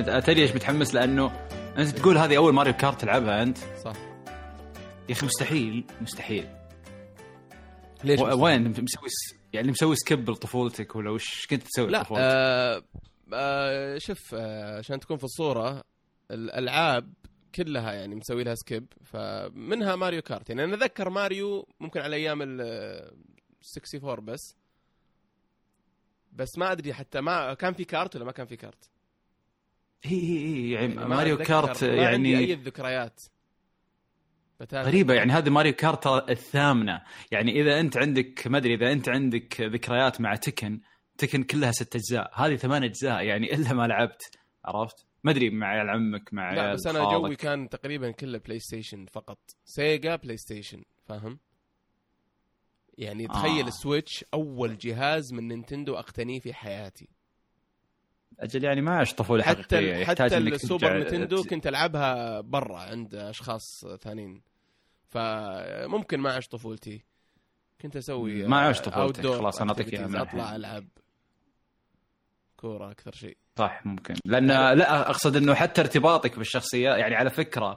تدري 0.00 0.42
إيش 0.42 0.54
متحمس 0.54 0.94
لأنه 0.94 1.46
أنت 1.78 1.88
تقول 1.98 2.18
هذه 2.18 2.36
أول 2.36 2.54
Mario 2.54 2.72
Kart 2.72 3.00
تلعبها 3.00 3.42
أنت. 3.42 3.58
صح. 3.84 3.96
يا 5.08 5.12
أخي 5.14 5.26
مستحيل 5.26 5.84
مستحيل. 6.00 6.48
ليش 8.04 8.20
مستحيل؟ 8.20 8.40
وين 8.40 8.68
مسوي 8.70 9.08
س- 9.08 9.34
يعني 9.52 9.70
مسوي 9.70 9.96
skip 9.96 10.30
لطفولتك 10.30 10.96
ولا 10.96 11.10
وش 11.10 11.46
كنت 11.46 11.62
تسوي 11.62 11.86
لا 11.86 12.00
بطفولتك؟ 12.00 12.22
آه 12.24 12.82
آه 13.34 13.98
شوف 13.98 14.34
آه 14.34 14.78
عشان 14.78 15.00
تكون 15.00 15.16
في 15.16 15.24
الصورة 15.24 15.84
الألعاب 16.30 17.12
كلها 17.54 17.92
يعني 17.92 18.14
مسوي 18.14 18.44
لها 18.44 18.54
skip 18.54 18.86
فمنها 19.04 19.96
Mario 19.96 20.22
Kart. 20.22 20.48
يعني 20.50 20.64
أنا 20.64 20.74
أتذكر 20.74 21.10
ماريو 21.10 21.68
ممكن 21.80 22.00
على 22.00 22.16
أيام 22.16 22.42
ال 22.42 22.60
64 23.76 24.24
بس. 24.24 24.54
بس 26.32 26.58
ما 26.58 26.72
أدري 26.72 26.94
حتى 26.94 27.20
ما 27.20 27.54
كان 27.54 27.72
في 27.72 27.84
كارت 27.84 28.16
ولا 28.16 28.24
ما 28.24 28.32
كان 28.32 28.46
في 28.46 28.56
كارت؟ 28.56 28.90
هي 30.04 30.20
هي 30.20 30.46
هي 30.46 30.70
يعني 30.70 30.94
ما 30.94 31.06
ماريو 31.06 31.36
كارت 31.36 31.82
اي 31.82 31.96
يعني 31.96 32.54
ذكريات 32.54 33.20
بتاتا. 34.60 34.82
غريبة 34.82 35.14
يعني 35.14 35.32
هذه 35.32 35.50
ماريو 35.50 35.72
كارت 35.72 36.04
ترى 36.04 36.26
الثامنة 36.28 37.02
يعني 37.30 37.60
إذا 37.60 37.80
أنت 37.80 37.96
عندك 37.96 38.46
ما 38.46 38.58
أدري 38.58 38.74
إذا 38.74 38.92
أنت 38.92 39.08
عندك 39.08 39.60
ذكريات 39.60 40.20
مع 40.20 40.34
تكن 40.34 40.80
تكن 41.18 41.42
كلها 41.42 41.72
ست 41.72 41.96
أجزاء 41.96 42.30
هذه 42.34 42.56
ثمان 42.56 42.84
أجزاء 42.84 43.22
يعني 43.22 43.52
إلا 43.54 43.72
ما 43.72 43.86
لعبت 43.86 44.38
عرفت 44.64 45.06
ما 45.24 45.30
أدري 45.30 45.50
مع 45.50 45.66
عيال 45.66 45.90
عمك 45.90 46.34
مع 46.34 46.54
لا 46.54 46.72
بس 46.72 46.86
أنا. 46.86 47.10
جوي 47.10 47.36
كان 47.36 47.68
تقريبا 47.68 48.10
كله 48.10 48.38
بلاي 48.38 48.58
ستيشن 48.58 49.06
فقط 49.06 49.38
سيجا 49.64 50.16
بلاي 50.16 50.36
ستيشن 50.36 50.82
فاهم 51.04 51.38
يعني 52.98 53.28
تخيل 53.28 53.64
آه. 53.64 53.68
ال 53.68 53.76
Switch 53.76 54.24
أول 54.34 54.78
جهاز 54.78 55.32
من 55.32 55.48
Nintendo 55.48 55.94
أقتنيه 55.94 56.40
في 56.40 56.54
حياتي 56.54 57.08
أجل 58.40 58.64
يعني 58.64 58.80
ما 58.80 58.98
عشت 58.98 59.18
طفولة 59.18 59.42
حتى 59.42 60.04
حتى 60.04 60.38
ال 60.38 60.48
Super 60.48 60.98
Nintendo 60.98 61.44
كنت 61.44 61.66
ألعبها 61.66 62.40
برا 62.40 62.78
عند 62.78 63.14
أشخاص 63.14 63.84
ثانيين. 64.00 64.42
فممكن 65.08 66.20
ما 66.20 66.32
عشت 66.32 66.52
طفولتي. 66.52 67.04
كنت 67.80 67.96
أسوي 67.96 68.46
ما 68.46 68.60
عشت 68.60 68.88
طفولتك، 68.88 69.22
outdoor 69.22 69.26
خلاص 69.26 69.62
إياها 69.62 69.74
activities، 69.74 70.00
من 70.00 70.16
أطلع. 70.16 70.56
ألعب 70.56 70.88
كورة 72.56 72.90
أكثر 72.90 73.12
شيء. 73.12 73.36
صح 73.58 73.86
ممكن. 73.86 74.14
لأن 74.24 74.46
لا 74.46 75.10
أقصد 75.10 75.36
إنه 75.36 75.54
حتى 75.54 75.80
ارتباطك 75.80 76.38
بالشخصية 76.38 76.90
يعني 76.90 77.14
على 77.14 77.30
فكرة 77.30 77.76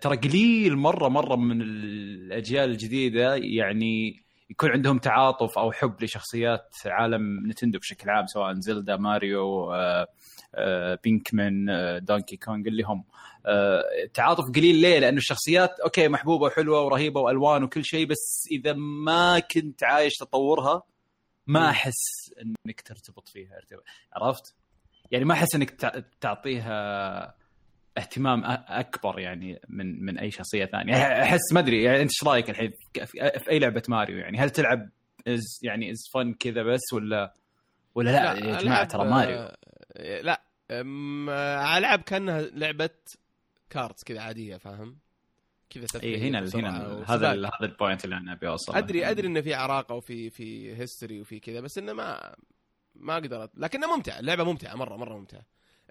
ترى 0.00 0.16
قليل 0.16 0.76
مرة 0.76 1.08
مرة 1.08 1.36
من 1.36 1.62
الأجيال 1.62 2.70
الجديدة 2.70 3.34
يعني 3.34 4.25
يكون 4.50 4.70
عندهم 4.70 4.98
تعاطف 4.98 5.58
أو 5.58 5.72
حب 5.72 6.02
لشخصيات 6.02 6.74
عالم 6.86 7.46
Nintendo 7.50 7.78
بشكل 7.78 8.10
عام 8.10 8.26
سواء 8.26 8.54
Zelda 8.54 8.96
Mario 8.96 9.72
آه، 9.74 10.06
آه، 10.54 10.98
Pikmin 11.04 11.70
آه، 11.70 11.98
Donkey 11.98 12.36
Kong 12.36 12.66
اللي 12.68 12.82
هم 12.82 13.04
تعاطف 14.14 14.44
قليل 14.54 14.74
ليه؟ 14.76 14.98
لأنه 14.98 15.16
الشخصيات 15.16 15.80
okay 15.80 16.08
محبوبة 16.08 16.44
وحلوة 16.46 16.82
ورهيبة 16.82 17.20
وألوان 17.20 17.62
وكل 17.64 17.84
شيء 17.84 18.06
بس 18.06 18.48
إذا 18.50 18.72
ما 19.04 19.38
كنت 19.38 19.84
عايش 19.84 20.14
تطورها 20.14 20.82
ما. 21.46 21.70
أحس 21.70 21.94
إنك 22.66 22.80
ترتبط 22.80 23.28
فيها 23.28 23.58
عرفت؟ 24.12 24.54
يعني 25.10 25.24
ما 25.24 25.34
أحس 25.34 25.54
إنك 25.54 25.70
تع- 25.70 26.02
تعطيها 26.20 27.34
اهتمام 27.98 28.42
اكبر 28.68 29.18
يعني 29.18 29.60
من 29.68 30.04
من 30.04 30.18
اي 30.18 30.30
شخصية 30.30 30.64
ثانية. 30.64 30.94
احس 31.22 31.52
ما 31.52 31.60
ادري 31.60 31.82
يعني 31.82 32.02
انت 32.02 32.10
إيش 32.10 32.24
رأيك 32.24 32.50
الحين 32.50 32.72
في 33.38 33.50
اي 33.50 33.58
لعبة 33.58 33.82
ماريو 33.88 34.18
يعني؟ 34.18 34.38
هل 34.38 34.50
تلعب 34.50 34.90
از 35.28 35.42
يعني 35.62 35.90
از 35.90 35.98
فن 36.14 36.34
كذا 36.34 36.62
بس 36.62 36.92
ولا 36.92 37.34
ولا 37.94 38.10
لا, 38.10 38.48
يا 38.48 38.58
جماعة 38.60 38.84
ترى 38.84 39.10
ماريو. 39.10 39.36
آه، 39.92 40.20
لا 40.20 40.42
العاب 41.78 42.00
كأنها 42.00 42.40
لعبة 42.42 42.90
karts 43.70 44.04
كذا 44.04 44.20
عادية 44.20 44.56
فاهم؟ 44.56 44.98
كذا 45.70 45.86
اي 46.02 46.28
هنا 46.28 46.38
هنا. 46.54 47.04
هذا 47.08 47.30
هذا 47.32 47.48
ال 47.62 47.69
point 47.69 48.04
اللي 48.04 48.16
أنا 48.16 48.32
أبي 48.32 48.48
أوصله. 48.48 48.78
أدري 48.78 49.10
أدري 49.10 49.26
إنه 49.26 49.40
في 49.40 49.54
عراقة 49.54 49.94
وفي 49.94 50.30
في 50.30 50.76
history 50.76 51.20
وفي 51.20 51.40
كذا 51.40 51.60
بس 51.60 51.78
إنه 51.78 51.92
ما 51.92 52.34
ما 52.94 53.14
أقدر 53.14 53.48
لكنه 53.56 53.96
ممتع 53.96 54.18
اللعبة 54.18 54.44
ممتعة 54.44 54.74
مرة 54.74 54.96
مرة 54.96 55.18
ممتعة. 55.18 55.42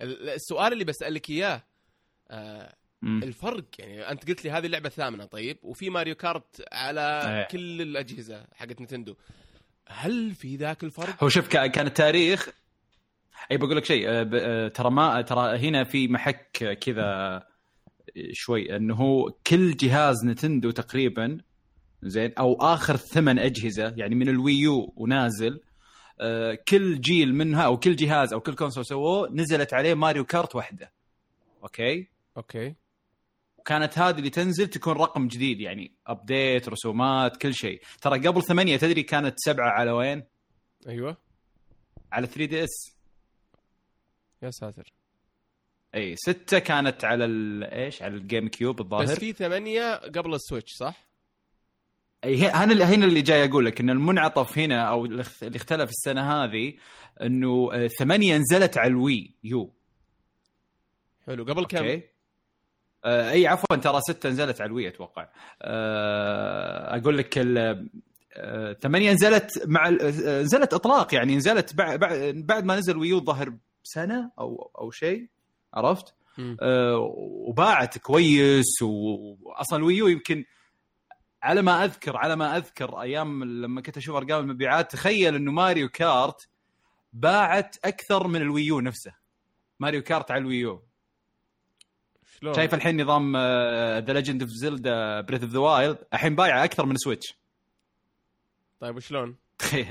ال- 0.02 0.30
السؤال 0.30 0.74
اللي 0.74 0.84
بسألك 0.84 1.30
إياه 1.30 1.64
آه. 2.30 2.74
الفرق 3.04 3.64
يعني 3.80 4.12
أنت 4.12 4.28
قلت 4.28 4.46
لي 4.46 4.52
هذه 4.52 4.66
اللعبة 4.66 4.88
الثامنة 4.88 5.26
طيب 5.26 5.58
وفي 5.64 5.90
ماريو 5.90 6.16
كارت 6.16 6.64
على 6.72 7.22
إيه. 7.26 7.48
كل 7.48 7.82
الأجهزة 7.82 8.46
حقت 8.56 8.82
نتندو 8.82 9.16
هل 9.88 10.34
في 10.36 10.56
ذاك 10.56 10.84
الفرق؟ 10.84 11.24
هو 11.24 11.30
شوف 11.30 11.48
كا- 11.48 11.68
كان 11.68 11.88
التاريخ 11.88 12.50
أي 13.52 13.58
بقول 13.58 13.78
لك 13.78 13.86
شيء 13.86 14.10
آه، 14.10 14.30
آه، 14.34 14.68
ترى 14.68 14.92
ما 14.92 15.22
ترى 15.22 15.58
هنا 15.58 15.84
في 15.84 16.08
محك 16.08 16.64
آه، 16.64 16.74
كذا 16.74 17.44
شوي 18.32 18.76
إنه 18.76 18.96
هو 18.96 19.32
كل 19.48 19.78
جهاز 19.78 20.26
نتندو 20.26 20.72
تقريبا 20.72 21.38
زين 22.04 22.34
أو 22.40 22.54
آخر 22.62 22.98
ثمان 22.98 23.40
أجهزة 23.40 23.94
يعني 23.98 24.16
من 24.16 24.30
الويو 24.30 24.94
ونازل 24.98 25.60
آه، 26.22 26.54
كل 26.68 27.02
جيل 27.02 27.36
منها 27.36 27.62
أو 27.66 27.78
كل 27.78 27.96
جهاز 27.96 28.34
أو 28.34 28.40
كل 28.40 28.56
console 28.56 28.86
سووه 28.86 29.30
نزلت 29.32 29.74
عليه 29.74 29.94
ماريو 29.94 30.26
كارت 30.26 30.56
واحدة 30.56 30.92
أوكي 31.64 32.08
أوكي. 32.38 32.76
وكانت 33.58 34.00
هذه 34.00 34.18
اللي 34.18 34.30
تنزل 34.30 34.68
تكون 34.68 34.94
رقم 34.94 35.28
جديد 35.28 35.60
يعني 35.62 35.96
update 36.08 36.70
رسومات 36.70 37.38
كل 37.38 37.54
شيء. 37.54 37.82
ترى 38.02 38.28
قبل 38.28 38.44
ثمانية 38.44 38.78
تدري 38.78 39.04
كانت 39.04 39.34
سبعة 39.38 39.70
على 39.70 39.92
وين؟ 39.92 40.24
أيوه. 40.88 41.18
على 42.12 42.28
3 42.28 42.46
دي 42.46 42.64
اس 42.64 42.96
يا 44.44 44.52
ساتر. 44.52 44.94
إي 45.96 46.16
ستة 46.16 46.60
كانت 46.60 47.06
على 47.06 47.26
إيش؟ 47.72 48.02
على 48.02 48.16
الجيم 48.16 48.48
كيوب 48.48 48.82
الظاهر. 48.82 49.04
بس 49.04 49.12
في 49.20 49.34
ثمانية 49.34 49.96
قبل 49.96 50.34
السويتش 50.34 50.72
صح؟ 50.74 51.06
إي 52.24 52.48
هنا 52.48 52.64
اللي 52.74 52.84
هنا 52.84 53.06
اللي 53.06 53.22
جاي 53.22 53.46
أقول 53.50 53.66
لك 53.66 53.80
إن 53.80 53.90
المنعطف 53.90 54.58
هنا 54.58 54.82
أو 54.90 55.06
اللي 55.06 55.22
اخت- 55.22 55.44
اللي 55.44 55.56
اختلف 55.58 55.90
السنة 55.90 56.22
هذه 56.44 56.74
إنه 57.22 57.70
آه، 57.74 57.88
ثمانية 57.88 58.38
نزلت 58.38 58.78
على 58.78 58.88
الوي 58.88 59.36
يو. 59.44 59.74
حلو. 61.28 61.44
قبل 61.46 61.66
كم؟ 61.66 62.02
آه 63.06 63.32
إي 63.32 63.48
عفوا 63.48 63.76
ترى 63.76 64.00
ستة 64.02 64.30
نزلت 64.30 64.62
على 64.62 64.68
الوي 64.68 64.88
أتوقع. 64.88 65.28
آه 65.62 66.98
أقول 66.98 67.18
لك 67.18 67.38
ال- 67.38 67.90
آه، 68.38 68.74
ثمانية 68.74 69.12
نزلت 69.14 69.64
مع 69.68 69.90
نزلت 69.90 70.74
إطلاق 70.74 71.14
يعني 71.16 71.36
نزلت 71.36 71.74
بعد 72.46 72.64
ما 72.66 72.76
نزل 72.76 72.98
ويو 72.98 73.18
الظاهر 73.18 73.54
بسنة 73.84 74.32
أو 74.40 74.72
أو 74.80 74.92
شيء 74.92 75.28
عرفت؟ 75.74 76.14
آه، 76.62 76.98
وباعت 77.22 77.98
كويس 77.98 78.82
واصلا 78.82 79.80
الويو 79.80 80.08
يمكن 80.08 80.46
على 81.44 81.62
ما 81.62 81.84
أذكر 81.84 82.18
على 82.18 82.36
ما 82.36 82.58
أذكر 82.58 83.02
أيام 83.02 83.44
لما 83.44 83.82
كنت 83.82 83.98
أشوف 83.98 84.16
أرقام 84.16 84.40
المبيعات 84.44 84.92
تخيل 84.92 85.36
إنه 85.36 85.52
ماريو 85.52 85.90
كارت 85.90 86.48
باعت 87.14 87.76
أكثر 87.86 88.28
من 88.28 88.42
الويو 88.42 88.80
نفسه. 88.80 89.14
ماريو 89.80 90.02
كارت 90.04 90.32
على 90.32 90.42
الويو 90.42 90.84
شلون؟ 92.42 92.54
شايف 92.54 92.74
الحين 92.74 93.02
نظام 93.02 93.38
ذا 93.38 94.14
ليجند 94.14 94.42
اوف 94.42 94.50
زلدا 94.52 95.22
بريث 95.22 95.44
اوف 95.44 95.52
ذا 95.52 95.60
وايلد 95.60 95.98
الحين 96.14 96.36
بايعه 96.36 96.64
أكثر 96.64 96.86
من 96.86 96.96
سويتش 96.96 97.34
طيب 98.80 98.96
وشلون؟ 98.96 99.36
تخيل. 99.60 99.90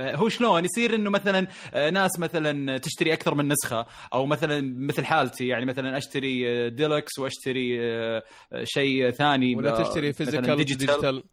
هو 0.00 0.28
شلون؟ 0.28 0.64
يصير 0.64 0.94
إنه 0.94 1.10
مثلا 1.10 1.46
آه، 1.74 1.90
ناس 1.90 2.18
مثلا 2.18 2.78
تشتري 2.78 3.12
أكثر 3.12 3.34
من 3.34 3.48
نسخة 3.48 3.86
أو 4.14 4.26
مثلا 4.26 4.74
مثل 4.76 5.04
حالتي 5.04 5.46
يعني 5.46 5.66
مثلا 5.66 5.96
أشتري 5.98 6.50
آه، 6.50 6.68
ديلكس 6.68 7.18
وأشتري 7.18 7.80
آه، 7.80 8.22
آه، 8.52 8.64
شيء 8.64 9.10
ثاني 9.10 9.56
ولا 9.56 9.78
آه، 9.80 9.82
تشتري 9.82 10.12
physical 10.12 10.56
digital 10.56 11.24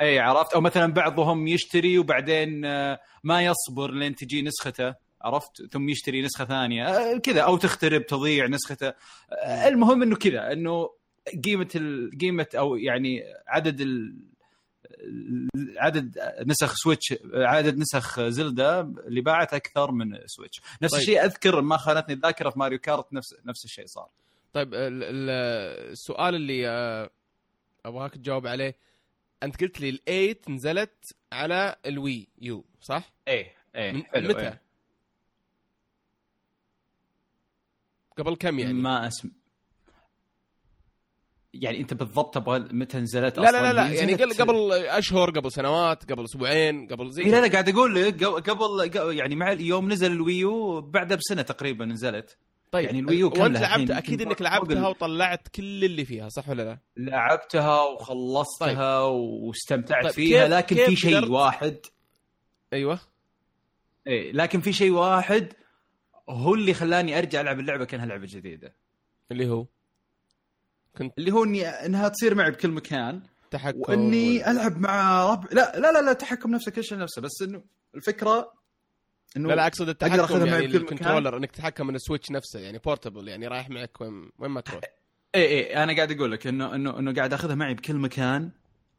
اي 0.00 0.18
عرفت؟ 0.18 0.52
أو 0.54 0.60
مثلا 0.60 0.92
بعضهم 0.92 1.46
يشتري 1.48 1.98
وبعدين 1.98 2.64
آه، 2.64 3.00
ما 3.24 3.42
يصبر 3.42 3.90
لين 3.90 4.14
تجي 4.14 4.42
نسخته. 4.42 4.94
عرفت 5.24 5.62
ثم 5.72 5.88
يشتري 5.88 6.22
نسخة 6.22 6.44
ثانية 6.44 6.86
آه، 6.88 7.18
كذا 7.18 7.40
أو 7.40 7.56
تخترب 7.56 8.06
تضيع 8.06 8.46
نسخته 8.46 8.88
آه، 9.32 9.68
المهم 9.68 10.02
إنه 10.02 10.16
كذا 10.16 10.52
إنه 10.52 10.90
قيمة 11.44 11.68
قيمة 12.20 12.46
أو 12.54 12.76
يعني 12.76 13.22
عدد 13.46 13.80
ال 13.80 14.16
عدد 15.78 16.18
نسخ 16.46 16.74
سويتش 16.74 17.14
عدد 17.34 17.78
نسخ 17.78 18.20
زلدا 18.20 18.80
اللي 18.80 19.20
باعت 19.20 19.54
أكثر 19.54 19.90
من 19.92 20.18
سويتش 20.26 20.60
نفس 20.82 20.92
طيب. 20.92 21.00
الشيء 21.00 21.24
أذكر 21.24 21.60
ما 21.60 21.76
خانتني 21.76 22.14
الذاكرة 22.14 22.50
في 22.50 22.58
ماريو 22.58 22.78
كارت 22.78 23.12
نفس 23.12 23.34
نفس 23.44 23.64
الشيء 23.64 23.86
صار 23.86 24.08
طيب 24.52 24.74
ال- 24.74 25.02
ال- 25.02 25.90
السؤال 25.92 26.34
اللي 26.34 26.68
آه، 26.68 27.10
أبغاك 27.86 28.14
تجاوب 28.14 28.46
عليه 28.46 28.74
أنت 29.42 29.60
قلت 29.60 29.80
لي 29.80 29.88
ال 29.88 29.98
eight 29.98 30.50
نزلت 30.50 31.14
على 31.32 31.76
الوي 31.86 32.28
يو 32.40 32.64
صح؟ 32.80 33.12
إيه 33.28 33.52
إيه 33.76 33.92
من 33.92 34.04
حلو 34.06 34.28
متى؟ 34.28 34.40
إيه. 34.40 34.60
قبل 38.18 38.36
كم 38.36 38.58
يعني؟ 38.58 38.72
ما 38.72 39.06
اسم 39.06 39.30
يعني 41.54 41.80
أنت 41.80 41.94
بالضبط 41.94 42.34
تبغى 42.34 42.58
متى 42.58 42.98
نزلت 42.98 43.38
لا 43.38 43.50
لا 43.52 43.62
لا, 43.62 43.72
لا 43.72 43.88
هي 43.90 43.96
يعني 43.96 44.14
نزلت- 44.14 44.40
قبل 44.40 44.72
أشهر 44.72 45.30
قبل 45.30 45.52
سنوات 45.52 46.12
قبل 46.12 46.24
أسبوعين 46.24 46.86
قبل 46.88 47.10
زي 47.10 47.22
لا 47.22 47.40
لا 47.40 47.52
قاعد 47.52 47.68
أقول 47.68 47.94
لك 47.94 48.24
قبل- 48.24 49.16
يعني 49.18 49.36
مع 49.36 49.52
يوم 49.52 49.92
نزل 49.92 50.12
الويو 50.12 50.80
بعدها 50.80 51.16
بسنة 51.16 51.42
تقريبا 51.42 51.84
نزلت. 51.84 52.36
طيب 52.72 52.84
يعني 52.86 52.98
الويو 52.98 53.30
كان 53.30 53.42
وأنت 53.42 53.56
لعبت 53.58 53.90
أكيد 53.90 54.22
إنك 54.22 54.42
لعبتها 54.42 54.88
وطلعت 54.88 55.48
كل 55.48 55.84
اللي 55.84 56.04
فيها 56.04 56.28
صح 56.28 56.48
ولا 56.48 56.62
لا؟ 56.62 56.78
لعبتها 56.96 57.82
وخلصتها 57.82 58.98
واستمتعت 59.00 60.04
طيب 60.04 60.12
فيها 60.12 60.44
كيف- 60.44 60.52
لكن 60.52 60.76
كيف 60.76 60.86
في 60.88 60.96
شيء؟ 60.96 61.30
واحد. 61.30 61.76
أيوه. 62.72 63.00
إيه 64.06 64.32
لكن 64.32 64.60
في 64.60 64.72
شيء 64.72 64.90
واحد 64.90 65.52
هو 66.28 66.54
اللي 66.54 66.74
خلاني 66.74 67.18
أرجع 67.18 67.40
ألعب 67.40 67.60
اللعبة 67.60 67.84
كأنها 67.84 68.06
لعبة 68.06 68.26
جديدة. 68.30 68.74
اللي 69.30 69.48
هو؟ 69.48 69.66
اللي 71.18 71.32
هو 71.32 71.44
اني 71.44 71.66
إنها 71.68 72.08
تصير 72.08 72.34
معي 72.34 72.50
بكل 72.50 72.70
مكان. 72.70 73.22
تحكم 73.50 73.80
وإني 73.80 74.50
ألعب 74.50 74.78
مع 74.78 75.24
ربع 75.32 75.48
لا 75.52 75.78
لا 75.80 75.92
لا, 75.92 76.02
لا 76.02 76.12
تحكم 76.12 76.50
نفسه 76.50 76.70
كل 76.70 76.84
شيء 76.84 76.98
نفسه. 76.98 77.22
بس 77.22 77.42
إنه 77.42 77.62
الفكرة 77.94 78.52
إنه 79.36 79.48
لا 79.48 79.54
لا 79.54 79.66
أقصد 79.66 79.88
التحكم 79.88 80.46
يعني 80.46 80.64
ال 80.66 80.72
controller 80.72 81.36
إنك 81.36 81.50
تتحكم 81.50 81.86
من 81.86 81.94
السويتش 81.94 82.30
نفسه 82.30 82.60
يعني 82.60 82.78
portable 82.78 83.28
يعني 83.28 83.46
رايح 83.46 83.70
معك 83.70 84.00
وين 84.00 84.30
وين 84.38 84.50
ما 84.50 84.60
تروح. 84.60 84.80
إيه 85.34 85.46
إيه 85.46 85.82
أنا 85.82 85.96
قاعد 85.96 86.12
أقول 86.12 86.32
لك 86.32 86.46
انه 86.46 86.74
انه 86.74 86.98
إنه 86.98 87.14
قاعد 87.14 87.32
أخذها 87.32 87.54
معي 87.54 87.74
بكل 87.74 87.94
مكان 87.96 88.50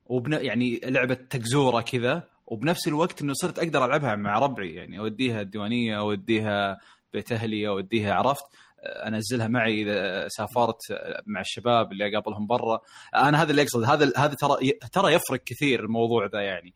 وبن 0.05 0.33
يعني 0.33 0.79
لعبة 0.83 1.13
تكزورة 1.13 1.81
كذا 1.81 2.23
وبنفس 2.47 2.87
الوقت 2.87 3.21
إنه 3.21 3.33
صرت 3.33 3.59
أقدر 3.59 3.85
ألعبها 3.85 4.15
مع 4.15 4.39
ربعي 4.39 4.73
يعني 4.73 4.99
أوديها 4.99 5.41
الديوانية 5.41 5.99
أوديها 5.99 6.79
بيت 7.15 7.31
أهلي 7.31 7.67
اوديها 7.67 8.13
عرفت؟ 8.13 8.43
انزلها 8.85 9.47
معي 9.47 9.81
اذا 9.81 10.27
سافرت 10.27 10.79
مع 11.25 11.41
الشباب 11.41 11.91
اللي 11.91 12.09
اقابلهم 12.09 12.47
برا. 12.47 12.79
أنا 13.15 13.41
هذا 13.41 13.51
اللي 13.51 13.61
اقصد 13.61 13.83
هذا 13.83 14.11
هذا 14.17 14.33
ترى 14.33 14.71
ترى 14.71 15.13
يفرق 15.13 15.43
كثير 15.43 15.83
الموضوع 15.83 16.25
ذا 16.25 16.41
يعني. 16.41 16.73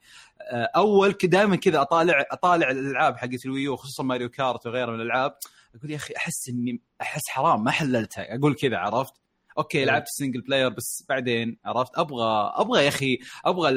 اول 0.75 1.11
دائما 1.11 1.55
كذا 1.55 1.81
اطالع 1.81 2.25
اطالع 2.31 2.71
الالعاب 2.71 3.17
حقت 3.17 3.45
الويو 3.45 3.75
خصوصا 3.75 4.03
ماريو 4.03 4.29
كارت 4.29 4.67
وغيرها 4.67 4.91
من 4.91 5.01
الألعاب. 5.01 5.35
أقول 5.75 5.91
يا 5.91 5.95
أخي 5.95 6.13
أحس 6.17 6.49
اني 6.49 6.81
أحس 7.01 7.29
حرام 7.29 7.63
ما 7.63 7.71
حللتها. 7.71 8.35
أقول 8.35 8.55
كذا 8.55 8.77
عرفت؟ 8.77 9.13
أوكي 9.57 9.85
لعبت 9.85 10.07
ال 10.07 10.12
single 10.12 10.41
player 10.41 10.69
بس 10.69 11.05
بعدين 11.09 11.57
عرفت؟ 11.65 11.97
أبغى 11.97 12.51
أبغى 12.55 12.83
يا 12.83 12.87
أخي 12.87 13.19
أبغى 13.45 13.69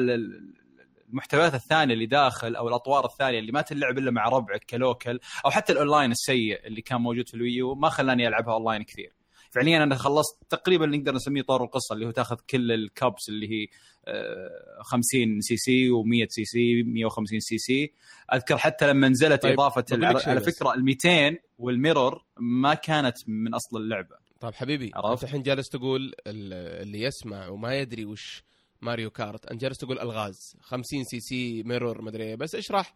المحتويات 1.13 1.53
الثانية 1.53 1.93
اللي 1.93 2.05
داخل 2.05 2.55
أو 2.55 2.67
الأطوار 2.67 3.05
الثانية 3.05 3.39
اللي 3.39 3.51
ما 3.51 3.61
تلعب 3.61 3.97
إلا 3.97 4.11
مع 4.11 4.29
ربعك 4.29 4.63
ك 4.69 4.77
local 4.77 5.19
أو 5.45 5.51
حتى 5.51 5.73
الأونلاين 5.73 6.11
السيء 6.11 6.67
اللي 6.67 6.81
كان 6.81 7.01
موجود 7.01 7.27
في 7.27 7.33
الويو 7.33 7.75
ما 7.75 7.89
خلاني 7.89 8.27
ألعبها 8.27 8.53
أونلاين 8.53 8.83
كثير 8.83 9.13
فعليا 9.51 9.83
أنا 9.83 9.95
خلصت 9.95 10.37
تقريبا 10.49 10.85
نقدر 10.85 11.13
نسميه 11.15 11.41
طور 11.41 11.63
القصة 11.63 11.93
اللي 11.93 12.05
هو 12.05 12.11
تأخذ 12.11 12.35
كل 12.49 12.71
ال 12.71 12.83
cups 12.83 13.29
اللي 13.29 13.47
هي 13.51 13.67
آه، 14.07 14.81
50 14.81 15.41
سي 15.41 15.57
سي 15.57 15.89
و100 15.89 16.27
سي 16.29 16.45
سي 16.45 16.83
150 16.83 17.39
سي 17.39 17.57
سي 17.57 17.93
أذكر 18.33 18.57
حتى 18.57 18.87
لما 18.87 19.09
نزلت 19.09 19.41
طيب، 19.43 19.53
إضافة 19.59 19.85
على. 20.29 20.39
فكرة 20.41 20.73
ال 20.73 20.83
200 20.85 21.37
وال 21.59 21.75
mirror 21.75 22.23
ما 22.39 22.73
كانت 22.73 23.17
من 23.27 23.53
أصل 23.53 23.77
اللعبة 23.77 24.15
طيب 24.39 24.53
حبيبي؟ 24.53 24.91
أنت 25.13 25.23
الحين 25.23 25.43
جالس 25.43 25.69
تقول 25.69 26.01
ال- 26.27 26.53
اللي 26.87 27.01
يسمع 27.01 27.47
وما 27.47 27.75
يدري 27.79 28.05
وش 28.05 28.43
ماريو 28.83 29.09
كارت. 29.09 29.45
انت 29.45 29.61
جالس 29.61 29.77
تقول 29.77 29.99
ألغاز. 29.99 30.57
50 30.61 31.03
cc 31.03 31.63
mirror 31.63 32.01
مدري 32.01 32.23
إيه. 32.23 32.35
بس 32.35 32.55
اشرح 32.55 32.95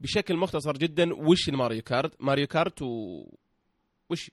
بشكل 0.00 0.36
مختصر 0.36 0.72
جدا 0.72 1.14
وش 1.14 1.48
الماريو 1.48 1.82
كارت؟ 1.82 2.22
ماريو 2.22 2.46
كارت 2.46 2.82
و 2.82 3.24
وش؟ 4.10 4.30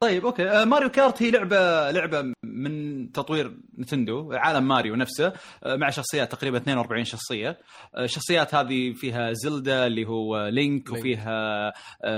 طيب 0.00 0.26
أوكي 0.26 0.50
آه، 0.50 0.64
ماريو 0.64 0.88
كارت 0.90 1.22
هي 1.22 1.30
لعبة 1.30 1.90
لعبة 1.90 2.32
من 2.42 3.12
تطوير 3.12 3.58
نتندو 3.78 4.32
عالم 4.32 4.68
ماريو 4.68 4.94
نفسه 4.94 5.32
آه، 5.64 5.76
مع 5.76 5.90
شخصيات 5.90 6.32
تقريبا 6.32 6.58
42 6.58 7.04
شخصية 7.04 7.58
آه، 7.94 8.04
الشخصيات 8.04 8.54
هذه 8.54 8.92
فيها 8.92 9.32
زلدا 9.32 9.86
اللي 9.86 10.06
هو 10.06 10.48
لينك. 10.48 10.90
وفيها 10.92 11.72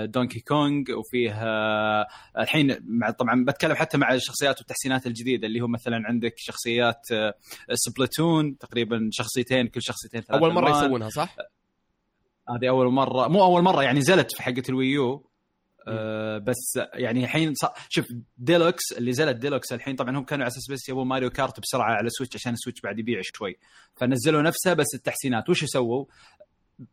دونكي 0.04 0.40
كونغ 0.40 0.82
وفيها 0.98 2.06
الحين 2.38 2.76
مع 2.84 3.10
طبعا 3.10 3.44
بتكلم 3.44 3.74
حتى 3.74 3.98
مع 3.98 4.14
الشخصيات 4.14 4.58
والتحسينات 4.58 5.06
الجديدة 5.06 5.46
اللي 5.46 5.60
هو 5.60 5.66
مثلا 5.68 6.02
عندك 6.04 6.34
شخصيات 6.36 7.02
سبلاتون 7.74 8.58
تقريبا 8.58 9.08
شخصيتين 9.12 9.66
كل 9.66 9.82
شخصيتين 9.82 10.20
ثلاث 10.20 10.42
أول 10.42 10.52
مرة. 10.52 10.70
يسوونها 10.70 11.08
صح؟ 11.08 11.36
هذه 12.48 12.68
أول 12.68 12.92
مرة 12.92 13.28
مو 13.28 13.44
أول 13.44 13.62
مرة 13.62 13.82
يعني 13.82 13.98
نزلت 13.98 14.32
في 14.32 14.42
حقة 14.42 14.62
الويو 14.68 15.28
آه 15.88 16.38
بس 16.38 16.78
يعني 16.94 17.24
الحين. 17.24 17.54
شوف 17.88 18.06
ديلوكس 18.38 18.92
اللي 18.92 19.12
نزلت 19.12 19.36
ديلوكس 19.36 19.72
الحين 19.72 19.96
طبعا 19.96 20.18
هم 20.18 20.24
كانوا 20.24 20.44
على 20.44 20.50
أساس 20.52 20.70
بس 20.70 20.88
يبون 20.88 21.06
ماريو 21.08 21.30
كارت 21.30 21.60
بسرعة 21.60 21.92
على 21.94 22.08
سويتش 22.10 22.36
عشان 22.36 22.52
السويتش 22.52 22.80
بعد 22.80 22.98
يبيع 22.98 23.20
شوي 23.22 23.56
فنزلوا 23.96 24.42
نفسها 24.42 24.74
بس 24.74 24.86
التحسينات 24.94 25.50
وش 25.50 25.64
سووا؟ 25.64 26.04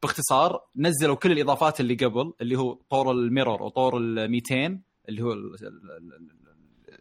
باختصار 0.01 0.59
نزلوا 0.75 1.15
كل 1.15 1.31
الإضافات 1.31 1.79
اللي 1.79 1.95
قبل 1.95 2.33
اللي 2.41 2.55
هو 2.55 2.73
طور 2.89 3.11
ال 3.11 3.19
mirror 3.19 3.63
وطور 3.63 3.97
ال 3.97 4.31
200 4.31 4.79
اللي 5.09 5.21
هو 5.21 5.33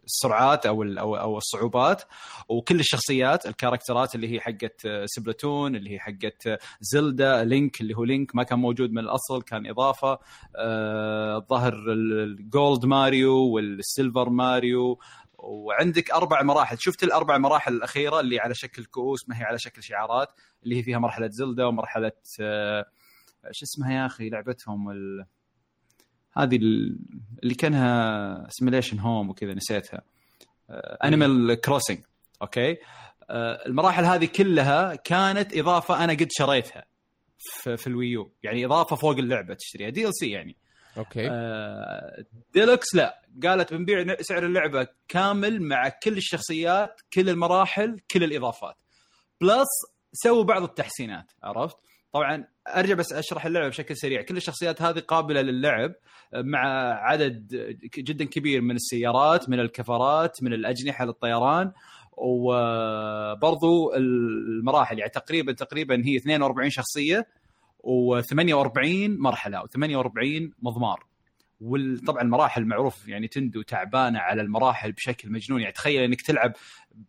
السرعات 0.05 0.65
أو 0.65 0.83
أو 0.83 1.15
أو 1.17 1.37
الصعوبات 1.37 2.03
وكل 2.49 2.79
الشخصيات 2.79 3.45
الكاركترات 3.45 4.15
اللي 4.15 4.31
هي 4.33 4.39
حقت 4.39 4.87
سبلاتون 5.05 5.75
اللي 5.75 5.91
هي 5.93 5.99
حقت 5.99 6.59
زلدا 6.81 7.43
لينك 7.43 7.81
اللي 7.81 7.93
هو 7.97 8.03
لينك 8.03 8.35
ما 8.35 8.43
كان 8.43 8.59
موجود 8.59 8.91
من 8.91 8.99
الأصل 8.99 9.41
كان 9.41 9.67
إضافة. 9.67 10.19
آه، 10.55 11.37
الظاهر 11.37 11.73
ال- 11.73 12.23
ال 12.23 12.35
gold 12.35 12.85
ماريو 12.85 13.35
وال 13.37 13.60
silver 13.60 14.29
ماريو. 14.29 14.99
وعندك 15.37 16.11
أربع 16.11 16.41
مراحل. 16.43 16.77
شفت 16.79 17.03
الأربع 17.03 17.37
مراحل 17.37 17.73
الأخيرة 17.73 18.19
اللي 18.19 18.39
على 18.39 18.53
شكل 18.53 18.85
كؤوس 18.85 19.29
ما 19.29 19.39
هي 19.39 19.43
على 19.43 19.59
شكل 19.59 19.83
شعارات 19.83 20.29
اللي 20.63 20.77
هي 20.77 20.83
فيها 20.83 20.97
مرحلة 20.99 21.27
زلدا 21.27 21.65
ومرحلة 21.65 22.11
آه، 22.41 22.85
إيش 23.47 23.63
اسمها 23.63 23.93
يا 23.93 24.05
أخي 24.05 24.29
لعبتهم 24.29 24.89
ال... 24.89 25.25
هذه 26.37 26.55
ال- 26.55 26.99
اللي 27.43 27.53
كانها 27.55 28.47
simulation 28.49 28.99
home 28.99 29.29
وكذا 29.29 29.53
نسيتها. 29.53 30.01
انيمال 31.03 31.61
كروسنج 31.61 31.99
okay؟ 32.41 32.77
آه، 33.29 33.65
المراحل 33.65 34.05
هذه 34.05 34.25
كلها 34.25 34.95
كانت 34.95 35.57
إضافة 35.57 36.03
أنا 36.03 36.13
قد 36.13 36.27
شريتها 36.31 36.85
في, 37.37 37.77
في 37.77 37.87
الويو. 37.87 38.31
يعني 38.43 38.65
إضافة 38.65 38.95
فوق 38.95 39.17
اللعبة 39.17 39.53
تشتريها. 39.53 39.89
DLC 39.89 40.29
يعني. 40.29 40.55
okay. 40.97 41.27
آه، 41.31 42.25
ديلوكس 42.53 42.95
لا. 42.95 43.21
قالت 43.43 43.73
بنبيع 43.73 44.15
سعر 44.21 44.45
اللعبة 44.45 44.87
كامل 45.07 45.61
مع 45.61 45.89
كل 46.03 46.17
الشخصيات 46.17 47.01
كل 47.13 47.29
المراحل 47.29 47.99
كل 48.11 48.23
الإضافات. 48.23 48.75
plus 49.41 49.67
سووا 50.13 50.43
بعض 50.43 50.63
التحسينات 50.63 51.31
عرفت؟ 51.43 51.77
طبعا 52.15 52.47
أرجع 52.67 52.93
بس 52.93 53.13
أشرح 53.13 53.45
اللعبة 53.45 53.67
بشكل 53.67 53.97
سريع. 53.97 54.21
كل 54.21 54.37
الشخصيات 54.37 54.81
هذه 54.81 54.99
قابلة 54.99 55.41
للعب 55.41 55.93
مع 56.33 56.59
عدد 56.93 57.47
جدا 57.97 58.25
كبير 58.25 58.61
من 58.61 58.75
السيارات 58.75 59.49
من 59.49 59.59
الكفرات 59.59 60.43
من 60.43 60.53
الأجنحة 60.53 61.05
للطيران 61.05 61.71
وبرضو 62.17 63.93
المراحل 63.95 64.99
يعني 64.99 65.11
تقريبا 65.11 65.53
تقريبا 65.53 66.01
هي 66.05 66.17
42 66.17 66.69
شخصية 66.69 67.27
و48 67.83 69.09
مرحلة 69.19 69.57
أو 69.57 69.67
48 69.67 70.53
مضمار. 70.61 71.14
وطبعا 71.61 72.21
المراحل 72.21 72.65
معروف 72.65 73.07
يعني 73.07 73.27
نينتندو 73.27 73.61
تعبانة 73.61 74.19
على 74.19 74.41
المراحل 74.41 74.91
بشكل 74.91 75.31
مجنون. 75.31 75.61
يعني 75.61 75.73
تخيل 75.73 76.03
إنك 76.03 76.21
تلعب 76.21 76.53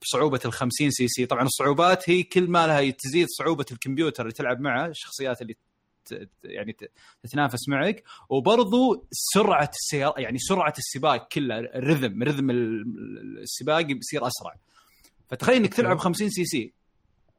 بصعوبة 0.03 0.41
ال 0.45 0.53
50 0.53 0.91
سي 0.91 1.09
سي. 1.09 1.27
طبعا 1.27 1.43
الصعوبات 1.43 2.11
هي 2.11 2.23
كل 2.23 2.51
ما 2.51 2.67
لها 2.67 2.91
تزيد 2.91 3.27
صعوبة 3.29 3.67
الكمبيوتر 3.73 4.23
اللي 4.23 4.33
تلعب 4.33 4.61
معه 4.61 4.87
الشخصيات 4.87 5.43
اللي 5.43 5.57
يعني 6.45 6.77
تتنافس 7.23 7.69
معك. 7.69 8.03
وبرضو 8.29 9.07
سرعة 9.11 9.71
السيارة 9.75 10.21
يعني 10.21 10.39
سرعة 10.39 10.75
السباق 10.79 11.29
كلها 11.33 11.59
ال 11.59 11.68
rhythm 11.68 12.23
rhythm 12.23 12.51
ال- 12.51 13.39
السباق 13.43 13.81
بيصير 13.83 14.27
أسرع. 14.27 14.55
فتخيل 15.29 15.57
إنك 15.57 15.75
تلعب 15.75 15.99
50 15.99 16.31
سي 16.31 16.45
سي 16.45 16.73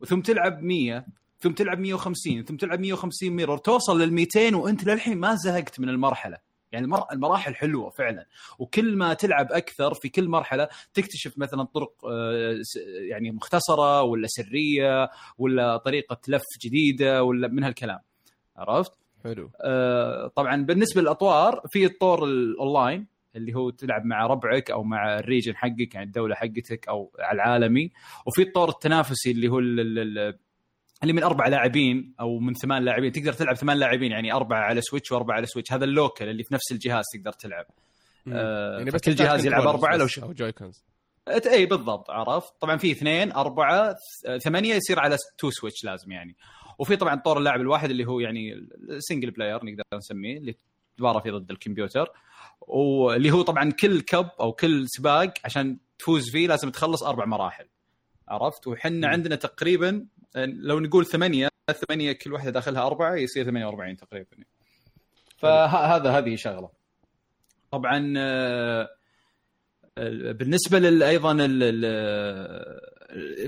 ثم 0.05 0.21
تلعب 0.21 0.63
100 0.63 1.05
ثم 1.39 1.51
تلعب 1.51 1.79
150 1.79 2.43
ثم 2.45 2.55
تلعب 2.57 2.79
150 2.79 3.29
mirror 3.29 3.57
توصل 3.57 4.01
لل 4.01 4.13
200 4.13 4.55
وأنت 4.55 4.83
للحين 4.83 5.17
ما 5.17 5.35
زهقت 5.35 5.79
من 5.79 5.89
المرحلة. 5.89 6.46
يعني 6.71 6.85
المر... 6.85 7.03
المراحل 7.11 7.55
حلوة 7.55 7.89
فعلا. 7.89 8.25
وكل 8.59 8.97
ما 8.97 9.13
تلعب 9.13 9.51
أكثر 9.51 9.93
في 9.93 10.09
كل 10.09 10.27
مرحلة 10.29 10.67
تكتشف 10.93 11.37
مثلا 11.37 11.63
طرق 11.63 12.05
آه، 12.05 12.61
يعني 13.09 13.31
مختصرة 13.31 14.01
ولا 14.01 14.27
سرية 14.27 15.09
ولا 15.37 15.77
طريقة 15.77 16.17
لف 16.27 16.43
جديدة 16.61 17.23
ولا 17.23 17.47
من 17.47 17.63
هالكلام. 17.63 17.99
عرفت؟ 18.55 18.91
حلو. 19.23 19.51
آه، 19.61 20.27
طبعا 20.27 20.65
بالنسبة 20.65 21.01
للأطوار 21.01 21.61
في 21.69 21.85
الطور 21.85 22.23
الأونلاين 22.23 23.07
اللي 23.35 23.53
هو 23.53 23.69
تلعب 23.69 24.05
مع 24.05 24.27
ربعك 24.27 24.71
أو 24.71 24.83
مع 24.83 25.19
ال 25.19 25.24
region 25.24 25.55
حقك 25.55 25.95
يعني 25.95 26.05
الدولة 26.05 26.35
حقتك 26.35 26.87
أو 26.87 27.11
على 27.19 27.35
العالمي. 27.35 27.91
وفي 28.25 28.41
الطور 28.41 28.69
التنافسي 28.69 29.31
اللي 29.31 29.47
هو 29.47 29.59
اللي 31.03 31.13
من 31.13 31.23
أربع 31.23 31.47
لاعبين 31.47 32.13
أو 32.19 32.39
من 32.39 32.53
ثمان 32.53 32.83
لاعبين 32.85 33.11
تقدر 33.11 33.33
تلعب 33.33 33.55
ثمان 33.55 33.77
لاعبين 33.77 34.11
يعني 34.11 34.33
أربعة 34.33 34.59
على 34.59 34.81
سويتش 34.81 35.11
وأربعة 35.11 35.35
على 35.35 35.45
سويتش 35.45 35.73
هذا 35.73 35.85
ال 35.85 35.93
local 35.93 36.29
اللي 36.29 36.43
في 36.43 36.53
نفس 36.53 36.71
الجهاز 36.71 37.03
تقدر 37.13 37.31
تلعب. 37.31 37.65
آه، 38.33 38.77
يعني 38.77 38.91
بس 38.91 39.01
تحتاج 39.01 39.15
جهاز 39.15 39.45
يلعب 39.45 39.67
أربعة 39.67 39.95
لو 39.95 40.05
بس 40.05 40.11
ش- 40.11 40.19
أو 40.19 40.33
إي 41.47 41.65
بالضبط 41.65 42.09
عرفت. 42.09 42.53
طبعا 42.61 42.77
في 42.77 42.91
اثنين 42.91 43.31
أربعة 43.31 43.95
ثمانية 44.43 44.75
يصير 44.75 44.99
على 44.99 45.17
two 45.37 45.49
سويتش 45.51 45.83
لازم 45.83 46.11
يعني. 46.11 46.35
وفي 46.79 46.95
طبعا 46.95 47.15
طور 47.15 47.37
اللاعب 47.37 47.61
الواحد 47.61 47.89
اللي 47.89 48.05
هو 48.05 48.19
يعني 48.19 48.53
ال 48.89 48.95
single 48.95 49.31
player 49.31 49.65
نقدر 49.65 49.83
نسميه 49.93 50.37
اللي 50.37 50.55
تبارى 50.97 51.21
فيه 51.21 51.31
ضد 51.31 51.51
الكمبيوتر. 51.51 52.09
واللي 52.61 53.31
هو 53.31 53.41
طبعا 53.41 53.71
كل 53.71 54.01
cup 54.01 54.29
أو 54.39 54.51
كل 54.53 54.83
سباق 54.87 55.33
عشان 55.45 55.77
تفوز 55.99 56.29
فيه 56.31 56.47
لازم 56.47 56.69
تخلص 56.69 57.03
أربع 57.03 57.25
مراحل 57.25 57.65
عرفت. 58.27 58.67
وحنا. 58.67 59.07
عندنا 59.07 59.35
تقريبا 59.35 60.05
لو 60.35 60.79
نقول 60.79 61.05
ثمانية 61.05 61.49
ثمانية 61.87 62.11
كل 62.11 62.33
واحدة 62.33 62.51
داخلها 62.51 62.87
أربعة 62.87 63.15
يصير 63.15 63.45
48 63.45 63.97
تقريبا. 63.97 64.27
فهذا 65.37 66.09
هذه 66.11 66.35
شغلة. 66.35 66.69
طبعا 67.71 68.13
آه، 68.17 68.89
بالنسبة 70.31 70.79
لل 70.79 71.03
أيضا 71.03 71.33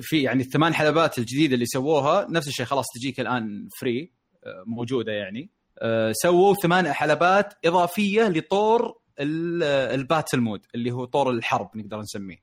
في 0.01 0.21
يعني 0.21 0.43
الثمان 0.43 0.73
حلبات 0.73 1.17
الجديدة 1.17 1.53
اللي 1.53 1.65
سووها 1.65 2.27
نفس 2.29 2.47
الشيء 2.47 2.65
خلاص 2.65 2.85
تجيك 2.95 3.19
الآن 3.19 3.67
فري 3.81 4.11
آه، 4.43 4.63
موجودة 4.65 5.11
يعني. 5.11 5.49
آه، 5.79 6.11
سووا 6.23 6.53
ثمان 6.55 6.93
حلبات 6.93 7.53
إضافية 7.65 8.27
لطور 8.27 8.97
ال- 9.19 9.63
ال 9.99 10.05
battle 10.05 10.39
mode 10.39 10.65
اللي 10.75 10.91
هو 10.91 11.05
طور 11.05 11.29
الحرب 11.31 11.69
نقدر 11.75 11.99
نسميه. 11.99 12.37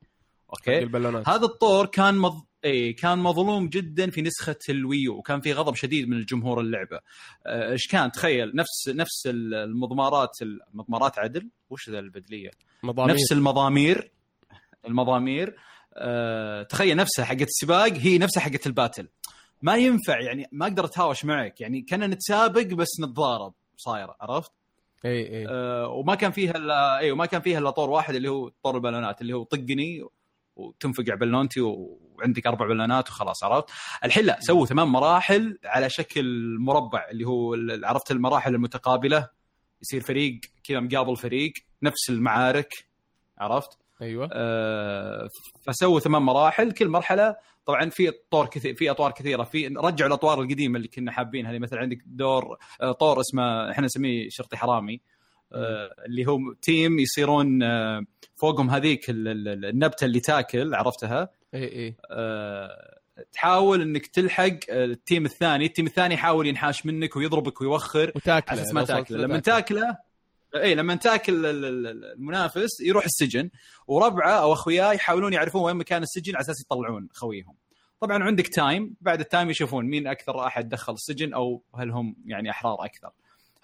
okay؟ 0.51 0.81
هذا 1.27 1.45
الطور 1.45 1.87
كان 1.87 2.15
مض... 2.19 2.41
اي 2.67 2.93
كان 2.93 3.19
مظلوم 3.19 3.69
جدا 3.69 4.11
في 4.11 4.23
نسخة 4.23 4.59
الويو 4.69 5.15
وكان 5.15 5.41
في 5.41 5.53
غضب 5.53 5.75
شديد 5.75 6.09
من 6.09 6.17
الجمهور 6.17 6.61
اللعبة. 6.61 7.01
آه، 7.47 7.73
إيش 7.73 7.87
كان؟ 7.87 8.13
تخيل 8.13 8.57
نفس 8.57 8.89
نفس 8.89 9.27
المضمارات 9.27 10.31
المضمارات 10.43 11.19
عدل. 11.19 11.51
وش 11.71 11.91
ذا 11.91 11.99
البدلية؟ 11.99 12.51
مضامير. 12.83 13.15
نفس 13.15 13.33
المضامير. 13.33 14.11
المضامير. 14.87 15.57
آه، 15.95 16.63
تخيل 16.63 16.97
نفسها 16.97 17.25
حقت 17.25 17.43
السباق 17.43 17.93
هي 17.93 18.19
نفسها 18.19 18.41
حقت 18.41 18.67
ال 18.67 18.72
battle. 18.72 19.09
ما 19.63 19.77
ينفع 19.77 20.21
يعني 20.21 20.49
ما 20.53 20.67
أقدر 20.67 20.85
أتهاوش 20.85 21.25
معك. 21.25 21.61
يعني 21.61 21.83
كنا 21.83 22.07
نتسابق 22.07 22.63
بس 22.67 23.01
نتضارب 23.01 23.53
صايره 23.77 24.17
عرفت؟ 24.21 24.53
اي 25.05 25.39
اي 25.39 25.47
آه، 25.49 25.89
وما 25.89 26.15
كان 26.15 26.31
فيها 26.31 26.51
الا 26.57 26.99
أيوه 26.99 27.17
ما 27.17 27.27
كان 27.27 27.41
فيها 27.41 27.59
إلا 27.59 27.71
طور 27.71 27.91
واحد 27.91 28.15
اللي 28.15 28.29
هو 28.29 28.49
طور 28.63 28.77
البالونات 28.77 29.21
اللي 29.21 29.33
هو 29.33 29.43
طقني. 29.43 30.05
وتنفقع 30.57 31.15
بالونتي 31.15 31.61
وعندك 31.61 32.47
أربع 32.47 32.67
بالونات 32.67 33.09
وخلاص 33.09 33.45
عرفت؟ 33.45 33.71
الحين 34.05 34.25
لا 34.25 34.39
سووا 34.41 34.67
ثمان 34.67 34.89
مراحل 34.89 35.59
على 35.65 35.91
شكل 35.91 36.57
مربع 36.59 37.07
اللي 37.11 37.25
هو 37.25 37.57
عرفت 37.85 38.11
المراحل 38.11 38.55
المتقابلة 38.55 39.29
يصير 39.83 40.01
فريق 40.01 40.41
كذا 40.65 40.81
مقابل 40.81 41.17
فريق 41.17 41.53
نفس 41.83 42.11
المعارك 42.11 42.73
عرفت؟ 43.39 43.79
أيوه 44.03 44.29
آه، 44.33 45.29
فسووا 45.67 46.01
ثمان 46.01 46.23
مراحل 46.23 46.73
كل 46.73 46.89
مرحلة 46.89 47.37
طبعا 47.67 47.91
في 47.91 48.13
طور 48.31 48.47
كثير 48.47 48.75
في 48.75 48.91
أطوار 48.91 49.11
كثيرة 49.13 49.43
في 49.45 49.67
رجعوا 49.67 50.09
الأطوار 50.09 50.43
القديمة 50.43 50.77
اللي 50.77 50.89
كنا 50.89 51.13
حابينها 51.13 51.51
اللي 51.51 51.61
مثلا 51.61 51.81
عندك 51.81 51.99
دور 52.07 52.59
آه، 52.81 52.93
طور 52.93 53.21
اسمه 53.21 53.71
إحنا 53.71 53.85
نسميه 53.85 54.29
شرطي 54.29 54.57
حرامي 54.57 55.01
اللي 55.53 56.27
هو 56.27 56.39
team 56.63 56.99
يصيرون 56.99 57.63
آه، 57.63 58.05
فوقهم 58.37 58.71
هذيك 58.71 59.11
ال- 59.11 59.29
ال- 59.29 59.65
النبتة 59.65 60.05
اللي 60.05 60.21
تاكل 60.21 60.75
عرفتها؟ 60.75 61.29
إي 61.55 61.65
إي. 61.65 61.95
آه، 62.11 62.99
تحاول 63.33 63.83
إنك 63.83 64.07
تلحق 64.07 64.45
آه، 64.71 64.85
ال 64.85 64.93
team 64.93 65.25
الثاني. 65.25 65.67
ال 65.67 65.71
team 65.71 65.87
الثاني 65.87 66.15
يحاول 66.15 66.47
ينحاش 66.47 66.87
منك 66.87 67.17
ويضربك 67.17 67.61
ويوخر 67.61 68.13
وتاكله 68.17 68.65
ما 68.73 68.85
تاكله. 68.85 69.19
له 69.19 69.25
لما 69.25 69.39
تاكله. 69.39 69.97
إي 70.57 70.75
لما 70.75 70.95
تاكل 70.95 71.47
ال- 71.47 71.65
ال- 71.65 71.87
ال- 71.87 72.05
المنافس 72.05 72.81
يروح 72.81 73.05
السجن. 73.05 73.51
وربعه 73.87 74.31
أو 74.43 74.53
اخوياه 74.53 74.93
يحاولون 74.93 75.33
يعرفون 75.33 75.63
وين 75.63 75.77
مكان 75.77 76.03
السجن 76.03 76.35
على 76.35 76.43
أساس 76.43 76.61
يطلعون 76.61 77.09
خويهم. 77.13 77.55
طبعا 78.01 78.23
عندك 78.25 78.49
time 78.49 78.95
بعد 79.01 79.21
ال 79.21 79.27
time 79.27 79.51
يشوفون 79.51 79.85
مين 79.85 80.07
أكثر 80.07 80.47
احد 80.47 80.69
دخل 80.69 80.93
السجن 80.93 81.35
أو 81.35 81.63
هل 81.79 81.91
هم 81.91 82.17
يعني 82.27 82.51
أحرار 82.51 82.85
أكثر. 82.85 83.11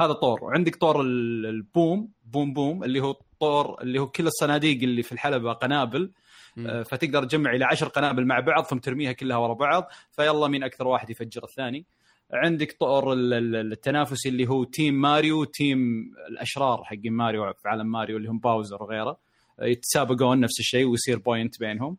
هذا 0.05 0.13
طور. 0.13 0.45
وعندك 0.45 0.77
طور 0.77 1.01
ال- 1.01 1.47
ال 1.47 1.59
boom 1.59 2.09
boom 2.25 2.53
boom 2.53 2.85
اللي 2.85 3.01
هو 3.01 3.17
طور 3.41 3.83
اللي 3.83 3.99
هو 3.99 4.07
كل 4.07 4.27
الصناديق 4.27 4.83
اللي 4.83 5.03
في 5.03 5.13
الحلبة 5.13 5.53
قنابل. 5.53 6.11
مم. 6.57 6.67
آه، 6.67 6.83
فتقدر 6.83 7.25
تجمع 7.25 7.51
إلى 7.51 7.65
عشر 7.65 7.89
قنابل 7.89 8.27
مع 8.27 8.41
بعض 8.41 8.65
ثم 8.65 8.79
ترميها 8.79 9.13
كلها 9.13 9.37
ورا 9.37 9.55
بعض. 9.55 9.89
فيلا 10.11 10.49
مين 10.49 10.63
أكثر 10.63 10.87
واحد 10.89 11.11
يفجر 11.11 11.45
الثاني. 11.45 11.85
عندك 12.33 12.77
طور 12.81 13.13
ال- 13.13 13.35
ال- 13.35 13.73
التنافسي 13.73 14.29
اللي 14.29 14.49
هو 14.49 14.65
team 14.65 14.95
ماريو 15.01 15.41
و 15.41 15.55
team 15.55 16.12
الأشرار 16.29 16.85
حقين 16.85 17.13
ماريو 17.13 17.53
في 17.53 17.69
عالم 17.69 17.87
ماريو 17.87 18.17
اللي 18.17 18.29
هم 18.29 18.39
باوزر 18.39 18.83
وغيره. 18.83 19.19
آه، 19.61 19.65
يتسابقون 19.65 20.41
نفس 20.41 20.61
الشيء 20.61 20.85
ويصير 20.87 21.19
point 21.19 21.61
بينهم. 21.61 21.97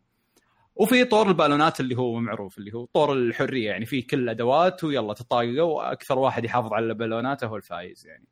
وفي 0.75 1.05
طور 1.05 1.27
البالونات 1.27 1.79
اللي 1.79 1.97
هو 1.97 2.19
معروف 2.19 2.57
اللي 2.57 2.73
هو 2.73 2.85
طور 2.85 3.13
الحرية 3.13 3.67
يعني 3.67 3.85
فيه 3.85 4.07
كل 4.07 4.19
الأدوات 4.19 4.83
ويلا 4.83 5.13
تطاقوا 5.13 5.61
وأكثر 5.61 6.19
واحد 6.19 6.45
يحافظ 6.45 6.73
على 6.73 6.93
بالوناته 6.93 7.47
هو 7.47 7.55
الفايز 7.55 8.07
يعني. 8.07 8.27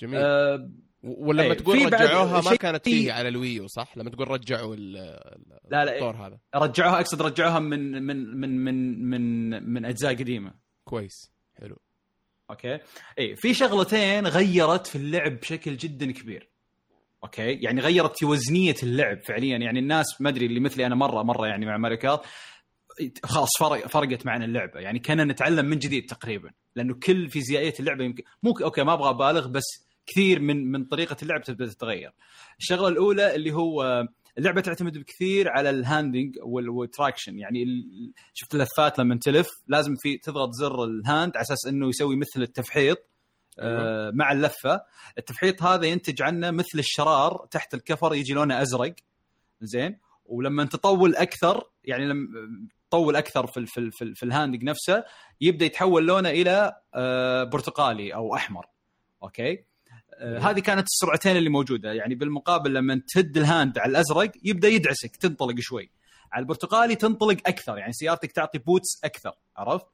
جميل. 0.00 0.20
أه 0.22 0.70
ولما 1.02 1.42
أي، 1.42 1.54
تقول 1.54 1.84
رجعوها 1.86 2.40
ما 2.40 2.56
كانت 2.56 2.84
فيه 2.84 3.12
على 3.12 3.28
الويو 3.28 3.66
صح؟ 3.66 3.96
لما 3.96 4.10
تقول 4.10 4.28
رجعوا 4.28 4.76
لا 4.76 5.38
لا 5.70 5.94
الطور 5.94 6.16
هذا. 6.16 6.38
رجعوها 6.54 7.00
أقصد 7.00 7.22
رجعوها 7.22 7.58
من 7.58 8.02
من 8.02 8.40
من 8.40 8.64
من 8.64 9.04
من 9.10 9.62
من 9.72 9.84
أجزاء 9.84 10.14
قديمة. 10.14 10.54
كويس 10.84 11.32
حلو. 11.54 11.76
okay. 12.50 12.78
اي 13.18 13.36
في 13.36 13.54
شغلتين 13.54 14.26
غيرت 14.26 14.86
في 14.86 14.96
اللعب 14.96 15.40
بشكل 15.40 15.76
جدا 15.76 16.12
كبير. 16.12 16.51
okay؟ 17.24 17.52
يعني 17.52 17.80
غيرت 17.80 18.22
وزنية 18.22 18.74
اللعب 18.82 19.18
فعليا. 19.20 19.56
يعني 19.58 19.78
الناس 19.78 20.20
ما 20.20 20.28
أدري 20.28 20.46
اللي 20.46 20.60
مثلي 20.60 20.86
أنا 20.86 20.94
مرة 20.94 21.22
مرة 21.22 21.46
يعني 21.46 21.66
مع 21.66 21.76
ماريو 21.76 21.98
كارت 21.98 22.20
خلاص 23.24 23.48
فرق 23.60 23.86
فرقت 23.86 24.26
معنا 24.26 24.44
اللعبة. 24.44 24.80
يعني 24.80 24.98
كنا 24.98 25.24
نتعلم 25.24 25.64
من 25.66 25.78
جديد 25.78 26.06
تقريبا 26.06 26.50
لأنه 26.76 26.94
كل 26.94 27.28
فيزيائية 27.28 27.74
اللعبة 27.80 28.04
يمكن 28.04 28.22
مو 28.42 28.52
okay 28.64 28.82
ما 28.84 28.92
أبغى 28.92 29.10
أبالغ 29.10 29.48
بس 29.48 29.62
كثير 30.06 30.40
من 30.40 30.72
من 30.72 30.84
طريقة 30.84 31.16
اللعب 31.22 31.42
تبدأ 31.42 31.66
تتغير. 31.66 32.10
الشغلة 32.58 32.88
الأولى 32.88 33.34
اللي 33.34 33.52
هو 33.52 34.04
اللعبة 34.38 34.60
تعتمد 34.60 34.98
بكثير 34.98 35.48
على 35.48 35.70
ال 35.70 35.77
handling 35.77 36.36
وال- 36.42 36.68
وال 36.68 36.81
traction. 36.81 37.38
يعني 37.38 37.64
شفت 38.34 38.54
اللفات 38.54 38.98
لما 38.98 39.18
تلف 39.22 39.48
لازم 39.68 39.94
في 40.02 40.18
تضغط 40.18 40.50
زر 40.52 40.84
ال 40.84 40.94
hand 40.94 41.32
على 41.36 41.42
أساس 41.42 41.66
إنه 41.68 41.88
يسوي 41.88 42.16
مثل 42.16 42.42
التفحيط. 42.42 42.98
آه 43.58 44.10
مع 44.14 44.32
اللفة. 44.32 44.82
التفحيط 45.18 45.62
هذا 45.62 45.86
ينتج 45.86 46.22
عنه 46.22 46.50
مثل 46.50 46.78
الشرار 46.78 47.46
تحت 47.50 47.74
الكفر 47.74 48.14
يجي 48.14 48.32
لونه 48.32 48.62
أزرق. 48.62 48.94
زين؟ 49.60 49.98
ولما 50.24 50.64
تطول 50.64 51.16
أكثر 51.16 51.64
يعني 51.84 52.06
لما 52.06 52.28
تطول 52.90 53.16
أكثر 53.16 53.46
في 53.46 53.60
ال 53.60 53.66
في 53.66 53.80
ال 53.80 53.92
في, 53.92 54.04
ال 54.04 54.16
في 54.16 54.22
ال 54.22 54.27
handling 54.27 54.64
نفسه 54.64 55.04
يبدأ 55.40 55.64
يتحول 55.64 56.06
لونه 56.06 56.28
إلى 56.28 56.76
آه 56.94 57.44
برتقالي 57.44 58.14
أو 58.14 58.34
أحمر. 58.34 58.66
okay؟ 59.22 59.64
آه 60.14 60.38
هذه 60.38 60.60
كانت 60.60 60.86
السرعتين 60.86 61.36
اللي 61.36 61.50
موجودة. 61.50 61.92
يعني 61.92 62.14
بالمقابل 62.14 62.74
لما 62.74 63.02
تهد 63.14 63.36
ال 63.36 63.44
hand 63.44 63.78
على 63.78 63.90
الأزرق 63.90 64.32
يبدأ 64.44 64.68
يدعسك 64.68 65.16
تنطلق 65.16 65.54
شوي. 65.58 65.90
على 66.32 66.42
البرتقالي 66.42 66.94
تنطلق 66.94 67.38
أكثر 67.46 67.78
يعني 67.78 67.92
سيارتك 67.92 68.32
تعطي 68.32 68.58
بوتس 68.58 69.04
أكثر 69.04 69.32
عرفت. 69.56 69.86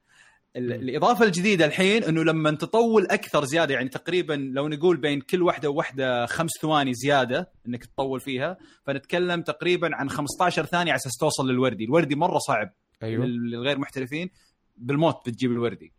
الإضافة 0.56 1.24
الجديدة 1.24 1.64
الحين 1.64 2.04
إنه 2.04 2.24
لما 2.24 2.50
تطول 2.50 3.06
أكثر 3.06 3.44
زيادة 3.44 3.74
يعني 3.74 3.88
تقريبا 3.88 4.32
لو 4.32 4.68
نقول 4.68 4.96
بين 4.96 5.20
كل 5.20 5.42
واحدة 5.42 5.70
وواحدة 5.70 6.26
خمس 6.26 6.50
ثواني 6.60 6.94
زيادة 6.94 7.50
إنك 7.68 7.84
تطول 7.84 8.20
فيها 8.20 8.56
فنتكلم 8.84 9.42
تقريبا 9.42 9.90
عن 9.96 10.10
15 10.10 10.64
ثانية 10.64 10.92
على 10.92 10.96
أساس 10.98 11.12
توصل 11.20 11.50
للوردي، 11.50 11.84
الوردي 11.84 12.14
مرة 12.14 12.38
صعب 12.38 12.72
أيوه. 13.02 13.24
لل- 13.26 13.50
للغير 13.50 13.78
محترفين. 13.78 14.30
بالموت 14.76 15.28
بتجيب 15.28 15.52
الوردي. 15.52 15.92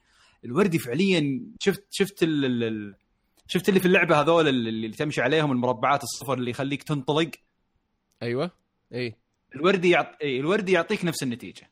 الوردي 0.46 0.79
فعليا 0.79 1.41
شفت 1.60 1.86
شفت 1.89 2.24
ال 2.24 2.46
ال- 2.46 2.63
ال- 2.63 2.96
شفت 3.48 3.70
اللي 3.70 3.79
في 3.79 3.86
اللعبة 3.86 4.22
هذول 4.22 4.48
اللي 4.48 4.70
اللي 4.70 4.89
تمشي 4.89 5.22
عليهم 5.22 5.51
المربعات 5.51 6.03
الصفر 6.03 6.34
اللي 6.34 6.51
يخليك 6.51 6.84
تنطلق؟ 6.84 7.32
أيوه. 8.24 8.51
اي 8.94 9.15
الوردي 9.56 9.89
يعط... 9.89 10.08
إيه، 10.22 10.39
الوردي 10.39 10.72
يعطيك 10.72 11.06
نفس 11.06 11.24
النتيجة. 11.24 11.70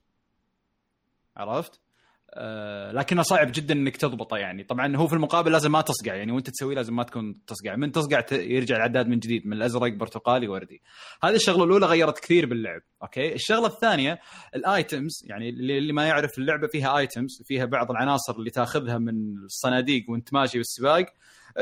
عرفت؟ 1.37 1.79
آه 2.33 2.91
لكنه 2.91 3.21
صعب 3.21 3.51
جدا 3.51 3.73
إنك 3.73 3.97
تضبطه 3.97 4.37
يعني. 4.37 4.63
طبعا 4.63 4.95
هو 4.95 5.07
في 5.07 5.13
المقابل 5.13 5.51
لازم 5.51 5.71
ما 5.71 5.81
تصقع 5.81 6.15
يعني 6.15 6.31
وإنت 6.31 6.49
تسويه 6.49 6.75
لازم 6.75 6.95
ما 6.95 7.03
تكون 7.03 7.45
تصقع. 7.47 7.75
من 7.75 7.91
تصقع. 7.91 8.23
يرجع 8.31 8.75
العداد 8.75 9.07
من 9.07 9.19
جديد 9.19 9.47
من 9.47 9.53
الأزرق 9.53 9.93
برتقالي 9.93 10.47
وردي. 10.47 10.81
هذه 11.23 11.35
الشغلة 11.35 11.63
الأولى 11.63 11.85
غيرت 11.85 12.19
كثير 12.19 12.45
باللعب 12.45 12.81
okay؟ 13.03 13.33
الشغلة 13.33 13.67
الثانية 13.67 14.19
ال 14.55 14.65
items 14.65 15.11
يعني 15.25 15.49
اللي 15.49 15.93
ما 15.93 16.07
يعرف 16.07 16.37
اللعبة 16.37 16.67
فيها 16.67 16.97
items 16.97 17.41
فيها 17.45 17.65
بعض 17.65 17.91
العناصر 17.91 18.35
اللي 18.35 18.49
تاخذها 18.49 18.97
من 18.97 19.37
الصناديق 19.45 20.05
وانت 20.09 20.33
ماشي 20.33 20.57
بالسباق 20.57 21.05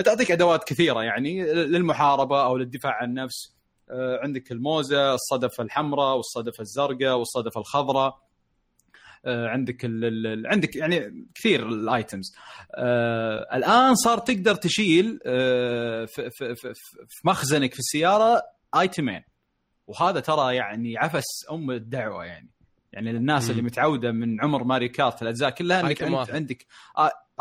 تعطيك 0.05 0.31
أدوات 0.31 0.63
كثيرة 0.63 1.03
يعني 1.03 1.43
للمحاربة 1.53 2.45
أو 2.45 2.57
للدفاع 2.57 2.93
عن 2.93 3.10
النفس. 3.10 3.55
آه، 3.89 4.19
عندك 4.24 4.51
الموزة، 4.51 5.13
الصدفه 5.13 5.63
الحمراء 5.63 6.15
والصدفه 6.15 6.62
الزرقاء 6.62 7.17
والصدفه 7.17 7.60
الخضراء. 7.60 8.25
عندك 9.27 9.86
ال 9.86 10.48
عندك 10.48 10.75
يعني 10.75 11.25
كثير 11.36 11.67
ال 11.67 11.79
items 11.79 12.35
آه 12.75 13.48
الآن 13.53 13.96
صار 13.96 14.17
تقدر 14.17 14.55
تشيل 14.55 15.20
آه 15.25 16.05
في, 16.05 16.29
في, 16.29 16.55
في, 16.55 16.74
في 17.10 17.27
مخزنك 17.27 17.74
في 17.74 17.79
السيارة 17.79 18.41
ايتمين 18.79 19.22
وهذا 19.88 20.20
ترى 20.20 20.55
يعني 20.55 20.98
عفس 20.98 21.46
أم 21.51 21.72
الدعوة 21.72 22.25
يعني. 22.25 22.54
يعني 22.95 23.11
للناس. 23.11 23.49
اللي 23.49 23.61
متعودة 23.61 24.11
من 24.11 24.41
عمر 24.41 24.63
ماري 24.63 24.89
كارت 24.89 25.21
الأجزاء 25.21 25.49
كلها 25.49 25.81
إنك 25.81 26.03
انت 26.03 26.13
واحد. 26.13 26.35
عندك 26.35 26.65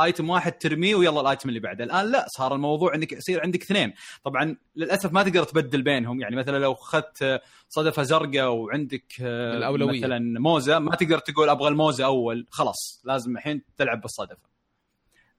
ايتم 0.00 0.30
واحد 0.30 0.52
ترميه 0.52 0.94
ويلا 0.94 1.20
الأيتم 1.20 1.49
اللي 1.49 1.61
بعده. 1.61 1.84
الآن 1.84 2.11
لا 2.11 2.26
صار 2.28 2.54
الموضوع 2.54 2.94
إنك 2.94 3.12
يصير 3.12 3.40
عندك 3.40 3.62
اثنين. 3.62 3.92
طبعا 4.25 4.56
للأسف 4.76 5.12
ما 5.12 5.23
تقدر 5.23 5.44
تبدل 5.44 5.82
بينهم. 5.82 6.20
يعني 6.20 6.37
مثلا 6.37 6.58
لو 6.58 6.73
أخذت 6.73 7.23
آه، 7.23 7.40
صدفة 7.68 8.02
زرقاء 8.02 8.49
وعندك 8.49 9.04
آه، 9.23 9.56
الأولوية. 9.56 9.99
مثلا 9.99 10.40
موزة 10.40 10.78
ما 10.78 10.96
تقدر 10.96 11.18
تقول 11.18 11.49
أبغى 11.49 11.68
الموزة 11.68 12.04
أول. 12.04 12.46
خلاص 12.50 13.02
لازم 13.04 13.37
الحين 13.37 13.62
تلعب 13.76 14.00
بالصدفة. 14.00 14.49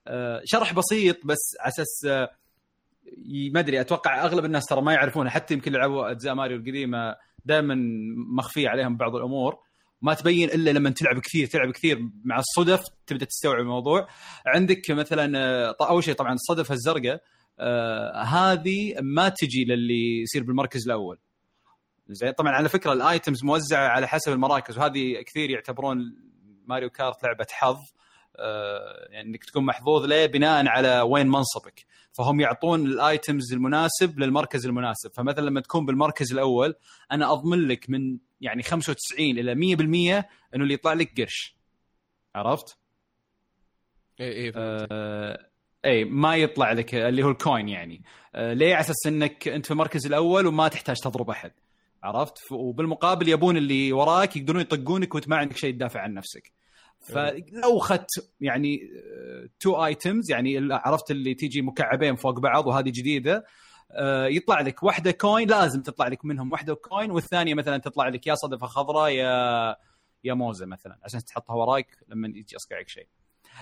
آه، 0.07 0.41
شرح 0.45 0.73
بسيط 0.73 1.25
بس 1.25 1.55
على 1.59 1.69
أساس 1.69 2.05
آه، 2.07 2.29
ما 3.53 3.59
أدري 3.59 3.81
أتوقع 3.81 4.25
أغلب 4.25 4.45
الناس 4.45 4.65
ترى 4.65 4.81
ما 4.81 4.93
يعرفونه. 4.93 5.29
حتى 5.29 5.53
يمكن 5.53 5.71
لعبوا 5.71 6.11
أجزاء 6.11 6.33
ماريو 6.35 6.57
القديمة 6.57 7.15
دائما 7.45 7.75
مخفية 8.37 8.69
عليهم 8.69 8.97
بعض 8.97 9.15
الأمور. 9.15 9.64
ما 10.01 10.13
تبين 10.13 10.49
إلا 10.49 10.69
لما 10.69 10.89
تلعب 10.89 11.19
كثير 11.19 11.47
تلعب 11.47 11.71
كثير 11.71 12.09
مع 12.23 12.39
الصدف 12.39 12.83
تبدأ 13.07 13.25
تستوعب 13.25 13.59
الموضوع. 13.59 14.07
عندك 14.45 14.91
مثلا 14.91 15.39
آه، 15.39 15.75
أول 15.81 16.03
شيء 16.03 16.13
طبعا 16.13 16.33
الصدفه 16.33 16.73
الزرقاء 16.73 17.21
آه 17.59 18.21
هذه 18.23 18.95
ما 19.01 19.29
تجي 19.29 19.65
للي 19.65 20.21
يصير 20.21 20.43
بالمركز 20.43 20.85
الأول. 20.85 21.17
زين 22.09 22.31
طبعا 22.31 22.51
على 22.51 22.69
فكرة 22.69 22.93
الآيتمز 22.93 23.43
موزعة 23.43 23.87
على 23.87 24.07
حسب 24.07 24.31
المراكز 24.31 24.77
وهذه 24.77 25.21
كثير 25.21 25.49
يعتبرون 25.49 26.15
ماريو 26.65 26.89
كارت 26.89 27.23
لعبة 27.23 27.47
حظ 27.51 27.77
آه، 28.37 29.07
يعني 29.09 29.29
إنك 29.29 29.43
تكون 29.43 29.65
محظوظ 29.65 30.05
ليه 30.05 30.25
بناء 30.25 30.67
على 30.67 31.01
وين 31.01 31.27
منصبك. 31.27 31.85
فهم 32.11 32.39
يعطون 32.39 32.85
ال 32.85 32.97
items 32.97 33.53
المناسب 33.53 34.19
للمركز 34.19 34.65
المناسب. 34.65 35.11
فمثلا 35.13 35.45
لما 35.45 35.61
تكون 35.61 35.85
بالمركز 35.85 36.31
الأول 36.33 36.75
أنا 37.11 37.31
أضمن 37.31 37.67
لك 37.67 37.89
من 37.89 38.17
يعني 38.45 38.63
95 38.63 39.37
إلى 39.39 39.55
100% 39.55 40.25
إنه 40.55 40.63
اللي 40.63 40.73
يطلع 40.73 40.93
لك 40.93 41.21
قرش. 41.21 41.55
عرفت؟ 42.35 42.77
اي 44.19 44.45
اي. 44.45 44.51
آه 44.55 45.47
اي 45.85 46.03
ما 46.03 46.35
يطلع 46.35 46.71
لك 46.71 46.95
اللي 46.95 47.23
هو 47.23 47.29
ال 47.29 47.37
coin 47.37 47.69
يعني. 47.69 48.03
آه 48.35 48.53
ليه 48.53 48.73
على 48.75 48.79
أساس 48.79 49.07
إنك 49.07 49.47
أنت 49.47 49.65
في 49.65 49.71
المركز 49.71 50.05
الأول 50.05 50.47
وما 50.47 50.67
تحتاج 50.67 50.95
تضرب 50.95 51.29
أحد؟ 51.29 51.51
عرفت؟ 52.03 52.51
وبالمقابل 52.51 53.29
يبون 53.29 53.57
اللي 53.57 53.91
وراك 53.91 54.35
يقدرون 54.35 54.61
يطقونك 54.61 55.15
وأنت 55.15 55.29
ما 55.29 55.35
عندك 55.35 55.57
شيء 55.57 55.73
تدافع 55.73 55.99
عن 56.01 56.13
نفسك. 56.13 56.51
فلو 56.99 57.77
اخذت 57.77 58.09
يعني 58.41 58.79
two 59.59 59.85
items 59.85 60.31
يعني 60.31 60.73
عرفت 60.73 61.11
اللي 61.11 61.33
تيجي 61.33 61.61
مكعبين 61.61 62.15
فوق 62.15 62.39
بعض 62.39 62.67
وهذه 62.67 62.89
جديدة 62.89 63.35
آه، 63.35 63.43
يطلع 64.29 64.61
لك 64.61 64.83
واحدة 64.83 65.11
coin 65.11 65.49
لازم 65.49 65.81
تطلع 65.81 66.07
لك 66.07 66.25
منهم 66.25 66.51
واحدة 66.51 66.73
coin 66.75 67.11
والثانية 67.11 67.53
مثلا 67.53 67.77
تطلع 67.77 68.07
لك 68.07 68.27
يا 68.27 68.35
صدفه 68.35 68.67
خضراء 68.67 69.09
يا 69.11 69.75
يا 70.23 70.33
موزة 70.33 70.65
مثلا 70.65 70.97
عشان 71.03 71.23
تحطها 71.25 71.53
وراك 71.55 71.97
لما 72.07 72.27
يجي 72.27 72.55
يصقعك 72.55 72.89
شيء. 72.89 73.07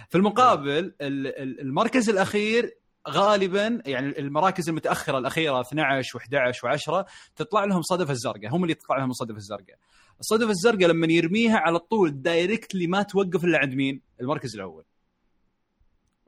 في 0.10 0.18
المقابل 0.18 0.70
ال- 1.02 1.28
ال- 1.42 1.62
المركز 1.62 2.10
الأخير 2.10 2.78
غالبا 3.10 3.82
يعني 3.86 4.20
المراكز 4.20 4.70
المتأخرة 4.70 5.18
الأخيرة 5.18 5.62
12 5.62 6.20
و11 6.20 6.24
و10 6.56 7.06
تطلع 7.36 7.64
لهم 7.64 7.82
صدفه 7.82 8.12
الزرقاء 8.12 8.48
هم 8.56 8.64
اللي 8.64 8.74
تطلع 8.74 8.98
لهم 8.98 9.10
الصدفه 9.10 9.38
الزرقاء. 9.38 9.78
الصدفه 10.20 10.50
الزرقاء 10.50 10.88
لما 10.90 11.08
يرميها 11.14 11.58
على 11.58 11.80
طول 11.80 12.22
دايركتلي 12.22 12.88
ما 12.88 13.02
توقف 13.04 13.44
إلا 13.44 13.58
عند 13.58 13.74
مين؟ 13.74 14.02
المركز 14.22 14.56
الأول 14.56 14.86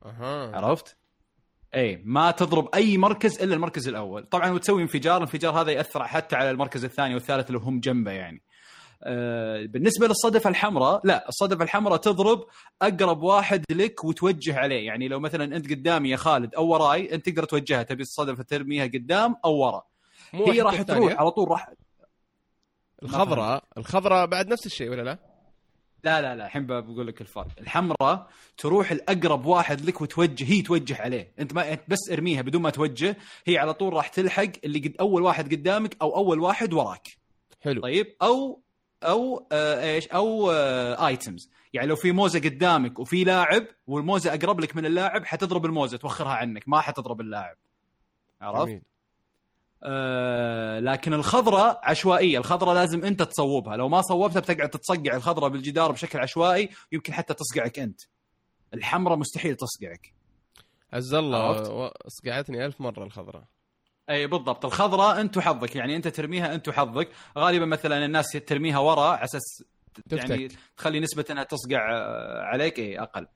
أها 0.05 0.55
عرفت؟ 0.55 0.97
اي 1.75 2.01
ما 2.05 2.31
تضرب 2.31 2.69
أي 2.75 2.97
مركز 2.97 3.41
إلا 3.41 3.55
المركز 3.55 3.87
الأول، 3.87 4.25
طبعا 4.25 4.49
وتسوي 4.49 4.81
انفجار، 4.81 5.17
الانفجار 5.17 5.61
هذا 5.61 5.71
يأثر 5.71 6.03
حتى 6.03 6.35
على 6.35 6.51
المركز 6.51 6.85
الثاني 6.85 7.13
والثالث 7.13 7.47
اللي 7.47 7.59
هم 7.59 7.79
جنبه 7.79 8.11
يعني. 8.11 8.41
آه، 9.03 9.65
بالنسبة 9.65 10.07
للصدفه 10.07 10.49
الحمراء 10.49 11.01
لا 11.03 11.29
الصدفه 11.29 11.63
الحمراء 11.63 11.97
تضرب 11.97 12.45
أقرب 12.81 13.23
واحد 13.23 13.63
لك 13.71 14.03
وتوجه 14.03 14.57
عليه 14.57 14.85
يعني 14.85 15.07
لو 15.07 15.19
مثلا 15.19 15.55
أنت 15.55 15.71
قدامي 15.71 16.09
يا 16.09 16.17
خالد 16.17 16.55
أو 16.55 16.67
وراي 16.67 17.15
أنت 17.15 17.29
تقدر 17.29 17.43
توجهها 17.43 17.83
تبي 17.83 18.01
الصدفه 18.01 18.43
ترميها 18.43 18.85
قدام 18.85 19.35
أو 19.45 19.55
ورا 19.55 19.83
هي 20.33 20.61
راح. 20.61 20.81
تروح 20.81 21.13
على 21.13 21.31
طول 21.31 21.51
راح 21.51 21.69
الخضراء 23.03 23.63
الخضراء 23.77 24.25
بعد 24.25 24.47
نفس 24.47 24.65
الشيء 24.65 24.89
ولا 24.89 25.01
لا؟ 25.01 25.34
لا 26.05 26.21
لا 26.21 26.35
لا 26.35 26.45
الحين 26.45 26.65
بقول 26.65 27.07
لك 27.07 27.21
الفرق. 27.21 27.47
الحمراء 27.59 28.27
تروح 28.57 28.91
الاقرب 28.91 29.45
واحد 29.45 29.81
لك 29.81 30.01
وتوجه 30.01 30.51
هي 30.53 30.61
توجه 30.61 31.01
عليه. 31.01 31.33
أنت 31.39 31.53
ما 31.53 31.73
أنت 31.73 31.81
بس 31.87 32.09
ارميها 32.11 32.41
بدون 32.41 32.61
ما 32.61 32.69
توجه 32.69 33.17
هي 33.45 33.57
على 33.57 33.73
طول 33.73 33.93
راح 33.93 34.07
تلحق 34.07 34.51
اللي 34.63 34.79
قد 34.79 34.95
أول 34.99 35.21
واحد 35.21 35.53
قدامك 35.53 35.97
أو 36.01 36.15
أول 36.15 36.39
واحد 36.39 36.73
وراك. 36.73 37.07
حلو. 37.61 37.81
طيب؟ 37.81 38.15
أو 38.21 38.61
أو 39.03 39.47
آه 39.51 39.83
إيش؟ 39.83 40.07
أو 40.07 40.51
آه 40.51 41.07
ايتمز 41.07 41.49
يعني 41.73 41.87
لو 41.87 41.95
في 41.95 42.11
موزة 42.11 42.39
قدامك 42.39 42.99
وفي 42.99 43.23
لاعب 43.23 43.67
والموزة 43.87 44.33
أقرب 44.33 44.59
لك 44.59 44.75
من 44.75 44.85
اللاعب 44.85 45.25
حتضرب 45.25 45.65
الموزة 45.65 45.97
توخرها 45.97 46.33
عنك 46.33 46.63
ما 46.67 46.81
حتضرب 46.81 47.21
اللاعب. 47.21 47.57
عرفت. 48.41 48.81
آه 49.85 50.79
لكن 50.79 51.13
الخضراء 51.13 51.79
عشوائية. 51.83 52.37
الخضراء 52.37 52.75
لازم 52.75 53.05
انت 53.05 53.21
تصوبها. 53.23 53.77
لو 53.77 53.89
ما 53.89 54.01
صوبتها 54.01 54.39
بتقعد 54.39 54.69
تتصقع 54.69 55.15
الخضراء 55.15 55.49
بالجدار 55.49 55.91
بشكل 55.91 56.19
عشوائي 56.19 56.69
يمكن 56.91 57.13
حتى 57.13 57.33
تصقعك 57.33 57.79
انت. 57.79 58.01
الحمراء 58.73 59.17
مستحيل 59.17 59.55
تصقعك. 59.55 60.13
عز 60.93 61.13
الله 61.13 61.91
صقعتني 62.07 62.65
ألف 62.65 62.81
مرة 62.81 63.03
الخضراء 63.03 63.43
أي 64.09 64.27
بالضبط. 64.27 64.65
الخضراء 64.65 65.21
انت 65.21 65.37
وحظك 65.37 65.75
يعني 65.75 65.95
انت 65.95 66.07
ترميها 66.07 66.55
انت 66.55 66.67
وحظك 66.67 67.09
غالبا 67.37 67.65
مثلا 67.65 68.05
الناس 68.05 68.25
ترميها 68.31 68.79
ورا 68.79 69.01
على 69.01 69.23
أساس 69.23 69.63
يعني 70.11 70.47
تفتك. 70.47 70.59
تخلي 70.77 70.99
نسبة 70.99 71.25
انها 71.31 71.43
تصقع 71.43 71.91
آه، 71.91 72.41
عليك 72.43 72.79
اي 72.79 72.99
أقل. 72.99 73.27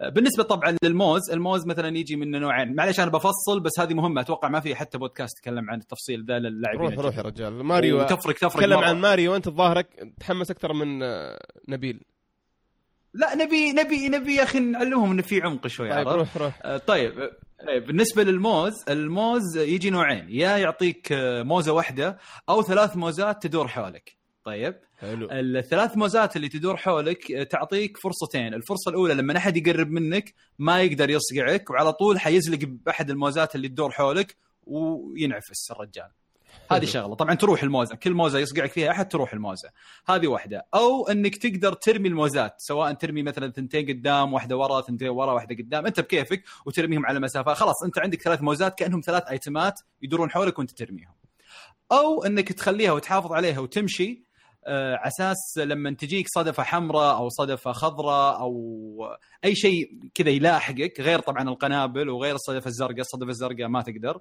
بالنسبة 0.00 0.42
طبعا 0.42 0.76
للموز 0.82 1.30
الموز 1.30 1.66
مثلا 1.66 1.98
يجي 1.98 2.16
منه 2.16 2.38
نوعين 2.38 2.74
معلش 2.74 3.00
أنا 3.00 3.10
بفصل 3.10 3.60
بس 3.60 3.80
هذه 3.80 3.94
مهمة 3.94 4.20
أتوقع 4.20 4.48
ما 4.48 4.60
في 4.60 4.74
حتى 4.74 4.98
بودكاست 4.98 5.38
يتكلم 5.38 5.70
عن 5.70 5.78
التفصيل 5.78 6.24
ذا 6.24 6.38
للاعبين 6.38 6.80
روح 6.80 6.98
روح 6.98 7.16
يا. 7.16 7.22
رجال 7.22 7.52
ماريو 7.64 8.00
وتفرق 8.00 8.34
تفرق 8.34 8.50
تكلم. 8.60 8.78
عن 8.78 9.00
ماريو 9.00 9.36
انت 9.36 9.48
ظاهرك 9.48 10.12
تحمس 10.20 10.50
أكثر 10.50 10.72
من 10.72 11.02
آه، 11.02 11.38
نبيل 11.68 12.00
لا 13.14 13.34
نبي 13.34 13.72
نبي 13.72 14.08
نبي 14.08 14.34
يا 14.34 14.42
أخي 14.42 14.58
نعلمهم 14.60 15.10
انه 15.10 15.22
في 15.22 15.40
عمق 15.42 15.66
شوي 15.66 15.90
طيب؟ 15.90 16.08
روح 16.08 16.36
روح 16.36 16.60
آه، 16.64 16.76
طيب 16.76 17.12
آه، 17.20 17.78
بالنسبة 17.78 18.22
للموز 18.22 18.72
الموز 18.88 19.56
يجي 19.56 19.90
نوعين 19.90 20.26
يا 20.28 20.56
يعطيك 20.56 21.08
موزة 21.42 21.72
واحدة 21.72 22.18
أو 22.48 22.62
ثلاث 22.62 22.96
موزات 22.96 23.42
تدور 23.42 23.68
حولك 23.68 24.16
طيب. 24.46 24.74
حلو. 24.98 25.28
الثلاث 25.30 25.96
موزات 25.96 26.36
اللي 26.36 26.48
تدور 26.48 26.76
حولك 26.76 27.32
آه، 27.32 27.42
تعطيك 27.42 27.96
فرصتين. 27.96 28.54
الفرصة 28.54 28.88
الأولى 28.88 29.14
لما 29.14 29.36
أحد 29.36 29.56
يقرب 29.56 29.90
منك 29.90 30.34
ما 30.58 30.82
يقدر 30.82 31.10
يصقعك 31.10 31.70
وعلى 31.70 31.92
طول 31.92 32.20
حيزلق 32.20 32.58
بأحد 32.62 33.10
الموزات 33.10 33.54
اللي 33.54 33.68
تدور 33.68 33.90
حولك 33.90 34.36
وينعفس 34.66 35.70
الرجال. 35.70 36.08
هذه 36.70 36.84
شغلة. 36.84 37.14
طبعا 37.14 37.34
تروح 37.34 37.62
الموزة. 37.62 37.94
كل 37.94 38.14
موزة 38.14 38.38
يصقعك 38.38 38.70
فيها 38.70 38.90
أحد 38.90 39.08
تروح 39.08 39.32
الموزة. 39.32 39.68
هذه 40.08 40.26
واحدة. 40.26 40.66
أو 40.74 41.08
أنك 41.08 41.36
تقدر 41.36 41.72
ترمي 41.72 42.08
الموزات 42.08 42.54
سواء 42.58 42.92
ترمي 42.92 43.22
مثلا 43.22 43.50
ثنتين 43.50 43.86
قدام 43.88 44.32
واحدة 44.32 44.56
ورا 44.56 44.80
ثنتين 44.80 45.08
ورا 45.08 45.32
واحدة 45.32 45.56
قدام. 45.56 45.86
أنت 45.86 46.00
بكيفك 46.00 46.42
وترميهم 46.66 47.06
على 47.06 47.20
مسافة. 47.20 47.54
خلاص 47.54 47.82
أنت 47.84 47.98
عندك 47.98 48.22
ثلاث 48.22 48.42
موزات 48.42 48.78
كأنهم 48.78 49.00
ثلاث 49.00 49.22
آيتمات 49.22 49.80
يدورون 50.02 50.30
حولك 50.30 50.58
وأنت 50.58 50.70
ترميهم. 50.70 51.14
أو 51.92 52.24
أنك 52.24 52.52
تخليها 52.52 52.92
وتحافظ 52.92 53.32
عليها 53.32 53.58
وتمشي 53.60 54.25
على 54.66 55.08
أساس 55.08 55.58
لما 55.58 55.90
تجيك 55.90 56.26
صدفة 56.28 56.62
حمراء 56.62 57.16
أو 57.16 57.28
صدفة 57.28 57.72
خضراء 57.72 58.40
أو 58.40 59.16
أي 59.44 59.54
شيء 59.54 60.08
كذا 60.14 60.30
يلاحقك 60.30 61.00
غير 61.00 61.18
طبعا 61.18 61.48
القنابل 61.48 62.08
وغير 62.08 62.34
الصدفة 62.34 62.68
الزرقاء، 62.68 63.00
الصدفة 63.00 63.30
الزرقاء 63.30 63.68
ما 63.68 63.82
تقدر 63.82 64.18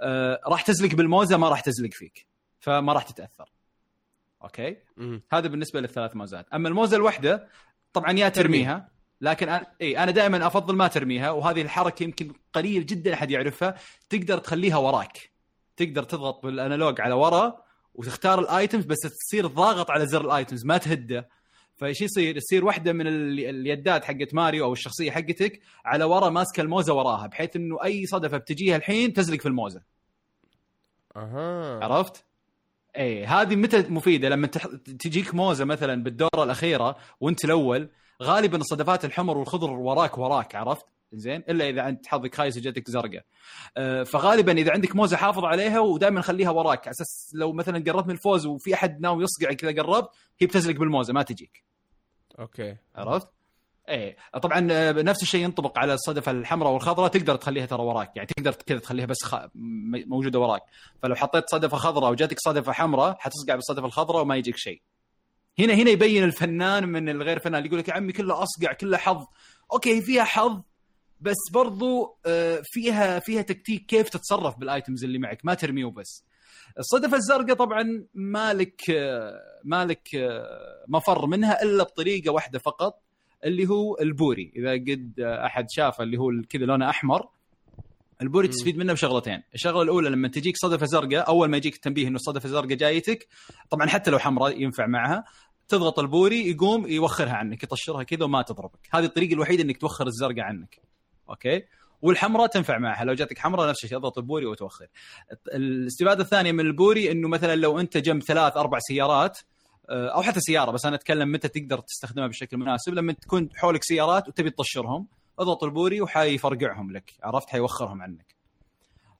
آه، 0.00 0.40
راح 0.46 0.62
تزلق 0.62 0.94
بالموزة 0.94 1.36
ما 1.36 1.48
راح 1.48 1.60
تزلق 1.60 1.90
فيك 1.92 2.26
فما 2.60 2.92
راح 2.92 3.02
تتأثر. 3.02 3.52
أوكي؟ 4.42 4.76
مم. 4.96 5.22
هذا 5.32 5.48
بالنسبة 5.48 5.80
للثلاث 5.80 6.16
موزات، 6.16 6.46
أما 6.54 6.68
الموزة 6.68 6.96
الواحده 6.96 7.48
طبعا 7.92 8.12
يا 8.12 8.28
ترميها 8.28 8.88
لكن 9.20 9.48
أنا 9.48 9.66
إي 9.80 9.98
أنا 9.98 10.10
دائما 10.10 10.46
أفضل 10.46 10.76
ما 10.76 10.88
ترميها 10.88 11.30
وهذه 11.30 11.62
الحركة 11.62 12.02
يمكن 12.02 12.32
قليل 12.52 12.86
جدا 12.86 13.14
أحد 13.14 13.30
يعرفها 13.30 13.74
تقدر 14.08 14.38
تخليها 14.38 14.76
وراك 14.76 15.30
تقدر 15.76 16.02
تضغط 16.02 16.42
بال 16.42 16.57
analog 16.57 17.00
على 17.00 17.14
ورا 17.14 17.63
وتختار 17.94 18.38
ال 18.40 18.47
items 18.47 18.84
بس 18.84 18.98
تصير 18.98 19.46
ضاغط 19.46 19.90
على 19.90 20.06
زر 20.06 20.20
ال 20.24 20.31
items 20.31 20.64
ما 20.64 20.78
تهده 20.78 21.28
فايش 21.76 22.00
يصير؟ 22.00 22.36
يصير 22.36 22.64
واحدة 22.64 22.92
من 22.92 23.06
ال- 23.06 23.40
اليدات 23.40 24.04
حقت 24.04 24.34
ماريو 24.34 24.64
أو 24.64 24.72
الشخصية 24.72 25.10
حقتك 25.10 25.60
على 25.84 26.04
ورا 26.04 26.30
ماسكة 26.30 26.60
الموزة 26.60 26.94
وراها 26.94 27.26
بحيث 27.26 27.56
إنه 27.56 27.84
أي 27.84 28.06
صدفة 28.06 28.36
بتجيها 28.36 28.76
الحين 28.76 29.12
تزلق 29.12 29.40
في 29.40 29.48
الموزة 29.48 29.82
أها 31.16 31.84
عرفت؟ 31.84 32.24
اي 32.96 33.24
هذه 33.26 33.56
متى 33.56 33.78
مفيدة 33.88 34.28
لما 34.28 34.46
تح... 34.46 34.66
تجيك 35.00 35.34
موزة 35.34 35.64
مثلا 35.64 36.02
بالدورة 36.02 36.42
الأخيرة 36.44 36.96
وأنت 37.20 37.44
الأول 37.44 37.88
غالبا 38.22 38.56
الصدفات 38.58 39.04
الحمر 39.04 39.38
والخضر 39.38 39.70
وراك 39.70 40.18
وراك 40.18 40.54
عرفت؟ 40.54 40.86
زين 41.18 41.44
إلا 41.48 41.68
إذا 41.68 41.88
انت 41.88 42.06
حظك 42.06 42.34
خايس 42.34 42.56
وجاتك 42.56 42.90
زرقاء. 42.90 43.24
آه، 43.76 44.02
فغالبا 44.02 44.52
إذا 44.52 44.72
عندك 44.72 44.96
موزة 44.96 45.16
حافظ 45.16 45.44
عليها 45.44 45.80
ودائما 45.80 46.20
خليها 46.20 46.50
وراك. 46.50 46.80
على 46.80 46.90
أساس 46.90 47.30
لو 47.34 47.52
مثلا 47.52 47.84
قربت 47.86 48.06
من 48.06 48.14
الفوز 48.14 48.46
وفي 48.46 48.74
أحد 48.74 49.00
ناوي 49.00 49.24
يصقع 49.24 49.52
كذا 49.52 49.82
قربت 49.82 50.08
هي 50.40 50.46
بتزلق 50.46 50.76
بالموزة 50.76 51.12
ما 51.12 51.22
تجيك. 51.22 51.64
أوكي. 52.38 52.76
عرفت؟ 52.94 53.28
إيه. 53.88 54.16
طبعا 54.42 54.68
آه، 54.70 54.92
نفس 54.92 55.22
الشيء 55.22 55.44
ينطبق 55.44 55.78
على 55.78 55.94
الصدفة 55.94 56.32
الحمراء 56.32 56.72
والخضراء 56.72 57.08
تقدر 57.08 57.36
تخليها 57.36 57.66
ترى 57.66 57.82
وراك. 57.82 58.16
يعني 58.16 58.28
تقدر 58.36 58.52
كذا 58.52 58.78
تخليها 58.78 59.06
بس 59.06 59.24
خ... 59.24 59.36
موجودة 60.06 60.38
وراك. 60.38 60.62
فلو 61.02 61.14
حطيت 61.14 61.44
صدفة 61.50 61.76
خضراء 61.76 62.10
وجاتك 62.10 62.36
صدفة 62.38 62.72
حمراء 62.72 63.16
حتصقع 63.18 63.54
بالصدفة 63.54 63.86
الخضراء 63.86 64.22
وما 64.22 64.36
يجيك 64.36 64.56
شيء. 64.56 64.82
هنا 65.58 65.74
هنا 65.74 65.90
يبين 65.90 66.24
الفنان 66.24 66.88
من 66.88 67.08
الغير 67.08 67.38
فنان 67.38 67.66
يقول 67.66 67.78
لك 67.78 67.88
يا 67.88 67.94
عمي 67.94 68.12
كله 68.12 68.42
أصقع 68.42 68.72
كله 68.72 68.96
حظ. 68.96 69.26
أوكي 69.72 70.02
فيها 70.02 70.24
حظ 70.24 70.60
بس 71.24 71.36
برضو 71.52 72.18
آه، 72.26 72.62
فيها 72.64 73.18
فيها 73.18 73.42
تكتيك 73.42 73.86
كيف 73.86 74.08
تتصرف 74.08 74.58
بال 74.58 74.71
items 74.71 75.04
اللي 75.04 75.18
معك 75.18 75.44
ما 75.44 75.54
ترميه 75.54 75.86
بس 75.86 76.24
الصدفه 76.78 77.16
الزرقاء 77.16 77.56
طبعا 77.56 78.06
مالك 78.14 78.90
آه، 78.90 79.40
مالك 79.64 80.14
آه، 80.14 80.84
مفر 80.88 81.26
منها 81.26 81.62
إلا 81.62 81.82
بطريقة 81.82 82.32
واحدة 82.32 82.58
فقط 82.58 83.02
اللي 83.44 83.66
هو 83.68 83.98
البوري 84.00 84.52
إذا 84.56 84.72
قد 84.72 85.20
أحد 85.20 85.66
شافه 85.70 86.04
اللي 86.04 86.16
هو 86.16 86.30
كذا 86.48 86.64
لونه 86.64 86.90
أحمر 86.90 87.28
البوري. 88.22 88.48
تستفيد 88.48 88.76
منه 88.76 88.92
بشغلتين، 88.92 89.42
الشغلة 89.54 89.82
الأولى 89.82 90.10
لما 90.10 90.28
تجيك 90.28 90.56
صدفه 90.56 90.86
زرقاء 90.86 91.28
أول 91.28 91.48
ما 91.48 91.56
يجيك 91.56 91.74
التنبيه 91.74 92.08
إنه 92.08 92.16
الصدفه 92.16 92.46
الزرقاء 92.46 92.74
جايتك 92.74 93.28
طبعا 93.70 93.86
حتى 93.86 94.10
لو 94.10 94.18
حمراء 94.18 94.62
ينفع 94.62 94.86
معها 94.86 95.24
تضغط 95.68 95.98
البوري 95.98 96.50
يقوم 96.50 96.86
يوخرها 96.86 97.32
عنك 97.32 97.62
يطشرها 97.62 98.02
كذا 98.02 98.24
وما 98.24 98.42
تضربك، 98.42 98.88
هذه 98.92 99.04
الطريقة 99.04 99.34
الوحيدة 99.34 99.62
إنك 99.62 99.76
توخر 99.76 100.06
الزرقاء 100.06 100.40
عنك. 100.40 100.93
أوكي؟ 101.30 101.62
والحمراء 102.02 102.46
تنفع 102.46 102.78
معها. 102.78 103.04
لو 103.04 103.14
جاتك 103.14 103.38
حمراء 103.38 103.68
نفس 103.68 103.84
الشيء 103.84 103.98
أضغط 103.98 104.18
البوري 104.18 104.46
وتوخر. 104.46 104.86
الاستفاده 105.54 106.22
الثانية 106.22 106.52
من 106.52 106.60
البوري 106.60 107.12
إنه 107.12 107.28
مثلا 107.28 107.56
لو 107.56 107.80
أنت 107.80 107.96
جنب 107.96 108.22
ثلاث 108.22 108.56
أربع 108.56 108.78
سيارات 108.80 109.38
آه، 109.90 110.08
أو 110.08 110.22
حتى 110.22 110.40
سيارة 110.40 110.70
بس 110.70 110.86
أنا 110.86 110.96
أتكلم 110.96 111.32
متى 111.32 111.48
تقدر 111.48 111.78
تستخدمها 111.78 112.26
بشكل 112.26 112.56
مناسب. 112.56 112.94
لما 112.94 113.12
تكون 113.12 113.48
حولك 113.56 113.84
سيارات 113.84 114.28
وتبي 114.28 114.50
تطشرهم 114.50 115.06
أضغط 115.38 115.64
البوري 115.64 116.00
وحيفرقعهم 116.00 116.92
لك. 116.92 117.12
عرفت؟ 117.22 117.48
حيوخرهم 117.48 118.02
عنك. 118.02 118.33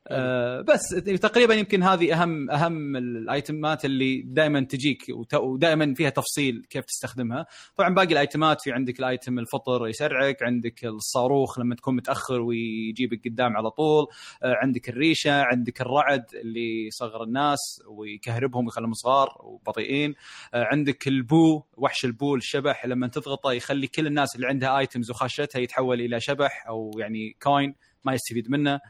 آه 0.09 0.61
بس 0.61 0.81
تقريبا 1.21 1.55
يمكن 1.55 1.83
هذه 1.83 2.23
أهم 2.23 2.51
أهم 2.51 2.97
الأيتمات 2.97 3.85
اللي 3.85 4.23
دائما 4.23 4.61
تجيك 4.61 5.05
ودائما 5.35 5.95
فيها 5.95 6.11
تفصيل 6.11 6.67
كيف 6.71 6.85
تستخدمها. 6.85 7.47
طبعا 7.77 7.95
باقي 7.95 8.13
الأيتمات 8.13 8.61
في 8.63 8.73
عندك 8.73 8.99
ال 9.01 9.09
item 9.09 9.39
الفطر 9.39 9.89
يسرعك 9.89 10.43
عندك 10.43 10.85
الصاروخ 10.85 11.59
لما 11.59 11.75
تكون 11.75 11.97
متأخر 11.97 12.41
ويجيبك 12.41 13.21
قدام 13.25 13.57
على 13.57 13.71
طول 13.71 14.07
آه 14.43 14.55
عندك 14.63 14.89
الريشة 14.89 15.43
عندك 15.43 15.81
الرعد 15.81 16.25
اللي 16.35 16.87
يصغر 16.87 17.23
الناس 17.23 17.83
ويكهربهم 17.89 18.65
ويخليهم 18.65 18.93
صغار 18.93 19.29
وبطيئين 19.41 20.15
آه 20.55 20.65
عندك 20.65 21.09
البو 21.09 21.63
وحش 21.77 22.05
البو 22.05 22.37
الشبح 22.37 22.87
لما 22.87 23.07
تضغطه 23.09 23.53
يخلي 23.53 23.87
كل 23.87 24.07
الناس 24.07 24.37
اللي 24.37 24.47
عندها 24.47 24.79
items 24.79 25.11
وخاشتها 25.11 25.59
يتحول 25.61 26.01
إلى 26.01 26.21
شبح 26.21 26.65
أو 26.69 26.91
يعني 26.99 27.37
coin 27.43 27.75
ما 28.05 28.13
يستفيد 28.15 28.51
منه. 28.51 28.81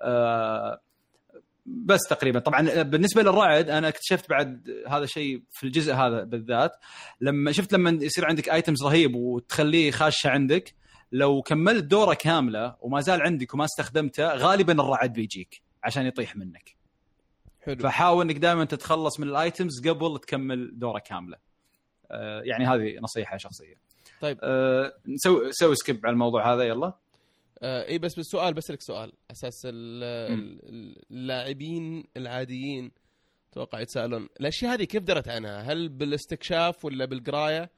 آه، 0.00 0.80
بس 1.66 2.00
تقريبا. 2.10 2.38
طبعا 2.38 2.82
بالنسبة 2.82 3.22
للرعد 3.22 3.70
أنا 3.70 3.88
اكتشفت 3.88 4.30
بعد 4.30 4.70
هذا 4.88 5.04
الشيء 5.04 5.42
في 5.50 5.64
الجزء 5.66 5.94
هذا 5.94 6.24
بالذات 6.24 6.72
لما 7.20 7.52
شفت 7.52 7.72
لما 7.72 7.90
يصير 8.04 8.26
عندك 8.26 8.48
items 8.48 8.84
رهيب 8.84 9.14
وتخليه 9.14 9.90
خاشه 9.90 10.30
عندك 10.30 10.74
لو 11.12 11.42
كملت 11.42 11.84
دوره 11.84 12.14
كاملة 12.14 12.76
وما 12.80 13.00
زال 13.00 13.22
عندك 13.22 13.54
وما 13.54 13.64
استخدمته 13.64 14.34
غالبا 14.34 14.72
الرعد 14.72 15.12
بيجيك 15.12 15.62
عشان 15.84 16.06
يطيح 16.06 16.36
منك. 16.36 16.76
حلو. 17.60 17.76
فحاول 17.76 18.24
إنك 18.24 18.36
دائما 18.36 18.64
تتخلص 18.64 19.20
من 19.20 19.28
ال 19.28 19.38
items 19.38 19.88
قبل 19.88 20.18
تكمل 20.18 20.78
دوره 20.78 20.98
كاملة. 20.98 21.36
آه، 22.10 22.42
يعني 22.44 22.66
هذه 22.66 22.98
نصيحة 23.02 23.36
شخصية. 23.36 23.74
طيب. 24.20 24.38
آه، 24.42 24.92
نسوي 25.06 25.52
سوي 25.52 25.74
skip 25.74 26.06
على 26.06 26.12
الموضوع 26.12 26.54
هذا 26.54 26.62
يلا. 26.62 26.94
آه 27.62 27.88
اي 27.88 27.98
بس 27.98 28.14
بالسؤال 28.14 28.54
بسألك 28.54 28.80
سؤال 28.82 29.12
أساس 29.30 29.62
اللاعبين 31.10 32.04
العاديين 32.16 32.90
أتوقع 33.52 33.80
يتساءلون 33.80 34.28
الأشياء 34.40 34.74
هذه 34.74 34.84
كيف 34.84 35.02
درت 35.02 35.28
عنها؟ 35.28 35.60
هل 35.72 35.88
بالاستكشاف 35.88 36.84
ولا 36.84 37.04
بالقراية؟ 37.04 37.70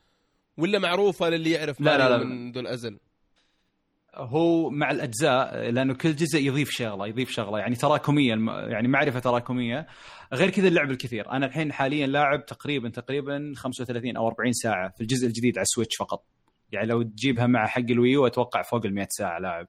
ولا 0.57 0.79
معروفة 0.79 1.29
للي 1.29 1.51
يعرف 1.51 1.81
لا، 1.81 1.99
لا، 1.99 2.09
لا. 2.19 2.25
منذ 2.25 2.59
الأزل؟ 2.59 2.99
هو 4.15 4.71
مع 4.71 4.91
الأجزاء 4.91 5.71
لأنه 5.71 5.95
كل 5.95 6.17
جزء 6.17 6.39
يضيف 6.39 6.71
شغلة 6.71 7.07
يضيف 7.07 7.31
شغلة 7.31 7.59
يعني 7.59 7.75
تراكميه 7.75 8.35
يعني 8.69 8.89
معرفة 8.89 9.21
تراكمية 9.21 9.87
غير 10.33 10.51
كذا 10.51 10.69
اللعب 10.69 10.91
الكثير 10.91 11.31
أنا 11.31 11.47
الحين 11.47 11.73
حاليا 11.73 12.07
لاعب 12.07 12.47
تقريبا 12.47 12.89
تقريبا 12.89 13.53
35 13.57 14.17
أو 14.17 14.29
40 14.29 14.53
ساعة 14.53 14.89
في 14.97 15.01
الجزء 15.01 15.27
الجديد 15.27 15.59
على 15.59 15.63
السويتش 15.63 15.97
فقط 15.97 16.25
يعني 16.73 16.87
لو 16.87 17.03
تجيبها 17.03 17.47
مع 17.47 17.67
حق 17.67 17.91
الويو 17.91 18.27
أتوقع 18.27 18.63
فوق 18.63 18.87
ال 18.87 18.95
100 18.95 19.07
ساعة 19.11 19.39
لاعب. 19.39 19.69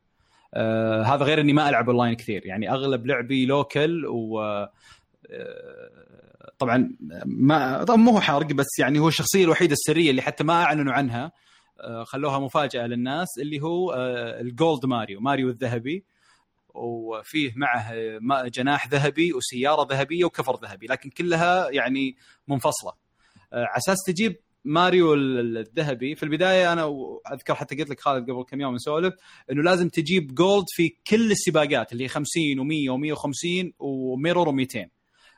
آه 0.54 1.02
هذا 1.04 1.26
غير 1.26 1.42
إني 1.42 1.54
ما 1.54 1.70
ألعب 1.70 1.90
أونلاين 1.90 2.16
كثير. 2.16 2.46
يعني 2.46 2.72
أغلب 2.72 3.06
لعبي 3.06 3.46
local 3.46 4.06
و 4.06 4.42
آه، 5.32 6.52
طبعا 6.60 6.96
ما 7.26 7.84
طبعا 7.84 7.98
مو 7.98 8.20
حرق 8.20 8.54
بس 8.54 8.80
يعني 8.80 9.00
هو 9.00 9.08
الشخصية 9.08 9.44
الوحيدة 9.44 9.74
السرية 9.74 10.10
اللي 10.12 10.22
حتى 10.22 10.44
ما 10.44 10.64
أعلنوا 10.64 10.94
عنها 10.94 11.32
آه، 11.80 12.04
خلوها 12.04 12.40
مفاجأة 12.40 12.88
للناس 12.88 13.28
اللي 13.42 13.62
هو 13.62 13.92
آه، 13.92 14.42
ال 14.42 14.51
gold 14.51 14.86
ماريو 14.86 15.20
ماريو 15.20 15.50
الذهبي. 15.50 16.06
وفيه 16.76 17.54
معه 17.56 18.48
جناح 18.48 18.88
ذهبي 18.88 19.34
وسيارة 19.34 19.88
ذهبية 19.92 20.26
وكفر 20.26 20.60
ذهبي 20.64 20.88
لكن 20.88 21.10
كلها 21.10 21.70
يعني 21.70 22.16
منفصلة. 22.48 22.94
على 23.54 23.78
أساس 23.78 23.98
تجيب 24.08 24.36
ماريو 24.66 25.14
ال- 25.14 25.58
الذهبي. 25.58 26.16
في 26.16 26.24
البداية 26.24 26.74
أنا 26.74 26.92
أذكر 27.34 27.56
حتى 27.56 27.76
قلت 27.76 27.90
لك 27.90 28.00
خالد 28.00 28.32
قبل 28.32 28.44
كم 28.44 28.62
يوم 28.62 28.76
نسولف 28.76 29.14
إنه 29.52 29.64
لازم 29.64 29.90
تجيب 29.90 30.36
gold 30.36 30.66
في 30.70 30.90
كل 31.08 31.32
السباقات 31.32 31.92
اللي 31.92 32.04
هي 32.04 32.08
50 32.08 32.44
و100 32.58 33.16
و150 33.18 33.72
و 33.80 33.89
mirror 33.89 34.48
و200 34.52 34.88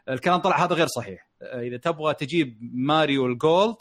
الكلام 0.10 0.40
طلع 0.40 0.66
هذا 0.66 0.76
غير 0.76 0.88
صحيح. 0.88 1.30
إذا 1.42 1.78
تبغى 1.78 2.14
تجيب 2.14 2.58
ماريو 2.74 3.26
ال 3.26 3.36
gold 3.36 3.76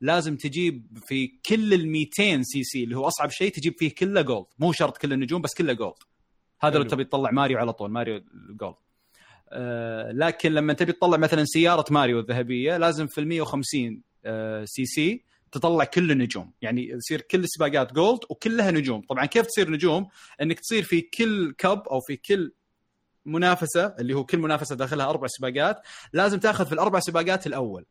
لازم 0.00 0.36
تجيب 0.36 0.86
في 1.06 1.26
كل 1.46 1.74
ال 1.74 1.88
200 1.88 2.42
سي 2.42 2.62
سي 2.64 2.84
اللي 2.84 2.96
هو 2.96 3.06
أصعب 3.08 3.30
شيء 3.30 3.52
تجيب 3.52 3.74
فيه 3.78 3.94
كله 3.94 4.20
gold 4.22 4.46
مو 4.58 4.72
شرط 4.72 4.98
كل 4.98 5.12
النجوم 5.12 5.42
بس 5.42 5.54
كله 5.54 5.72
gold 5.72 5.94
هذا 6.60 6.78
لو. 6.78 6.84
تبي 6.84 7.04
تطلع 7.04 7.30
ماريو 7.30 7.58
على 7.58 7.72
طول 7.72 7.90
ماريو 7.90 8.16
ال 8.50 8.55
gold 8.55 8.74
آه 9.52 10.12
لكن 10.12 10.52
لما 10.52 10.72
تبي 10.72 10.92
تطلع 10.92 11.16
مثلا 11.16 11.44
سيارة 11.44 11.84
ماريو 11.90 12.18
الذهبية 12.20 12.76
لازم 12.76 13.06
في 13.06 13.20
ال 13.20 13.28
150 13.28 13.92
آه 13.92 14.09
سي 14.64 14.84
سي 14.84 15.24
تطلع 15.52 15.84
كل 15.84 16.10
النجوم 16.10 16.52
يعني 16.62 16.88
يصير 16.88 17.20
كل 17.20 17.44
السباقات 17.44 17.92
gold 17.92 18.20
وكلها 18.30 18.70
نجوم. 18.70 19.00
طبعا 19.00 19.26
كيف 19.26 19.46
تصير 19.46 19.70
نجوم؟ 19.70 20.08
إنك 20.42 20.60
تصير 20.60 20.82
في 20.82 21.00
كل 21.00 21.54
cup 21.58 21.82
أو 21.90 22.00
في 22.00 22.16
كل 22.16 22.52
منافسة 23.26 23.86
اللي 23.86 24.14
هو 24.14 24.24
كل 24.24 24.38
منافسة 24.38 24.76
داخلها 24.76 25.10
أربع 25.10 25.26
سباقات 25.26 25.82
لازم 26.12 26.38
تأخذ 26.38 26.66
في 26.66 26.72
الأربع 26.72 27.00
سباقات 27.00 27.46
الأول. 27.46 27.86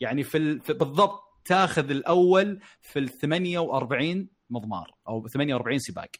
يعني 0.00 0.22
في, 0.22 0.38
ال... 0.38 0.60
في 0.60 0.72
بالضبط 0.72 1.22
تأخذ 1.44 1.90
الأول 1.90 2.60
في 2.80 2.98
ال 2.98 3.08
48 3.08 4.28
مضمار 4.50 4.94
أو 5.08 5.28
48 5.28 5.78
سباق. 5.78 6.10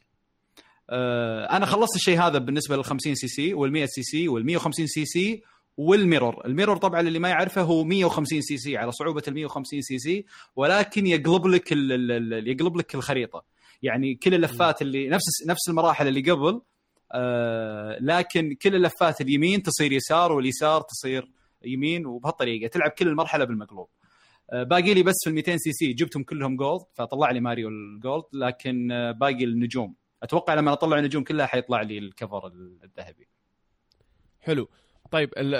آه 0.90 1.44
أنا 1.56 1.66
خلصت 1.66 1.96
الشيء 1.96 2.20
هذا 2.20 2.38
بالنسبة 2.38 2.76
لل 2.76 2.84
50 2.84 3.14
cc 3.14 3.54
وال 3.54 3.72
100 3.72 3.86
cc 3.86 4.28
وال 4.28 4.46
150 4.46 4.86
cc 4.86 5.42
وال 5.78 5.94
mirror. 5.94 6.46
ال 6.46 6.51
mirror 6.51 6.76
طبعا 6.76 7.00
اللي 7.00 7.18
ما 7.18 7.28
يعرفه 7.28 7.62
هو 7.62 7.84
150 7.84 8.40
سي 8.40 8.56
سي 8.56 8.76
على 8.76 8.92
صعوبة 8.92 9.22
ال 9.28 9.34
150 9.34 9.80
سي 9.80 9.98
سي 9.98 10.24
ولكن 10.56 11.06
يقلب 11.06 11.46
لك. 11.46 11.72
يقلب 12.46 12.76
لك 12.76 12.94
الخريطة. 12.94 13.44
يعني 13.82 14.14
كل 14.14 14.34
اللفات 14.34 14.82
اللي 14.82 15.08
نفس 15.08 15.46
نفس 15.46 15.68
المراحل 15.68 16.08
اللي 16.08 16.30
قبل 16.30 16.60
آه 17.12 17.98
لكن 18.00 18.54
كل 18.62 18.74
اللفات 18.74 19.20
اليمين 19.20 19.62
تصير 19.62 19.92
يسار 19.92 20.32
واليسار 20.32 20.80
تصير 20.80 21.30
يمين 21.64 22.06
وبهالطريقة 22.06 22.68
تلعب 22.68 22.90
كل 22.90 23.08
المرحلة 23.08 23.44
بالمقلوب. 23.44 23.88
آه، 24.50 24.62
باقي 24.62 24.94
لي 24.94 25.02
بس 25.02 25.14
في 25.24 25.30
ال 25.30 25.34
200 25.34 25.56
سي 25.56 25.72
سي 25.72 25.92
جبتهم 25.92 26.22
كلهم 26.22 26.56
gold 26.56 26.82
فطلع 26.94 27.30
لي 27.30 27.40
ماريو 27.40 27.68
ال 27.68 27.80
gold 27.80 28.24
لكن 28.32 28.92
آه، 28.92 29.12
باقي 29.12 29.44
النجوم. 29.44 29.94
أتوقع 30.22 30.54
لما 30.54 30.72
أطلع 30.72 30.98
النجوم 30.98 31.24
كلها 31.24 31.46
حيطلع 31.46 31.82
لي 31.82 31.98
الكفر 31.98 32.46
الذهبي. 32.84 33.28
حلو. 34.40 34.68
طيب 35.10 35.30
ال 35.36 35.54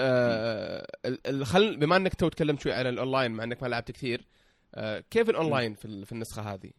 ال 1.07 1.27
ال 1.27 1.47
خل 1.47 1.77
بما 1.77 1.97
انك 1.97 2.15
تو 2.15 2.29
تكلمت 2.29 2.61
شوي 2.61 2.73
عن 2.73 2.87
الأونلاين 2.87 3.31
مع 3.31 3.45
انك 3.45 3.63
ما 3.63 3.69
لعبت 3.69 3.91
كثير 3.91 4.25
آه، 4.75 5.05
كيف 5.11 5.31
الأونلاين 5.31 5.75
في 5.75 6.05
في 6.05 6.13
النسخة 6.13 6.43
هذه؟ 6.43 6.71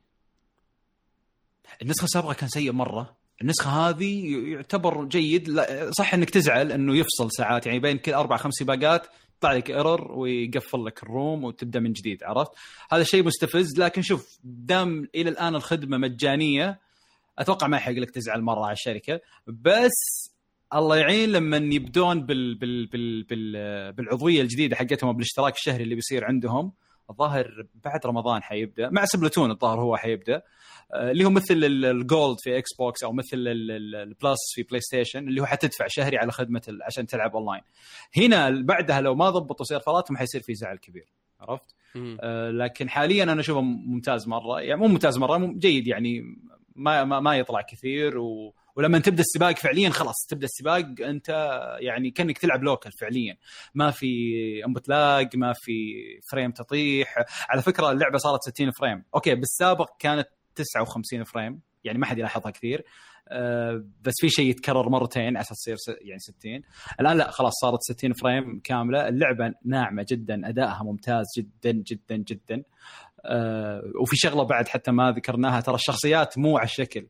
النسخة 1.82 2.06
السابقة 2.06 2.34
كان 2.34 2.50
سيء 2.50 2.72
مرة. 2.72 3.18
النسخة 3.42 3.70
هذه 3.90 4.36
يعتبر 4.52 5.06
جيد. 5.06 5.62
صح 5.92 6.14
إنك 6.14 6.30
تزعل 6.30 6.72
إنه 6.72 6.96
يفصل 6.98 7.32
ساعات 7.32 7.66
يعني 7.66 7.80
بين 7.80 7.98
كل 7.98 8.14
أربع 8.14 8.38
خمس 8.38 8.54
سباقات 8.54 9.08
يطلع 9.38 9.54
لك 9.54 9.70
error 9.70 10.12
ويقفل 10.12 10.86
لك 10.86 11.04
ال 11.04 11.12
room 11.12 11.44
وتبدأ 11.44 11.80
من 11.80 11.92
جديد 11.94 12.24
عرفت؟ 12.24 12.52
هذا 12.92 13.04
شيء 13.04 13.24
مستفز. 13.24 13.80
لكن 13.80 14.02
شوف 14.02 14.40
دام 14.44 15.08
إلى 15.16 15.30
الآن 15.30 15.56
الخدمة 15.56 15.98
مجانية 15.98 16.80
أتوقع 17.40 17.68
ما 17.68 17.78
يحق 17.78 17.92
لك 17.92 18.12
تزعل 18.12 18.42
مرة 18.42 18.66
على 18.66 18.74
الشركة. 18.74 19.22
بس 19.48 20.30
الله 20.74 20.98
يعين 20.98 21.32
لما 21.32 21.58
يبدون 21.58 22.26
بال 22.26 22.56
بال 22.56 22.86
بال 22.86 23.24
بال 23.24 23.92
بالعضوية 23.94 24.42
الجديدة 24.42 24.76
حقتهم 24.76 25.14
بالاشتراك 25.14 25.54
الشهري 25.54 25.84
اللي 25.84 25.96
بيصير 25.96 26.26
عندهم. 26.26 26.72
الظاهر 27.10 27.66
بعد 27.86 28.06
رمضان 28.06 28.44
حيبدأ. 28.44 28.90
مع 28.90 29.06
Splatoon 29.06 29.52
الظاهر 29.52 29.82
هو 29.82 29.98
حيبدأ. 29.98 30.42
آه، 30.94 31.12
اللي 31.12 31.26
هو 31.26 31.30
مثل 31.30 31.54
ال 31.64 31.78
Gold 31.78 32.38
في 32.40 32.58
Xbox 32.58 33.04
أو 33.04 33.14
مثل 33.14 33.38
ال 33.38 33.58
Plus 33.58 34.40
في 34.56 34.64
PlayStation 34.64 35.28
اللي 35.28 35.42
هو 35.42 35.46
حتدفع 35.46 35.86
شهري 35.88 36.18
على 36.18 36.32
خدمة 36.32 36.62
عشان 36.86 37.08
تلعب 37.08 37.36
اونلاين 37.36 37.62
هنا 38.18 38.50
بعدها 38.64 39.02
لو 39.02 39.16
ما 39.16 39.30
ضبطوا 39.30 39.66
server 39.66 40.00
اتهم 40.00 40.18
حيصير 40.18 40.42
في 40.42 40.54
زعل 40.54 40.78
كبير. 40.78 41.08
عرفت؟ 41.40 41.76
آه 42.22 42.52
لكن 42.52 42.90
حاليا 42.90 43.24
أنا 43.24 43.40
أشوفه 43.42 43.62
ممتاز 43.62 44.28
مرة. 44.28 44.62
يعني 44.62 44.82
مو 44.82 44.88
ممتاز 44.88 45.18
مرة 45.18 45.54
جيد 45.58 45.88
يعني 45.88 46.22
ما 46.76 47.04
ما, 47.04 47.20
ما 47.20 47.38
يطلع 47.38 47.62
كثير 47.62 48.18
و 48.18 48.54
ولما 48.76 49.00
تبدأ 49.00 49.22
السباق 49.22 49.58
فعليا 49.58 49.90
خلاص 49.90 50.16
تبدأ 50.30 50.46
السباق 50.46 50.86
أنت 51.02 51.30
يعني 51.80 52.12
كأنك 52.12 52.38
تلعب 52.38 52.64
local 52.64 52.92
فعليا. 52.92 53.38
ما 53.74 53.92
في 53.92 54.08
input 54.66 54.90
lag 54.90 55.36
ما 55.36 55.54
في 55.54 55.94
frame 56.32 56.52
تطيح. 56.52 57.16
على 57.50 57.62
فكرة 57.62 57.92
اللعبة 57.92 58.18
صارت 58.18 58.44
60 58.44 58.72
frame. 58.72 59.04
أوكي 59.16 59.36
بالسابق 59.36 59.90
كانت 60.00 60.28
59 60.56 61.24
frame 61.24 61.62
يعني 61.84 62.00
ما 62.00 62.06
حد 62.06 62.18
يلاحظها 62.18 62.52
كثير. 62.52 62.86
أه 63.28 63.86
بس 64.02 64.14
في 64.22 64.30
شيء 64.30 64.50
يتكرر 64.50 64.90
مرتين 64.90 65.38
أساس 65.38 65.58
تصير 65.58 65.76
يعني 66.02 66.20
60 66.20 66.62
الآن 67.00 67.18
لا 67.18 67.32
خلاص 67.32 67.54
صارت 67.62 67.80
60 67.82 68.14
frame 68.14 68.60
كاملة. 68.64 69.08
اللعبة 69.08 69.54
ناعمة 69.66 70.06
جدا 70.10 70.50
أدائها 70.50 70.84
ممتاز 70.84 71.26
جدا 71.38 71.72
جدا 71.72 72.16
جدا. 72.16 72.64
أه 73.26 73.84
وفي 74.02 74.16
شغلة 74.16 74.44
بعد 74.44 74.68
حتى 74.68 74.92
ما 74.92 75.12
ذكرناها 75.12 75.62
ترى 75.62 75.76
الشخصيات 75.76 76.38
مو 76.38 76.58
على 76.58 76.66
الشكل. 76.66 77.08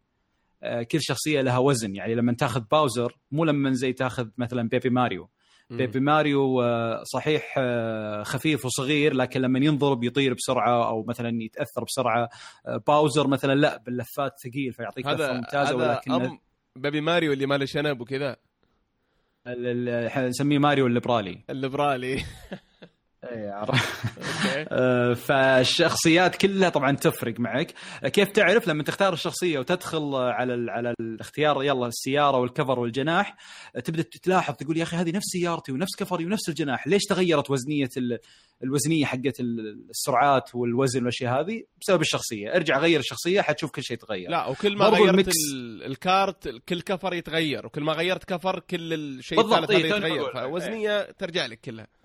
كل 0.91 1.01
شخصية 1.01 1.41
لها 1.41 1.57
وزن. 1.57 1.95
يعني 1.95 2.15
لما 2.15 2.33
تاخذ 2.33 2.61
باوزر 2.71 3.17
مو 3.31 3.45
لما 3.45 3.71
زي 3.73 3.93
تاخذ 3.93 4.27
مثلا 4.37 4.69
بيبي 4.69 4.89
ماريو. 4.89 5.29
بيبي 5.69 5.99
ماريو 5.99 6.61
آه، 6.61 7.03
صحيح 7.03 7.55
آه، 7.57 8.23
خفيف 8.23 8.65
وصغير 8.65 9.13
لكن 9.13 9.41
لما 9.41 9.59
ينضرب 9.59 10.03
يطير 10.03 10.33
بسرعة 10.33 10.87
أو 10.89 11.03
مثلا 11.03 11.43
يتأثر 11.43 11.83
بسرعة. 11.83 12.29
آه، 12.65 12.77
باوزر 12.87 13.27
مثلا 13.27 13.55
لا 13.55 13.77
باللفات 13.77 14.33
ثقيل 14.43 14.73
فيعطيك 14.73 15.07
لفة 15.07 15.33
ممتازة 15.33 15.75
ولكن 15.75 16.37
بيبي 16.75 17.01
ماريو 17.01 17.33
اللي 17.33 17.45
ماله 17.45 17.65
شنب 17.65 18.01
وكذا. 18.01 18.35
نسميه 20.17 20.57
ماريو 20.59 20.87
الليبرالي 20.87 21.43
الليبرالي 21.49 22.17
آه، 22.17 22.23
فالشخصيات 25.27 26.35
كلها 26.35 26.69
طبعا 26.69 26.95
تفرق 26.95 27.39
معك. 27.39 27.73
كيف 28.03 28.31
تعرف 28.31 28.67
لما 28.67 28.83
تختار 28.83 29.13
الشخصية 29.13 29.59
وتدخل 29.59 30.15
على 30.15 30.71
على 30.71 30.93
الاختيار 30.99 31.63
يلا 31.63 31.87
السيارة 31.87 32.37
والكفر 32.37 32.79
والجناح 32.79 33.35
تبدأ 33.83 34.03
تلاحظ 34.23 34.55
تقول 34.55 34.77
يا 34.77 34.83
أخي 34.83 34.97
هذه 34.97 35.11
نفس 35.11 35.25
سيارتي 35.25 35.71
ونفس 35.71 35.95
كفري 35.97 36.25
ونفس 36.25 36.49
الجناح. 36.49 36.87
ليش 36.87 37.03
تغيرت 37.03 37.51
وزنية 37.51 37.89
الوزنية 38.63 39.05
حقت 39.05 39.39
السرعات 39.39 40.55
والوزن 40.55 40.99
والأشياء 40.99 41.41
هذه؟ 41.41 41.63
بسبب 41.81 42.01
الشخصية. 42.01 42.55
ارجع 42.55 42.79
غير 42.79 42.99
الشخصية 42.99 43.41
حتشوف 43.41 43.71
كل 43.71 43.83
شيء 43.83 43.97
يتغير 43.97 44.29
لا 44.29 44.47
وكل 44.47 44.77
ما 44.77 44.85
غيرت 44.85 45.09
المكس... 45.09 45.35
ال 45.85 45.97
kart 45.97 46.47
كل 46.69 46.81
كفر 46.81 47.13
يتغير 47.13 47.65
وكل 47.65 47.83
ما 47.83 47.93
غيرت 47.93 48.23
كفر 48.23 48.59
كل 48.59 48.93
الشيء 48.93 49.41
الثالث 49.41 49.71
هذا 49.71 49.77
يتغير. 49.77 50.33
فوزنية 50.33 51.11
ترجع 51.11 51.45
لك 51.45 51.59
كلها. 51.59 51.98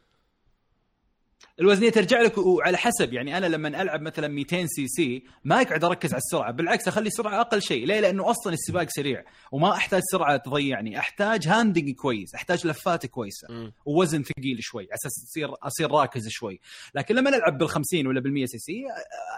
الوزنية 1.60 1.90
ترجع 1.90 2.20
لك 2.20 2.38
وعلى 2.38 2.76
حسب. 2.76 3.12
يعني 3.12 3.36
أنا 3.36 3.46
لما 3.46 3.82
ألعب 3.82 4.02
مثلا 4.02 4.28
200 4.28 4.66
سي 4.66 4.88
سي 4.88 5.24
ما 5.44 5.62
أقعد 5.62 5.84
أركز 5.84 6.12
على 6.12 6.18
السرعة. 6.18 6.52
بالعكس 6.52 6.88
أخلي 6.88 7.06
السرعة 7.06 7.40
أقل 7.40 7.62
شيء. 7.62 7.86
ليه؟ 7.86 8.00
لأنه 8.00 8.30
أصلا 8.30 8.52
السباق 8.52 8.86
سريع 8.88 9.24
وما 9.52 9.72
أحتاج 9.72 10.02
سرعة 10.12 10.36
تضيعني 10.36 10.98
أحتاج 10.98 11.48
handling 11.48 11.94
كويس 11.94 12.34
أحتاج 12.34 12.66
لفات 12.66 13.06
كويسة 13.06 13.48
م. 13.50 13.72
ووزن 13.86 14.22
ثقيل 14.22 14.56
شوي 14.60 14.82
على 14.82 14.94
أساس 14.94 15.12
تصير 15.30 15.48
أصير 15.62 15.90
راكز 15.90 16.28
شوي. 16.28 16.60
لكن 16.94 17.14
لما 17.14 17.36
العب 17.36 17.58
بال 17.58 17.68
50 17.68 18.06
ولا 18.06 18.20
بال 18.20 18.32
100 18.32 18.46
سي 18.46 18.58
سي 18.58 18.82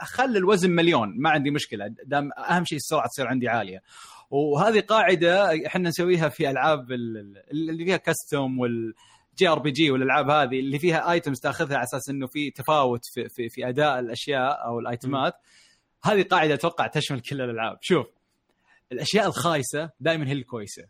أخلي 0.03 0.39
الوزن 0.39 0.71
مليون. 0.71 1.15
ما 1.19 1.31
عندي 1.31 1.51
مشكلة. 1.51 1.95
دام 2.05 2.31
أهم 2.33 2.65
شيء 2.65 2.79
السرعة 2.79 3.09
تصير 3.09 3.27
عندي 3.27 3.49
عالية. 3.49 3.83
وهذه 4.31 4.81
قاعدة 4.81 5.67
إحنا 5.67 5.89
نسويها 5.89 6.29
في 6.29 6.51
ألعاب 6.51 6.93
اللي 6.93 7.85
فيها 7.85 7.97
custom 7.97 8.59
وال 8.59 8.95
JRPG 9.39 9.91
والألعاب 9.91 10.31
هذه 10.31 10.61
اللي 10.61 10.79
فيها 10.79 11.13
items 11.13 11.41
تأخذها 11.41 11.77
على 11.77 11.85
أساس 11.85 12.09
إنه 12.11 12.27
في 12.27 12.51
تفاوت 12.51 13.01
في, 13.15 13.29
في, 13.29 13.49
في 13.49 13.69
أداء 13.69 13.99
الأشياء 13.99 14.67
أو 14.67 14.79
ال 14.79 14.88
item 14.88 15.25
ات 15.25 15.35
هذه 16.05 16.23
قاعدة 16.23 16.55
أتوقع 16.55 16.87
تشمل 16.87 17.21
كل 17.21 17.41
الألعاب. 17.41 17.79
شوف 17.81 18.07
الأشياء 18.93 19.27
الخايسة 19.27 19.91
دائما 20.01 20.29
هي 20.29 20.33
الكويسة 20.33 20.85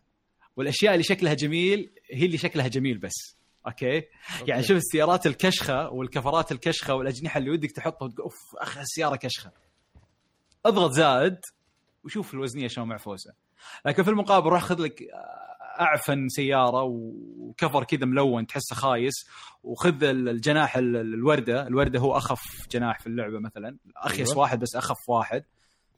والأشياء 0.55 0.93
اللي 0.93 1.03
شكلها 1.03 1.33
جميل 1.33 1.91
هي 2.11 2.25
اللي 2.25 2.37
شكلها 2.37 2.67
جميل 2.67 2.97
بس. 2.97 3.37
أوكي, 3.67 3.95
أوكي. 3.95 4.51
يعني 4.51 4.63
شوف 4.63 4.77
السيارات 4.77 5.27
الكشخة 5.27 5.89
والكفرات 5.89 6.51
الكشخة 6.51 6.93
والأجنحة 6.93 7.37
اللي 7.37 7.49
ودك 7.49 7.71
تحطها 7.71 8.05
وتقول 8.05 8.23
أوف 8.23 8.35
أخ 8.57 8.77
السيارة 8.77 9.15
كشخة. 9.15 9.51
اضغط 10.65 10.91
زائد 10.91 11.37
وشوف 12.03 12.33
الوزنية 12.33 12.67
شلون 12.67 12.87
معفوسة. 12.87 13.33
لكن 13.85 14.03
في 14.03 14.09
المقابل 14.09 14.49
راح 14.49 14.63
خذ 14.63 14.81
لك 14.81 15.03
أعفن 15.79 16.29
سيارة 16.29 16.83
وكفر 16.83 17.83
كذا 17.83 18.05
ملون 18.05 18.47
تحسه 18.47 18.75
خايس. 18.75 19.13
وخذ 19.63 20.03
الجناح 20.03 20.77
الوردة 20.77 21.67
الوردة 21.67 21.99
هو 21.99 22.17
أخف 22.17 22.67
جناح 22.71 22.99
في 22.99 23.07
اللعبة 23.07 23.39
مثلا. 23.39 23.77
أخيس 23.95 24.29
أيوة. 24.29 24.39
واحد 24.39 24.59
بس 24.59 24.75
أخف 24.75 25.09
واحد. 25.09 25.43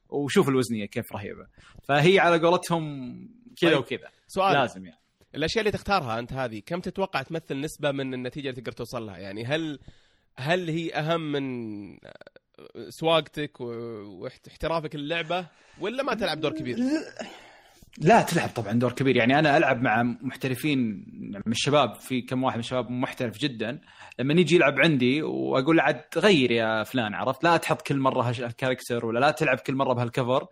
وشوف 0.09 0.49
الوزنية 0.49 0.85
كيف 0.85 1.13
رهيبة. 1.13 1.47
فهي 1.83 2.19
على 2.19 2.39
قولتهم 2.39 3.15
كذا 3.57 3.69
طيب. 3.71 3.79
وكذا. 3.79 4.07
سؤال. 4.27 4.53
لازم 4.53 4.85
يعني. 4.85 4.99
الأشياء 5.35 5.59
اللي 5.61 5.71
تختارها 5.71 6.19
أنت 6.19 6.33
هذه 6.33 6.61
كم 6.65 6.79
تتوقع 6.79 7.21
تمثل 7.21 7.61
نسبة 7.61 7.91
من 7.91 8.13
النتيجة 8.13 8.49
اللي 8.49 8.61
تقدر 8.61 8.71
توصل 8.71 9.05
لها؟ 9.05 9.17
يعني 9.17 9.45
هل 9.45 9.79
هل 10.37 10.69
هي 10.69 10.93
أهم 10.93 11.31
من 11.31 11.97
سواقتك 12.89 13.61
واحترافك 13.61 14.95
اللعبه 14.95 15.47
ولا 15.81 16.03
ما 16.03 16.13
تلعب 16.13 16.39
دور 16.39 16.51
كبير؟ 16.51 16.77
لا 18.01 18.21
تلعب 18.21 18.49
طبعا 18.49 18.73
دور 18.73 18.91
كبير. 18.91 19.15
يعني 19.15 19.39
أنا 19.39 19.57
ألعب 19.57 19.81
مع 19.81 20.03
محترفين 20.03 21.05
من 21.45 21.51
الشباب 21.51 21.95
في 21.95 22.21
كم 22.21 22.43
واحد 22.43 22.55
من 22.55 22.59
الشباب 22.59 22.91
محترف 22.91 23.37
جدا. 23.37 23.81
لما 24.19 24.33
يجي 24.33 24.55
يلعب 24.55 24.79
عندي 24.79 25.21
وأقول 25.21 25.77
له 25.77 25.83
عاد 25.83 26.01
غير 26.17 26.51
يا 26.51 26.83
فلان 26.83 27.13
عرفت؟ 27.13 27.43
لا 27.43 27.57
تحط 27.57 27.81
كل 27.81 27.97
مرة 27.97 28.21
هالكاركتر 28.21 29.05
ولا 29.05 29.19
لا 29.19 29.31
تلعب 29.31 29.57
كل 29.57 29.75
مرة 29.75 29.93
بهالكفر. 29.93 30.47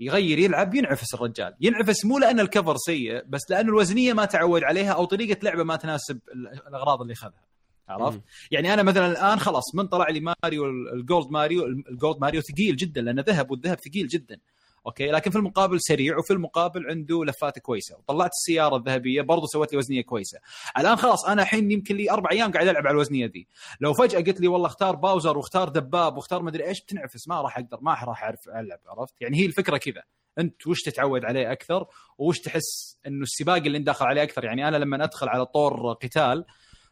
يغير 0.00 0.38
يلعب 0.38 0.74
ينعفس 0.74 1.14
الرجال. 1.14 1.54
ينعفس 1.60 2.04
مو 2.04 2.18
لأن 2.18 2.40
الكفر 2.40 2.76
سيء 2.76 3.24
بس 3.26 3.40
لأنه 3.50 3.68
الوزنية 3.68 4.12
ما 4.12 4.24
تعود 4.24 4.64
عليها 4.64 4.92
أو 4.92 5.04
طريقة 5.04 5.40
لعبه 5.42 5.64
ما 5.64 5.76
تناسب 5.76 6.20
الأغراض 6.68 7.00
اللي 7.00 7.12
اخذها 7.12 7.44
عرفت؟ 7.88 8.20
يعني 8.50 8.74
أنا 8.74 8.82
مثلا 8.82 9.06
الآن 9.06 9.38
خلاص 9.38 9.74
من 9.74 9.86
طلع 9.86 10.08
لي 10.08 10.20
ماريو 10.20 10.64
ال 10.94 11.01
gold 11.01 11.30
ماريو 11.30 11.64
ال 11.66 11.77
gold 11.77 12.20
ماريو 12.20 12.40
ثقيل 12.40 12.76
جدا 12.76 13.00
لأنه 13.00 13.24
ذهب 13.26 13.50
والذهب 13.50 13.78
ثقيل 13.88 14.08
جدا. 14.08 14.38
أوكي؟ 14.86 15.06
لكن 15.06 15.30
في 15.30 15.38
المقابل 15.38 15.80
سريع 15.80 16.18
وفي 16.18 16.32
المقابل 16.32 16.86
عنده 16.86 17.24
لفات 17.24 17.58
كويسة. 17.58 17.96
وطلعت 17.96 18.30
السيارة 18.30 18.76
الذهبية 18.76 19.22
برضو 19.22 19.46
سويت 19.46 19.72
لي 19.72 19.78
وزنية 19.78 20.02
كويسة. 20.02 20.38
الآن 20.78 20.96
خلاص 20.96 21.24
أنا 21.24 21.42
الحين 21.42 21.70
يمكن 21.70 21.96
لي 21.96 22.10
أربع 22.10 22.30
أيام 22.30 22.52
قاعد 22.52 22.68
ألعب 22.68 22.86
على 22.86 22.94
الوزنية 22.94 23.26
ذي. 23.26 23.46
لو 23.80 23.94
فجأة 23.94 24.20
قلت 24.20 24.40
لي 24.40 24.48
والله 24.48 24.66
اختار 24.66 24.96
باوزر 24.96 25.38
واختار 25.38 25.68
دباب 25.68 26.16
واختار 26.16 26.42
مدري 26.42 26.64
إيش 26.64 26.80
بتنعفس. 26.80 27.28
ما 27.28 27.40
راح 27.40 27.58
أقدر 27.58 27.78
ما 27.80 27.90
راح 28.04 28.22
أعرف 28.22 28.48
ألعب 28.48 28.78
عرفت؟ 28.86 29.14
يعني 29.20 29.36
هي 29.36 29.46
الفكرة 29.46 29.76
كذا. 29.76 30.02
أنت 30.38 30.66
وش 30.66 30.82
تتعود 30.82 31.24
عليه 31.24 31.52
أكثر؟ 31.52 31.86
وش 32.18 32.40
تحس 32.40 32.98
إنه 33.06 33.22
السباق 33.22 33.56
اللي 33.56 33.78
أنت 33.78 33.86
داخل 33.86 34.06
عليه 34.06 34.22
أكثر؟ 34.22 34.44
يعني 34.44 34.68
أنا 34.68 34.76
لما 34.76 35.04
أدخل 35.04 35.28
على 35.28 35.46
طور 35.46 35.92
قتال 35.92 36.44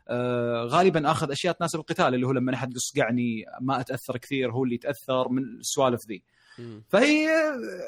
آه 0.08 0.64
غالبا 0.64 1.10
آخذ 1.10 1.30
أشياء 1.30 1.54
تناسب 1.54 1.78
القتال 1.78 2.14
اللي 2.14 2.26
هو 2.26 2.32
لما 2.32 2.54
أحد 2.54 2.76
يصقعني 2.76 3.44
ما 3.60 3.80
أتأثر 3.80 4.16
كثير 4.16 4.52
هو 4.52 4.64
اللي 4.64 4.74
يتأثر 4.74 5.28
من 5.28 5.42
السوالف 5.42 6.00
ذي. 6.08 6.22
فهي 6.88 7.28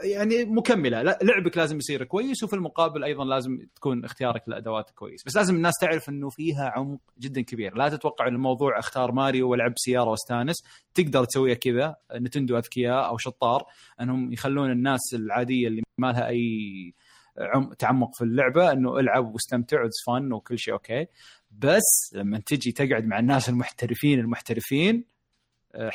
يعني 0.02 0.44
مكملة. 0.44 1.02
لعبك 1.02 1.56
لازم 1.56 1.78
يصير 1.78 2.04
كويس 2.04 2.42
وفي 2.42 2.56
المقابل 2.56 3.04
أيضا 3.04 3.24
لازم 3.24 3.66
تكون 3.74 4.04
اختيارك 4.04 4.48
للادوات 4.48 4.90
كويس. 4.90 5.24
بس 5.26 5.36
لازم 5.36 5.56
الناس 5.56 5.74
تعرف 5.80 6.08
إنه 6.08 6.30
فيها 6.30 6.72
عمق 6.76 7.00
جدا 7.18 7.40
كبير. 7.40 7.76
لا 7.76 7.88
تتوقع 7.88 8.26
الموضوع 8.26 8.78
أختار 8.78 9.12
ماريو 9.12 9.50
والعب 9.50 9.72
سيارة 9.76 10.10
واستانس. 10.10 10.64
تقدر 10.94 11.24
تسويها 11.24 11.54
كذا 11.54 11.96
Nintendo 12.14 12.58
أذكياء 12.58 13.08
أو 13.08 13.18
شطار 13.18 13.64
إنهم 14.00 14.32
يخلون 14.32 14.70
الناس 14.70 15.00
العادية 15.14 15.68
اللي 15.68 15.82
ما 15.98 16.12
لها 16.12 16.28
أي 16.28 16.94
عم 17.38 17.72
تعمق 17.72 18.14
في 18.14 18.24
اللعبة 18.24 18.72
إنه 18.72 18.98
العب 18.98 19.34
واستمتع 19.34 19.84
و 19.84 19.88
it's 19.88 20.04
fun 20.06 20.32
وكل 20.32 20.58
شيء 20.58 20.74
أوكي. 20.74 21.06
بس 21.50 22.12
لما 22.14 22.38
تجي 22.38 22.72
تقعد 22.72 23.06
مع 23.06 23.18
الناس 23.18 23.48
المحترفين 23.48 24.20
المحترفين 24.20 25.04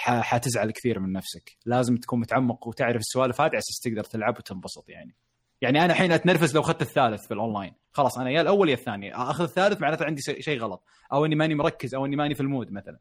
حتزعل 0.05 0.71
كثير 0.71 0.99
من 0.99 1.11
نفسك. 1.11 1.57
لازم 1.65 1.97
تكون 1.97 2.19
متعمق 2.19 2.67
وتعرف 2.67 2.99
السوالف 2.99 3.41
هذه 3.41 3.49
على 3.49 3.57
أساس 3.57 3.79
تقدر 3.83 4.03
تلعب 4.03 4.37
وتنبسط 4.37 4.89
يعني. 4.89 5.15
يعني 5.61 5.85
أنا 5.85 5.93
الحين 5.93 6.11
أتنرفز 6.11 6.55
لو 6.55 6.61
أخذت 6.61 6.81
الثالث 6.81 7.27
في 7.27 7.33
الاونلاين 7.33 7.73
خلاص 7.91 8.17
أنا 8.17 8.29
يا 8.29 8.41
الأول 8.41 8.69
يا 8.69 8.73
الثاني. 8.73 9.15
أخذ 9.15 9.43
الثالث 9.43 9.81
معناته 9.81 10.05
عندي 10.05 10.21
شيء 10.39 10.59
غلط. 10.59 10.83
أو 11.13 11.25
إني 11.25 11.35
ماني 11.35 11.55
مركز 11.55 11.95
أو 11.95 12.05
إني 12.05 12.15
ماني 12.15 12.35
في 12.35 12.41
المود 12.41 12.71
مثلا. 12.71 12.99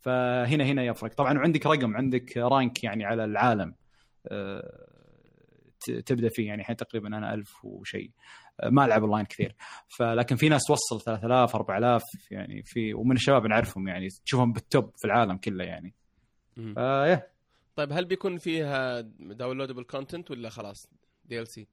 فهنا 0.00 0.64
هنا 0.64 0.84
يفرق. 0.84 1.14
طبعا 1.14 1.38
وعندك 1.38 1.66
رقم 1.66 1.96
عندك 1.96 2.36
rank 2.36 2.84
يعني 2.84 3.04
على 3.04 3.24
العالم 3.24 3.74
ت- 5.80 5.90
تبدأ 5.90 6.28
فيه 6.28 6.46
يعني 6.46 6.60
الحين 6.60 6.76
تقريبا 6.76 7.08
أنا 7.08 7.34
ألف 7.34 7.64
وشيء. 7.64 8.10
آه، 8.10 8.12
ما 8.64 8.84
العب 8.84 9.02
اونلاين 9.02 9.26
كثير. 9.26 9.54
فلكن 9.98 10.36
في 10.36 10.48
ناس 10.48 10.62
توصل 10.62 11.00
3000 11.00 11.54
4000 11.56 12.02
يعني 12.30 12.62
في 12.64 12.94
ومن 12.94 13.16
الشباب 13.16 13.46
نعرفهم 13.46 13.88
يعني 13.88 14.08
تشوفهم 14.26 14.52
بال 14.52 14.68
top 14.68 14.92
في 14.98 15.04
العالم 15.04 15.36
كله 15.36 15.64
يعني. 15.64 15.94
فيا 16.54 17.26
طيب 17.76 17.92
هل 17.92 18.04
بيكون 18.04 18.38
فيها 18.38 19.00
downloadable 19.20 19.82
content 19.82 20.30
ولا 20.30 20.48
خلاص 20.48 20.90
DLC 21.24 21.66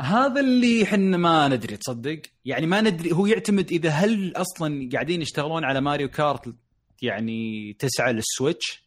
هذا 0.00 0.40
اللي 0.40 0.82
إحنا 0.82 1.16
ما 1.16 1.48
ندري 1.48 1.76
تصدق؟ 1.76 2.22
يعني 2.44 2.66
ما 2.66 2.80
ندري 2.80 3.12
هو 3.12 3.26
يعتمد 3.26 3.70
إذا 3.72 3.90
هل 3.90 4.32
أصلا 4.36 4.88
قاعدين 4.92 5.22
يشتغلون 5.22 5.64
على 5.64 5.80
Mario 5.80 6.08
Kart 6.08 6.54
يعني 7.02 7.72
تسعة 7.72 8.10
لل 8.10 8.26
Switch؟ 8.26 8.84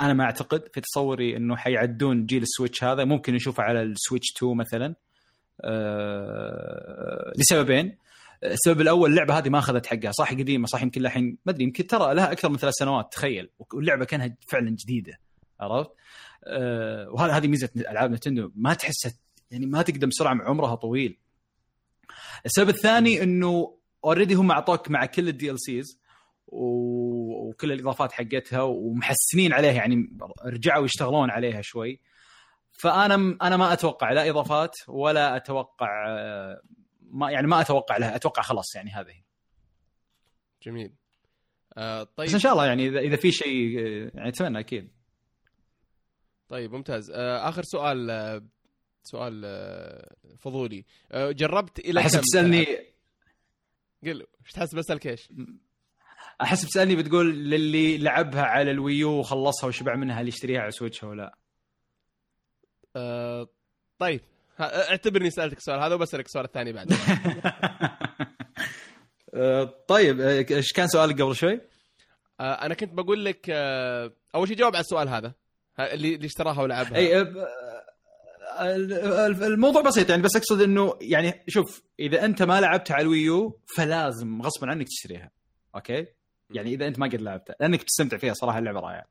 أنا 0.00 0.12
ما 0.12 0.24
أعتقد. 0.24 0.68
في 0.74 0.80
تصوري 0.80 1.36
إنه 1.36 1.56
حيعدون 1.56 2.26
جيل 2.26 2.42
ال 2.42 2.48
Switch 2.48 2.84
هذا 2.84 3.04
ممكن 3.04 3.34
نشوفه 3.34 3.62
على 3.62 3.82
ال 3.82 3.88
Switch 3.88 4.26
2 4.36 4.56
مثلا. 4.56 4.94
لسببين. 7.36 7.96
السبب 8.44 8.80
الأول 8.80 9.10
اللعبة 9.10 9.38
هذه 9.38 9.48
ما 9.48 9.58
أخذت 9.58 9.86
حقها. 9.86 10.12
صح 10.12 10.32
قديمة 10.32 10.66
صح 10.66 10.82
يمكن 10.82 11.00
الحين 11.00 11.38
ما 11.46 11.52
أدري 11.52 11.64
يمكن 11.64 11.86
ترى 11.86 12.14
لها 12.14 12.32
أكثر 12.32 12.48
من 12.48 12.56
ثلاث 12.56 12.74
سنوات 12.74 13.12
تخيل. 13.12 13.50
واللعبة 13.72 14.04
كأنها 14.04 14.36
فعلا 14.48 14.70
جديدة 14.70 15.20
عرفت؟ 15.60 15.90
أه 16.44 17.10
وهذا 17.10 17.32
هذه 17.32 17.48
ميزة 17.48 17.68
ألعاب 17.76 18.10
نتندو. 18.10 18.50
ما 18.54 18.74
تحسها 18.74 19.12
يعني 19.50 19.66
ما 19.66 19.82
تقدم 19.82 20.08
بسرعة 20.08 20.34
مع 20.34 20.44
عمرها 20.44 20.74
طويل. 20.74 21.18
السبب 22.46 22.68
الثاني 22.68 23.22
إنه 23.22 23.76
already 24.04 24.34
هم 24.34 24.50
أعطوك 24.50 24.90
مع 24.90 25.06
كل 25.06 25.28
ال 25.28 25.60
DLCs 25.60 25.98
وكل 26.48 27.72
الإضافات 27.72 28.12
حقتها 28.12 28.62
ومحسنين 28.62 29.52
عليها 29.52 29.72
يعني 29.72 30.10
رجعوا 30.44 30.84
يشتغلون 30.84 31.30
عليها 31.30 31.60
شوي. 31.62 32.00
فأنا 32.82 33.36
أنا 33.42 33.56
ما 33.56 33.72
أتوقع 33.72 34.12
لا 34.12 34.30
إضافات 34.30 34.74
ولا 34.88 35.36
أتوقع 35.36 36.06
آه، 36.08 36.60
ما 37.00 37.30
يعني 37.30 37.46
ما 37.46 37.60
أتوقع 37.60 37.96
لها 37.96 38.16
أتوقع 38.16 38.42
خلاص 38.42 38.76
يعني 38.76 38.90
هذه. 38.90 39.22
جميل. 40.62 40.92
آه 41.76 42.02
بس 42.02 42.08
طيب. 42.16 42.30
إن 42.30 42.38
شاء 42.38 42.52
الله 42.52 42.66
يعني 42.66 42.88
اذا 42.88 43.00
إذا 43.00 43.16
في 43.16 43.32
شيء 43.32 43.78
آه، 43.78 44.10
يعني 44.14 44.28
أتمنى 44.28 44.58
أكيد. 44.58 44.90
طيب 46.48 46.72
ممتاز. 46.72 47.10
آه 47.10 47.48
آخر 47.48 47.62
سؤال 47.62 48.10
آه 48.10 48.42
سؤال 49.02 49.42
آه 49.44 50.14
فضولي. 50.38 50.84
آه 51.12 51.30
جربت 51.30 51.78
إلى 51.78 52.00
أحد 52.00 52.20
تلعب؟ 52.32 52.66
قل 54.04 54.26
إيش 54.44 54.52
تحس 54.54 54.74
بسالك 54.74 55.06
إيش؟ 55.06 55.32
أحس 56.42 56.64
بتسألني 56.64 56.96
بتقول 56.96 57.34
للي 57.44 57.98
لعبها 57.98 58.42
على 58.42 58.70
الويو 58.70 59.10
وخلصها 59.10 59.68
وشبع 59.68 59.94
منها 59.96 60.20
اللي 60.20 60.28
يشتريها 60.28 60.60
على 60.60 60.70
سويتش 60.70 61.04
أو 61.04 61.12
لا 61.12 61.38
آه 62.96 63.48
طيب. 63.98 64.20
اعتبرني 64.60 65.30
سألتك 65.30 65.58
السؤال 65.58 65.80
هذا 65.80 65.94
وبسألك 65.94 66.26
السؤال 66.26 66.44
الثاني 66.44 66.72
بعد. 66.72 66.92
آه، 69.34 69.74
طيب 69.88 70.20
آه، 70.20 70.46
إيش 70.50 70.72
كان 70.72 70.88
سؤالك 70.88 71.22
قبل 71.22 71.36
شوي؟ 71.36 71.60
أنا 72.40 72.74
كنت 72.74 72.92
بقول 72.92 73.24
لك 73.24 73.50
أول 74.34 74.48
شيء 74.48 74.56
جاوب 74.56 74.74
على 74.74 74.80
السؤال 74.80 75.08
هذا 75.08 75.34
اللي 75.80 76.14
اللي 76.14 76.26
اشتراها 76.26 76.62
ولعبها. 76.62 76.96
إي 76.96 77.20
الموضوع 79.46 79.82
بسيط 79.82 80.10
يعني 80.10 80.22
بس 80.22 80.36
أقصد 80.36 80.60
إنه 80.60 80.94
يعني 81.00 81.44
شوف 81.48 81.82
إذا 82.00 82.24
أنت 82.24 82.42
ما 82.42 82.60
لعبتها 82.60 82.94
على 82.94 83.02
الويو 83.02 83.60
فلازم 83.76 84.42
غصبا 84.42 84.70
عنك 84.70 84.86
تشتريها 84.86 85.30
أوكي؟ 85.74 86.06
يعني 86.50 86.74
إذا 86.74 86.86
أنت 86.86 86.98
ما 86.98 87.06
قد 87.06 87.22
لعبتها 87.22 87.56
لأنك 87.60 87.80
بتستمتع 87.80 88.16
فيها 88.16 88.34
صراحة 88.34 88.58
اللعبة 88.58 88.80
رائعة. 88.80 89.04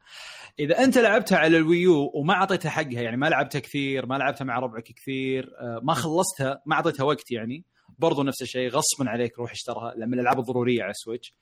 إذا 0.60 0.84
أنت 0.84 0.98
لعبتها 0.98 1.38
على 1.38 1.58
الويو 1.58 2.12
وما 2.14 2.34
أعطيتها 2.34 2.70
حقها 2.70 3.02
يعني 3.02 3.18
ما 3.18 3.30
لعبتها 3.30 3.60
كثير 3.60 4.06
ما 4.06 4.16
لعبتها 4.16 4.46
مع 4.46 4.60
ربعك 4.60 4.84
كثير 4.84 5.54
آه، 5.60 5.80
ما 5.84 5.94
خلصتها 5.94 6.62
ما 6.66 6.76
أعطيتها 6.76 7.04
وقت 7.04 7.32
يعني 7.32 7.64
برضو 8.00 8.24
نفس 8.24 8.42
الشيء 8.42 8.70
غصبا 8.70 9.10
عليك 9.10 9.40
روح 9.40 9.52
اشترها 9.52 9.94
لأن 9.96 10.10
من 10.10 10.14
الألعاب 10.14 10.40
الضرورية 10.40 10.84
على 10.84 10.92
السويتش. 10.92 11.34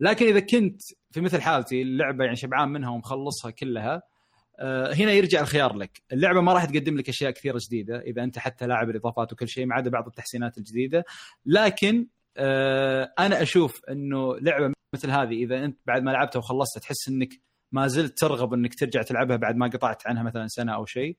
لكن 0.00 0.26
إذا 0.26 0.40
كنت 0.40 0.80
في 1.10 1.20
مثل 1.20 1.40
حالتي 1.40 1.82
اللعبة 1.82 2.24
يعني 2.24 2.36
شبعان 2.36 2.68
منها 2.68 2.90
ومخلصها 2.90 3.50
كلها 3.50 4.02
آه، 4.58 4.94
هنا 4.94 5.12
يرجع 5.12 5.40
الخيار 5.40 5.76
لك. 5.76 6.02
اللعبة 6.12 6.40
ما 6.40 6.52
راح 6.52 6.64
تقدم 6.64 6.96
لك 6.96 7.08
أشياء 7.08 7.30
كثيرة 7.30 7.58
جديدة 7.66 8.00
إذا 8.00 8.24
أنت 8.24 8.38
حتى 8.38 8.66
لاعب 8.66 8.90
الاضافات 8.90 9.32
وكل 9.32 9.48
شيء 9.48 9.66
ما 9.66 9.74
عدا 9.74 9.90
بعض 9.90 10.06
التحسينات 10.06 10.58
الجديدة. 10.58 11.04
لكن 11.46 12.06
أنا 13.18 13.42
أشوف 13.42 13.80
إنه 13.90 14.36
لعبة 14.40 14.72
مثل 14.94 15.10
هذه 15.10 15.34
إذا 15.44 15.64
أنت 15.64 15.78
بعد 15.86 16.02
ما 16.02 16.10
لعبتها 16.10 16.38
وخلصتها 16.38 16.80
تحس 16.80 17.08
إنك 17.08 17.28
ما 17.72 17.86
زلت 17.86 18.18
ترغب 18.18 18.54
إنك 18.54 18.74
ترجع 18.74 19.02
تلعبها 19.02 19.36
بعد 19.36 19.56
ما 19.56 19.66
قطعت 19.66 20.06
عنها 20.06 20.22
مثلا 20.22 20.46
سنة 20.48 20.74
أو 20.74 20.86
شيء 20.86 21.16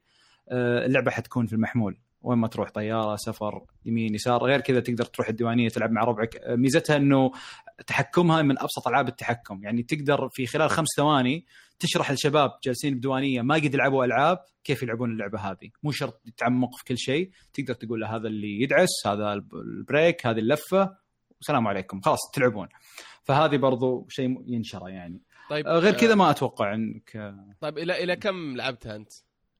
آه، 0.49 0.85
اللعبة 0.85 1.11
حتكون 1.11 1.45
في 1.45 1.53
المحمول. 1.53 1.97
وين 2.21 2.37
ما 2.39 2.47
تروح 2.47 2.69
طيارة 2.69 3.15
سفر 3.15 3.65
يمين 3.85 4.15
يسار 4.15 4.43
غير 4.43 4.61
كذا 4.61 4.79
تقدر 4.79 5.05
تروح 5.05 5.29
الديوانية 5.29 5.69
تلعب 5.69 5.91
مع 5.91 6.03
ربعك. 6.03 6.35
آه، 6.35 6.55
ميزتها 6.55 6.95
إنه 6.97 7.31
تحكمها 7.87 8.41
من 8.41 8.59
أبسط 8.59 8.87
ألعاب 8.87 9.07
التحكم. 9.07 9.63
يعني 9.63 9.83
تقدر 9.83 10.29
في 10.29 10.45
خلال 10.45 10.69
خمس 10.69 10.87
ثواني 10.97 11.45
تشرح 11.79 12.11
للشباب 12.11 12.51
جالسين 12.63 12.95
بديوانية 12.95 13.41
ما 13.41 13.55
قد 13.55 13.73
يلعبوا 13.73 14.05
ألعاب 14.05 14.39
كيف 14.63 14.83
يلعبون 14.83 15.11
اللعبة 15.11 15.39
هذه. 15.39 15.69
مو 15.83 15.91
شرط 15.91 16.21
يتعمق 16.25 16.75
في 16.77 16.83
كل 16.83 16.97
شيء 16.97 17.31
تقدر 17.53 17.73
تقول 17.73 17.99
له 18.01 18.15
هذا 18.15 18.27
اللي 18.27 18.61
يدعس 18.61 19.07
هذا 19.07 19.33
الب- 19.33 19.55
البريك 19.55 20.27
هذه 20.27 20.39
اللفة. 20.39 21.02
والسلام 21.43 21.67
عليكم. 21.67 22.01
خلاص 22.01 22.19
تلعبون. 22.33 22.67
فهذه 23.23 23.57
برضو 23.57 24.05
شيء 24.09 24.43
ينشره 24.47 24.89
يعني. 24.89 25.21
طيب 25.49 25.67
آه، 25.67 25.79
غير 25.79 25.93
آه، 25.93 25.97
كذا 25.97 26.15
ما 26.15 26.29
أتوقع 26.29 26.73
إنك 26.73 27.15
آه، 27.15 27.55
طيب 27.61 27.77
إلى 27.77 28.03
إلى 28.03 28.15
كم 28.15 28.55
لعبتها 28.57 28.95
أنت؟ 28.95 29.11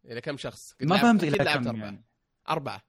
إلى 0.06 0.22
كم 0.22 0.38
شخص؟ 0.38 0.60
ما 0.82 0.98
فهمت 0.98 1.24
إلى 1.24 1.38
لعبت 1.44 1.64
كم 1.64 1.68
أربعة. 1.68 1.84
يعني. 1.84 2.04
أربعة. 2.50 2.82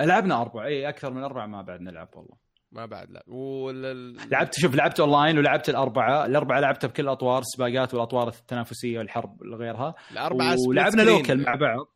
لعبنا 0.00 0.40
أربعة. 0.42 0.64
إي 0.66 0.88
أكثر 0.88 1.12
من 1.12 1.22
أربعة 1.22 1.46
ما 1.46 1.62
بعد 1.62 1.80
نلعب 1.80 2.08
والله. 2.14 2.36
ما 2.72 2.86
بعد 2.86 3.10
لا. 3.10 3.22
وال... 3.26 4.16
لعبت 4.30 4.54
شوف 4.54 4.74
لعبت 4.74 5.00
أونلاين 5.00 5.38
ولعبت 5.38 5.68
الأربعة. 5.68 6.26
الأربعة 6.26 6.60
لعبتها 6.60 6.88
بكل 6.88 7.02
الأطوار 7.02 7.38
السباقات 7.42 7.94
والأطوار 7.94 8.28
التنافسية 8.28 8.98
والحرب 8.98 9.42
وغيرها 9.42 9.94
الأربعة 10.12 10.56
ولعبنا. 10.68 11.02
local 11.02 11.42
مع 11.42 11.54
بعض. 11.54 11.92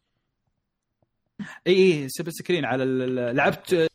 إي 1.66 1.72
إي 1.72 2.08
split 2.08 2.32
screen 2.32 2.64
على 2.64 2.82
ال- 2.82 3.36
لعبت 3.36 3.72
آه، 3.74 3.88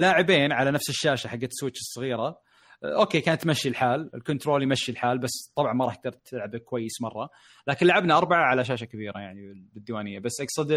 لاعبين 0.00 0.52
على 0.52 0.70
نفس 0.70 0.88
الشاشة 0.88 1.28
حقت 1.28 1.44
السويتش 1.44 1.80
الصغيرة. 1.80 2.38
آه، 2.84 3.00
أوكي 3.00 3.20
كانت 3.20 3.42
تمشي 3.42 3.68
الحال. 3.68 4.10
ال 4.14 4.20
control 4.20 4.62
يمشي 4.62 4.92
الحال 4.92 5.18
بس 5.18 5.52
طبعا 5.56 5.72
ما 5.72 5.84
راح 5.84 5.94
تقدر 5.94 6.16
تلعب 6.24 6.56
كويس 6.56 7.02
مرة. 7.02 7.28
لكن 7.66 7.86
لعبنا 7.86 8.16
أربعة 8.16 8.44
على 8.44 8.64
شاشة 8.64 8.84
كبيرة 8.84 9.18
يعني 9.18 9.68
بالديوانية. 9.74 10.18
بس 10.18 10.40
أقصد 10.40 10.72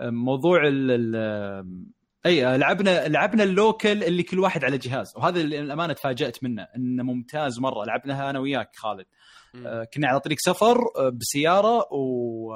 موضوع 0.00 0.60
ال 0.66 1.16
أي 2.26 2.58
لعبنا 2.58 3.08
لعبنا 3.08 3.42
ال 3.42 3.52
local 3.52 4.04
اللي 4.04 4.22
كل 4.22 4.38
واحد 4.38 4.64
على 4.64 4.78
جهاز. 4.78 5.06
وهذا 5.16 5.40
الأمانة 5.40 5.92
تفاجأت 5.92 6.44
منه 6.44 6.66
إنه 6.76 7.02
ممتاز 7.02 7.60
مرة. 7.60 7.84
لعبناها 7.84 8.30
أنا 8.30 8.38
وياك 8.38 8.70
خالد. 8.76 9.06
آه، 9.66 9.84
كنا 9.94 10.08
على 10.08 10.20
طريق 10.20 10.38
سفر 10.40 10.78
آه، 10.96 11.08
بسيارة 11.08 11.86
و 11.92 12.52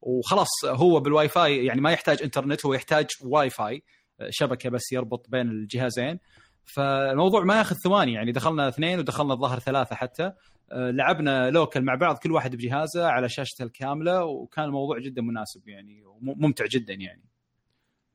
وخلاص 0.00 0.48
هو 0.64 1.00
بالواي 1.00 1.28
فاي 1.28 1.64
يعني 1.64 1.80
ما 1.80 1.92
يحتاج 1.92 2.22
إنترنت 2.22 2.66
هو 2.66 2.74
يحتاج 2.74 3.06
واي 3.24 3.50
فاي 3.50 3.82
شبكة 4.30 4.70
بس 4.70 4.92
يربط 4.92 5.26
بين 5.30 5.48
الجهازين. 5.50 6.18
فالموضوع 6.64 7.44
ما 7.44 7.58
ياخذ 7.58 7.76
ثواني 7.76 8.12
يعني 8.12 8.32
دخلنا 8.32 8.68
اثنين 8.68 8.98
ودخلنا 8.98 9.34
الظاهر 9.34 9.58
ثلاثة 9.58 9.94
حتى. 9.96 10.32
آه، 10.72 10.90
لعبنا 10.90 11.50
لوكل 11.50 11.82
مع 11.82 11.94
بعض 11.94 12.18
كل 12.18 12.32
واحد 12.32 12.56
بجهازه 12.56 13.06
على 13.06 13.28
شاشته 13.28 13.62
الكاملة 13.62 14.24
وكان 14.24 14.64
الموضوع 14.64 14.98
جدا 14.98 15.22
مناسب 15.22 15.68
يعني 15.68 16.02
وممتع 16.04 16.64
جدا 16.66 16.94
يعني. 16.94 17.24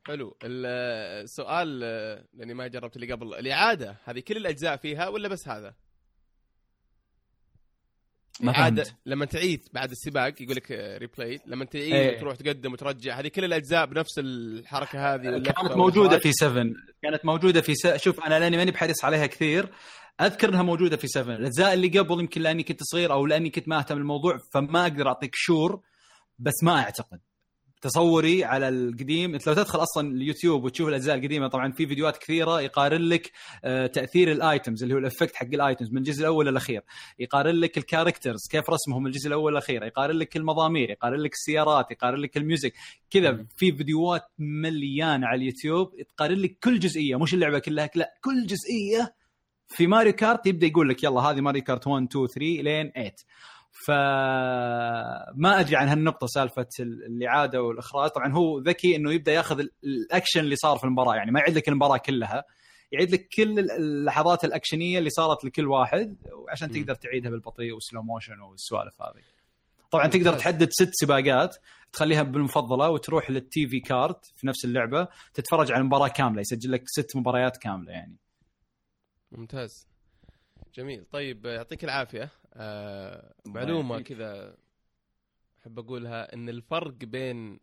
حلو. 0.08 0.38
ال- 0.44 0.66
السؤال 1.24 1.82
آه، 1.84 2.26
لأني 2.34 2.54
ما 2.54 2.68
جربت 2.68 2.96
اللي 2.96 3.12
قبل. 3.14 3.34
الإعادة 3.34 3.98
هذه 4.04 4.20
كل 4.20 4.38
الأجزاء 4.38 4.78
فيها 4.78 5.08
ولا 5.08 5.28
بس 5.28 5.48
هذا؟ 5.48 5.76
ما 8.42 8.54
فهمت 8.54 8.96
لما 9.06 9.26
تعيد 9.26 9.68
بعد 9.74 9.92
السباق 9.92 10.42
يقول 10.42 10.56
لك 10.56 10.72
ريبلاي 10.72 11.40
لما 11.46 11.66
تعيد 11.66 11.94
إيه. 11.94 12.18
وتروح 12.18 12.36
تقدم 12.36 12.74
وترجع 12.74 13.20
هذه 13.20 13.28
كل 13.28 13.46
الأجزاء 13.46 13.86
بنفس 13.86 14.20
الحركة 14.20 15.14
هذه 15.14 15.22
كانت 15.22 15.72
موجودة؟ 15.76 16.20
في 16.20 16.32
7 16.32 16.66
كانت 17.02 17.26
موجودة 17.26 17.62
في 17.62 17.76
س... 17.76 17.88
شوف 17.88 18.20
أنا 18.20 18.40
لأني 18.40 18.58
ماني 18.58 18.72
بحريص 18.72 19.06
عليها 19.06 19.26
كثير 19.26 19.70
أذكر 20.22 20.50
إنها 20.50 20.64
موجودة 20.64 20.98
في 20.98 21.08
7 21.08 21.36
الأجزاء 21.36 21.74
اللي 21.74 22.00
قبل 22.00 22.20
يمكن 22.20 22.42
لأني 22.42 22.64
كنت 22.64 22.84
صغير 22.84 23.14
أو 23.14 23.26
لأني 23.26 23.50
كنت 23.50 23.68
ما 23.68 23.80
اهتم 23.80 23.96
بالموضوع 23.96 24.38
فما 24.54 24.82
أقدر 24.82 25.08
أعطيك 25.08 25.32
sure 25.34 25.82
بس 26.40 26.64
ما 26.64 26.80
أعتقد 26.80 27.20
تصوري 27.82 28.44
على 28.44 28.70
القديم. 28.70 29.34
انت 29.34 29.48
لو 29.48 29.54
تدخل 29.54 29.84
أصلا 29.84 30.12
اليوتيوب 30.12 30.64
وتشوف 30.64 30.88
الأجزاء 30.88 31.16
القديمة 31.16 31.48
طبعا 31.48 31.72
في 31.72 31.88
فيديوهات 31.88 32.18
كثيرة 32.18 32.62
يقارن 32.62 33.02
لك 33.02 33.32
آه، 33.64 33.88
تأثير 33.88 34.32
ال 34.32 34.40
items 34.40 34.84
اللي 34.84 34.96
هو 34.96 34.98
ال 34.98 35.03
effect 35.03 35.36
حق 35.36 35.48
ال 35.54 35.60
items 35.60 35.92
من 35.92 35.98
الجزء 35.98 36.22
الأول 36.22 36.46
للاخير 36.46 36.82
يقارن 37.20 37.56
لك 37.56 37.78
ال 37.78 37.83
characters 37.83 38.40
كيف 38.52 38.70
رسمهم 38.70 39.04
من 39.04 39.08
الجزء 39.08 39.28
الأول 39.28 39.52
للاخير 39.52 39.84
يقارن 39.84 40.16
لك 40.16 40.38
المضامير 40.38 40.90
يقارن 40.90 41.20
لك 41.20 41.34
السيارات 41.34 41.92
يقارن 41.92 42.20
لك 42.20 42.38
ال 42.38 42.43
music. 42.43 42.74
كذا. 43.10 43.46
في 43.58 43.72
فيديوهات 43.72 44.24
مليانة 44.40 45.28
على 45.28 45.38
اليوتيوب 45.38 46.02
تقارن 46.02 46.38
لك 46.38 46.58
كل 46.64 46.80
جزئية. 46.80 47.16
مش 47.16 47.34
اللعبة 47.34 47.60
كلها 47.60 47.90
لا 47.96 48.14
كل 48.22 48.46
جزئية. 48.46 49.14
في 49.68 49.88
ماريو 49.88 50.14
كارت 50.14 50.46
يبدأ 50.46 50.68
يقول 50.68 50.90
لك 50.90 51.04
يلا 51.04 51.22
هذه 51.22 51.42
ماريو 51.42 51.64
كارت 51.64 51.88
1 51.88 52.04
2 52.04 52.28
3 52.28 52.40
لين 52.40 52.92
8 52.92 53.16
فما 53.86 55.60
أدري 55.60 55.76
عن 55.76 55.88
هالنقطة 55.88 56.28
سالفة 56.28 56.68
الإعادة 56.80 57.62
والإخراج. 57.62 58.10
طبعا 58.10 58.34
هو 58.34 58.60
ذكي 58.60 58.96
إنه 58.96 59.14
يبدأ 59.14 59.32
ياخذ 59.32 59.64
الأكشن 59.84 60.40
اللي 60.40 60.56
صار 60.56 60.78
في 60.78 60.84
المباراة 60.84 61.16
يعني 61.16 61.32
ما 61.32 61.40
يعيد 61.40 61.56
لك 61.58 61.70
المباراة 61.70 61.98
كلها 61.98 62.44
يعيد 62.92 63.12
لك 63.12 63.28
كل 63.38 63.60
اللحظات 63.60 64.46
الأكشنية 64.46 65.00
اللي 65.00 65.10
صارت 65.10 65.46
لكل 65.46 65.68
واحد 65.68 66.18
عشان 66.50 66.72
تقدر 66.72 66.96
تعيدها 66.96 67.32
بالبطيء 67.32 67.74
وال 67.74 67.83
slow 67.83 68.02
motion 68.04 68.40
والسوالف 68.40 69.02
هذه. 69.02 69.24
طبعا 69.92 70.08
تقدر 70.08 70.34
تحدد 70.34 70.70
ست 70.70 70.90
سباقات 70.92 71.58
تخليها 71.94 72.24
بالمفضلة 72.24 72.90
وتروح 72.90 73.32
لل 73.32 73.68
TV 73.68 73.80
كارت 73.80 74.26
في 74.36 74.48
نفس 74.48 74.66
اللعبة 74.66 75.08
تتفرج 75.34 75.72
على 75.72 75.82
المباراة 75.82 76.08
كاملة 76.08 76.42
يسجل 76.42 76.72
لك 76.72 76.84
ست 76.86 77.16
مباريات 77.16 77.58
كاملة 77.58 77.92
يعني. 77.92 78.16
ممتاز. 79.32 79.88
جميل. 80.76 81.06
طيب 81.12 81.46
يعطيك 81.46 81.84
العافية. 81.84 82.30
آه 82.58 83.34
معلومة 83.46 84.02
كذا 84.02 84.58
أحب 85.62 85.80
أقولها 85.80 86.34
إن 86.34 86.50
الفرق 86.50 86.94
بين 86.94 87.60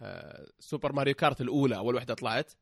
آه 0.00 0.46
سوبر 0.58 0.92
ماريو 0.92 1.14
كارت 1.14 1.40
الأولى 1.40 1.76
أول 1.76 1.94
واحدة 1.94 2.14
طلعت 2.14 2.52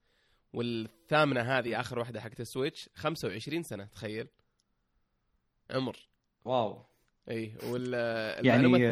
والثامنة 0.53 1.41
هذه 1.41 1.81
آخر 1.81 1.99
واحدة 1.99 2.21
حقت 2.21 2.41
السويتش 2.41 2.91
25 2.95 3.63
سنة 3.63 3.85
تخيل. 3.85 4.29
عمر. 5.71 6.09
واو. 6.45 6.87
إي 7.31 7.55
وال 7.63 7.95
يعني 8.47 8.87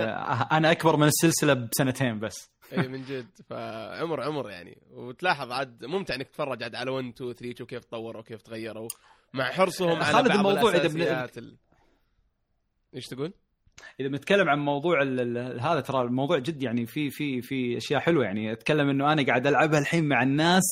أنا 0.53 0.71
أكبر 0.71 0.97
من 0.97 1.07
السلسلة 1.07 1.55
بسنتين 1.55 2.21
بس. 2.21 2.51
إي 2.73 2.89
من 2.89 3.05
جد. 3.05 3.29
فعمر 3.49 4.21
عمر 4.23 4.51
يعني. 4.51 4.83
وتلاحظ 4.91 5.53
عاد 5.53 5.85
ممتع 5.85 6.15
إنك 6.15 6.29
تتفرج 6.29 6.63
عاد 6.63 6.75
على 6.75 6.91
1 6.91 7.09
2 7.09 7.33
3 7.33 7.65
وكيف 7.65 7.85
تطوروا 7.85 8.21
وكيف 8.21 8.43
تغيروا 8.43 8.89
مع 9.35 9.45
حرصهم 9.45 10.03
على 10.03 10.29
بعض 10.29 10.31
الموضوع 10.31 10.75
إذا 10.75 11.29
ال... 11.39 11.57
إيش 12.95 13.07
تقول؟ 13.07 13.33
إذا 14.01 14.09
بنتكلم 14.09 14.49
عن 14.49 14.59
موضوع 14.59 15.03
هذا 15.61 15.81
ترى 15.81 16.03
الموضوع 16.03 16.39
جد 16.39 16.63
يعني 16.63 16.87
في 16.87 17.11
في 17.11 17.43
في 17.43 17.77
أشياء 17.77 18.01
حلوة 18.01 18.25
يعني 18.25 18.53
أتكلم 18.53 18.89
إنه 18.89 19.13
أنا 19.13 19.27
قاعد 19.27 19.47
ألعبها 19.47 19.79
الحين 19.79 20.09
مع 20.09 20.23
الناس 20.23 20.63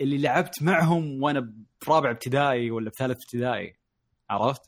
اللي 0.00 0.18
لعبت 0.18 0.62
معهم 0.62 1.22
وأنا 1.22 1.52
برابع 1.86 2.10
ابتدائي 2.10 2.70
ولا 2.70 2.90
بثالث 2.90 3.16
ابتدائي 3.24 3.76
عرفت؟ 4.30 4.60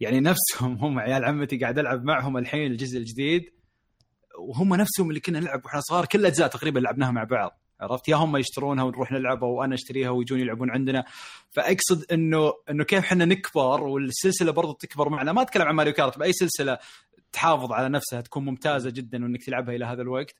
يعني 0.00 0.20
نفسهم 0.20 0.74
هم 0.74 0.98
عيال 0.98 1.24
عمتي 1.24 1.58
قاعد 1.58 1.78
ألعب 1.78 2.04
معهم 2.04 2.36
الحين 2.36 2.72
الجزء 2.72 2.98
الجديد 2.98 3.42
وهم 4.38 4.74
نفسهم 4.74 5.08
اللي 5.08 5.20
كنا 5.20 5.40
نلعب 5.40 5.64
وإحنا 5.64 5.80
صغار 5.80 6.06
كل 6.06 6.20
الأجزاء 6.20 6.48
تقريبا 6.48 6.78
لعبناها 6.78 7.10
مع 7.10 7.24
بعض 7.24 7.61
عرفت؟ 7.80 8.08
يا 8.08 8.16
هم 8.16 8.36
يشترونها 8.36 8.84
ونروح 8.84 9.12
نلعبها 9.12 9.48
وأنا 9.48 9.74
أشتريها 9.74 10.10
ويجون 10.10 10.40
يلعبون 10.40 10.70
عندنا. 10.70 11.04
فأقصد 11.50 12.12
إنه 12.12 12.52
إنه 12.70 12.84
كيف 12.84 12.98
إحنا 12.98 13.24
نكبر 13.24 13.82
والسلسلة 13.82 14.52
برضو 14.52 14.72
تكبر 14.72 15.08
معنا. 15.08 15.32
ما 15.32 15.42
أتكلم 15.42 15.62
عن 15.62 15.74
ماريو 15.74 15.92
كارت 15.92 16.18
بأي 16.18 16.32
سلسلة 16.32 16.78
تحافظ 17.32 17.72
على 17.72 17.88
نفسها 17.88 18.20
تكون 18.20 18.44
ممتازة 18.44 18.90
جدا 18.90 19.24
وإنك 19.24 19.44
تلعبها 19.44 19.74
إلى 19.74 19.84
هذا 19.84 20.02
الوقت. 20.02 20.34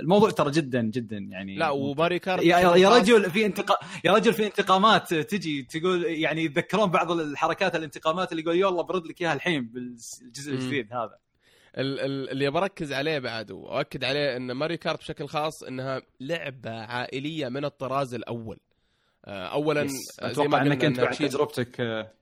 الموضوع 0.00 0.30
ترى 0.30 0.50
جدا 0.50 0.82
جدا 0.82 1.16
يعني 1.16 1.56
لا 1.56 1.70
وماري 1.70 2.18
كارت 2.18 2.42
يا, 2.42 2.58
يا 2.58 2.96
رجل 2.96 3.30
في 3.30 3.46
انتقا 3.46 3.76
يا 4.04 4.12
رجل 4.12 4.32
في 4.32 4.46
انتقامات 4.46 5.14
تجي 5.14 5.62
تقول 5.62 6.04
يعني 6.04 6.44
يتذكرون 6.44 6.90
بعض 6.90 7.10
الحركات 7.10 7.76
الانتقامات 7.76 8.32
اللي 8.32 8.42
يقول 8.42 8.56
يلا 8.56 8.82
برد 8.82 9.06
لك 9.06 9.20
إياها 9.20 9.32
الحين 9.32 9.66
بالجزء 9.66 10.52
الجديد 10.52 10.92
هذا. 10.92 11.18
اللي 11.76 12.50
بركز 12.50 12.92
عليه 12.92 13.18
بعد 13.18 13.50
وأؤكد 13.50 14.04
عليه 14.04 14.36
إن 14.36 14.52
ماري 14.52 14.76
كارت 14.76 14.98
بشكل 14.98 15.28
خاص 15.28 15.62
إنها 15.62 16.02
لعبة 16.20 16.70
عائلية 16.70 17.48
من 17.48 17.64
الطراز 17.64 18.14
الأول. 18.14 18.58
آه، 19.24 19.46
اولا 19.46 19.88
أتوقع 20.20 20.62
إنك 20.62 20.84
أنت 20.84 21.00
بعد 21.00 21.14
تجربتك 21.14 21.80
آه، 21.80 22.12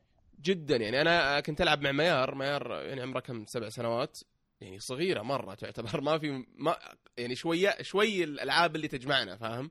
جدا 0.42 0.76
يعني. 0.76 1.00
أنا 1.00 1.40
كنت 1.40 1.60
ألعب 1.60 1.82
مع 1.82 1.92
ميار 1.92 2.34
ميار 2.34 2.82
يعني 2.82 3.02
عمره 3.02 3.20
كم؟ 3.20 3.44
سبع 3.46 3.68
سنوات. 3.68 4.18
يعني 4.60 4.78
صغيرة 4.78 5.22
مرة 5.22 5.54
تعتبر. 5.54 6.00
ما 6.00 6.18
في 6.18 6.44
ما 6.56 6.76
يعني 7.18 7.34
شوية 7.34 7.82
شوي 7.82 8.24
الألعاب 8.24 8.76
اللي 8.76 8.88
تجمعنا 8.88 9.36
فاهم؟ 9.36 9.70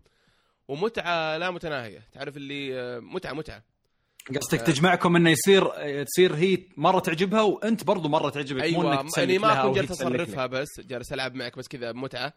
ومتعة 0.68 1.38
لا 1.38 1.52
متناهية. 1.52 2.04
تعرف 2.12 2.38
اللي 2.38 2.80
آه، 2.80 3.00
متعة 3.00 3.34
متعة. 3.34 3.64
قصدك 4.30 4.62
تجمعكم 4.62 5.16
إنه 5.16 5.30
يصير 5.30 5.70
تصير 6.04 6.36
هي 6.36 6.58
مرة 6.78 7.00
تعجبها 7.00 7.42
وأنت 7.42 7.84
برضو 7.84 8.10
مرة 8.10 8.30
تعجبك 8.30 8.62
أيوه 8.62 8.82
مو 8.84 8.94
انك 8.94 9.18
يعني 9.18 9.38
ما 9.38 9.62
أكون 9.62 9.74
جالس 9.74 9.92
أصرفها 9.92 10.46
بس 10.46 10.68
جالس 10.80 11.14
ألعب 11.14 11.36
معك 11.36 11.58
بس 11.58 11.68
كذا 11.68 11.92
متعة. 11.92 12.34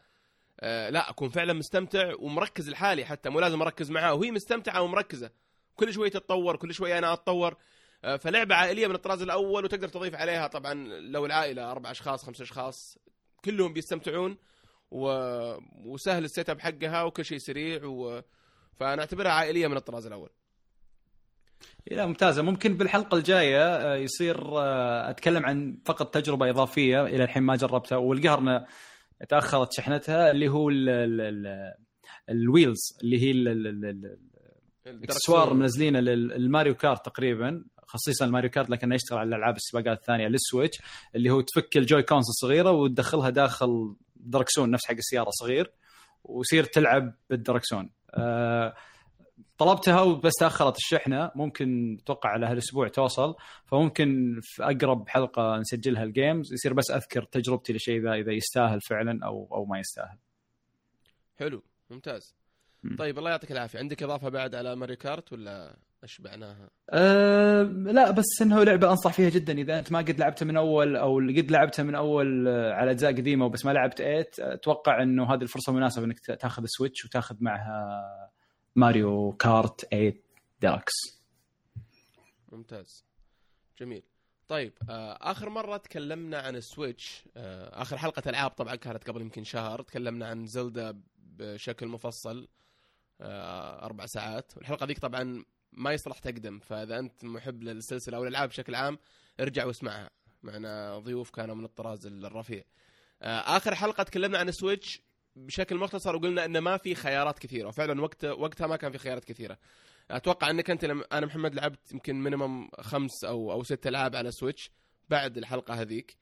آه 0.60 0.90
لا 0.90 1.10
أكون 1.10 1.28
فعلا 1.28 1.52
مستمتع 1.52 2.12
ومركز 2.18 2.70
لحالي 2.70 3.04
حتى 3.04 3.30
مو 3.30 3.40
لازم 3.40 3.62
أركز 3.62 3.90
معها 3.90 4.12
وهي 4.12 4.30
مستمتعة 4.30 4.82
ومركزة. 4.82 5.30
كل 5.76 5.92
شوي 5.92 6.10
تتطور 6.10 6.56
كل 6.56 6.74
شوي 6.74 6.98
أنا 6.98 7.12
أتطور. 7.12 7.56
آه 8.04 8.16
فلعبة 8.16 8.54
عائلية 8.54 8.86
من 8.86 8.94
الطراز 8.94 9.22
الأول 9.22 9.64
وتقدر 9.64 9.88
تضيف 9.88 10.14
عليها 10.14 10.46
طبعا 10.46 10.74
لو 11.00 11.26
العائلة 11.26 11.70
أربع 11.70 11.90
أشخاص 11.90 12.24
خمس 12.24 12.40
أشخاص 12.40 12.98
كلهم 13.44 13.72
بيستمتعون 13.72 14.36
و... 14.90 15.08
وسهل 15.84 16.24
ال 16.24 16.50
setup 16.50 16.60
حقها 16.60 17.02
وكل 17.02 17.24
شيء 17.24 17.38
سريع 17.38 17.84
و... 17.84 18.22
فأنا 18.80 19.00
أعتبرها 19.00 19.32
عائلية 19.32 19.66
من 19.66 19.76
الطراز 19.76 20.06
الأول. 20.06 20.30
لا 21.90 22.06
ممتازة. 22.06 22.42
ممكن 22.42 22.76
بالحلقة 22.76 23.16
الجاية 23.16 23.62
آه، 23.62 23.96
يصير 23.96 24.58
آه، 24.58 25.10
أتكلم 25.10 25.46
عن 25.46 25.78
فقط 25.84 26.14
تجربة 26.14 26.50
إضافية 26.50 27.06
إلى 27.06 27.24
الحين 27.24 27.42
ما 27.42 27.56
جربتها. 27.56 27.96
والقهر 27.96 28.64
تأخرت 29.28 29.72
شحنتها 29.72 30.30
اللي 30.30 30.48
هو 30.48 30.70
ال 32.28 32.38
wheels 32.38 32.98
اللي 33.02 33.22
هي 33.22 33.30
الاكسسوار 34.86 35.54
منزلينه 35.54 36.00
للماريو 36.00 36.74
كارت 36.74 37.06
تقريبا 37.06 37.64
خصيصا 37.86 38.24
الماريو 38.24 38.50
كارت 38.50 38.70
لكنه 38.70 38.94
يشتغل 38.94 39.18
على 39.18 39.28
الألعاب 39.28 39.56
السباقات 39.56 39.98
الثانية 39.98 40.28
للسويتش 40.28 40.78
اللي 41.14 41.30
هو 41.30 41.40
تفك 41.40 41.76
ال 41.76 42.02
Joy-Cons 42.02 42.24
الصغيرة 42.28 42.70
وتدخلها 42.70 43.30
داخل 43.30 43.96
دركسون 44.16 44.70
نفس 44.70 44.86
حق 44.86 44.94
السيارة 44.94 45.30
صغير 45.30 45.72
ويصير 46.24 46.64
تلعب 46.64 47.14
بالدركسون 47.30 47.90
أه 48.14 48.74
طلبتها 49.58 50.00
وبس 50.02 50.32
تأخرت 50.40 50.76
الشحنة 50.76 51.30
ممكن 51.34 51.98
أتوقع 52.02 52.30
على 52.30 52.46
هالأسبوع 52.46 52.88
توصل 52.88 53.34
فممكن 53.66 54.40
في 54.42 54.62
أقرب 54.62 55.08
حلقة 55.08 55.56
نسجلها 55.56 56.04
ال 56.04 56.12
games 56.12 56.52
يصير 56.52 56.72
بس 56.72 56.90
أذكر 56.90 57.22
تجربتي 57.22 57.72
لشيء 57.72 58.02
ذا 58.02 58.12
إذا 58.14 58.32
يستاهل 58.32 58.80
فعلا 58.80 59.20
أو 59.24 59.48
أو 59.52 59.64
ما 59.64 59.78
يستاهل. 59.78 60.18
حلو 61.38 61.62
ممتاز. 61.90 62.34
م. 62.82 62.96
طيب 62.96 63.18
الله 63.18 63.30
يعطيك 63.30 63.52
العافية 63.52 63.78
عندك 63.78 64.02
إضافة 64.02 64.28
بعد 64.28 64.54
على 64.54 64.76
ماريو 64.76 64.96
كارت 64.96 65.32
ولا 65.32 65.76
أشبعناها؟ 66.04 66.70
أه 66.90 67.62
لا 67.62 68.10
بس 68.10 68.42
إنه 68.42 68.62
لعبة 68.64 68.90
أنصح 68.90 69.12
فيها 69.12 69.28
جدا 69.28 69.58
إذا 69.58 69.78
أنت 69.78 69.92
ما 69.92 69.98
قد 69.98 70.18
لعبتها 70.18 70.46
من 70.46 70.56
أول 70.56 70.96
أو 70.96 71.18
قد 71.18 71.50
لعبتها 71.50 71.82
من 71.82 71.94
أول 71.94 72.48
على 72.48 72.90
أجزاء 72.90 73.12
قديمة 73.12 73.46
وبس 73.46 73.64
ما 73.64 73.70
لعبت 73.70 73.98
8 73.98 74.26
أتوقع 74.38 75.02
إنه 75.02 75.34
هذه 75.34 75.42
الفرصة 75.42 75.72
مناسبة 75.72 76.04
إنك 76.04 76.20
تأخذ 76.20 76.62
سويتش 76.66 77.04
وتأخذ 77.04 77.36
معها 77.40 78.30
ماريو 78.78 79.32
كارت 79.32 79.80
8 79.80 80.14
ديلكس. 80.60 80.92
ممتاز. 82.52 83.04
جميل. 83.80 84.02
طيب 84.48 84.72
آه، 84.88 85.18
آخر 85.20 85.48
مرة 85.48 85.76
تكلمنا 85.76 86.38
عن 86.38 86.56
السويتش 86.56 87.24
آه، 87.36 87.82
آخر 87.82 87.98
حلقة 87.98 88.22
ألعاب 88.30 88.50
طبعا 88.50 88.74
كانت 88.74 89.08
قبل 89.08 89.20
يمكن 89.20 89.44
شهر 89.44 89.82
تكلمنا 89.82 90.26
عن 90.26 90.46
زلدا 90.46 91.02
بشكل 91.18 91.88
مفصل 91.88 92.48
آه، 93.20 93.84
أربع 93.84 94.06
ساعات. 94.06 94.56
والحلقة 94.56 94.86
ذيك 94.86 94.98
طبعا 94.98 95.44
ما 95.72 95.92
يصلح 95.92 96.18
تقدم 96.18 96.58
فإذا 96.58 96.98
أنت 96.98 97.24
محب 97.24 97.62
للسلسلة 97.62 98.16
أو 98.16 98.22
الالعاب 98.22 98.48
بشكل 98.48 98.74
عام 98.74 98.98
ارجع 99.40 99.64
واسمعها. 99.64 100.10
معنا 100.42 100.98
ضيوف 100.98 101.30
كانوا 101.30 101.54
من 101.54 101.64
الطراز 101.64 102.06
الرفيع. 102.06 102.64
آخر 103.22 103.74
حلقة 103.74 104.02
تكلمنا 104.02 104.38
عن 104.38 104.48
السويتش 104.48 105.07
بشكل 105.46 105.76
مختصر 105.76 106.16
وقلنا 106.16 106.44
انه 106.44 106.60
ما 106.60 106.76
في 106.76 106.94
خيارات 106.94 107.38
كثيرة. 107.38 107.68
وفعلا 107.68 108.02
وقت 108.02 108.24
وقتها 108.24 108.66
ما 108.66 108.76
كان 108.76 108.92
في 108.92 108.98
خيارات 108.98 109.24
كثيرة. 109.24 109.58
أتوقع 110.10 110.50
إنك 110.50 110.70
أنت 110.70 110.84
لما 110.84 111.04
أنا 111.12 111.26
محمد 111.26 111.54
لعبت 111.54 111.92
يمكن 111.92 112.22
minimum 112.22 112.68
خمس 112.80 113.24
أو 113.24 113.52
أو 113.52 113.62
ست 113.62 113.86
ألعاب 113.86 114.16
على 114.16 114.30
سويتش 114.30 114.70
بعد 115.08 115.38
الحلقة 115.38 115.74
هذيك. 115.74 116.16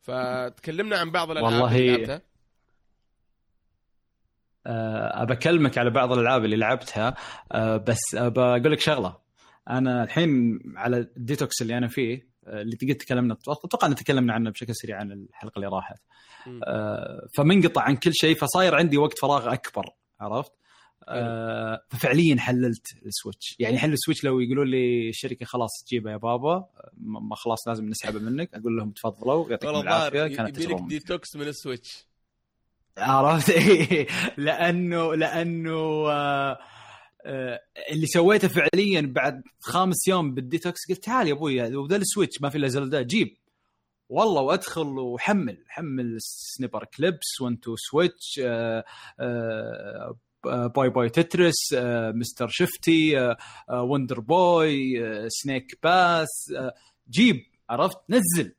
فتكلمنا 0.00 0.98
عن 0.98 1.10
بعض 1.10 1.30
الألعاب 1.30 1.52
والله 1.52 1.76
اللي 1.76 1.96
لعبتها. 1.96 2.22
أه 4.66 5.24
بكلمك 5.24 5.78
على 5.78 5.90
بعض 5.90 6.12
الألعاب 6.12 6.44
اللي 6.44 6.56
لعبتها. 6.56 7.14
أه 7.52 7.76
بس 7.76 8.00
بقول 8.14 8.72
لك 8.72 8.80
شغلة. 8.80 9.16
أنا 9.70 10.02
الحين 10.02 10.60
على 10.76 10.96
الديتوكس 10.96 11.62
اللي 11.62 11.78
أنا 11.78 11.88
فيه 11.88 12.31
اللي 12.46 12.76
قد 12.76 12.94
تكلمنا 12.94 13.34
أتوقع 13.48 13.86
ان 13.88 13.94
تكلمنا 13.94 14.32
عنه 14.32 14.50
بشكل 14.50 14.74
سريع 14.74 14.98
عن 14.98 15.12
الحلقة 15.12 15.56
اللي 15.56 15.66
راحت. 15.68 16.00
آه 16.64 17.28
فمنقطع 17.34 17.82
عن 17.82 17.96
كل 17.96 18.14
شيء 18.14 18.36
فصاير 18.36 18.74
عندي 18.74 18.98
وقت 18.98 19.18
فراغ 19.18 19.52
أكبر 19.52 19.90
عرفت؟ 20.20 20.52
آه 21.08 21.82
ففعليا 21.90 22.36
حللت 22.40 22.86
ال 23.06 23.12
Switch. 23.12 23.56
يعني 23.58 23.78
حل 23.78 23.92
ال 23.92 23.97
Switch 23.97 24.24
لو 24.24 24.40
يقولون 24.40 24.70
لي 24.70 25.08
الشركة 25.08 25.46
خلاص 25.46 25.70
تجيبه 25.86 26.10
يا 26.10 26.16
بابا 26.16 26.68
ما 27.00 27.36
خلاص 27.36 27.68
لازم 27.68 27.88
نسحبه 27.88 28.18
منك 28.18 28.54
أقول 28.54 28.76
لهم 28.76 28.90
تفضلوا 28.90 29.50
يعطيكم 29.50 29.76
العافية. 29.76 30.26
كانت 30.26 30.56
تجربة 30.56 30.88
ديتوكس 30.88 31.36
من 31.36 31.48
ال 31.48 31.55
Switch. 31.55 32.06
عرفت؟ 32.98 33.52
لأنه 34.36 35.14
لأنه 35.14 36.10
آه 36.10 36.12
آه، 36.52 36.58
اللي 37.92 38.06
سويته 38.06 38.48
فعليا 38.48 39.00
بعد 39.00 39.42
خامس 39.60 40.08
يوم 40.08 40.34
بالديتوكس 40.34 40.80
قلت 40.88 41.04
تعال 41.04 41.28
يا 41.28 41.32
أبوي 41.32 41.76
وذا 41.76 41.96
ال 41.96 42.02
Switch 42.02 42.40
ما 42.40 42.48
في 42.48 42.58
إلا 42.58 42.68
Zelda 42.68 43.02
جيب. 43.02 43.36
والله 44.08 44.42
وأدخل 44.42 44.98
وحمل 44.98 45.64
حمل 45.68 46.16
Snipperclips 46.20 47.40
1 47.40 47.58
2 47.62 47.76
Switch 47.90 48.40
Puyo 50.76 50.90
Puyo 50.90 51.08
Tetris 51.08 51.74
Mr. 52.14 52.48
Shifty 52.50 53.34
Wonder 53.72 54.20
Boy 54.20 54.94
Snake 55.28 55.78
Pass 55.82 56.52
جيب 57.10 57.36
عرفت؟ 57.70 57.98
نزل. 58.08 58.54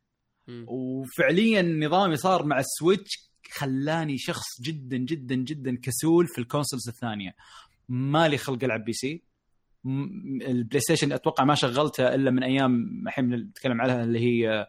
وفعليا 0.67 1.61
نظامي 1.61 2.15
صار 2.15 2.45
مع 2.45 2.59
ال 2.59 2.69
Switch 2.69 3.29
خلاني 3.51 4.17
شخص 4.17 4.61
جدا 4.61 4.97
جدا 4.97 5.35
جدا 5.35 5.77
كسول 5.83 6.27
في 6.27 6.41
ال 6.41 6.47
consoles 6.47 6.89
الثانية. 6.89 7.35
مالي 7.89 8.37
خلق 8.37 8.63
ألعب 8.63 8.83
PC. 8.83 9.23
ال 9.85 10.79
PlayStation 10.81 11.11
أتوقع 11.11 11.43
ما 11.43 11.55
شغلتها 11.55 12.15
إلا 12.15 12.31
من 12.31 12.43
أيام 12.43 13.03
الحين 13.07 13.29
نتكلم 13.35 13.81
عنها 13.81 14.03
اللي 14.03 14.19
هي 14.19 14.67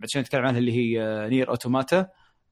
بعد 0.00 0.08
شوي 0.10 0.22
نتكلم 0.22 0.44
عنها 0.46 0.58
اللي 0.58 0.72
هي 0.72 1.26
Nier 1.28 1.48
Automata 1.48 2.08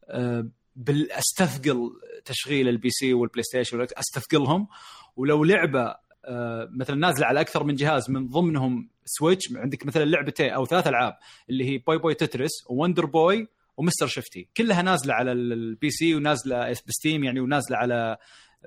أه، 0.09 0.49
بال 0.77 1.13
أستثقل 1.13 1.91
تشغيل 2.25 2.69
ال 2.69 2.91
PC 2.91 3.15
وال 3.15 3.43
PlayStation 3.43 3.81
أستثقلهم. 3.83 4.69
ولو 5.17 5.45
لعبة 5.45 5.95
أه، 6.25 6.69
مثلا 6.73 6.97
نازلة 6.97 7.27
على 7.27 7.41
أكثر 7.41 7.65
من 7.65 7.75
جهاز 7.75 8.11
من 8.11 8.29
ضمنهم 8.29 8.91
Switch 9.05 9.45
عندك 9.57 9.87
مثلا 9.87 10.05
لعبتين 10.05 10.51
أو 10.51 10.67
ثلاث 10.67 10.87
ألعاب 10.87 11.17
اللي 11.51 11.65
هي 11.65 11.79
Puyo 11.79 11.99
Puyo 11.99 12.15
Tetris 12.15 12.51
و 12.71 12.76
Wonder 12.76 13.07
Boy 13.07 13.49
و 13.77 13.84
Mr. 13.84 14.07
Shifty 14.07 14.49
كلها 14.57 14.83
نازلة 14.83 15.15
على 15.15 15.33
ال- 15.33 15.53
ال 15.53 15.91
PC 15.91 16.15
ونازلة 16.15 16.71
ب 16.71 16.80
Steam 16.80 17.25
يعني 17.25 17.41
ونازلة 17.41 17.77
على 17.77 18.17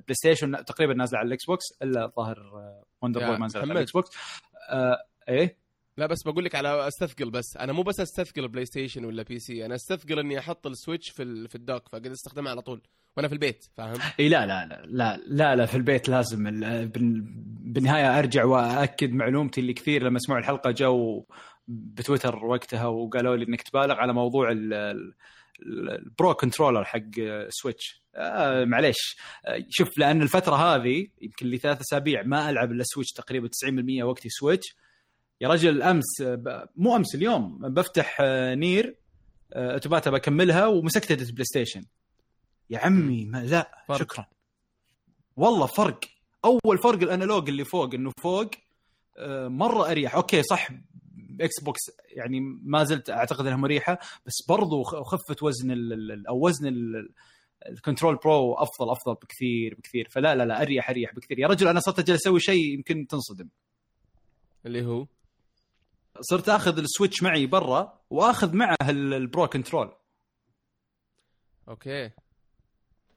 Play 0.02 0.16
Station 0.16 0.66
تقريبا 0.66 0.94
نازلة 0.94 1.20
على 1.20 1.28
ال 1.28 1.46
Xbox 1.46 1.64
إلا 1.82 2.06
الظاهر 2.06 2.38
Wonder 3.02 3.26
Boy 3.28 3.38
ما 3.38 3.46
نزلت 3.46 3.64
على. 3.64 3.74
ال 3.74 3.92
Xbox. 3.92 4.10
آه 4.70 4.98
إيه؟ 5.30 5.58
لا 5.98 6.06
بس 6.06 6.24
بقول 6.26 6.46
لك 6.46 6.56
على 6.56 6.88
أستثقل 6.88 7.30
بس. 7.32 7.58
أنا 7.60 7.74
مو 7.74 7.82
بس 7.84 8.00
أستثقل 8.00 8.48
PlayStation 8.48 9.06
ولا 9.06 9.24
PC 9.24 9.66
أنا 9.66 9.76
أستثقل 9.76 10.20
إني 10.20 10.40
أحط 10.40 10.68
ال 10.68 10.74
Switch 10.74 11.10
في 11.10 11.24
ال- 11.24 11.50
في 11.50 11.56
ال 11.56 11.63
dock 11.63 11.90
فقد 11.90 12.06
استخدمها 12.08 12.52
على 12.52 12.62
طول. 12.62 12.82
وأنا 13.18 13.28
في 13.28 13.34
البيت 13.34 13.66
فاهم؟ 13.78 13.96
إي 14.20 14.30
لا 14.30 14.46
لا 14.46 14.66
لا 14.66 14.86
لا 14.86 15.18
لا, 15.28 15.56
لا 15.56 15.66
في 15.66 15.78
البيت 15.78 16.10
لازم 16.10 16.48
ال- 16.48 16.88
بال- 16.88 17.22
بالنهاية 17.74 18.20
أرجع 18.20 18.44
واكد 18.46 19.12
معلومتي 19.12 19.62
اللي 19.62 19.74
كثير 19.74 20.04
لما 20.04 20.20
سمعوا 20.20 20.40
الحلقة 20.42 20.72
جو 20.72 21.26
بتويتر 21.68 22.46
وقتها 22.46 22.86
وقالوا 22.86 23.36
لي 23.36 23.46
إنك 23.46 23.62
تبالغ 23.62 23.96
على 23.96 24.14
موضوع 24.14 24.52
ال- 24.52 25.14
ال 25.66 25.83
Pro 25.83 26.34
Controller 26.34 26.84
حق 26.86 27.02
Switch. 27.50 28.04
آه 28.16 28.66
معليش. 28.66 29.18
آه، 29.46 29.66
شوف 29.70 29.98
لأن 29.98 30.22
الفترة 30.22 30.56
هذه 30.56 31.08
يمكن 31.22 31.48
لي 31.48 31.58
ثلاث 31.58 31.82
أسابيع 31.82 32.24
ما 32.24 32.50
ألعب 32.50 32.72
إلا 32.72 32.84
Switch 32.84 33.12
تقريبا 33.12 33.48
90% 33.48 34.04
وقتي 34.04 34.30
Switch. 34.30 34.76
يا 35.42 35.48
رجل 35.48 35.82
أمس 35.82 36.22
آه، 36.22 36.36
ب- 36.36 36.68
مو 36.76 36.96
أمس 36.96 37.16
اليوم 37.16 37.58
بفتح 37.74 38.18
آه، 38.22 38.56
Nier 38.56 38.96
آه، 39.54 39.74
Automata 39.74 40.10
بكملها 40.12 40.68
ومسكت 40.68 41.14
PlayStation. 41.14 41.86
يا 42.70 42.80
عمي 42.80 43.26
ما 43.26 43.38
لا 43.46 43.84
فرق. 43.88 43.98
شكرا. 44.00 44.26
والله 45.36 45.66
فرق. 45.66 46.00
أول 46.46 46.78
فرق 46.84 47.02
ال 47.04 47.10
analog 47.10 47.50
اللي 47.50 47.66
فوق 47.66 47.94
إنه 47.94 48.12
فوق 48.20 48.52
آه، 49.18 49.48
مرة 49.48 49.92
أريح. 49.92 50.16
okay 50.16 50.44
صح 50.44 50.70
Xbox 51.42 51.80
يعني 52.10 52.40
ما 52.64 52.84
زلت 52.84 53.10
أعتقد 53.10 53.46
إنها 53.46 53.58
مريحة 53.58 54.00
بس 54.26 54.34
برضو 54.50 54.84
خ- 54.84 55.02
خفت 55.04 55.44
وزن 55.44 55.72
أو 56.30 56.46
وزن 56.46 56.68
ال- 56.68 57.10
ال 57.70 57.76
control 57.76 58.16
Pro 58.16 58.54
أفضل 58.54 58.90
أفضل 58.92 59.14
بكثير 59.14 59.76
بكثير. 59.76 60.08
فلا 60.12 60.36
لا 60.36 60.46
لا 60.46 60.62
أريح 60.62 60.90
أريح 60.90 61.16
بكثير. 61.16 61.40
يا 61.40 61.48
رجل 61.48 61.68
أنا 61.68 61.80
صرت 61.80 62.00
أجل 62.00 62.14
أسوي 62.14 62.40
شيء 62.40 62.74
يمكن 62.74 63.08
تنصدم. 63.08 63.50
اللي 64.66 64.86
هو؟ 64.86 65.08
صرت 66.22 66.50
آخذ 66.50 66.78
ال 66.78 66.84
Switch 66.84 67.24
معي 67.24 67.46
برا 67.46 68.00
وآخذ 68.10 68.56
معه 68.56 68.78
ال- 68.90 69.14
ال 69.14 69.22
Pro 69.22 69.48
control. 69.48 69.92
okay. 71.70 72.12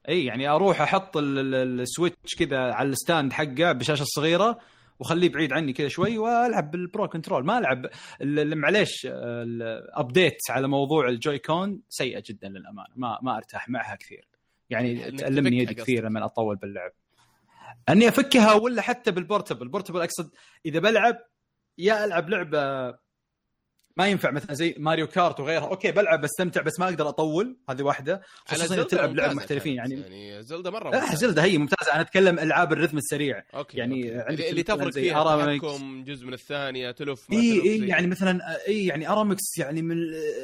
إي 0.09 0.25
يعني 0.25 0.47
أروح 0.47 0.81
أحط 0.81 1.17
ال- 1.17 1.37
ال- 1.55 1.79
ال 1.81 1.89
Switch 1.89 2.35
كذا 2.39 2.57
على 2.59 2.89
ال 2.89 2.96
stand 2.96 3.33
حقه 3.33 3.71
بشاشة 3.71 4.03
صغيرة 4.07 4.59
واخليه 5.01 5.29
بعيد 5.29 5.53
عني 5.53 5.73
كذا 5.73 5.87
شوي 5.87 6.17
والعب 6.17 6.71
بال 6.71 6.85
Pro 6.85 7.07
control 7.07 7.45
ما 7.45 7.57
ألعب 7.57 7.85
ال- 8.21 8.39
ال- 8.39 8.57
معليش 8.57 9.07
ال 9.11 9.29
update 9.29 10.37
على 10.49 10.67
موضوع 10.67 11.07
ال 11.07 11.39
Joy-Con 11.39 11.81
سيئة 11.89 12.23
جدا 12.25 12.49
للأمانة. 12.49 12.93
ما 12.95 13.19
ما 13.21 13.37
أرتاح 13.37 13.69
معها 13.69 13.95
كثير. 13.95 14.27
يعني 14.69 15.07
إنك 15.07 15.19
تألمني 15.19 15.57
يدي 15.57 15.73
كثير. 15.73 16.05
لما 16.05 16.25
أطول 16.25 16.55
باللعب. 16.55 16.91
أني 17.89 18.07
أفكها 18.07 18.53
ولا 18.53 18.81
حتى 18.81 19.11
بال 19.11 19.20
portable. 19.20 19.61
ال 19.63 19.67
portable 19.67 20.01
أقصد 20.01 20.31
إذا 20.65 20.79
بلعب 20.79 21.17
يا 21.77 22.05
ألعب 22.05 22.29
لعبة 22.29 22.93
ما 23.97 24.07
ينفع 24.07 24.31
مثلا 24.31 24.53
زي 24.53 24.75
Mario 24.77 25.07
Kart 25.07 25.39
وغيرها 25.39 25.67
okay 25.67 25.91
بلعب 25.91 26.21
بستمتع 26.21 26.61
بس 26.61 26.79
ما 26.79 26.85
أقدر 26.85 27.09
أطول 27.09 27.57
هذه 27.69 27.83
واحدة 27.83 28.21
خصوصا 28.45 28.75
إذا 28.75 28.83
تلعب 28.83 29.15
لعب 29.15 29.35
محترفين. 29.35 29.75
يعني 29.75 29.95
يعني 30.01 30.43
Zelda 30.43 30.71
مرة 30.71 30.89
لا 30.89 30.99
ممتازة. 30.99 31.15
Zelda 31.15 31.43
هي 31.43 31.57
ممتازة 31.57 31.93
أنا 31.93 32.01
أتكلم 32.01 32.39
ألعاب 32.39 32.73
ال 32.73 32.76
rhythm 32.76 32.97
السريع 32.97 33.43
okay 33.53 33.77
يعني 33.77 34.11
عندك 34.11 34.29
اللي, 34.29 34.49
اللي 34.49 34.63
تفرق 34.63 34.93
فيها 34.93 35.21
ARMS. 35.21 35.61
تحكم 35.61 36.03
جزء 36.03 36.25
من 36.25 36.33
الثانية 36.33 36.91
تلف 36.91 37.31
إي 37.31 37.61
إي 37.61 37.87
يعني 37.87 38.07
مثلا 38.07 38.41
إي 38.67 38.85
يعني 38.85 39.09
ARMS 39.09 39.57
يعني 39.57 39.81
من 39.81 39.95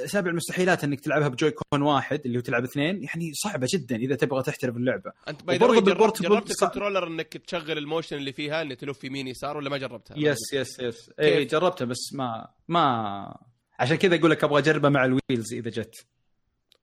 سابع 0.05 0.31
المستحيلات 0.31 0.83
إنك 0.83 0.99
تلعبها 0.99 1.27
ب 1.27 1.51
Joy-Con 1.51 1.81
واحد 1.81 2.21
اللي 2.25 2.37
هو 2.37 2.41
تلعب 2.41 2.63
اثنين 2.63 3.03
يعني 3.03 3.31
صعبة 3.33 3.67
جدا 3.73 3.95
إذا 3.95 4.15
تبغى 4.15 4.43
تحترف 4.43 4.77
اللعبة 4.77 5.11
أنت 5.27 5.43
باي 5.43 5.57
جربت, 5.57 6.21
جربت 6.21 6.51
ال 6.51 6.56
controller 6.56 7.07
إنك 7.07 7.37
تشغل 7.37 7.77
ال 7.77 7.83
motion 7.83 8.17
اللي 8.17 8.33
فيها 8.33 8.61
اني 8.61 8.75
تلف 8.75 9.03
يمين 9.03 9.27
يسار 9.27 9.57
ولا 9.57 9.69
ما 9.69 9.77
جربتها؟ 9.77 10.17
yes 10.17 10.53
yes 10.53 10.79
yes 10.79 11.11
إي؟ 11.19 11.45
جربتها 11.45 11.85
بس 11.85 12.13
ما 12.13 12.47
ما 12.67 13.37
عشان 13.79 13.95
كذا 13.95 14.15
أقول 14.15 14.31
لك 14.31 14.43
أبغى 14.43 14.59
اجربها 14.59 14.89
مع 14.89 15.05
ال 15.05 15.12
wheels 15.12 15.53
إذا 15.53 15.69
جت 15.69 16.05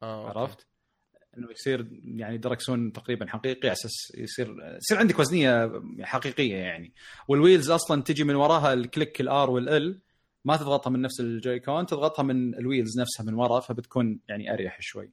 آه. 0.02 0.28
عرفت؟ 0.28 0.66
إنه 1.38 1.50
يصير 1.50 1.86
يعني 2.04 2.38
دركسون 2.38 2.92
تقريبا 2.92 3.26
حقيقي 3.26 3.68
على 3.68 3.72
أساس 3.72 4.12
يصير 4.14 4.56
يصير 4.76 4.98
عندك 4.98 5.18
وزنية 5.18 5.82
حقيقية 6.02 6.56
يعني 6.56 6.92
وال 7.28 7.39
wheels 7.39 7.70
أصلا 7.70 8.02
تجي 8.02 8.24
من 8.24 8.34
وراها 8.34 8.72
ال 8.72 8.80
click 8.80 9.20
ال 9.20 9.50
R 9.50 9.63
وال 9.63 9.88
L 9.88 10.00
ما 10.44 10.56
تضغطها 10.56 10.90
من 10.90 11.00
نفس 11.00 11.20
ال 11.20 11.60
Joy-Con 11.60 11.86
تضغطها 11.86 12.22
من 12.22 12.54
ال 12.54 12.61
wheels 12.61 13.00
نفسها 13.00 13.24
من 13.24 13.34
ورا 13.34 13.60
فبتكون 13.60 14.20
يعني 14.28 14.52
أريح 14.54 14.78
شوي 14.80 15.10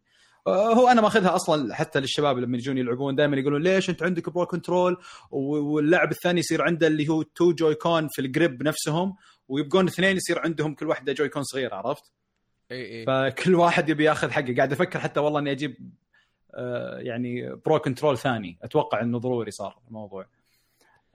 آه، 0.47 0.73
هو 0.73 0.87
أنا 0.87 1.01
ماخذها 1.01 1.35
أصلا 1.35 1.75
حتى 1.75 1.99
للشباب 1.99 2.37
لما 2.37 2.57
يجون 2.57 2.77
يلعبون 2.77 3.15
دائما 3.15 3.37
يقولون 3.37 3.61
ليش 3.61 3.89
أنت 3.89 4.03
عندك 4.03 4.29
Pro 4.29 4.45
control 4.45 4.97
واللاعب 5.31 6.11
الثاني 6.11 6.39
يصير 6.39 6.61
عنده 6.61 6.87
اللي 6.87 7.09
هو 7.09 7.21
two 7.21 7.53
Joy-Con 7.53 8.07
في 8.11 8.21
ال 8.21 8.30
grip 8.30 8.63
نفسهم 8.63 9.15
ويبقون 9.51 9.87
اثنين 9.87 10.17
يصير 10.17 10.39
عندهم 10.39 10.73
كل 10.73 10.87
واحدة 10.87 11.13
Joy-Con 11.13 11.43
صغير 11.43 11.73
عرفت؟ 11.73 12.11
اي 12.71 12.99
اي 12.99 13.05
فكل 13.05 13.55
واحد 13.55 13.89
يبي 13.89 14.03
ياخذ 14.03 14.31
حقه. 14.31 14.55
قاعد 14.55 14.71
أفكر 14.71 14.99
حتى 14.99 15.19
والله 15.19 15.39
إني 15.39 15.51
أجيب 15.51 15.91
آه، 16.53 16.97
يعني 16.97 17.55
Pro 17.55 17.79
control 17.79 18.17
ثاني. 18.17 18.57
أتوقع 18.63 19.01
إنه 19.01 19.19
ضروري 19.19 19.51
صار 19.51 19.79
الموضوع. 19.87 20.25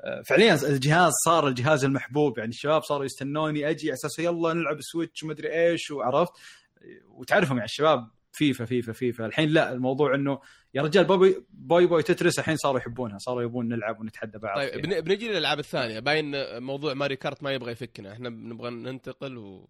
آه، 0.01 0.23
فعليا 0.23 0.55
الجهاز 0.55 1.13
صار 1.25 1.49
الجهاز 1.49 1.85
المحبوب. 1.85 2.39
يعني 2.39 2.51
الشباب 2.51 2.83
صاروا 2.83 3.05
يستنوني 3.05 3.71
أجي 3.71 3.89
على 3.89 3.95
أساس 3.95 4.19
يلا 4.19 4.53
نلعب 4.53 4.81
Switch 4.81 5.23
ومدري 5.23 5.53
إيش 5.53 5.91
وعرفت؟ 5.91 6.33
وتعرفهم 7.09 7.57
يعني 7.57 7.65
الشباب 7.65 8.09
FIFA 8.37 8.65
FIFA 8.65 8.93
FIFA 8.93 9.27
الحين 9.27 9.49
لا 9.49 9.73
الموضوع 9.73 10.15
إنه 10.15 10.41
يا 10.75 10.83
رجال 10.83 11.05
Puyo 11.05 11.47
Puyo 11.51 11.87
Puyo 11.87 12.03
Tetris 12.03 12.39
الحين 12.39 12.57
صاروا 12.57 12.79
يحبونها 12.79 13.19
صاروا 13.19 13.43
يبون 13.43 13.69
نلعب 13.69 14.01
ونتحدى 14.01 14.39
بعض 14.39 14.57
طيب 14.59 14.71
فيها. 14.71 14.81
بن- 14.81 15.01
بنجي 15.01 15.29
للألعاب 15.29 15.59
الثانية 15.59 15.99
باين 16.01 16.33
موضوع 16.63 16.95
Mario 16.95 17.17
Kart 17.17 17.43
ما 17.43 17.53
يبغى 17.53 17.73
يفكنا 17.73 18.13
إحنا 18.13 18.29
نبغى 18.29 18.71
ننتقل 18.71 19.65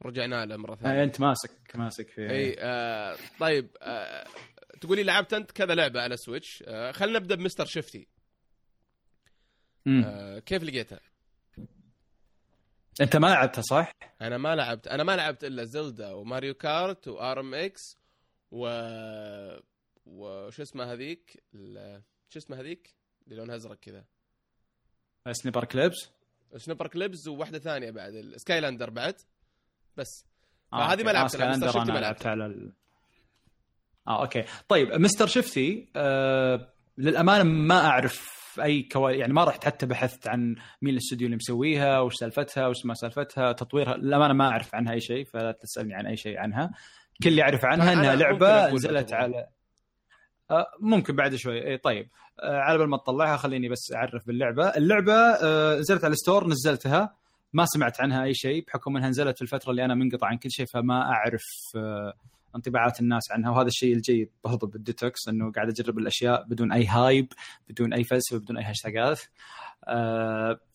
ورجعنا 0.00 0.46
له 0.46 0.56
مرة 0.56 0.72
آه، 0.72 0.76
ثانية 0.76 1.02
أنت 1.04 1.20
ماسك 1.20 1.50
ماسك 1.74 2.08
فيها 2.08 2.30
إي 2.30 2.56
آه 2.58 3.16
طيب 3.40 3.68
آه 3.82 4.26
تقولي 4.80 5.02
لعبت 5.02 5.34
أنت 5.34 5.50
كذا 5.50 5.74
لعبة 5.74 6.00
على 6.02 6.16
Switch 6.16 6.64
آه 6.66 6.92
خلينا 6.92 7.18
نبدأ 7.18 7.34
ب 7.34 7.41
Mr. 7.41 7.64
Shifty. 7.64 8.08
آه 9.88 10.38
كيف 10.38 10.62
لقيتها؟ 10.62 11.00
أنت 13.00 13.16
ما 13.16 13.26
لعبتها 13.26 13.62
صح؟ 13.62 13.92
أنا 14.22 14.38
ما 14.38 14.56
لعبت 14.56 14.88
أنا 14.88 15.02
ما 15.04 15.16
لعبت 15.16 15.44
إلا 15.44 15.64
Zelda 15.64 16.12
و 16.12 16.54
Mario 16.54 17.08
Kart 17.08 17.40
و 17.40 17.54
ARMS 17.54 17.99
و 18.50 18.68
وش 20.06 20.60
اسمها 20.60 20.92
هذيك؟ 20.92 21.42
ال- 21.54 22.02
شو 22.28 22.38
اسمها 22.38 22.60
هذيك؟ 22.60 22.94
اللي 23.26 23.36
لونها 23.36 23.56
أزرق 23.56 23.74
كذا. 23.80 24.04
Snipperclips 25.32 26.10
Snipperclips 26.56 27.28
وواحدة 27.28 27.58
ثانية 27.58 27.90
بعد 27.90 28.14
ال 28.14 28.60
Skylander 28.60 28.90
بعد. 28.90 29.14
بس. 29.96 30.26
آه، 30.72 30.76
فهذه 30.78 30.90
okay. 30.92 31.02
ما 31.04 31.10
لعبت 31.10 31.34
آه، 31.34 31.38
لها، 31.38 31.48
Mr. 31.50 31.66
Shifty 31.66 31.78
ما 31.78 31.84
لعبت 31.84 32.02
لعبتها. 32.02 32.30
على 32.30 32.46
ال... 32.46 32.72
آه 34.08 34.22
okay. 34.22 34.44
طيب 34.68 34.88
Mr. 34.92 35.26
Shifty 35.26 35.88
آه 35.96 36.72
للأمانة 36.98 37.44
ما 37.44 37.86
أعرف 37.86 38.40
أي 38.62 38.82
كوا... 38.82 39.10
يعني 39.10 39.32
ما 39.32 39.44
رحت 39.44 39.64
حتى 39.64 39.86
بحثت 39.86 40.28
عن 40.28 40.56
مين 40.82 40.92
الاستوديو 40.94 41.26
اللي 41.26 41.36
مسويها 41.36 42.00
وش 42.00 42.14
سالفتها 42.14 42.66
وش 42.66 42.84
ما 42.84 42.94
سالفتها 42.94 43.52
تطويرها 43.52 43.96
للأمانة 43.96 44.34
ما 44.34 44.44
أعرف 44.48 44.74
عنها 44.74 44.92
أي 44.92 45.00
شيء 45.00 45.24
فلا 45.24 45.52
تسألني 45.52 45.94
عن 45.94 46.06
أي 46.06 46.16
شيء 46.16 46.38
عنها. 46.38 46.70
كل 47.22 47.28
اللي 47.28 47.42
اعرف 47.42 47.64
عنها 47.64 47.92
إنها 47.92 48.14
لعبة 48.16 48.70
نزلت. 48.72 49.12
على 49.12 49.46
آه 50.50 50.66
ممكن 50.80 51.16
بعد 51.16 51.34
شوي. 51.34 51.66
اي 51.70 51.78
طيب. 51.78 52.08
آه 52.40 52.58
على 52.58 52.78
بال 52.78 52.88
ما 52.88 52.96
تطلعها 52.96 53.36
خليني 53.36 53.68
بس 53.68 53.92
أعرف 53.94 54.26
باللعبة. 54.26 54.68
اللعبة 54.68 55.12
آه 55.14 55.78
نزلت 55.78 56.04
على 56.04 56.12
ال 56.12 56.18
store 56.18 56.48
نزلتها. 56.48 57.14
ما 57.52 57.64
سمعت 57.66 58.00
عنها 58.00 58.24
أي 58.24 58.34
شيء 58.34 58.64
بحكم 58.66 58.96
إنها 58.96 59.08
نزلت 59.08 59.36
في 59.36 59.42
الفترة 59.42 59.70
اللي 59.70 59.84
أنا 59.84 59.94
منقطع 59.94 60.26
عن 60.26 60.36
كل 60.38 60.50
شيء 60.50 60.66
فما 60.66 61.02
أعرف 61.02 61.42
انطباعات 62.56 63.00
الناس 63.00 63.22
عنها. 63.30 63.50
وهذا 63.50 63.66
الشيء 63.66 63.94
الجيد 63.94 64.30
برضو 64.44 64.66
بالديتوكس 64.66 65.28
إنه 65.28 65.52
قاعد 65.52 65.68
أجرب 65.68 65.98
الأشياء 65.98 66.44
بدون 66.48 66.72
أي 66.72 66.86
hype 66.86 67.32
بدون 67.68 67.92
أي 67.92 68.04
فلسفة 68.04 68.38
بدون 68.38 68.56
أي 68.58 68.64
هاشتاجات 68.64 69.20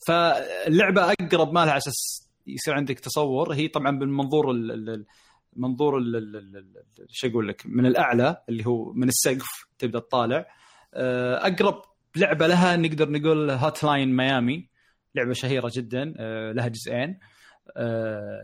فاللعبة 0.07 1.11
أقرب 1.11 1.53
ما 1.53 1.59
لها 1.59 1.69
على 1.71 1.77
أساس 1.77 2.29
يصير 2.47 2.73
عندك 2.73 2.99
تصور. 2.99 3.53
هي 3.53 3.67
طبعا 3.67 3.99
بالمنظور 3.99 4.51
ال- 4.51 4.71
ال- 4.71 4.89
ال- 4.89 5.05
منظور 5.55 6.01
شو 7.09 7.27
أقول 7.27 7.47
لك 7.47 7.63
من 7.65 7.85
الأعلى 7.85 8.43
اللي 8.49 8.65
هو 8.65 8.93
من 8.93 9.07
السقف 9.07 9.65
تبدأ 9.79 9.99
تطالع. 9.99 10.45
آه، 10.93 11.47
أقرب 11.47 11.81
لعبة 12.15 12.47
لها 12.47 12.75
نقدر 12.75 13.09
نقول 13.09 13.51
هوت 13.51 13.83
لاين 13.83 14.15
ميامي 14.15 14.69
لعبة 15.15 15.33
شهيرة 15.33 15.71
جدا 15.75 16.13
آه، 16.17 16.51
لها 16.51 16.67
جزئين. 16.67 17.19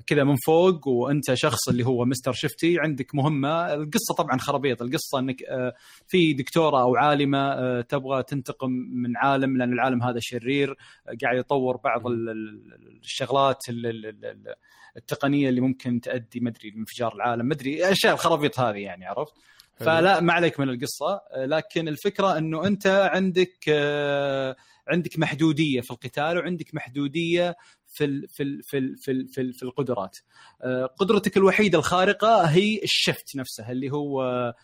كذا 0.08 0.24
من 0.24 0.36
فوق 0.46 0.88
وأنت 0.88 1.34
شخص 1.34 1.70
اللي 1.70 1.86
هو 1.86 2.06
مستر 2.06 2.34
Shifty 2.34 2.80
عندك 2.80 3.16
مهمة. 3.16 3.74
القصة 3.74 4.14
طبعا 4.18 4.38
خرابيط. 4.38 4.82
القصة 4.82 5.20
إنك 5.20 5.44
آه، 5.44 5.74
في 6.08 6.34
دكتورة 6.34 6.82
أو 6.82 6.96
عالمة 6.96 7.38
آه، 7.54 7.82
تبغى 7.82 8.24
تنتقم 8.24 8.70
من 8.94 9.18
عالم 9.18 9.58
لأن 9.58 9.74
العالم 9.74 10.04
هذا 10.04 10.18
شرير 10.22 10.70
آه، 10.72 11.12
قاعد 11.24 11.38
يطور 11.38 11.78
بعض 11.78 12.08
ال- 12.08 12.30
ال- 12.30 13.00
الشغلات 13.04 13.58
ال- 13.70 13.86
ال- 13.86 14.26
ال- 14.26 14.56
التقنية 14.98 15.50
اللي 15.50 15.62
ممكن 15.62 16.02
تؤدي 16.02 16.40
مدري 16.40 16.70
لانفجار 16.70 17.16
العالم. 17.16 17.48
مدري 17.48 17.92
أشياء 17.92 18.14
الخرابيط 18.14 18.60
هذه 18.60 18.78
يعني 18.78 19.06
عرفت. 19.06 19.34
فلا 19.76 20.20
ما 20.20 20.34
عليك 20.34 20.60
من 20.60 20.70
القصة. 20.70 21.22
آه، 21.32 21.46
لكن 21.46 21.88
الفكرة 21.88 22.38
إنه 22.38 22.68
أنت 22.68 22.88
عندك 23.14 23.58
آه، 23.70 24.56
عندك 24.88 25.20
محدودية 25.20 25.82
في 25.82 25.92
القتال 25.92 26.38
وعندك 26.38 26.76
محدودية 26.76 27.56
في 27.92 28.06
ال 28.06 28.28
في 28.30 28.44
ال 28.44 28.64
في 28.64 28.78
ال 28.78 28.98
في, 28.98 29.12
ال 29.12 29.28
في, 29.28 29.42
ال 29.42 29.54
في 29.54 29.64
القدرات. 29.64 30.18
آه، 30.62 30.86
قدرتك 30.86 31.38
الوحيدة 31.38 31.80
الخارقة 31.80 32.46
هي 32.46 32.84
الشفت 32.84 33.36
نفسها 33.36 33.72
اللي 33.72 33.92
هو 33.92 34.24
آه، 34.24 34.56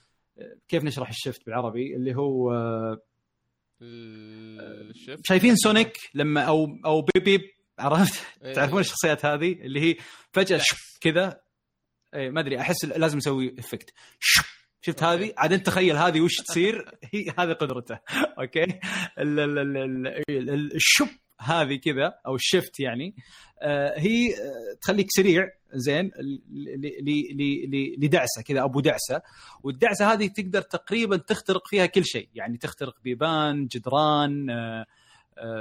كيف 0.67 0.83
نشرح 0.83 1.09
ال 1.09 1.15
shift 1.15 1.45
بالعربي؟ 1.45 1.95
اللي 1.95 2.15
هو 2.15 2.53
آه، 2.53 3.01
الشيف 3.81 5.19
شايفين 5.23 5.55
سونيك 5.55 6.09
لما 6.13 6.41
أو 6.41 6.79
أو 6.85 7.01
beep 7.01 7.23
beep 7.23 7.41
عرفت؟ 7.79 8.23
إيه. 8.43 8.53
تعرفون 8.53 8.79
الشخصيات 8.79 9.25
هذه؟ 9.25 9.51
اللي 9.53 9.81
هي 9.81 9.95
فجأة 10.31 10.61
كذا. 11.01 11.41
إيه 12.13 12.29
ما 12.29 12.39
أدري 12.39 12.59
أحس 12.59 12.85
لازم 12.85 13.17
أسوي 13.17 13.55
effect 13.59 13.93
شف 14.19 14.67
shift. 14.81 15.03
هذه؟ 15.03 15.33
عاد 15.37 15.53
انت 15.53 15.65
تخيل 15.65 15.95
هذه 15.97 16.21
وش 16.21 16.35
تصير؟ 16.35 16.91
هي 17.13 17.33
هذه 17.39 17.53
قدرته. 17.53 17.99
أوكي؟ 18.39 18.79
الشب 20.75 21.07
هذه 21.39 21.75
كذا 21.75 22.13
أو 22.27 22.35
ال 22.35 22.43
shift 22.43 22.79
يعني 22.79 23.15
آه، 23.61 23.99
هي 23.99 24.29
آه، 24.29 24.77
تخليك 24.81 25.07
سريع 25.09 25.49
زين 25.73 26.11
لدعسة 27.97 28.41
كذا 28.45 28.63
أبو 28.63 28.79
دعسة. 28.79 29.21
والدعسة 29.63 30.13
هذه 30.13 30.27
تقدر 30.27 30.61
تقريبا 30.61 31.17
تخترق 31.17 31.67
فيها 31.67 31.85
كل 31.85 32.05
شيء 32.05 32.29
يعني 32.35 32.57
تخترق 32.57 32.95
بيبان 33.03 33.67
جدران 33.67 34.49
آه، 34.49 34.85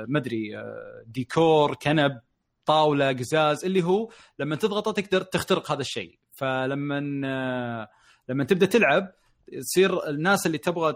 مدري 0.09 0.51
ديكور 1.07 1.75
كنب 1.75 2.21
طاولة 2.67 3.13
قزاز 3.13 3.65
اللي 3.65 3.83
هو 3.83 4.11
لما 4.39 4.57
تضغطه 4.57 4.93
تقدر 4.93 5.23
تخترق 5.23 5.73
هذا 5.73 5.81
الشيء. 5.81 6.19
فلما 6.33 7.01
لما 8.29 8.45
تبدأ 8.45 8.67
تلعب 8.67 9.13
تصير 9.61 10.09
الناس 10.09 10.47
اللي 10.47 10.59
تبغى 10.59 10.95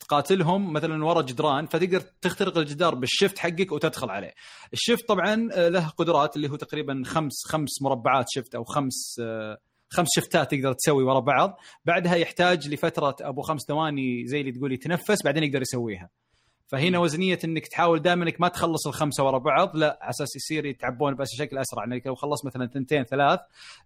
تقاتلهم 0.00 0.72
مثلا 0.72 1.04
ورا 1.04 1.22
جدران 1.22 1.66
فتقدر 1.66 2.00
تخترق 2.00 2.58
الجدار 2.58 2.94
بالشفت 2.94 3.38
حقك 3.38 3.72
وتدخل 3.72 4.10
عليه. 4.10 4.32
الشفت 4.72 5.08
طبعا 5.08 5.48
آه، 5.52 5.68
له 5.68 5.88
قدرات 5.88 6.36
اللي 6.36 6.50
هو 6.50 6.56
تقريبا 6.56 7.02
خمس 7.06 7.32
خمس 7.46 7.82
مربعات 7.82 8.26
شفت 8.28 8.54
أو 8.54 8.64
خمس 8.64 9.16
آه، 9.20 9.58
خمس 9.88 10.08
شفتات 10.16 10.50
تقدر 10.50 10.72
تسوي 10.72 11.04
ورا 11.04 11.20
بعض، 11.20 11.58
بعدها 11.84 12.14
يحتاج 12.14 12.68
لفترة 12.68 13.16
أبو 13.20 13.42
خمس 13.42 13.60
ثواني 13.68 14.26
زي 14.26 14.40
اللي 14.40 14.52
تقول 14.52 14.72
يتنفس 14.72 15.24
بعدين 15.24 15.42
يقدر 15.42 15.62
يسويها. 15.62 16.10
فهنا 16.70 16.98
وزنية 16.98 17.38
إنك 17.44 17.66
تحاول 17.66 18.02
دائما 18.02 18.24
إنك 18.24 18.40
ما 18.40 18.48
تخلص 18.48 18.86
الخمسة 18.86 19.24
ورا 19.24 19.38
بعض 19.38 19.76
لا 19.76 19.98
على 20.00 20.10
أساس 20.10 20.36
يصير 20.36 20.66
يتعبون 20.66 21.14
بس 21.14 21.28
بشكل 21.34 21.58
أسرع 21.58 21.84
انك 21.84 22.06
لو 22.06 22.14
خلصت 22.14 22.46
مثلا 22.46 22.66
ثنتين 22.66 23.04
ثلاث 23.04 23.40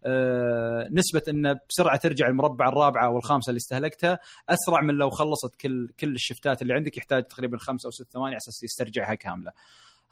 آه، 0.04 0.88
نسبة 0.90 1.22
انه 1.28 1.60
بسرعة 1.68 1.96
ترجع 1.96 2.28
المربع 2.28 2.68
الرابعة 2.68 3.06
أو 3.06 3.18
الخامسة 3.18 3.50
اللي 3.50 3.58
استهلكتها 3.58 4.18
أسرع 4.48 4.80
من 4.80 4.94
لو 4.94 5.10
خلصت 5.10 5.54
كل 5.60 5.88
كل 6.00 6.14
الشفتات 6.14 6.62
اللي 6.62 6.74
عندك 6.74 6.96
يحتاج 6.96 7.24
تقريبا 7.24 7.58
خمس 7.58 7.84
أو 7.84 7.90
ست 7.90 8.12
ثواني 8.12 8.26
على 8.28 8.36
أساس 8.36 8.62
يسترجعها 8.62 9.14
كاملة. 9.14 9.52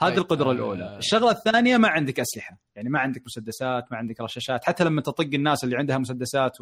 هذه 0.00 0.10
طيب، 0.10 0.18
القدرة 0.18 0.48
آه. 0.48 0.52
الأولى، 0.52 0.96
الشغلة 0.98 1.30
الثانية 1.30 1.76
ما 1.76 1.88
عندك 1.88 2.20
أسلحة، 2.20 2.58
يعني 2.76 2.88
ما 2.88 2.98
عندك 2.98 3.22
مسدسات، 3.26 3.92
ما 3.92 3.98
عندك 3.98 4.20
رشاشات، 4.20 4.64
حتى 4.64 4.84
لما 4.84 5.02
تطق 5.02 5.28
الناس 5.34 5.64
اللي 5.64 5.76
عندها 5.76 5.98
مسدسات 5.98 6.58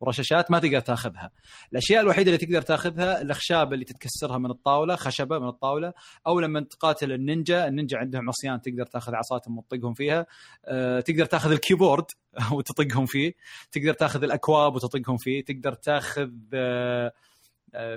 ورشاشات 0.00 0.50
ما 0.50 0.58
تقدر 0.58 0.80
تاخذها. 0.80 1.30
الأشياء 1.72 2.02
الوحيدة 2.02 2.34
اللي 2.34 2.46
تقدر 2.46 2.62
تاخذها 2.62 3.22
الأخشاب 3.22 3.72
اللي 3.72 3.84
تتكسرها 3.84 4.38
من 4.38 4.50
الطاولة، 4.50 4.96
خشبة 4.96 5.38
من 5.38 5.48
الطاولة، 5.48 5.92
أو 6.26 6.40
لما 6.40 6.60
تقاتل 6.60 7.12
النينجا، 7.12 7.68
النينجا 7.68 7.98
عندهم 7.98 8.28
عصيان 8.28 8.60
تقدر 8.60 8.86
تاخذ 8.86 9.14
عصاتهم 9.14 9.58
وتطقهم 9.58 9.94
فيها، 9.94 10.26
أه 10.64 11.00
تقدر 11.00 11.24
تاخذ 11.24 11.52
الكيبورد 11.52 12.04
وتطقهم 12.52 13.06
فيه، 13.06 13.34
تقدر 13.72 13.92
تاخذ 13.92 14.22
الأكواب 14.22 14.74
وتطقهم 14.74 15.16
فيه، 15.16 15.44
تقدر 15.44 15.72
تاخذ 15.72 16.30
أه 16.54 17.12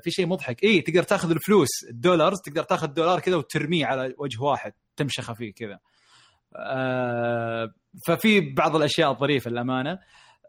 في 0.04 0.12
شيء 0.12 0.28
مضحك. 0.28 0.64
اي 0.64 0.82
تقدر 0.82 1.04
تاخذ 1.04 1.32
الفلوس 1.32 1.70
الدولارز 1.90 2.38
تقدر 2.46 2.64
تاخذ 2.64 2.88
دولار 2.88 3.20
كذا 3.20 3.36
وترميه 3.36 3.86
على 3.86 4.14
وجه 4.18 4.42
واحد 4.42 4.74
تمشخه 4.96 5.34
فيه 5.34 5.54
كذا. 5.54 5.80
آه، 6.56 7.74
ففي 8.08 8.40
بعض 8.40 8.76
الأشياء 8.76 9.12
الظريفة 9.12 9.52
للأمانة. 9.52 10.00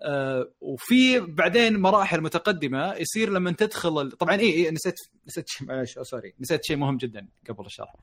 آه، 0.02 0.52
وفي 0.60 1.20
بعدين 1.20 1.80
مراحل 1.80 2.20
متقدمة 2.20 2.94
يصير 2.94 3.30
لما 3.30 3.52
تدخل 3.52 4.10
طبعا 4.10 4.34
اي 4.34 4.50
إيه 4.50 4.70
نسيت 4.70 4.94
نسيت 5.26 5.44
شيء 5.48 6.02
sorry 6.02 6.34
نسيت 6.40 6.64
شيء 6.64 6.76
مهم 6.76 6.96
جدا 6.96 7.28
قبل 7.48 7.66
الشرح. 7.66 7.94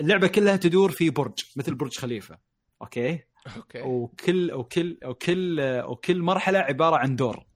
اللعبة 0.00 0.26
كلها 0.26 0.56
تدور 0.56 0.90
في 0.90 1.10
برج 1.10 1.34
مثل 1.56 1.74
برج 1.74 1.98
خليفة 1.98 2.38
أوكي؟ 2.82 3.18
أوكي. 3.56 3.82
وكل 3.82 4.52
وكل 4.52 4.98
وكل 5.04 5.60
وكل 5.84 6.22
مرحلة 6.22 6.58
عبارة 6.58 6.96
عن 6.96 7.16
دور. 7.16 7.46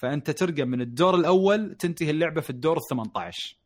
فأنت 0.00 0.30
ترقى 0.30 0.64
من 0.64 0.80
الدور 0.80 1.14
الأول 1.14 1.74
تنتهي 1.74 2.10
اللعبة 2.10 2.40
في 2.40 2.50
الدور 2.50 2.76
ال 2.76 2.82
18 2.90 3.56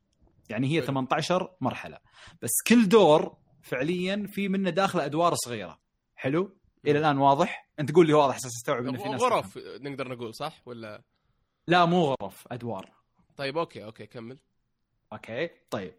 يعني 0.50 0.66
هي 0.66 0.76
حلو. 0.80 0.86
18 0.86 1.56
مرحلة. 1.60 1.98
بس 2.42 2.50
كل 2.66 2.88
دور 2.88 3.36
فعليا 3.62 4.26
في 4.26 4.48
منه 4.48 4.70
داخله 4.70 5.04
أدوار 5.04 5.34
صغيرة. 5.34 5.78
حلو؟ 6.16 6.56
إلى 6.86 6.98
الآن 6.98 7.18
واضح؟ 7.18 7.68
أنت 7.80 7.92
قول 7.92 8.06
لي 8.06 8.12
واضح 8.12 8.34
أساس 8.34 8.52
أستوعب 8.56 8.86
ان 8.86 8.96
في 8.96 9.08
ناس 9.08 9.22
غرف 9.22 9.58
نقدر 9.58 10.08
نقول 10.08 10.34
صح؟ 10.34 10.62
ولا؟ 10.66 11.02
لا 11.66 11.84
مو 11.84 12.14
غرف 12.22 12.44
أدوار. 12.52 12.92
طيب 13.36 13.58
okay 13.58 13.84
okay 13.84 14.06
كمل. 14.06 14.38
okay 15.12 15.50
طيب. 15.70 15.94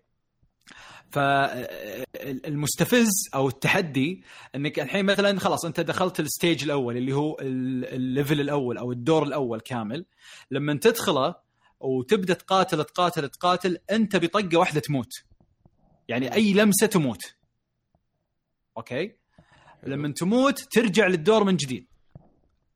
فالمستفز 2.15 3.09
أو 3.35 3.47
التحدي 3.47 4.23
إنك 4.55 4.79
الحين 4.79 5.05
مثلا 5.05 5.39
خلاص 5.39 5.65
أنت 5.65 5.79
دخلت 5.79 6.19
ال 6.19 6.27
stage 6.27 6.63
الأول 6.63 6.97
اللي 6.97 7.13
هو 7.13 7.37
ال- 7.41 7.85
ال 7.93 8.01
level 8.01 8.41
الأول 8.41 8.77
أو 8.77 8.91
الدور 8.91 9.23
الأول 9.23 9.59
كامل. 9.59 10.05
لما 10.51 10.73
تدخله 10.73 11.35
وتبدأ 11.79 12.33
تقاتل 12.33 12.83
تقاتل 12.83 13.29
تقاتل 13.29 13.77
أنت 13.91 14.15
بطقة 14.15 14.57
واحدة 14.57 14.79
تموت. 14.79 15.11
يعني 16.07 16.33
أي 16.33 16.53
لمسة 16.53 16.87
تموت. 16.87 17.35
okay؟ 18.77 19.11
لما 19.83 20.13
تموت 20.17 20.59
ترجع 20.71 21.07
للدور 21.07 21.43
من 21.43 21.55
جديد. 21.55 21.87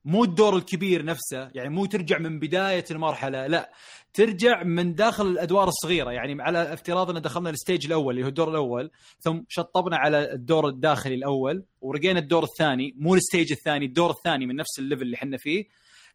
مو 0.05 0.23
الدور 0.23 0.55
الكبير 0.57 1.05
نفسه 1.05 1.49
يعني 1.55 1.69
مو 1.69 1.85
ترجع 1.85 2.17
من 2.17 2.39
بداية 2.39 2.85
المرحلة 2.91 3.47
لا. 3.47 3.71
ترجع 4.13 4.63
من 4.63 4.95
داخل 4.95 5.27
الأدوار 5.27 5.67
الصغيرة 5.67 6.11
يعني 6.11 6.41
على 6.41 6.73
افتراض 6.73 7.09
أن 7.09 7.21
دخلنا 7.21 7.49
ال 7.49 7.55
stage 7.55 7.85
الأول 7.85 8.13
اللي 8.13 8.23
هو 8.25 8.29
الدور 8.29 8.49
الأول 8.49 8.91
ثم 9.19 9.41
شطبنا 9.49 9.97
على 9.97 10.31
الدور 10.33 10.67
الداخلي 10.67 11.15
الأول 11.15 11.65
ورقينا 11.81 12.19
الدور 12.19 12.43
الثاني 12.43 12.93
مو 12.97 13.15
ال 13.15 13.21
stage 13.21 13.51
الثاني 13.51 13.85
الدور 13.85 14.11
الثاني 14.11 14.45
من 14.45 14.55
نفس 14.55 14.79
ال 14.79 14.83
level 14.83 15.01
اللي 15.01 15.15
إحنا 15.15 15.37
فيه. 15.37 15.65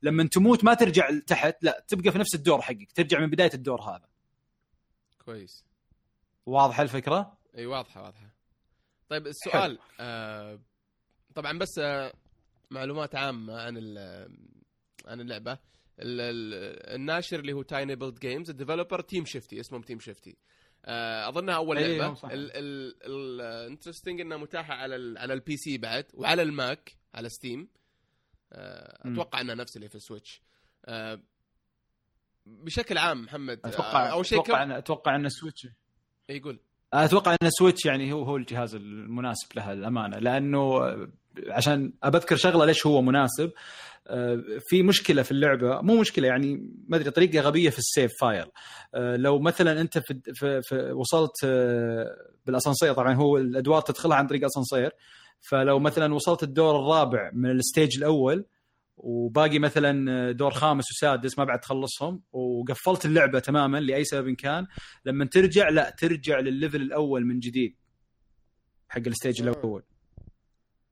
لما 0.03 0.25
تموت 0.29 0.65
ما 0.65 0.75
ترجع 0.75 1.11
لتحت 1.11 1.57
لا 1.65 1.85
تبقى 1.89 2.13
في 2.13 2.19
نفس 2.19 2.35
الدور 2.35 2.61
حقك 2.63 2.93
ترجع 2.95 3.21
من 3.21 3.31
بداية 3.31 3.51
الدور 3.55 3.81
هذا. 3.83 4.09
كويس. 5.25 5.65
واضحة 6.47 6.83
الفكرة؟ 6.83 7.37
إي 7.59 7.67
واضحة 7.67 8.03
واضحة. 8.03 8.31
طيب 9.09 9.27
السؤال 9.27 9.79
آه 10.01 10.59
طبعا 11.35 11.59
بس 11.59 11.79
آه 11.79 12.13
معلومات 12.71 13.15
عامة 13.15 13.61
عن 13.61 13.77
ال- 13.77 14.29
عن 15.07 15.21
اللعبة. 15.21 15.53
ال- 15.53 15.59
ال- 15.59 15.74
الناشر 15.99 17.41
اللي 17.41 17.53
هو 17.53 17.63
tinyBuild 17.63 17.97
Games 17.97 18.19
ال 18.19 18.51
developer 18.51 19.01
Team 19.01 19.25
Shifty 19.25 19.61
اسمهم 19.61 19.83
Team 19.83 20.01
Shifty 20.01 20.37
اظنها 21.29 21.55
أول 21.55 21.77
لعبة. 21.77 22.15
صح. 22.15 22.29
ال 22.33 22.49
interesting 22.49 24.21
إنها 24.21 24.37
متاحة 24.37 24.75
على 24.75 24.97
ال 24.97 25.19
على 25.19 25.35
ال 25.35 25.57
PC 25.57 25.79
بعد 25.79 26.05
وعلى 26.15 26.43
ال 26.43 26.56
Mac 26.56 26.97
على 27.15 27.29
Steam 27.29 27.69
آه. 28.53 29.13
أتوقع 29.13 29.41
إنها 29.41 29.55
نفس 29.55 29.77
اللي 29.77 29.89
في 29.89 29.95
ال 29.95 30.02
Switch 30.02 30.43
آه 30.85 31.21
بشكل 32.47 32.99
عام 32.99 33.23
محمد 33.23 33.61
أتوقع 33.65 34.07
آه 34.07 34.13
أول 34.13 34.27
شيء 34.27 34.41
أتوقع 34.41 34.65
كم... 34.65 34.71
ان 34.71 34.77
أتوقع 34.77 35.17
إن 35.17 35.27
ال 35.27 35.33
Switch 35.33 35.69
يقول 36.29 36.61
أتوقع 36.93 37.37
إن 37.43 37.51
Switch 37.51 37.87
يعني 37.87 38.13
هو 38.13 38.23
هو 38.23 38.37
الجهاز 38.37 38.75
المناسب 38.75 39.49
لها 39.57 39.75
للأمانة 39.75 40.19
لأنه 40.19 40.81
عشان 41.49 41.93
أبذكر 42.03 42.37
شغلة 42.37 42.65
ليش 42.65 42.87
هو 42.87 43.03
مناسب. 43.03 43.51
آه، 44.07 44.43
في 44.69 44.83
مشكلة 44.83 45.23
في 45.23 45.31
اللعبة 45.31 45.81
مو 45.81 46.01
مشكلة 46.01 46.29
يعني 46.29 46.71
ما 46.89 46.97
أدري 46.97 47.11
طريقة 47.11 47.41
غبية 47.41 47.71
في 47.71 47.79
ال 47.79 47.86
save 47.86 48.13
file. 48.21 48.47
آه، 48.95 49.17
لو 49.17 49.39
مثلا 49.39 49.81
أنت 49.81 49.99
في, 49.99 50.21
في, 50.35 50.63
في 50.63 50.93
وصلت 50.93 51.45
آه، 51.45 52.07
بالأسانسير 52.47 52.93
طبعا 52.93 53.15
هو 53.15 53.37
الأدوار 53.37 53.81
تدخلها 53.81 54.17
عن 54.17 54.27
طريق 54.27 54.45
أسانسير. 54.45 54.91
فلو 55.41 55.79
مثلا 55.79 56.15
وصلت 56.15 56.43
الدور 56.43 56.77
الرابع 56.77 57.31
من 57.33 57.51
ال 57.51 57.59
stage 57.59 57.99
الأول 57.99 58.47
وباقي 58.97 59.59
مثلا 59.59 60.33
دور 60.33 60.51
خامس 60.51 60.85
وسادس 60.93 61.39
ما 61.39 61.45
بعد 61.45 61.61
تخلصهم 61.61 62.23
وقفلت 62.33 63.07
اللعبة 63.07 63.39
تماما 63.39 63.81
لأي 63.81 64.05
سبب 64.05 64.31
كان 64.31 64.67
لما 65.05 65.25
ترجع 65.25 65.69
لا 65.69 65.95
ترجع 65.99 66.39
للل 66.39 66.55
level 66.55 66.83
الأول 66.83 67.27
من 67.27 67.39
جديد 67.39 67.77
حق 68.89 69.03
ال 69.07 69.13
stage 69.13 69.43
الأول. 69.43 69.83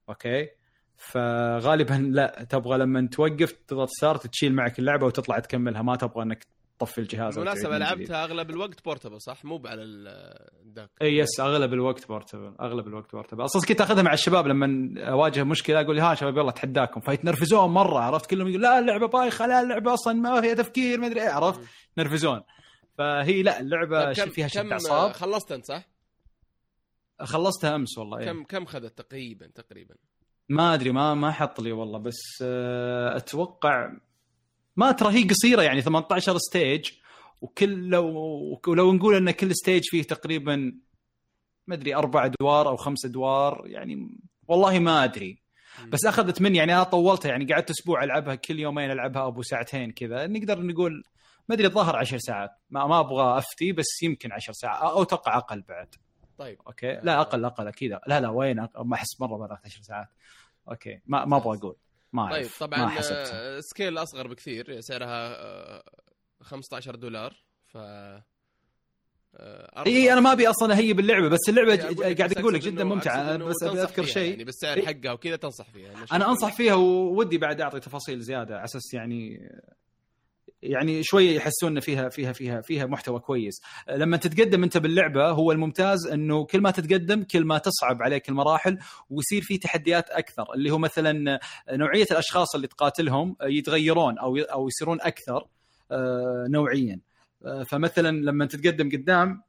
okay؟ 0.08 0.48
فغالبا 0.96 1.94
لا 1.94 2.46
تبغى 2.50 2.78
لما 2.78 3.08
توقف 3.12 3.52
تضغط 3.52 3.88
start 3.88 4.26
تشيل 4.26 4.54
معك 4.54 4.78
اللعبة 4.78 5.06
وتطلع 5.06 5.38
تكملها 5.38 5.82
ما 5.82 5.96
تبغى 5.96 6.22
إنك 6.22 6.46
تطفي 6.78 6.98
الجهاز 6.98 7.34
بالمناسبة 7.38 7.78
لعبتها 7.78 8.24
أغلب 8.24 8.50
الوقت 8.50 8.84
portable 8.84 9.20
صح؟ 9.20 9.44
مو 9.44 9.62
على 9.66 9.82
ال 9.82 10.04
dock 10.04 10.90
إي 11.02 11.16
yes 11.16 11.40
أغلب 11.40 11.72
الوقت 11.72 12.08
portable 12.08 12.54
أغلب 12.60 12.86
الوقت 12.86 13.12
portable 13.12 13.44
أصلا 13.44 13.62
كنت 13.62 13.80
أخذها 13.80 14.02
مع 14.02 14.12
الشباب 14.12 14.46
لما 14.46 14.94
أواجه 15.10 15.44
مشكلة 15.44 15.80
أقول 15.80 16.00
ها 16.00 16.14
شباب 16.14 16.36
يلا 16.36 16.48
اتحداكم 16.50 17.00
فيتنرفزون 17.00 17.70
مرة 17.70 17.98
عرفت؟ 17.98 18.30
كلهم 18.30 18.48
يقول 18.48 18.62
لا 18.62 18.78
اللعبة 18.78 19.06
بايخة 19.06 19.46
لا 19.46 19.60
اللعبة 19.60 19.94
أصلا 19.94 20.12
ما 20.14 20.40
فيها 20.40 20.54
تفكير 20.54 21.00
ما 21.00 21.06
أدري 21.06 21.22
إيه 21.22 21.28
عرفت؟ 21.28 21.60
نرفزون 21.98 22.40
فهي 22.98 23.42
لا 23.42 23.60
اللعبة 23.60 24.12
كم 24.12 24.30
فيها 24.30 24.48
شد 24.48 24.66
أعصاب. 24.72 25.12
خلصت 25.12 25.52
أنت 25.52 25.64
صح؟ 25.64 25.91
خلصتها 27.20 27.74
أمس 27.74 27.98
والله 27.98 28.24
كم 28.24 28.38
إيه. 28.38 28.44
كم 28.44 28.64
خذت 28.64 28.98
تقريبا 28.98 29.46
تقريبا؟ 29.46 29.94
ما 30.48 30.74
أدري 30.74 30.92
ما 30.92 31.14
ما 31.14 31.32
حط 31.32 31.60
لي 31.60 31.72
والله 31.72 31.98
بس 31.98 32.20
آه، 32.42 33.16
أتوقع 33.16 33.92
ما 34.76 34.92
ترى 34.92 35.14
هي 35.14 35.28
قصيرة 35.28 35.62
يعني 35.62 35.82
18 35.82 36.38
stage 36.38 36.90
وكل 37.40 37.88
لو 37.88 38.60
لو 38.68 38.92
نقول 38.92 39.14
إن 39.14 39.30
كل 39.30 39.56
stage 39.56 39.82
فيه 39.84 40.02
تقريبا 40.02 40.72
ما 41.66 41.74
أدري 41.74 41.94
أربع 41.94 42.24
أدوار 42.24 42.68
أو 42.68 42.76
خمس 42.76 43.04
أدوار 43.04 43.62
يعني 43.66 44.18
والله 44.48 44.78
ما 44.78 45.04
أدري. 45.04 45.42
بس 45.88 46.04
أخذت 46.04 46.42
مني 46.42 46.58
يعني 46.58 46.74
أنا 46.74 46.82
طولتها 46.82 47.28
يعني 47.28 47.52
قعدت 47.52 47.70
أسبوع 47.70 48.04
ألعبها 48.04 48.34
كل 48.34 48.60
يومين 48.60 48.90
ألعبها 48.90 49.26
أبو 49.26 49.42
ساعتين 49.42 49.92
كذا. 49.92 50.26
نقدر 50.26 50.62
نقول 50.62 51.02
ما 51.48 51.54
أدري 51.54 51.66
الظاهر 51.66 51.96
10 51.96 52.18
ساعات 52.18 52.50
ما 52.70 52.86
ما 52.86 53.00
أبغى 53.00 53.38
أفتي 53.38 53.72
بس 53.72 54.02
يمكن 54.02 54.32
10 54.32 54.52
ساعات 54.52 54.82
أو 54.82 55.02
أتوقع 55.02 55.36
أقل 55.38 55.62
بعد. 55.68 55.94
طيب 56.42 56.58
okay. 56.66 57.00
لا 57.02 57.20
أقل 57.20 57.44
أقل 57.44 57.68
أكيد. 57.68 57.98
لا 58.06 58.20
لا 58.20 58.28
وين؟ 58.28 58.68
ما 58.76 58.94
أحس 58.94 59.20
مرة 59.20 59.36
بلغت 59.36 59.60
10 59.64 59.82
ساعات. 59.82 60.08
okay. 60.68 61.00
ما 61.06 61.24
ما 61.24 61.36
أبغى 61.36 61.58
أقول. 61.58 61.76
ما 62.12 62.22
أعرف. 62.22 62.34
طيب 62.34 62.68
طبعا 62.68 62.84
ما 62.84 63.00
سكيل 63.60 63.98
أصغر 63.98 64.28
بكثير 64.28 64.80
سعرها 64.80 65.82
15 66.40 66.94
دولار 66.94 67.36
ف 67.66 67.76
آه، 69.36 69.86
إي 69.86 70.12
أنا 70.12 70.20
ما 70.20 70.32
أبي 70.32 70.48
أصلا 70.48 70.74
أهيب 70.74 71.00
اللعبة 71.00 71.28
بس 71.28 71.38
اللعبة 71.48 71.76
قاعد 72.14 72.38
أقول 72.38 72.54
لك 72.54 72.60
جدا 72.60 72.84
ممتعة. 72.84 73.36
بس 73.36 73.62
أبي 73.62 73.82
أذكر 73.82 74.04
شيء. 74.04 74.30
يعني 74.30 74.44
بالسعر 74.44 74.82
حقها 74.82 75.12
وكذا 75.12 75.36
تنصح 75.36 75.70
فيها 75.70 76.06
أنا 76.12 76.30
أنصح 76.30 76.52
فيها 76.52 76.74
وودي 76.74 77.38
بعد 77.38 77.60
أعطي 77.60 77.80
تفاصيل 77.80 78.20
زيادة 78.20 78.54
على 78.54 78.64
أساس 78.64 78.94
يعني 78.94 79.48
يعني 80.62 81.02
شوي 81.02 81.34
يحسون 81.34 81.80
فيها 81.80 82.08
فيها 82.08 82.32
فيها 82.32 82.60
فيها 82.60 82.86
محتوى 82.86 83.20
كويس. 83.20 83.62
لما 83.88 84.16
تتقدم 84.16 84.62
أنت 84.62 84.78
باللعبة 84.78 85.28
هو 85.28 85.52
الممتاز 85.52 86.06
إنه 86.06 86.44
كل 86.44 86.60
ما 86.60 86.70
تتقدم 86.70 87.22
كل 87.22 87.44
ما 87.44 87.58
تصعب 87.58 88.02
عليك 88.02 88.28
المراحل 88.28 88.78
ويصير 89.10 89.42
في 89.42 89.58
تحديات 89.58 90.10
أكثر. 90.10 90.54
اللي 90.54 90.70
هو 90.70 90.78
مثلا 90.78 91.40
نوعية 91.70 92.06
الأشخاص 92.10 92.54
اللي 92.54 92.66
تقاتلهم 92.66 93.36
يتغيرون 93.42 94.18
أو 94.18 94.36
أو 94.36 94.68
يصيرون 94.68 95.00
أكثر 95.00 95.46
آه، 95.90 96.46
نوعيا. 96.50 97.00
آه، 97.46 97.62
فمثلا 97.62 98.08
لما 98.08 98.46
تتقدم 98.46 98.90
قدام 98.90 99.42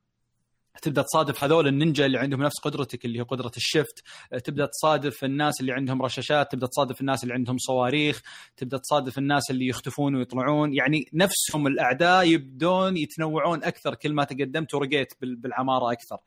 تبدأ 0.82 1.02
تصادف 1.02 1.44
هذول 1.44 1.68
النينجا 1.68 2.06
اللي 2.06 2.18
عندهم 2.18 2.44
نفس 2.44 2.60
قدرتك 2.60 3.06
اللي 3.06 3.20
هي 3.20 3.24
قدرة 3.24 3.52
الشفت 3.58 4.04
تبدأ 4.44 4.66
تصادف 4.66 5.24
الناس 5.24 5.62
اللي 5.62 5.72
عندهم 5.72 6.02
رشاشات 6.02 6.52
تبدأ 6.52 6.68
تصادف 6.68 7.02
الناس 7.02 7.24
اللي 7.24 7.34
عندهم 7.34 7.58
صواريخ 7.58 8.22
تبدأ 8.58 8.78
تصادف 8.78 9.18
الناس 9.18 9.52
اللي 9.52 9.68
يختفون 9.68 10.16
ويطلعون. 10.16 10.74
يعني 10.74 11.10
نفسهم 11.14 11.68
الأعداء 11.68 12.28
يبدون 12.28 12.98
يتنوعون 12.98 13.64
أكثر 13.64 13.96
كل 13.96 14.14
ما 14.14 14.24
تقدمت 14.24 14.74
ورقيت 14.74 15.14
بالعمارة 15.22 15.92
أكثر. 15.92 16.18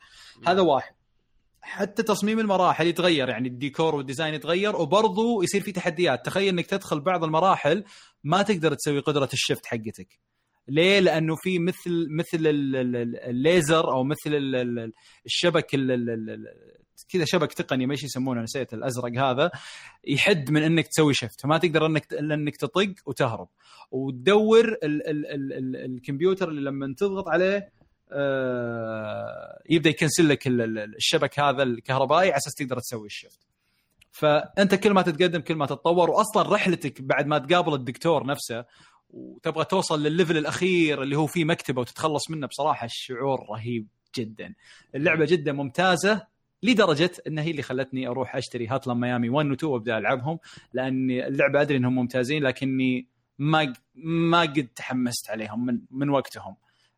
هذا 0.47 0.61
واحد. 0.61 0.95
حتى 1.61 2.03
تصميم 2.03 2.41
المراحل 2.41 2.87
يتغير 2.87 3.29
يعني 3.29 3.49
الديكور 3.49 3.95
وال 3.95 4.05
design 4.05 4.35
يتغير 4.35 4.77
وبرضه 4.77 5.45
يصير 5.45 5.61
في 5.61 5.73
تحديات. 5.73 6.27
تخيل 6.27 6.49
إنك 6.49 6.67
تدخل 6.67 7.01
بعض 7.01 7.25
المراحل 7.25 7.85
ما 8.25 8.43
تقدر 8.43 8.75
تسوي 8.75 9.01
قدرة 9.01 9.29
ال 9.33 9.38
shift 9.38 9.67
حقتك. 9.67 10.26
ليه؟ 10.69 11.01
لأنه 11.01 11.37
في 11.37 11.59
مثل 11.59 12.07
مثل 12.11 12.39
الليزر 13.27 13.93
أو 13.93 14.05
مثل 14.05 14.31
الشبك 15.27 15.67
كذا 17.09 17.25
شبك 17.25 17.53
تقني 17.53 17.87
ما 17.87 17.93
إيش 17.93 18.05
يسمونه 18.05 18.43
نسيت 18.43 18.75
الازرق 18.75 19.19
هذا 19.19 19.51
يحد 20.05 20.51
من 20.51 20.63
انك 20.63 20.87
تسوي 20.87 21.15
shift 21.15 21.41
فما 21.41 21.59
تقدر 21.59 21.87
انك 21.87 22.13
الا 22.13 22.35
انك 22.35 22.57
تطق 22.57 22.95
وتهرب 23.07 23.49
وتدور 23.91 24.65
ال 24.69 25.09
ال 25.09 25.27
ال 25.27 25.53
ال 25.53 25.77
الكمبيوتر 25.77 26.49
اللي 26.49 26.61
لما 26.71 26.95
تضغط 26.99 27.29
عليه 27.29 27.73
آه 28.13 29.63
يبدا 29.71 29.91
يكنسل 29.91 30.29
لك 30.29 30.43
الشبك 30.47 31.41
هذا 31.41 31.63
الكهربائي 31.63 32.29
على 32.29 32.37
أساس 32.37 32.55
تقدر 32.55 32.79
تسوي 32.79 33.07
الشفت 33.07 33.47
فانت 34.11 34.75
كل 34.75 34.93
ما 34.93 35.03
تتقدم 35.03 35.41
كل 35.41 35.55
ما 35.55 35.67
تتطور 35.67 36.11
واصلا 36.11 36.55
رحلتك 36.55 37.03
بعد 37.03 37.27
ما 37.27 37.39
تقابل 37.39 37.75
الدكتور 37.75 38.27
نفسه 38.27 38.65
وتبغى 39.11 39.65
توصل 39.65 40.03
للليفل 40.03 40.37
الأخير 40.37 41.03
اللي 41.03 41.17
هو 41.17 41.27
فيه 41.27 41.45
مكتبة 41.45 41.81
وتتخلص 41.81 42.31
منه 42.31 42.47
بصراحة 42.47 42.85
الشعور 42.85 43.47
رهيب 43.51 43.89
جدا. 44.17 44.55
اللعبة 44.95 45.25
جدا 45.25 45.53
ممتازة 45.53 46.27
لدرجة 46.63 47.11
إنها 47.27 47.45
هي 47.45 47.51
اللي 47.51 47.63
خلتني 47.63 48.09
أروح 48.09 48.37
أشتري 48.37 48.67
هاتلان 48.67 49.01
ميامي 49.01 49.29
1 49.29 49.51
و 49.51 49.53
2 49.53 49.73
وأبدأ 49.73 49.99
ألعبهم 49.99 50.39
لأن 50.73 51.11
اللعبة 51.11 51.61
أدري 51.61 51.77
إنهم 51.77 51.95
ممتازين 51.95 52.43
لكني 52.43 53.09
ما 53.39 53.73
ما 53.95 54.41
قد 54.41 54.69
تحمست 54.77 55.31
عليهم 55.31 55.67
من 55.67 55.81
من 55.91 56.11
وقتهم. 56.11 56.57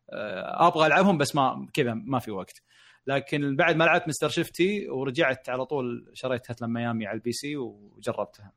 آه، 0.09 0.67
أبغى 0.67 0.87
ألعبهم 0.87 1.17
بس 1.17 1.35
ما 1.35 1.67
كذا 1.73 1.93
ما 1.93 2.19
في 2.19 2.31
وقت. 2.31 2.61
لكن 3.07 3.55
بعد 3.55 3.75
ما 3.75 3.83
لعبت 3.83 4.07
Mr. 4.07 4.29
Shifty 4.29 4.89
ورجعت 4.89 5.49
على 5.49 5.65
طول 5.65 6.11
شريت 6.13 6.51
Hotline 6.51 6.73
Miami 6.73 7.07
على 7.07 7.15
ال 7.15 7.31
PC 7.31 7.55
وجربتها. 7.57 8.51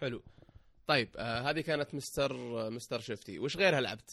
حلو. 0.00 0.22
طيب 0.86 1.08
آه 1.16 1.50
هذه 1.50 1.60
كانت 1.60 1.94
مستر 1.94 2.36
Mr. 2.70 3.00
Shifty. 3.00 3.38
وش 3.38 3.56
غيرها 3.56 3.80
لعبت؟ 3.80 4.10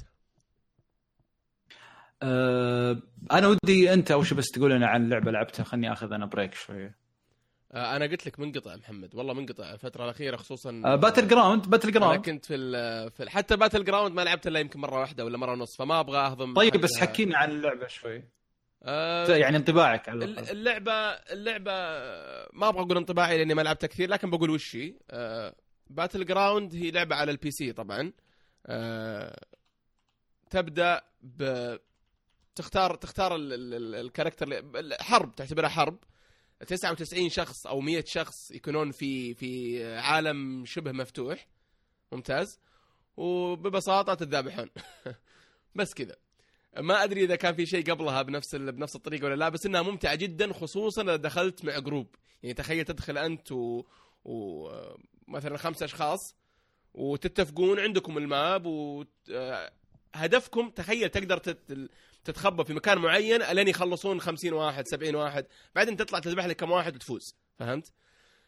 آه 2.24 3.02
أنا 3.32 3.48
ودي 3.48 3.94
أنت 3.94 4.22
شيء 4.22 4.38
بس 4.38 4.48
تقول 4.48 4.72
لنا 4.72 4.88
عن 4.88 5.10
لعبة 5.10 5.32
لعبتها. 5.32 5.64
خلني 5.64 5.92
آخذ 5.92 6.14
أنا 6.14 6.26
break 6.26 6.54
شوية. 6.54 6.96
آه 7.72 7.96
أنا 7.96 8.06
قلت 8.06 8.28
لك 8.28 8.40
منقطع 8.40 8.76
محمد. 8.76 9.16
والله 9.16 9.34
منقطع 9.34 9.74
الفترة 9.74 10.04
الأخيرة 10.04 10.36
خصوصا 10.38 10.82
آه 10.86 10.96
Battleground 10.96 11.70
Battleground 11.70 12.14
أنا 12.14 12.22
كنت 12.22 12.46
في, 12.46 12.58
في 13.10 13.30
حتى 13.30 13.58
Battleground 13.58 14.16
ما 14.16 14.22
لعبت 14.22 14.48
إلا 14.48 14.60
يمكن 14.60 14.80
مرة 14.80 15.00
واحدة 15.00 15.26
ولا 15.26 15.38
مرة 15.38 15.52
ونص 15.52 15.78
فما 15.78 16.00
أبغى 16.00 16.18
أهضم 16.18 16.54
طيب 16.54 16.78
بس 16.78 16.98
حكينا 16.98 17.38
عن 17.38 17.52
اللعبة 17.52 17.88
شوي. 17.88 18.24
آه 18.84 19.36
يعني 19.36 19.58
انطباعك 19.58 20.10
على 20.10 20.26
اللعبة 20.26 20.92
اللعبة 21.10 21.72
ما 22.54 22.70
أبغى 22.70 22.82
أقول 22.82 22.98
انطباعي 22.98 23.38
لأني 23.38 23.54
ما 23.54 23.62
لعبتها 23.62 23.88
كثير 23.88 24.10
لكن 24.10 24.30
بقول 24.30 24.50
وش 24.50 24.76
هي؟ 24.76 24.94
آه 25.12 25.56
Battleground 25.90 26.76
هي 26.76 26.92
لعبة 26.92 27.16
على 27.16 27.32
ال 27.32 27.52
PC 27.52 27.74
طبعا. 27.74 28.12
أه 28.66 29.46
تبدأ 30.50 31.02
ب 31.22 31.76
تختار 32.56 32.96
تختار 32.96 33.36
ال 33.36 33.49
character 33.49 34.64
حرب 35.02 35.36
تعتبرها 35.36 35.70
حرب. 35.70 35.98
99 36.68 37.30
شخص 37.30 37.68
أو 37.68 37.82
100 37.82 38.04
شخص 38.08 38.52
يكونون 38.52 38.92
في 38.92 39.34
في 39.34 39.84
عالم 39.96 40.66
شبه 40.66 40.92
مفتوح. 40.92 41.48
ممتاز. 42.12 42.60
وببساطة 43.18 44.14
تتذابحون 44.14 44.70
بس 45.76 45.94
كذا. 45.94 46.16
ما 46.78 47.04
أدري 47.04 47.24
إذا 47.24 47.36
كان 47.36 47.54
في 47.54 47.66
شيء 47.66 47.92
قبلها 47.92 48.22
بنفس 48.22 48.56
بنفس 48.56 48.96
الطريقة 48.96 49.26
ولا 49.26 49.36
لا 49.36 49.50
بس 49.50 49.66
إنها 49.66 49.82
ممتعة 49.82 50.16
جدا 50.16 50.54
خصوصا 50.54 51.02
إذا 51.02 51.16
دخلت 51.16 51.66
مع 51.66 51.80
group 51.80 52.16
يعني 52.44 52.54
تخيل 52.54 52.86
تدخل 52.86 53.18
أنت 53.18 53.52
و, 53.52 53.84
و... 54.26 54.70
مثلا 55.30 55.58
خمسة 55.58 55.86
أشخاص 55.86 56.36
وتتفقون 56.94 57.80
عندكم 57.80 58.18
ال 58.18 58.30
map 58.30 58.66
وهدفكم 58.66 60.66
آه، 60.66 60.70
تخيل 60.76 61.10
تقدر 61.10 61.38
تتخبى 62.24 62.66
في 62.66 62.74
مكان 62.74 62.98
معين 62.98 63.42
الين 63.42 63.68
يخلصون 63.68 64.22
50 64.22 64.54
واحد 64.54 64.88
70 64.88 65.16
واحد 65.16 65.46
بعدين 65.76 65.98
تطلع 65.98 66.20
تذبح 66.20 66.46
لك 66.46 66.56
كم 66.56 66.72
واحد 66.72 66.96
وتفوز. 66.96 67.36
فهمت؟ 67.60 67.92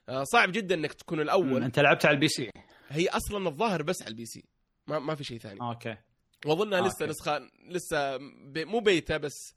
آه، 0.09 0.23
صعب 0.23 0.51
جدا 0.51 0.75
إنك 0.75 0.93
تكون 0.93 1.21
الأول. 1.21 1.63
أنت 1.63 1.79
لعبت 1.79 2.05
على 2.05 2.15
ال 2.15 2.27
PC. 2.27 2.49
هي 2.89 3.07
أصلا 3.07 3.49
الظاهر 3.49 3.81
بس 3.81 4.01
على 4.01 4.11
ال 4.11 4.25
PC 4.25 4.43
ما 4.87 4.99
ما 4.99 5.15
في 5.15 5.23
شيء 5.23 5.39
ثاني. 5.39 5.61
Okay. 5.61 5.97
واظنها 6.45 6.81
لسه 6.81 7.05
نسخة 7.05 7.49
لسه 7.67 8.17
بي 8.45 8.65
مو 8.65 8.79
بيتا 8.79 9.17
بس 9.17 9.55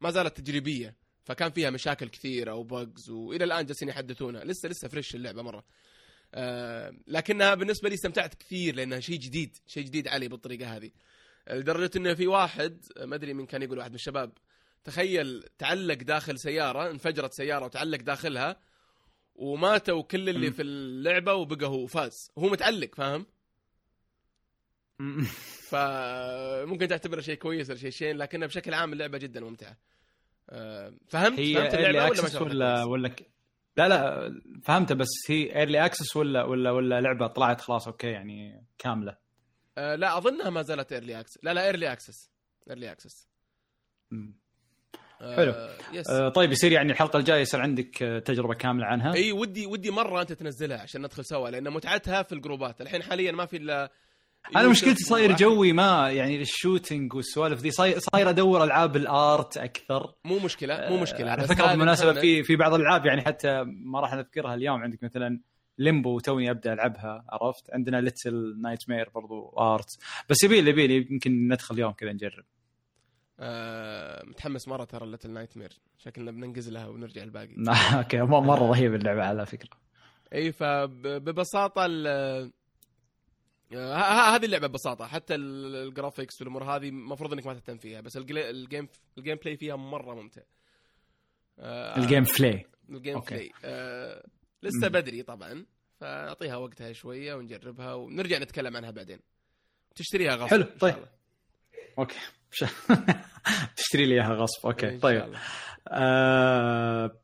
ما 0.00 0.10
زالت 0.10 0.40
تجريبية 0.40 0.96
فكان 1.24 1.50
فيها 1.50 1.70
مشاكل 1.70 2.08
كثيرة 2.08 2.54
و 2.54 2.65
bugs 2.65 3.10
وإلى 3.10 3.44
الآن 3.44 3.66
جالسين 3.66 3.88
يحدثونها. 3.88 4.44
لسه 4.44 4.68
لسه 4.68 4.88
fresh 4.88 5.14
اللعبة 5.14 5.42
مرة. 5.42 5.64
آه 6.34 6.92
لكنها 7.06 7.54
بالنسبة 7.54 7.88
لي 7.88 7.94
استمتعت 7.94 8.34
كثير 8.34 8.74
لأنها 8.74 9.00
شيء 9.00 9.18
جديد 9.18 9.56
شيء 9.66 9.84
جديد 9.84 10.08
علي 10.08 10.28
بالطريقة 10.28 10.76
هذه. 10.76 10.90
لدرجة 11.50 11.90
إنه 11.96 12.14
في 12.14 12.26
واحد 12.26 12.84
ما 13.00 13.14
أدري 13.14 13.34
من 13.34 13.46
كان 13.46 13.62
يقول 13.62 13.78
واحد 13.78 13.90
من 13.90 13.94
الشباب 13.94 14.32
تخيل 14.84 15.44
تعلق 15.58 15.94
داخل 15.94 16.38
سيارة 16.38 16.90
انفجرت 16.90 17.32
سيارة 17.32 17.64
وتعلق 17.64 17.98
داخلها 18.00 18.60
وماتوا 19.34 20.02
كل 20.02 20.28
اللي 20.28 20.48
م. 20.48 20.52
في 20.52 20.62
اللعبة 20.62 21.34
وبقى 21.34 21.66
هو 21.66 21.86
فاز. 21.86 22.30
وهو 22.36 22.48
متعلق 22.48 22.94
فاهم؟ 22.94 23.26
فممكن 25.70 26.88
تعتبره 26.88 27.20
شيء 27.20 27.34
كويس 27.34 27.70
ولا 27.70 27.78
شيء 27.78 27.90
شين 27.90 28.16
لكنها 28.16 28.46
بشكل 28.46 28.74
عام 28.74 28.92
اللعبة 28.92 29.18
جدا 29.18 29.40
ممتعة. 29.40 29.76
آه، 30.50 30.94
فهمت؟ 31.08 31.40
هي 31.40 31.54
فهمت 31.54 31.74
early 31.74 31.90
اللعبة 31.90 32.20
ولا 32.20 32.32
ما 32.32 32.40
ولا؟ 32.40 32.84
ولا 32.84 33.14
لا 33.76 33.88
لا 33.88 34.30
فهمتها 34.64 34.94
بس 34.94 35.08
هي 35.28 35.56
early 35.56 35.84
access 35.84 36.16
ولا 36.16 36.44
ولا 36.44 36.70
ولا 36.70 37.00
لعبة 37.00 37.26
طلعت 37.26 37.60
خلاص 37.60 37.86
okay 37.86 38.06
يعني 38.06 38.64
كاملة؟ 38.78 39.16
آه، 39.78 39.94
لا 39.94 40.18
أظنها 40.18 40.50
ما 40.50 40.62
زالت 40.62 40.92
early 40.92 41.20
access 41.20 41.38
لا 41.44 41.54
لا 41.54 41.66
early 41.66 41.92
access 41.92 42.30
early 42.70 42.92
access. 42.92 43.28
آه 45.20 45.36
حلو. 45.36 45.54
yes 45.92 46.10
آه 46.10 46.28
طيب 46.28 46.52
يصير 46.52 46.72
يعني 46.72 46.92
الحلقة 46.92 47.18
الجاية 47.18 47.40
يصير 47.40 47.60
عندك 47.60 48.22
تجربة 48.26 48.54
كاملة 48.54 48.86
عنها؟ 48.86 49.14
إي 49.14 49.32
ودي 49.32 49.66
ودي 49.66 49.90
مرة 49.90 50.20
أنت 50.20 50.32
تنزلها 50.32 50.78
عشان 50.78 51.02
ندخل 51.02 51.24
سوا 51.24 51.48
لأن 51.48 51.70
متعتها 51.70 52.22
في 52.22 52.32
الجروبات. 52.34 52.80
الحين 52.80 53.02
حاليا 53.02 53.32
ما 53.32 53.46
في 53.46 53.56
إلا 53.56 53.92
أنا 54.56 54.68
مشكلتي 54.68 55.04
صاير. 55.04 55.36
جوي 55.36 55.72
ما 55.72 56.10
يعني 56.10 56.40
ال 56.40 56.48
shooting 56.48 57.14
والسوالف 57.14 57.60
ذي 57.60 57.70
صاير 57.70 57.98
صاير 57.98 58.30
أدور 58.30 58.64
ألعاب 58.64 58.96
ال 58.96 59.11
art 59.11 59.56
أكثر. 59.56 60.14
مو 60.24 60.38
مشكلة 60.38 60.90
مو 60.90 61.02
مشكلة. 61.02 61.30
على 61.30 61.46
فكره 61.48 61.66
بالمناسبة 61.66 62.12
في 62.20 62.42
في 62.42 62.56
بعض 62.56 62.74
الألعاب 62.74 63.06
يعني 63.06 63.22
حتى 63.22 63.64
ما 63.66 64.00
راح 64.00 64.14
نذكرها 64.14 64.54
اليوم 64.54 64.82
عندك 64.82 65.02
مثلا 65.02 65.40
Limbo 65.78 66.20
توني 66.20 66.50
أبدأ 66.50 66.72
ألعبها 66.72 67.24
عرفت؟ 67.28 67.70
عندنا 67.74 68.00
Little 68.00 68.56
Nightmares 68.62 69.08
برضو 69.14 69.48
art. 69.58 69.98
بس 70.28 70.42
يبي 70.44 70.60
لي 70.60 70.70
يبي 70.70 71.06
يمكن 71.10 71.48
ندخل 71.48 71.74
اليوم 71.74 71.92
كذا 71.92 72.12
نجرب. 72.12 72.44
آه 73.40 74.24
متحمس 74.24 74.68
مرة 74.68 74.84
ترى 74.84 75.10
Little 75.10 75.30
Nightmares 75.30 75.72
شكلنا 75.98 76.30
بننقز 76.30 76.68
لها 76.68 76.86
ونرجع 76.88 77.22
الباقي. 77.22 77.54
Okay 77.98 78.20
مرة 78.20 78.70
رهيب 78.70 78.94
اللعبة 78.94 79.22
على 79.24 79.46
فكرة. 79.46 79.70
إي 80.34 80.52
فببساطه 80.52 81.86
آه، 82.06 82.50
هذه 83.72 84.44
اللعبة 84.44 84.66
ببساطة 84.66 85.06
حتى 85.06 85.34
ال- 85.34 85.76
ال 85.88 85.94
graphics 85.94 86.40
والأمور 86.40 86.64
هذه 86.64 86.88
المفروض 86.88 87.32
إنك 87.32 87.46
ما 87.46 87.54
تهتم 87.54 87.78
فيها 87.78 88.00
بس 88.00 88.16
ال 88.16 88.28
game 88.28 88.76
ال 88.76 88.88
gameplay 89.18 89.56
فيها 89.56 89.76
مرة 89.76 90.14
ممتع 90.14 90.42
آه، 91.58 91.96
ال 91.98 92.24
gameplay 92.24 92.66
ال 92.88 92.93
game. 92.93 93.20
play 93.20 93.50
آه 93.64 94.24
لسه. 94.62 94.88
بدري 94.88 95.22
طبعا 95.22 95.66
فأعطيها 96.00 96.56
وقتها 96.56 96.92
شوية 96.92 97.34
ونجربها 97.34 97.94
ونرجع 97.94 98.38
نتكلم 98.38 98.76
عنها 98.76 98.90
بعدين 98.90 99.18
تشتريها 99.94 100.34
غصب 100.36 100.46
حلو، 100.50 100.64
طيب. 100.80 100.96
Okay 101.98 102.16
تشتري 103.76 104.06
لي 104.06 104.14
إياها 104.14 104.34
غصب 104.34 104.66
okay 104.66 104.98
طيب. 104.98 105.34
آه... 105.88 107.20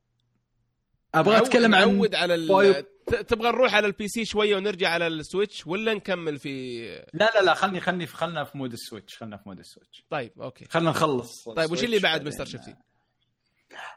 أبغى 1.14 1.36
أتكلم 1.36 1.74
عن 1.74 2.08
على. 2.14 2.46
بويو- 2.46 2.72
ت- 2.72 2.88
تبغى 3.06 3.48
نروح 3.48 3.74
على 3.74 3.86
ال 3.86 4.08
PC 4.08 4.24
شوية 4.24 4.56
ونرجع 4.56 4.88
على 4.88 5.06
ال 5.06 5.15
Switch 5.15 5.66
ولا 5.66 5.94
نكمل 5.94 6.38
في 6.38 6.82
لا 7.14 7.30
لا 7.34 7.42
لا 7.42 7.54
خلني 7.54 7.80
خلني 7.80 8.06
خلنا 8.06 8.44
في 8.44 8.58
mood 8.58 8.72
ال 8.72 8.78
Switch 8.78 9.16
خلنا 9.16 9.36
في 9.36 9.42
mood 9.48 9.58
ال 9.58 9.64
Switch. 9.64 10.04
طيب 10.10 10.32
okay. 10.40 10.64
خلنا 10.64 10.90
نخلص 10.90 11.48
طيب 11.48 11.70
وش 11.72 11.84
اللي 11.84 11.98
بعد. 11.98 12.26
Mr. 12.26 12.44
Shifty؟ 12.44 12.74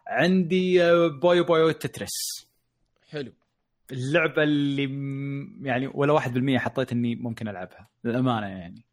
عندي 0.07 0.83
آه، 0.83 1.07
Puyo 1.07 1.43
Puyo 1.43 1.71
Tetris. 1.71 2.47
حلو. 3.09 3.33
اللعبة 3.91 4.43
اللي 4.43 4.83
يعني 5.61 5.87
ولا 5.93 6.13
واحد 6.13 6.33
بالمية 6.33 6.59
حطيت 6.59 6.91
إني 6.91 7.15
ممكن 7.15 7.47
ألعبها 7.47 7.87
للأمانة 8.03 8.47
يعني. 8.47 8.83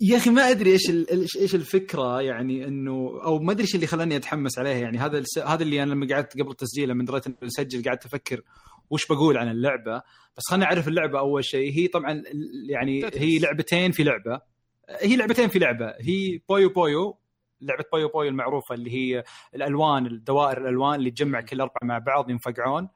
يا 0.00 0.16
أخي 0.16 0.30
ما 0.30 0.50
أدري 0.50 0.72
إيش 0.72 0.90
إيش 1.36 1.54
الفكرة 1.54 2.22
يعني 2.22 2.64
إنه 2.64 3.20
أو 3.24 3.38
ما 3.38 3.52
أدري 3.52 3.62
إيش 3.62 3.74
اللي 3.74 3.86
خلاني 3.86 4.16
أتحمس 4.16 4.58
عليها 4.58 4.78
يعني. 4.78 4.98
هذا 4.98 5.24
هذا 5.46 5.62
اللي 5.62 5.82
أنا 5.82 5.90
لما 5.90 6.14
قعدت 6.14 6.40
قبل 6.40 6.50
التسجيل 6.50 6.88
لما 6.88 7.04
دريت 7.04 7.26
إنه 7.26 7.36
نسجل 7.42 7.88
قعدت 7.88 8.04
أفكر 8.04 8.42
وش 8.90 9.06
بقول 9.06 9.38
عن 9.38 9.48
اللعبة. 9.48 10.02
بس 10.36 10.42
خليني 10.50 10.64
أعرف 10.64 10.88
اللعبة 10.88 11.18
أول 11.18 11.44
شيء. 11.44 11.72
هي 11.72 11.88
طبعا 11.88 12.22
يعني. 12.68 13.04
هي 13.14 13.38
لعبتين 13.38 13.92
في 13.92 14.02
لعبة. 14.02 14.40
هي 14.88 15.16
لعبتين 15.16 15.48
في 15.48 15.58
لعبة. 15.58 15.94
هي 16.00 16.40
Puyo 16.48 16.68
Puyo 16.68 17.18
لعبة 17.60 17.84
Puyo 17.92 18.08
Puyo 18.08 18.28
المعروفة 18.28 18.74
اللي 18.74 18.90
هي 18.90 19.24
الألوان 19.54 20.06
الدوائر 20.06 20.58
الألوان 20.58 20.94
اللي 20.94 21.10
تجمع 21.10 21.40
كل 21.40 21.60
أربعة 21.60 21.84
مع 21.84 21.98
بعض 21.98 22.30
ينفقعون 22.30 22.88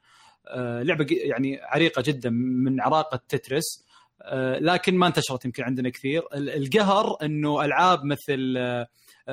آه، 0.48 0.82
لعبة 0.82 1.06
يعني 1.10 1.60
عريقة 1.62 2.02
جدا 2.06 2.30
من 2.30 2.80
عراقة 2.80 3.20
Tetris. 3.28 3.83
لكن 4.60 4.94
ما 4.94 5.06
انتشرت 5.06 5.44
يمكن 5.44 5.62
عندنا 5.62 5.88
كثير 5.90 6.22
ال- 6.34 6.50
القهر 6.50 7.16
إنه 7.22 7.64
ألعاب 7.64 8.04
مثل 8.04 8.54
آه، 8.58 8.86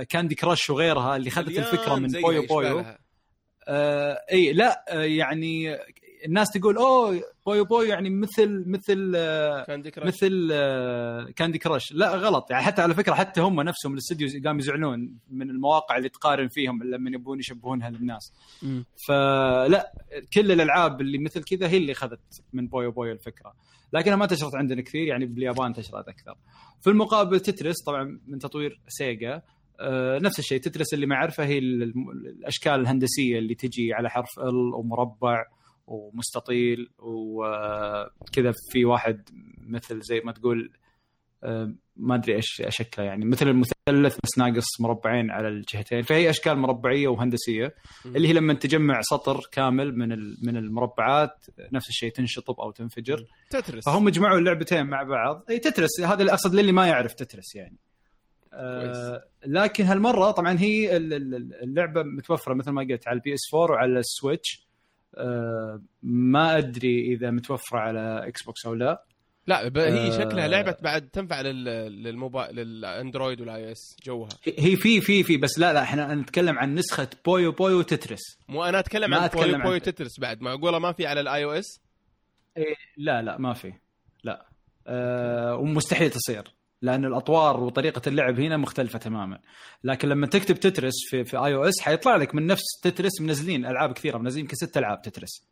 Candy 0.09 0.35
Crush 0.35 0.69
وغيرها 0.69 1.15
اللي 1.15 1.29
خذت 1.29 1.47
الفكرة 1.57 1.95
من 1.95 2.07
Puyo 2.21 2.41
Puyo. 2.47 2.79
آه 3.67 4.17
إي 4.31 4.53
لا 4.53 4.85
آه 4.89 5.01
يعني 5.03 5.77
الناس 6.25 6.49
تقول 6.49 6.77
أوه 6.77 7.21
Puyo 7.45 7.65
Puyo 7.65 7.89
يعني 7.89 8.09
مثل 8.09 8.63
مثل 8.67 9.13
آه 9.15 9.63
Candy 9.63 9.91
Crush 9.91 10.07
مثل 10.07 10.49
آه 10.53 11.25
Candy 11.35 11.57
Crush 11.57 11.93
لا 11.93 12.15
غلط. 12.15 12.51
يعني 12.51 12.63
حتى 12.63 12.81
على 12.81 12.93
فكرة 12.93 13.13
حتى 13.13 13.41
هم 13.41 13.61
نفسهم 13.61 13.93
الاستديو 13.93 14.43
قاموا 14.45 14.59
يزعلون 14.61 15.17
من 15.29 15.49
المواقع 15.49 15.97
اللي 15.97 16.09
تقارن 16.09 16.47
فيهم 16.47 16.83
لما 16.83 17.09
يبون 17.09 17.39
يشبهونها 17.39 17.89
للناس. 17.89 18.33
مم. 18.63 18.85
فلا 19.07 19.91
كل 20.33 20.51
الألعاب 20.51 21.01
اللي 21.01 21.17
مثل 21.17 21.43
كذا 21.43 21.67
هي 21.67 21.77
اللي 21.77 21.91
أخذت 21.91 22.43
من 22.53 22.67
Puyo 22.67 22.91
Puyo 22.91 23.11
الفكرة. 23.13 23.53
لكنها 23.93 24.15
ما 24.15 24.23
انتشرت 24.23 24.55
عندنا 24.55 24.81
كثير 24.81 25.07
يعني 25.07 25.25
باليابان 25.25 25.65
انتشرت 25.65 26.07
أكثر. 26.07 26.35
في 26.81 26.89
المقابل 26.89 27.39
Tetris 27.39 27.75
طبعا 27.85 28.19
من 28.27 28.39
تطوير 28.39 28.81
Sega 28.87 29.41
آه، 29.79 30.19
نفس 30.19 30.39
الشيء. 30.39 30.59
Tetris 30.59 30.93
اللي 30.93 31.05
ما 31.05 31.15
اعرفه 31.15 31.45
هي 31.45 31.57
الأشكال 31.57 32.73
الهندسية 32.73 33.39
اللي 33.39 33.55
تجي 33.55 33.93
على 33.93 34.09
حرف 34.09 34.39
L 34.39 34.73
ومربع. 34.75 35.45
ومستطيل 35.87 36.89
وكذا 36.99 38.51
في 38.71 38.85
واحد 38.85 39.29
مثل 39.67 40.01
زي 40.01 40.19
ما 40.25 40.31
تقول 40.31 40.71
آه، 41.43 41.73
ما 41.95 42.15
أدري 42.15 42.35
إيش 42.35 42.61
شكله 42.69 43.05
يعني. 43.05 43.25
مثل 43.25 43.47
المثلث 43.47 44.17
بس 44.23 44.37
ناقص 44.37 44.81
مربعين 44.81 45.31
على 45.31 45.47
الجهتين. 45.47 46.01
فهي 46.01 46.29
أشكال 46.29 46.57
مربعية 46.57 47.07
وهندسية. 47.07 47.75
اللي 48.05 48.27
هي 48.27 48.33
لما 48.33 48.53
تجمع 48.53 49.01
سطر 49.01 49.41
كامل 49.51 49.97
من 49.97 50.09
من 50.45 50.57
المربعات 50.57 51.45
نفس 51.71 51.89
الشيء 51.89 52.11
تنشطب 52.11 52.59
أو 52.59 52.71
تنفجر. 52.71 53.25
Tetris. 53.49 53.85
فهم 53.85 54.09
جمعوا 54.09 54.37
اللعبتين 54.39 54.85
مع 54.85 55.03
بعض. 55.03 55.43
إي 55.49 55.59
Tetris. 55.59 55.99
هذا 56.01 56.21
اللي 56.21 56.31
أقصد 56.31 56.53
للي 56.55 56.71
ما 56.71 56.87
يعرف 56.87 57.13
Tetris 57.13 57.55
يعني. 57.55 57.77
آه 58.53 59.23
لكن 59.45 59.83
هالمرة 59.85 60.31
طبعا 60.31 60.59
هي 60.59 60.97
ال- 60.97 61.13
ال- 61.13 61.63
اللعبة 61.63 62.03
متوفرة 62.03 62.53
مثل 62.53 62.71
ما 62.71 62.81
قلت 62.81 63.07
على 63.07 63.15
ال 63.15 63.33
PS 63.33 63.53
4 63.53 63.71
وعلى 63.75 63.99
ال 63.99 64.09
Switch 64.09 64.67
ما 66.03 66.57
أدري 66.57 67.13
إذا 67.13 67.31
متوفرة 67.31 67.79
على 67.79 68.27
Xbox 68.27 68.65
أو 68.65 68.73
لا. 68.73 69.03
لا 69.47 69.61
هي 69.63 70.07
آه. 70.07 70.09
شكلها 70.19 70.47
لعبة 70.47 70.77
بعد 70.81 71.09
تنفع 71.09 71.41
لل- 71.41 72.03
للموبايل 72.03 72.55
لل 72.55 72.74
Android 72.74 73.41
وال 73.41 73.71
iOS 73.71 73.95
جوها. 74.05 74.29
هي 74.57 74.75
في 74.75 75.01
في 75.01 75.23
في 75.23 75.37
بس 75.37 75.59
لا 75.59 75.73
لا 75.73 75.83
إحنا 75.83 76.15
نتكلم 76.15 76.59
عن 76.59 76.75
نسخة 76.75 77.07
بويو 77.25 77.51
بويو 77.51 77.81
تترس. 77.81 78.37
مو 78.49 78.63
أنا 78.63 78.79
أتكلم 78.79 79.09
ما 79.09 79.17
عن 79.17 79.23
أتكلم 79.23 79.41
Puyo 79.43 79.55
عن 79.55 79.61
Puyo 79.63 79.77
Tetris. 79.77 80.19
بعد. 80.19 80.41
معقوله 80.41 80.79
ما 80.79 80.91
في 80.91 81.05
على 81.07 81.21
ال 81.21 81.43
iOS؟ 81.43 81.81
إيه 82.57 82.75
لا 82.97 83.21
لا 83.21 83.37
ما 83.37 83.53
في. 83.53 83.73
لا. 84.23 84.45
أه 84.87 85.55
ومستحيل 85.55 86.09
تصير. 86.09 86.43
لأن 86.81 87.05
الأطوار 87.05 87.59
وطريقة 87.63 88.01
اللعب 88.07 88.39
هنا 88.39 88.57
مختلفة 88.57 88.99
تماما. 88.99 89.39
لكن 89.83 90.09
لما 90.09 90.27
تكتب 90.27 90.55
Tetris 90.55 90.93
في 91.09 91.23
في 91.23 91.37
iOS 91.37 91.81
حيطلع 91.81 92.15
لك 92.15 92.35
من 92.35 92.45
نفس 92.47 92.63
Tetris 92.83 93.21
منزلين 93.21 93.65
ألعاب 93.65 93.93
كثيرة. 93.93 94.17
منزلين 94.17 94.45
يمكن 94.45 94.55
ست 94.55 94.77
ألعاب 94.77 95.01
Tetris. 95.01 95.47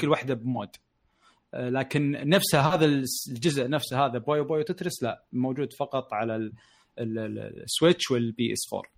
كل 0.00 0.08
واحدة 0.08 0.34
ب 0.34 0.40
mode. 0.40 0.68
أه 1.54 1.68
لكن 1.68 2.10
نفسها 2.28 2.60
هذا 2.74 2.84
الجزء 2.84 3.68
نفسه 3.68 4.06
هذا 4.06 4.18
Puyo 4.18 4.44
Puyo 4.44 4.62
Tetris 4.62 5.02
لا 5.02 5.24
موجود 5.32 5.72
فقط 5.72 6.08
على 6.12 6.36
ال- 6.36 6.52
ال- 6.98 7.18
ال- 7.18 7.62
ال 7.62 7.69
Switch 7.69 8.10
وال 8.10 8.52
PS 8.52 8.72
4 8.74 8.90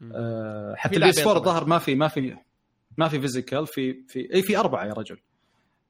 مم. 0.00 0.12
أه 0.14 0.74
في 0.74 0.80
حتى 0.80 0.96
ال 0.96 1.08
PS 1.10 1.18
لعبين 1.18 1.30
4 1.30 1.42
طبعاً. 1.42 1.54
الظاهر 1.56 1.68
ما 1.68 1.78
في 1.78 1.94
ما 1.94 2.08
في 2.08 2.36
ما 2.98 3.08
في 3.08 3.20
physical 3.20 3.66
في 3.66 4.04
في 4.08 4.34
اي 4.34 4.42
في 4.42 4.56
أربعة 4.58 4.86
يا 4.86 4.92
رجل. 4.92 5.18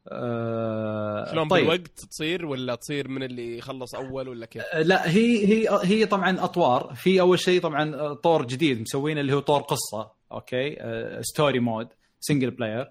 أه 0.09 1.31
شلون 1.31 1.49
طيب. 1.49 1.63
بالوقت 1.65 2.01
تصير 2.01 2.47
ولا 2.47 2.75
تصير 2.75 3.09
من 3.09 3.23
اللي 3.23 3.59
يخلص 3.59 3.95
أول 3.95 4.29
ولا 4.29 4.47
كيف؟ 4.47 4.63
لا 4.75 5.11
هي 5.11 5.47
هي 5.47 5.69
هي 5.83 6.07
طبعا 6.07 6.45
أطوار 6.45 6.95
في 6.95 7.21
أول 7.21 7.39
شيء 7.39 7.61
طبعا 7.61 8.15
طور 8.15 8.47
جديد 8.47 8.81
مسوينه 8.81 9.21
اللي 9.21 9.33
هو 9.35 9.41
طور 9.41 9.61
قصة 9.61 10.13
أوكي 10.33 10.77
story 11.21 11.61
mode 11.61 11.89
single 12.21 12.51
player 12.51 12.91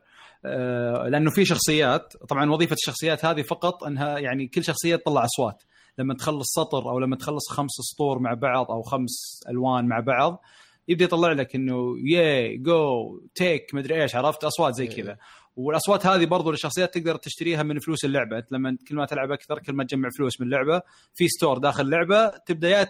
لأنه 1.09 1.31
في 1.31 1.45
شخصيات 1.45 2.13
طبعا 2.29 2.51
وظيفة 2.51 2.73
الشخصيات 2.73 3.25
هذه 3.25 3.41
فقط 3.41 3.83
إنها 3.83 4.19
يعني 4.19 4.47
كل 4.47 4.63
شخصية 4.63 4.95
تطلع 4.95 5.25
أصوات 5.25 5.63
لما 5.97 6.13
تخلص 6.13 6.47
سطر 6.55 6.89
أو 6.89 6.99
لما 6.99 7.15
تخلص 7.15 7.51
خمس 7.51 7.71
سطور 7.71 8.19
مع 8.19 8.33
بعض 8.33 8.71
أو 8.71 8.81
خمس 8.81 9.39
ألوان 9.49 9.87
مع 9.87 9.99
بعض 9.99 10.41
يبدأ 10.87 11.05
يطلع 11.05 11.31
لك 11.31 11.55
إنه 11.55 11.95
ياي 12.03 12.57
جو 12.57 13.19
تيك 13.35 13.73
مدري 13.73 14.01
إيش 14.01 14.15
عرفت 14.15 14.43
أصوات 14.43 14.75
زي 14.75 14.83
إيه. 14.83 14.89
كذا 14.89 15.17
والاصوات 15.55 16.05
هذه 16.05 16.25
برضو 16.25 16.51
للشخصيات 16.51 16.93
تقدر 16.93 17.15
تشتريها 17.15 17.63
من 17.63 17.79
فلوس 17.79 18.05
اللعبة. 18.05 18.37
أنت 18.37 18.51
لما 18.51 18.77
كل 18.87 18.95
ما 18.95 19.05
تلعب 19.05 19.31
أكثر 19.31 19.59
كل 19.59 19.73
ما 19.73 19.83
تجمع 19.83 20.09
فلوس 20.17 20.41
من 20.41 20.47
اللعبة. 20.47 20.81
في 21.13 21.27
store 21.27 21.57
داخل 21.57 21.83
اللعبة 21.83 22.27
تبدأ 22.27 22.69
يا 22.69 22.87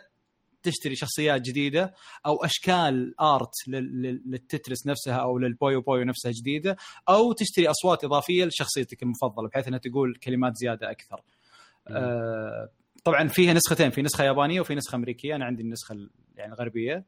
تشتري 0.64 0.96
شخصيات 0.96 1.42
جديدة 1.42 1.94
أو 2.26 2.46
أشكال 2.46 3.20
art 3.22 3.52
لل- 3.68 4.02
لل- 4.02 4.22
لل 4.26 4.41
Tetris 4.41 4.88
نفسها 4.88 5.16
أو 5.16 5.38
لل 5.38 5.53
Puyo 5.53 5.82
Puyo 5.82 6.04
نفسها 6.04 6.32
جديدة 6.32 6.78
أو 7.10 7.34
تشتري 7.34 7.68
أصوات 7.70 8.04
إضافية 8.04 8.46
لشخصيتك 8.46 9.04
المفضلة 9.04 9.48
بحيث 9.50 9.68
أنها 9.68 9.80
تقول 9.80 10.16
كلمات 10.24 10.54
زيادة 10.58 10.92
أكثر. 10.92 11.22
آه 11.88 12.70
طبعا 13.04 13.28
فيها 13.28 13.54
نسختين 13.54 13.90
في 13.90 14.02
نسخة 14.02 14.24
يابانية 14.24 14.62
وفي 14.62 14.76
نسخة 14.76 14.96
أمريكية. 14.96 15.36
أنا 15.36 15.46
عندي 15.46 15.64
النسخة 15.64 15.94
ال- 15.94 16.10
يعني 16.36 16.54
الغربية. 16.54 17.06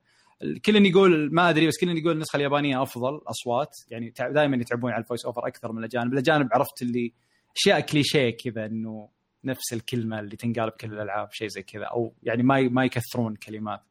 كل 0.66 0.86
يقول 0.86 1.30
ما 1.34 1.50
أدري 1.50 1.68
بس 1.68 1.80
كل 1.82 1.98
يقول 1.98 2.12
النسخة 2.12 2.38
اليابانية 2.38 2.84
أفضل 2.84 3.22
أصوات. 3.28 3.70
يعني 3.89 4.14
دائما 4.20 4.58
يتعبون 4.58 4.92
على 4.92 5.02
الفويس 5.02 5.26
أوفر 5.26 5.48
أكثر 5.48 5.72
من 5.72 5.80
الأجانب، 5.80 6.14
الاجانب 6.14 6.50
عرفت 6.54 6.82
اللي 6.82 7.14
أشياء 7.58 7.80
كليشيه 7.80 8.30
كذا 8.30 8.66
إنه 8.66 9.10
نفس 9.44 9.74
الكلمة 9.74 10.20
اللي 10.20 10.36
تنقال 10.36 10.70
بكل 10.70 10.94
الألعاب 10.94 11.32
شيء 11.32 11.48
زي 11.48 11.64
كذا. 11.64 11.84
أو 11.84 12.14
يعني 12.24 12.44
ما 12.44 12.62
ما 12.62 12.86
يكثرون 12.86 13.36
كلمات. 13.36 13.82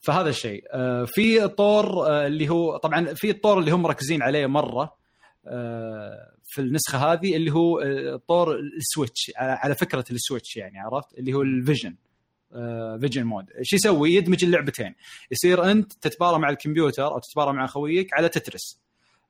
فهذا 0.00 0.28
الشيء. 0.28 0.64
آه، 0.72 1.04
في 1.04 1.44
الطور 1.44 2.06
آه، 2.06 2.26
اللي 2.26 2.48
هو 2.48 2.76
طبعا 2.76 3.14
في 3.14 3.30
الطور 3.30 3.58
اللي 3.58 3.70
هم 3.70 3.82
مركزين 3.82 4.22
عليه 4.22 4.46
مرة 4.46 4.96
آه، 5.46 6.34
في 6.44 6.60
النسخة 6.60 6.98
هذه 6.98 7.36
اللي 7.36 7.52
هو 7.52 7.80
طور 8.28 8.58
ال 8.58 8.69
Switch 8.69 9.32
على 9.36 9.74
فكرة 9.74 10.04
ال 10.10 10.17
switch 10.17 10.56
يعني 10.56 10.78
عرفت؟ 10.78 11.18
اللي 11.18 11.32
هو 11.32 11.42
ال 11.42 11.49
fusion. 11.49 11.96
fusion 13.00 13.24
mode 13.24 13.50
إيش 13.58 13.72
يسوي؟ 13.72 14.14
يدمج 14.14 14.44
اللعبتين. 14.44 14.94
يصير 15.30 15.70
أنت 15.70 15.92
تتبارى 15.92 16.38
مع 16.38 16.50
الكمبيوتر 16.50 17.06
أو 17.06 17.18
تتبارى 17.18 17.52
مع 17.52 17.66
خويك 17.66 18.14
على 18.14 18.28
Tetris. 18.28 18.80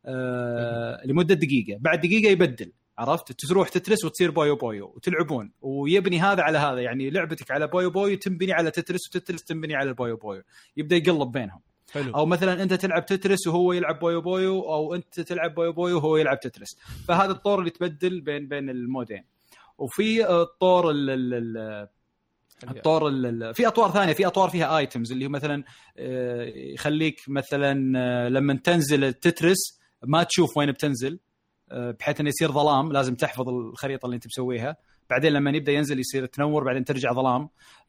آه 0.07 1.01
لمدة 1.07 1.35
دقيقة. 1.35 1.79
بعد 1.81 2.01
دقيقة 2.01 2.31
يبدل. 2.31 2.73
عرفت؟ 2.99 3.33
تروح 3.33 3.69
Tetris 3.69 4.05
وتصير 4.05 4.31
Puyo 4.31 4.57
Puyo. 4.57 4.93
وتلعبون. 4.97 5.53
ويبني 5.63 6.21
هذا 6.21 6.43
على 6.43 6.59
هذا. 6.59 6.81
يعني 6.81 7.11
لعبتك 7.11 7.51
على 7.51 7.67
Puyo 7.67 7.91
Puyo 7.91 8.17
تنبني 8.17 8.53
على 8.53 8.71
Tetris 8.71 9.09
و 9.09 9.14
Tetris 9.14 9.45
تنبني 9.45 9.75
على 9.75 9.89
ال 9.89 9.94
Puyo 9.94 10.17
Puyo. 10.17 10.43
يبدأ 10.77 10.97
يقلب 10.97 11.33
بينهم. 11.33 11.61
حلو. 11.93 12.15
أو 12.15 12.27
مثلا 12.27 12.63
أنت 12.63 12.75
تلعب 12.75 13.07
Tetris 13.07 13.47
وهو 13.47 13.73
يلعب 13.73 13.99
Puyo 13.99 14.21
Puyo 14.21 14.61
أو 14.61 14.95
أنت 14.95 15.21
تلعب 15.21 15.55
Puyo 15.55 15.73
Puyo 15.73 15.97
وهو 15.97 16.17
يلعب 16.17 16.41
Tetris. 16.41 16.77
فهذا 17.09 17.33
الطور 17.33 17.59
اللي 17.59 17.71
تبدل 17.71 18.21
بين 18.21 18.49
بين 18.49 18.71
ال 18.71 18.78
mode 18.78 19.05
ين. 19.05 19.25
وفي 19.79 20.31
الطور 20.31 20.91
ال- 20.91 21.11
ال- 21.11 21.35
ال- 21.35 21.89
الطور 22.71 23.09
ال- 23.09 23.43
ال- 23.43 23.55
في 23.55 23.67
أطوار 23.67 23.91
ثانية 23.91 24.13
في 24.13 24.27
أطوار 24.27 24.49
فيها 24.51 24.79
items 24.79 25.13
اللي 25.13 25.27
هو 25.27 25.31
مثلا 25.31 25.65
آه، 25.99 26.43
يخليك 26.55 27.21
مثلا 27.29 27.99
آه، 27.99 28.29
لما 28.29 28.55
تنزل 28.55 29.05
ال 29.05 29.16
Tetris 29.16 29.81
ما 30.07 30.23
تشوف 30.23 30.57
وين 30.57 30.73
بتنزل 30.73 31.19
آه، 31.73 31.91
بحيث 31.91 32.21
إنه 32.21 32.29
يصير 32.29 32.53
ظلام 32.53 32.93
لازم 32.93 33.15
تحفظ 33.15 33.49
الخريطة 33.49 34.07
اللي 34.07 34.15
أنت 34.15 34.27
مسويها. 34.27 34.77
بعدين 35.11 35.33
لما 35.33 35.51
يبدأ 35.51 35.73
ينزل 35.73 35.99
يصير 36.01 36.27
تنور 36.27 36.65
بعدين 36.65 36.85
ترجع 36.85 37.13
ظلام. 37.13 37.49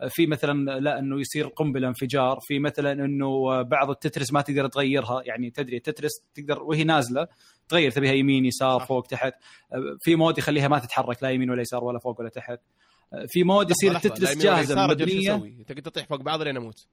في 0.09 0.27
مثلا 0.27 0.79
لا 0.79 0.99
إنه 0.99 1.19
يصير 1.19 1.47
قنبلة 1.47 1.87
انفجار. 1.87 2.39
في 2.41 2.59
مثلا 2.59 2.91
إنه 2.91 3.61
بعض 3.61 3.89
ال 3.89 3.96
Tetris 3.96 4.33
ما 4.33 4.41
تقدر 4.41 4.67
تغيرها. 4.67 5.21
يعني 5.25 5.49
تدري 5.49 5.77
ال 5.77 5.82
Tetris 5.82 6.11
تقدر 6.33 6.63
وهي 6.63 6.83
نازلة 6.83 7.27
تغير 7.69 7.91
تبيها 7.91 8.11
يمين 8.13 8.45
يسار. 8.45 8.79
فوق 8.79 9.07
تحت. 9.07 9.33
في 10.01 10.15
mode 10.15 10.37
يخليها 10.37 10.67
ما 10.67 10.79
تتحرك 10.79 11.23
لا 11.23 11.29
يمين 11.29 11.49
ولا 11.51 11.61
يسار 11.61 11.83
ولا 11.83 11.99
فوق 11.99 12.19
ولا 12.19 12.29
تحت. 12.29 12.59
في 13.27 13.43
mode 13.43 13.71
يصير 13.71 13.95
ال 13.95 14.01
Tetris 14.01 14.37
جاهزة 14.37 14.87
مبنية. 14.87 15.35
أسوي؟ 15.35 15.63
تقدر 15.67 15.81
تطيح 15.81 16.07
فوق 16.07 16.21
بعض 16.21 16.41
لين 16.41 16.57
أموت. 16.57 16.87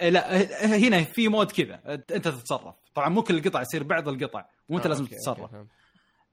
إيه 0.00 0.08
لا 0.08 0.42
ه- 0.42 0.76
هنا 0.76 1.04
في 1.04 1.28
mode 1.28 1.50
كذا 1.52 1.80
انت 1.86 2.28
تتصرف. 2.28 2.74
طبعا 2.94 3.08
مو 3.08 3.22
كل 3.22 3.36
القطع 3.36 3.62
يصير 3.62 3.82
بعض 3.82 4.08
القطع 4.08 4.46
وانت 4.68 4.84
آه، 4.86 4.88
لازم 4.88 5.02
أوكي، 5.04 5.14
تتصرف. 5.14 5.54
أوكي،. 5.54 5.68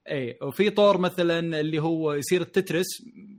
اي 0.09 0.37
وفي 0.41 0.69
طور 0.69 0.97
مثلا 0.97 1.59
اللي 1.59 1.79
هو 1.79 2.13
يصير 2.13 2.41
ال 2.41 2.48
Tetris 2.48 2.85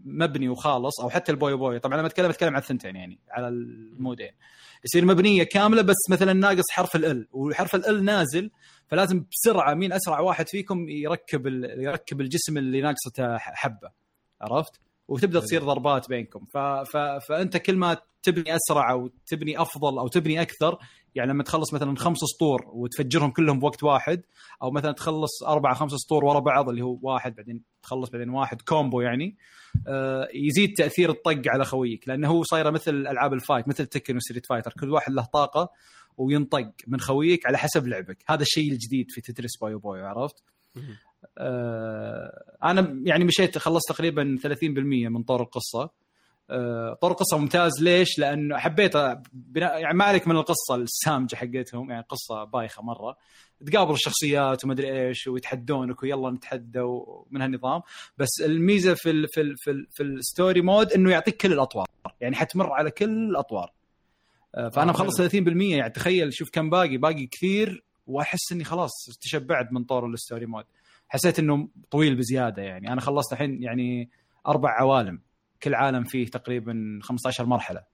مبني 0.05 0.49
وخالص 0.49 1.01
أو 1.01 1.11
حتى 1.11 1.33
ال 1.33 1.38
Puyo 1.38 1.57
Puyo. 1.57 1.79
طبعا 1.79 1.99
لما 1.99 2.07
أتكلم 2.07 2.31
أتكلم 2.31 2.55
عن 2.55 2.61
الثنتين 2.61 2.97
يعني 2.97 3.19
على 3.31 3.49
ال 3.49 3.59
mode 3.59 4.00
ين. 4.00 4.31
يصير 4.85 5.05
مبنية 5.05 5.43
كاملة 5.43 5.83
بس 5.83 5.97
مثلا 6.11 6.33
ناقص 6.33 6.71
حرف 6.71 6.97
L 6.97 7.29
وحرف 7.33 7.75
L 7.75 8.05
نازل 8.05 8.51
فلازم 8.89 9.25
بسرعة 9.33 9.75
مين 9.75 9.93
أسرع 9.93 10.21
واحد 10.21 10.49
فيكم 10.49 10.89
يركب 10.89 11.47
يركب 11.79 12.21
الجسم 12.21 12.59
اللي 12.59 12.81
ناقصته 12.81 13.39
حبة. 13.39 13.91
عرفت؟ 14.41 14.81
وتبدأ 15.09 15.41
تصير 15.41 15.63
ضربات 15.63 16.09
بينكم. 16.09 16.45
ف... 16.45 16.59
ف... 16.59 16.97
فأنت 16.97 17.57
كل 17.57 17.77
ما 17.77 17.97
تبني 18.23 18.57
أسرع 18.57 18.93
أو 18.93 19.11
تبني 19.27 19.63
أفضل 19.63 19.99
أو 19.99 20.09
تبني 20.09 20.43
أكثر 20.43 20.79
يعني 21.15 21.31
لما 21.31 21.43
تخلص 21.43 21.75
مثلا 21.75 21.97
خمس 21.97 22.19
سطور 22.19 22.65
وتفجرهم 22.73 23.31
كلهم 23.31 23.59
بوقت 23.59 23.83
واحد 23.83 24.23
أو 24.63 24.71
مثلا 24.71 24.93
تخلص 24.93 25.43
أربع 25.43 25.75
خمس 25.75 25.93
سطور 25.93 26.25
ورا 26.25 26.39
بعض 26.41 26.69
اللي 26.69 26.83
هو 26.83 26.99
واحد 27.03 27.35
بعدين 27.35 27.63
تخلص 27.83 28.11
بعدين 28.11 28.31
واحد 28.31 28.63
combo 28.63 29.01
يعني 29.01 29.37
آه، 29.87 30.29
يزيد 30.35 30.75
تأثير 30.77 31.11
الطق 31.11 31.43
على 31.47 31.65
خويك 31.65 32.09
لأنه 32.09 32.29
هو 32.29 32.43
صايرة 32.43 32.71
مثل 32.71 32.91
ألعاب 32.91 33.33
ال 33.33 33.39
fight 33.39 33.69
مثل 33.69 33.87
Tekken 33.87 34.17
و 34.17 34.21
Street 34.21 34.47
Fighter. 34.47 34.73
كل 34.81 34.91
واحد 34.91 35.13
له 35.13 35.25
طاقة 35.25 35.71
وينطق 36.17 36.71
من 36.87 37.01
خويك 37.01 37.47
على 37.47 37.59
حسب 37.59 37.87
لعبك. 37.87 38.19
هذا 38.27 38.43
الشيء 38.43 38.73
الجديد 38.73 39.07
في 39.11 39.21
Tetris 39.21 39.51
Puyo 39.61 39.79
Puyo 39.79 40.07
عرفت؟ 40.07 40.43
أنا 42.65 43.01
يعني 43.05 43.25
مشيت 43.25 43.59
خلصت 43.59 43.89
تقريبا 43.89 44.39
30% 44.43 45.09
من 45.09 45.23
طور 45.23 45.43
القصة. 45.43 45.91
آه، 46.51 46.95
طور 46.95 47.11
القصة 47.11 47.39
ممتاز. 47.39 47.83
ليش؟ 47.83 48.19
لأنه 48.19 48.59
حبيت 48.59 48.93
بناء 49.33 49.81
يعني 49.81 49.99
ما 49.99 50.05
عليك 50.05 50.29
من 50.29 50.37
القصة 50.37 50.75
السامجة 50.75 51.37
حقتهم 51.37 51.91
يعني 51.91 52.05
قصة 52.09 52.45
بايخة 52.45 52.83
مرة. 52.83 53.17
تقابل 53.67 53.93
الشخصيات 53.93 54.65
وما 54.65 54.73
أدري 54.73 55.09
إيش 55.09 55.27
ويتحدونك 55.27 56.03
ويلا 56.03 56.31
نتحدى 56.31 56.81
ومن 56.81 57.43
هالنظام. 57.43 57.83
بس 58.19 58.29
الميزة 58.45 58.95
في 58.95 59.11
ال 59.11 59.29
في 59.29 59.41
ال 59.41 59.57
في, 59.57 59.71
ال 59.71 59.87
في 59.91 60.03
ال 60.03 60.13
story 60.13 60.61
mode 60.61 60.93
إنه 60.93 61.11
يعطيك 61.11 61.37
كل 61.37 61.53
الأطوار. 61.53 61.87
يعني 62.21 62.37
حتمر 62.37 62.73
على 62.73 62.91
كل 62.91 63.31
الأطوار. 63.31 63.73
آه، 64.55 64.69
فأنا 64.69 64.91
آه، 64.91 64.95
مخلص 64.95 65.17
30% 65.17 65.77
يعني 65.77 65.91
تخيل 65.91 66.35
شوف 66.35 66.51
كم 66.53 66.71
باقي. 66.71 66.97
باقي 66.97 67.27
كثير 67.27 67.85
وأحس 68.07 68.53
إني 68.53 68.65
خلاص 68.65 68.91
تشبعت 69.21 69.73
من 69.73 69.85
طور 69.85 70.07
ال 70.07 70.14
story 70.14 70.47
mode. 70.47 70.65
حسيت 71.09 71.39
إنه 71.39 71.69
طويل 71.91 72.17
بزيادة 72.17 72.63
يعني. 72.63 72.93
أنا 72.93 73.01
خلصت 73.01 73.33
الحين 73.33 73.63
يعني 73.63 74.11
أربع 74.47 74.71
عوالم 74.71 75.21
كل 75.63 75.75
عالم 75.75 76.05
فيه 76.05 76.27
تقريبا 76.27 76.99
15 77.03 77.47
مرحلة. 77.47 77.85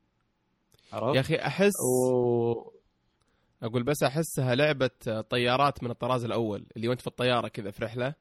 عرفت؟ 0.93 1.15
يا 1.17 1.21
أخي 1.21 1.37
أحس 1.37 1.73
و... 1.81 2.71
أقول 3.63 3.83
بس 3.83 4.03
أحسها 4.03 4.55
لعبة 4.55 4.91
طيارات 5.31 5.83
من 5.83 5.91
الطراز 5.91 6.25
الأول 6.25 6.67
اللي 6.77 6.89
وأنت 6.89 7.01
في 7.01 7.07
الطيارة 7.07 7.49
كذا 7.49 7.71
في 7.71 7.85
رحلة. 7.85 8.15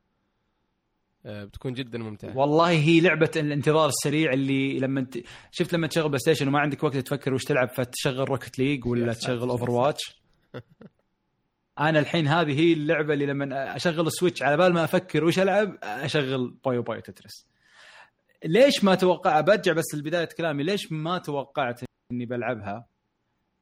آه، 1.25 1.43
بتكون 1.43 1.73
جدا 1.73 1.97
ممتعة. 1.99 2.37
والله 2.37 2.69
هي 2.69 2.99
لعبة 2.99 3.31
الانتظار 3.35 3.89
السريع 3.89 4.33
اللي 4.33 4.79
لما 4.79 4.99
انت 4.99 5.17
شفت 5.51 5.73
لما 5.73 5.87
تشغل 5.87 6.07
PlayStation 6.07 6.47
وما 6.47 6.59
عندك 6.59 6.83
وقت 6.83 6.97
تفكر 6.97 7.33
وش 7.33 7.43
تلعب 7.43 7.69
فتشغل 7.69 8.29
Rocket 8.29 8.59
League 8.59 8.85
ولا 8.85 9.13
تشغل 9.13 9.49
Overwatch 9.49 10.01
أنا 11.79 11.99
الحين 11.99 12.27
هذه 12.27 12.59
هي 12.59 12.73
اللعبة 12.73 13.13
اللي 13.13 13.25
لما 13.25 13.75
أشغل 13.75 14.07
ال 14.07 14.12
Switch 14.12 14.43
على 14.43 14.57
بال 14.57 14.73
ما 14.73 14.83
أفكر 14.83 15.23
وش 15.23 15.39
ألعب 15.39 15.77
أشغل 15.83 16.57
Puyo 16.65 16.81
Puyo 16.81 17.01
Tetris 17.01 17.45
ليش 18.45 18.83
ما 18.83 18.95
توقع 18.95 19.41
برجع 19.41 19.73
بس 19.73 19.95
لبداية 19.95 20.29
كلامي 20.37 20.63
ليش 20.63 20.91
ما 20.91 21.17
توقعت 21.17 21.81
إني 22.11 22.25
بلعبها؟ 22.25 22.87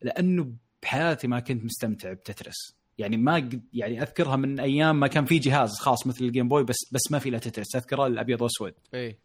لأنه 0.02 0.54
بحياتي 0.84 1.28
ما 1.28 1.40
كنت 1.40 1.64
مستمتع 1.66 2.14
ب 2.14 2.21
Tetris. 2.21 2.76
يعني 2.98 3.18
ما 3.18 3.36
قد 3.36 3.62
يعني 3.74 4.02
أذكرها 4.02 4.36
من 4.36 4.60
أيام 4.60 5.00
ما 5.00 5.08
كان 5.08 5.26
في 5.26 5.40
جهاز 5.40 5.70
خاص 5.80 6.08
مثل 6.08 6.26
ال 6.26 6.30
Game 6.30 6.48
Boy 6.50 6.64
بس 6.64 6.78
بس 6.92 7.12
ما 7.12 7.20
في 7.20 7.30
له 7.30 7.38
Tetris. 7.38 7.76
أذكره 7.76 8.08
الأبيض 8.08 8.42
واسود 8.42 8.74
إي. 8.94 9.18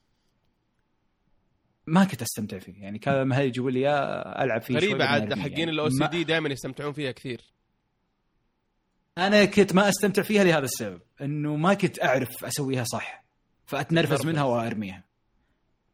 ما 1.87 2.05
كنت 2.05 2.23
أستمتع 2.23 2.59
فيه. 2.59 2.83
يعني 2.83 2.99
كان 2.99 3.33
هي 3.33 3.47
يجيبوا 3.47 3.71
لي 3.71 3.79
إياه 3.79 4.45
ألعب 4.45 4.63
فيه 4.63 4.75
غريبة 4.77 5.05
عاد 5.05 5.35
حقين. 5.35 5.69
ال 5.69 5.89
OC 5.91 6.01
ما- 6.01 6.07
دي 6.11 6.25
دائما 6.25 6.49
يستمتعون 6.49 6.93
فيها 6.93 7.13
كثير. 7.13 7.41
أنا 9.19 9.45
كنت 9.45 9.75
ما 9.75 9.89
أستمتع 9.89 10.23
فيها 10.23 10.45
لهذا 10.45 10.65
السبب 10.65 11.01
إنه 11.21 11.57
ما 11.57 11.75
كنت 11.75 12.03
أعرف 12.03 12.45
أسويها 12.45 12.85
صح 12.85 13.25
فأتنرفز 13.67 14.09
تنرفز. 14.09 14.27
منها 14.27 14.45
وأرميها. 14.45 15.05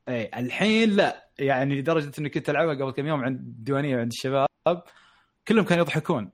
إي 0.08 0.30
الحين 0.36 0.90
لا 0.90 1.28
يعني 1.38 1.80
لدرجة 1.80 2.12
إني 2.18 2.28
كنت 2.28 2.50
ألعبها 2.50 2.74
قبل 2.74 2.90
كم 2.90 3.06
يوم 3.06 3.24
عند 3.24 3.38
الديوانية 3.38 3.96
عند 3.96 4.12
الشباب 4.12 4.82
كلهم 5.48 5.64
كانوا 5.64 5.84
يضحكون. 5.84 6.30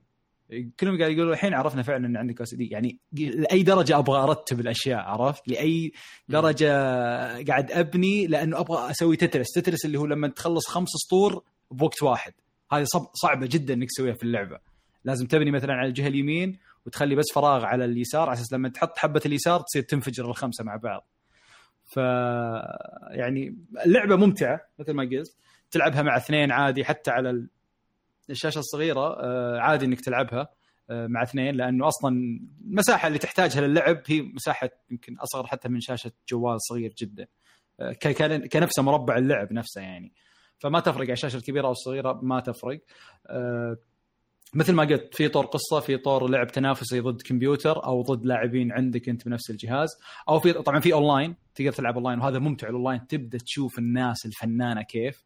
كلهم 0.79 0.97
قاعد 0.99 1.11
يقولوا 1.11 1.33
الحين 1.33 1.53
عرفنا 1.53 1.81
فعلا 1.81 2.07
إن 2.07 2.17
عندك 2.17 2.41
دي. 2.53 2.67
يعني 2.67 2.99
لأي 3.11 3.63
درجة 3.63 3.97
أبغى 3.97 4.23
أرتب 4.23 4.59
الأشياء 4.59 4.99
عرفت؟ 4.99 5.47
لأي 5.47 5.91
درجة 6.27 6.71
قاعد 7.43 7.71
أبني 7.71 8.27
لأنه 8.27 8.59
أبغى 8.59 8.91
أسوي 8.91 9.15
تترس. 9.15 9.47
تترس 9.55 9.85
اللي 9.85 9.99
هو 9.99 10.05
لما 10.05 10.27
تخلص 10.27 10.67
خمس 10.67 10.89
سطور 10.89 11.43
بوقت 11.71 12.03
واحد. 12.03 12.33
هذه 12.71 12.85
صعبة 13.13 13.47
جدا 13.47 13.73
إنك 13.73 13.87
تسويها 13.87 14.13
في 14.13 14.23
اللعبة. 14.23 14.59
لازم 15.03 15.27
تبني 15.27 15.51
مثلا 15.51 15.73
على 15.73 15.87
الجهة 15.87 16.07
اليمين 16.07 16.59
وتخلي 16.89 17.15
بس 17.15 17.25
فراغ 17.35 17.65
على 17.65 17.85
اليسار 17.85 18.21
على 18.21 18.33
أساس 18.33 18.53
لما 18.53 18.69
تحط 18.69 18.97
حبة 18.97 19.21
اليسار 19.25 19.61
تصير 19.61 19.81
تنفجر 19.81 20.25
الخمسة 20.25 20.63
مع 20.63 20.75
بعض. 20.75 21.07
ف 21.85 21.97
يعني 23.11 23.57
اللعبة 23.85 24.15
ممتعة 24.15 24.61
مثل 24.79 24.93
ما 24.93 25.03
قلت. 25.03 25.37
تلعبها 25.71 26.01
مع 26.01 26.17
اثنين 26.17 26.51
عادي 26.51 26.85
حتى 26.85 27.11
على 27.11 27.29
ال... 27.29 27.49
الشاشة 28.29 28.59
الصغيرة 28.59 29.23
آه، 29.23 29.59
عادي 29.59 29.85
إنك 29.85 30.01
تلعبها 30.01 30.49
آه، 30.89 31.07
مع 31.07 31.23
اثنين 31.23 31.55
لأنه 31.55 31.87
أصلا 31.87 32.39
المساحه 32.65 33.07
اللي 33.07 33.19
تحتاجها 33.19 33.61
للعب 33.61 34.01
هي 34.07 34.21
مساحة 34.21 34.69
يمكن 34.91 35.17
أصغر 35.17 35.47
حتى 35.47 35.69
من 35.69 35.79
شاشة 35.79 36.11
جوال 36.29 36.61
صغير 36.61 36.93
جدا. 36.97 37.27
آه، 37.79 37.93
كنفسه 38.51 38.83
مربع 38.83 39.17
اللعب 39.17 39.53
نفسه 39.53 39.81
يعني. 39.81 40.13
فما 40.59 40.79
تفرق 40.79 41.01
على 41.03 41.13
الشاشة 41.13 41.37
الكبيرة 41.37 41.67
أو 41.67 41.71
الصغيرة 41.71 42.19
ما 42.23 42.39
تفرق. 42.39 42.81
مثل 44.53 44.73
ما 44.73 44.83
قلت 44.83 45.15
في 45.15 45.27
طور 45.27 45.45
قصة 45.45 45.79
في 45.79 45.97
طور 45.97 46.29
لعب 46.29 46.47
تنافسي 46.47 46.99
ضد 46.99 47.21
كمبيوتر 47.21 47.85
أو 47.85 48.01
ضد 48.01 48.25
لاعبين 48.25 48.71
عندك 48.71 49.09
أنت 49.09 49.25
بنفس 49.25 49.49
الجهاز. 49.49 49.89
أو 50.29 50.39
في 50.39 50.53
طبعا 50.53 50.79
في 50.79 50.93
أونلاين 50.93 51.35
تقدر 51.55 51.71
تلعب 51.71 51.95
أونلاين 51.95 52.19
وهذا 52.19 52.39
ممتع. 52.39 52.67
الأونلاين 52.69 53.07
تبدأ 53.07 53.37
تشوف 53.37 53.79
الناس 53.79 54.25
الفنانة 54.25 54.81
كيف. 54.81 55.25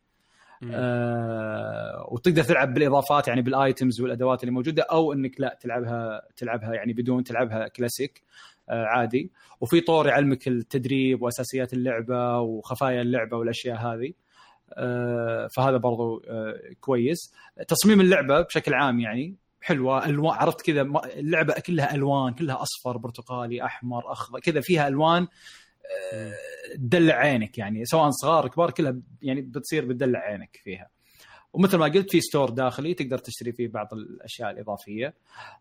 مم. 0.62 0.72
آه 0.74 2.08
وتقدر 2.12 2.44
تلعب 2.44 2.74
بالإضافات 2.74 3.28
يعني 3.28 3.42
بال 3.42 3.59
items 3.59 4.02
والأدوات 4.02 4.44
اللي 4.44 4.52
موجودة 4.52 4.84
أو 4.84 5.14
إنك 5.14 5.42
لا 5.42 5.58
تلعبها 5.62 6.22
تلعبها 6.38 6.74
يعني 6.74 6.94
بدون 6.94 7.24
تلعبها 7.24 7.68
كلاسيك 7.68 8.22
آه 8.70 8.86
عادي. 8.86 9.32
وفي 9.62 9.82
طور 9.82 10.08
يعلمك 10.08 10.48
التدريب 10.48 11.22
وأساسيات 11.22 11.74
اللعبة 11.74 12.40
وخفايا 12.40 13.02
اللعبة 13.02 13.38
والأشياء 13.38 13.78
هذه. 13.78 14.14
فهذا 15.56 15.78
برضو 15.78 16.24
آه 16.28 16.60
كويس. 16.80 17.34
تصميم 17.68 18.02
اللعبة 18.02 18.42
بشكل 18.42 18.74
عام 18.74 19.00
يعني 19.00 19.36
حلوة 19.62 20.06
ألوان 20.06 20.38
عرفت 20.38 20.62
كذا 20.62 20.82
اللعبة 21.16 21.54
كلها 21.54 21.96
ألوان 21.96 22.34
كلها 22.34 22.62
أصفر 22.62 22.98
برتقالي 22.98 23.66
أحمر 23.66 24.12
أخضر 24.12 24.40
كذا 24.40 24.62
فيها 24.62 24.88
ألوان 24.88 25.28
آه، 26.14 26.34
تدلع 26.76 27.16
عينك 27.16 27.58
يعني 27.58 27.86
سواء 27.86 28.10
صغار 28.10 28.48
كبار 28.48 28.72
كلها 28.72 28.96
يعني 29.22 29.42
بتصير 29.42 29.86
بتدلع 29.86 30.20
عينك 30.20 30.60
فيها. 30.64 30.90
ومثل 31.54 31.78
ما 31.78 31.86
قلت 31.86 32.12
في 32.12 32.22
store 32.22 32.50
داخلي 32.50 32.94
تقدر 32.94 33.18
تشتري 33.18 33.52
فيه 33.52 33.68
بعض 33.68 33.94
الأشياء 33.94 34.52
الإضافية. 34.52 35.14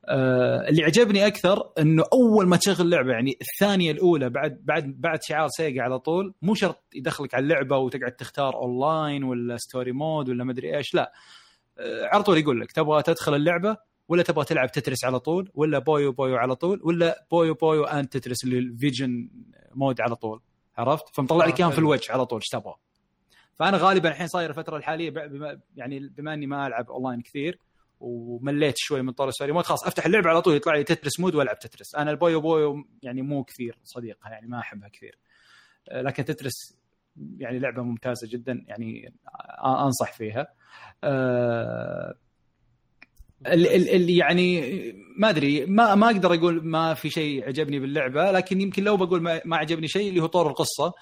آه 0.05 0.69
اللي 0.69 0.85
عجبني 0.85 1.27
أكثر 1.27 1.71
إنه 1.79 2.05
أول 2.13 2.47
ما 2.47 2.57
تشغل 2.57 2.91
لعبة 2.91 3.13
يعني 3.13 3.39
الثانية 3.41 3.91
الأولى 3.91 4.31
بعد 4.31 4.61
بعد 4.65 5.01
بعد 5.01 5.19
شعار 5.23 5.49
سيجا 5.49 5.83
على 5.83 5.99
طول 5.99 6.35
مو 6.43 6.55
شرط 6.55 6.85
يدخلك 6.95 7.35
على 7.35 7.43
اللعبة 7.43 7.77
وتقعد 7.77 8.13
تختار 8.13 8.55
اونلاين 8.55 9.25
ولا 9.25 9.57
story 9.57 9.93
mode 9.93 10.29
ولا 10.29 10.45
مدري 10.45 10.77
إيش 10.77 10.95
لا 10.95 11.13
آه 11.79 12.07
على 12.07 12.23
طول 12.23 12.39
يقول 12.39 12.61
لك 12.61 12.73
تبغى 12.73 13.03
تدخل 13.03 13.35
اللعبة 13.35 13.77
ولا 14.09 14.23
تبغى 14.23 14.45
تلعب 14.45 14.73
تترس 14.73 15.05
على 15.05 15.21
طول 15.21 15.51
ولا 15.55 15.79
بويو 15.79 16.13
بويو 16.13 16.37
على 16.37 16.55
طول 16.55 16.81
ولا 16.85 17.27
بويو 17.31 17.55
بويو 17.55 17.85
and 17.85 18.09
تترس 18.09 18.45
اللي 18.45 18.59
الفيوجن 18.59 19.29
mode 19.75 20.01
على 20.01 20.17
طول 20.17 20.41
عرفت 20.79 21.05
فمطلع 21.17 21.47
لك 21.47 21.53
آه، 21.53 21.59
اياهم 21.59 21.71
في 21.71 21.77
حلو. 21.77 21.87
الوجه 21.87 22.13
على 22.13 22.27
طول 22.27 22.39
إيش 22.39 22.49
تبغى 22.49 22.75
فأنا 23.63 23.77
غالبا 23.77 24.09
الحين 24.09 24.27
صاير 24.27 24.51
الفترة 24.51 24.77
الحالية 24.77 25.11
بما 25.11 25.61
يعني 25.77 25.99
بما 25.99 26.35
إني 26.35 26.47
ما 26.47 26.67
ألعب 26.67 26.91
أونلاين 26.91 27.21
كثير 27.21 27.59
ومليت 28.01 28.75
شوي 28.77 29.03
من 29.03 29.13
طور 29.13 29.29
ال 29.29 29.33
story 29.33 29.53
mode 29.53 29.65
خلاص 29.65 29.87
أفتح 29.87 30.07
اللعبة 30.07 30.31
على 30.31 30.43
طول 30.43 30.57
يطلع 30.57 30.75
لي 30.75 30.85
تترس 30.85 31.21
mode 31.21 31.35
وألعب 31.35 31.59
تترس. 31.59 31.95
أنا 31.95 32.11
البويو 32.11 32.41
بويو 32.41 32.85
يعني 33.03 33.23
مو 33.23 33.45
كثير 33.45 33.79
صديقها 33.85 34.31
يعني 34.31 34.47
ما 34.47 34.59
أحبها 34.59 34.89
كثير. 34.89 35.19
آه، 35.89 36.03
لكن 36.03 36.25
تترس 36.25 36.77
يعني 37.37 37.59
لعبة 37.59 37.83
ممتازة 37.83 38.29
جدا 38.31 38.65
يعني 38.69 39.15
أنصح 39.65 40.13
فيها. 40.13 40.47
آه، 41.05 42.15
اللي 43.47 44.17
يعني 44.17 44.63
ما 45.17 45.29
أدري 45.31 45.67
ما 45.67 45.95
ما 45.95 46.07
أقدر 46.07 46.35
أقول 46.35 46.65
ما 46.67 46.95
في 46.95 47.11
شيء 47.11 47.45
عجبني 47.47 47.79
باللعبة 47.79 48.31
لكن 48.33 48.61
يمكن 48.61 48.85
لو 48.85 48.97
بقول 48.97 49.23
ما, 49.23 49.41
عجبني 49.57 49.89
شيء 49.89 50.09
اللي 50.09 50.21
هو 50.23 50.27
طور 50.27 50.49
القصة. 50.51 50.93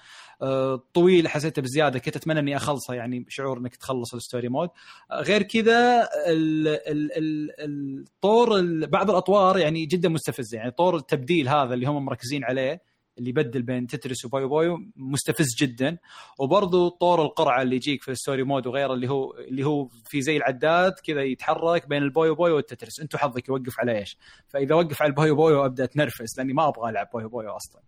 آه، 0.43 0.83
طويل 0.93 1.27
حسيته 1.27 1.61
بزيادة 1.61 1.99
كنت 1.99 2.15
أتمنى 2.15 2.39
إني 2.39 2.55
أخلصه 2.55 2.93
يعني 2.93 3.25
شعور 3.29 3.57
إنك 3.57 3.75
تخلص 3.75 4.13
ال 4.15 4.21
story 4.21 4.49
mode. 4.49 4.69
آه، 5.11 5.21
غير 5.21 5.43
كذا 5.43 6.09
ال- 6.27 6.67
ال- 6.67 7.17
ال- 7.17 7.49
الطور 7.59 8.57
ال- 8.59 8.87
بعض 8.87 9.09
الأطوار 9.09 9.57
يعني 9.57 9.85
جدا 9.85 10.09
مستفزه 10.09 10.57
يعني 10.57 10.71
طور 10.71 10.95
التبديل 10.95 11.49
هذا 11.49 11.73
اللي 11.73 11.85
هم 11.85 12.05
مركزين 12.05 12.43
عليه. 12.43 12.81
اللي 13.17 13.29
يبدل 13.29 13.61
بين 13.61 13.87
تترس 13.87 14.25
وبويو 14.25 14.49
بويو 14.49 14.77
مستفز 14.95 15.55
جدا. 15.59 15.97
وبرضه 16.39 16.89
طور 16.89 17.21
القرعة 17.21 17.61
اللي 17.61 17.75
يجيك 17.75 18.03
في 18.03 18.11
ال 18.11 18.16
story 18.16 18.43
mode 18.43 18.67
وغيره 18.67 18.93
اللي 18.93 19.09
هو 19.09 19.33
اللي 19.33 19.63
هو 19.63 19.87
في 20.05 20.21
زي 20.21 20.37
العداد 20.37 20.93
كذا 21.03 21.21
يتحرك 21.21 21.87
بين 21.87 22.03
البويو 22.03 22.35
بويو 22.35 22.55
والتترس. 22.55 22.99
أنتم 22.99 23.17
حظك 23.17 23.49
يوقف 23.49 23.79
على 23.79 23.97
إيش؟ 23.97 24.17
فإذا 24.47 24.75
وقف 24.75 25.01
على 25.01 25.09
البويو 25.09 25.35
بويو 25.35 25.65
أبدأ 25.65 25.83
أتنرفز 25.83 26.37
لأني 26.37 26.53
ما 26.53 26.67
أبغى 26.67 26.89
ألعب 26.89 27.09
بويو 27.13 27.29
بويو 27.29 27.51
أصلا. 27.51 27.81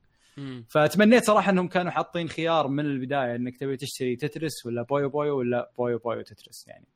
فتمنيت 0.69 1.23
صراحة 1.23 1.51
إنهم 1.51 1.67
كانوا 1.67 1.91
حاطين 1.91 2.29
خيار 2.29 2.67
من 2.67 2.85
البداية 2.85 3.35
إنك 3.35 3.57
تبي 3.57 3.77
تشتري 3.77 4.15
تترس 4.15 4.65
ولا 4.65 4.81
بويو 4.81 5.09
بويو 5.09 5.37
ولا 5.37 5.71
بويو 5.77 5.97
بويو 5.97 6.21
تترس 6.21 6.67
يعني. 6.67 6.87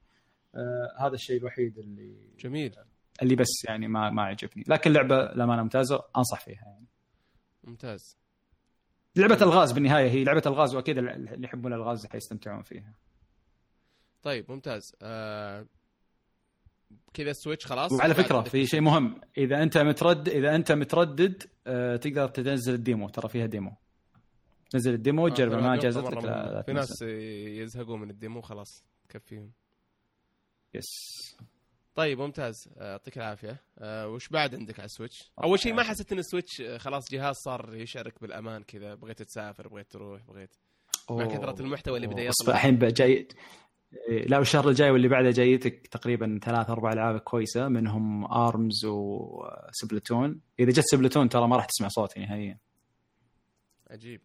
آه 0.55 1.07
هذا 1.07 1.13
الشيء 1.13 1.37
الوحيد 1.37 1.77
اللي 1.77 2.15
جميل. 2.39 2.75
اللي 3.21 3.35
بس 3.35 3.65
يعني 3.67 3.87
ما 3.87 4.09
ما 4.09 4.21
عجبني. 4.21 4.63
لكن 4.67 4.93
لعبة 4.93 5.15
للأمانة 5.15 5.63
ممتازة 5.63 6.03
أنصح 6.17 6.39
فيها 6.39 6.63
يعني. 6.65 6.85
ممتاز. 7.67 8.17
لعبة 9.15 9.41
الغاز 9.41 9.71
بالنهاية 9.71 10.09
هي 10.09 10.23
لعبة 10.23 10.43
الغاز 10.45 10.75
وأكيد 10.75 10.97
اللي 10.97 11.45
يحبون 11.45 11.73
الغاز 11.73 12.05
حيستمتعون 12.05 12.61
فيها. 12.63 12.93
طيب 14.23 14.51
ممتاز. 14.51 14.95
آه... 15.01 15.65
كذا 17.13 17.31
السويتش 17.31 17.65
خلاص؟ 17.65 17.91
وعلى 17.91 18.13
فكرة 18.13 18.41
في 18.41 18.65
شيء 18.65 18.81
مهم. 18.81 19.21
إذا 19.37 19.63
أنت 19.63 19.77
متردد 19.77 20.29
إذا 20.29 20.55
أنت 20.55 20.71
متردد 20.71 21.43
آه، 21.67 21.95
تقدر 21.95 22.27
تنزل 22.27 22.73
ال 22.73 22.79
demo. 22.79 23.09
ترى 23.09 23.29
فيها 23.29 23.45
demo. 23.45 23.71
نزل 24.75 24.93
ال 24.93 25.00
demo 25.00 25.27
آه، 25.27 25.29
تجربه 25.29 25.55
في 25.57 25.61
ما 25.61 25.75
جازت 25.75 26.03
لك 26.03 26.23
لا, 26.23 26.61
في. 26.61 26.73
ناس 26.73 27.01
يزهقون 27.01 28.01
من 28.01 28.09
ال 28.09 28.16
demo 28.16 28.41
خلاص 28.41 28.85
تكفيهم 29.09 29.51
yes. 30.73 30.85
طيب 31.97 32.19
ممتاز 32.21 32.69
آه، 32.77 32.91
يعطيك 32.91 33.17
العافية 33.17 33.61
آه، 33.79 34.07
وش 34.07 34.29
بعد 34.29 34.55
عندك 34.55 34.79
على 34.79 34.85
السويتش؟ 34.85 35.31
أول 35.43 35.59
شيء 35.59 35.73
ما 35.73 35.83
حسيت 35.83 36.11
إن 36.11 36.19
السويتش 36.19 36.61
آه، 36.61 36.77
خلاص 36.77 37.11
جهاز 37.11 37.35
صار 37.35 37.75
يشعرك 37.75 38.21
بالأمان 38.21 38.63
كذا 38.63 38.95
بغيت 38.95 39.21
تسافر 39.21 39.67
بغيت 39.67 39.91
تروح 39.91 40.21
بغيت 40.23 40.55
مع. 41.09 41.25
كثرة 41.25 41.61
المحتوى 41.61 41.97
اللي. 41.97 42.07
يطلع. 42.07 42.29
اصبر 42.29 42.53
الحين 42.53 42.79
جاي 42.79 43.27
إيه، 44.09 44.27
لا 44.27 44.37
والشهر 44.37 44.69
الجاي 44.69 44.91
واللي 44.91 45.07
بعده 45.07 45.29
جايتك 45.29 45.87
تقريبا 45.87 46.39
ثلاث 46.43 46.69
أربع 46.69 46.93
ألعاب 46.93 47.19
كويسة 47.19 47.67
منهم 47.67 48.33
ارمز 48.33 48.85
وسبلتون 48.85 50.41
إذا 50.59 50.71
جت 50.71 50.83
سبلتون 50.85 51.29
ترى 51.29 51.47
ما 51.47 51.55
راح 51.55 51.65
تسمع 51.65 51.87
صوتي 51.87 52.19
نهائيا 52.19 52.57
عجيب 53.91 54.21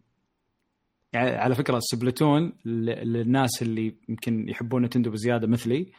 يعني 1.13 1.29
على 1.29 1.55
فكرة 1.55 1.79
سبلتون 1.81 2.53
للناس 2.65 3.61
اللي 3.61 3.95
يمكن 4.09 4.49
يحبون 4.49 4.85
نتندو 4.85 5.11
بزيادة 5.11 5.47
مثلي 5.47 5.91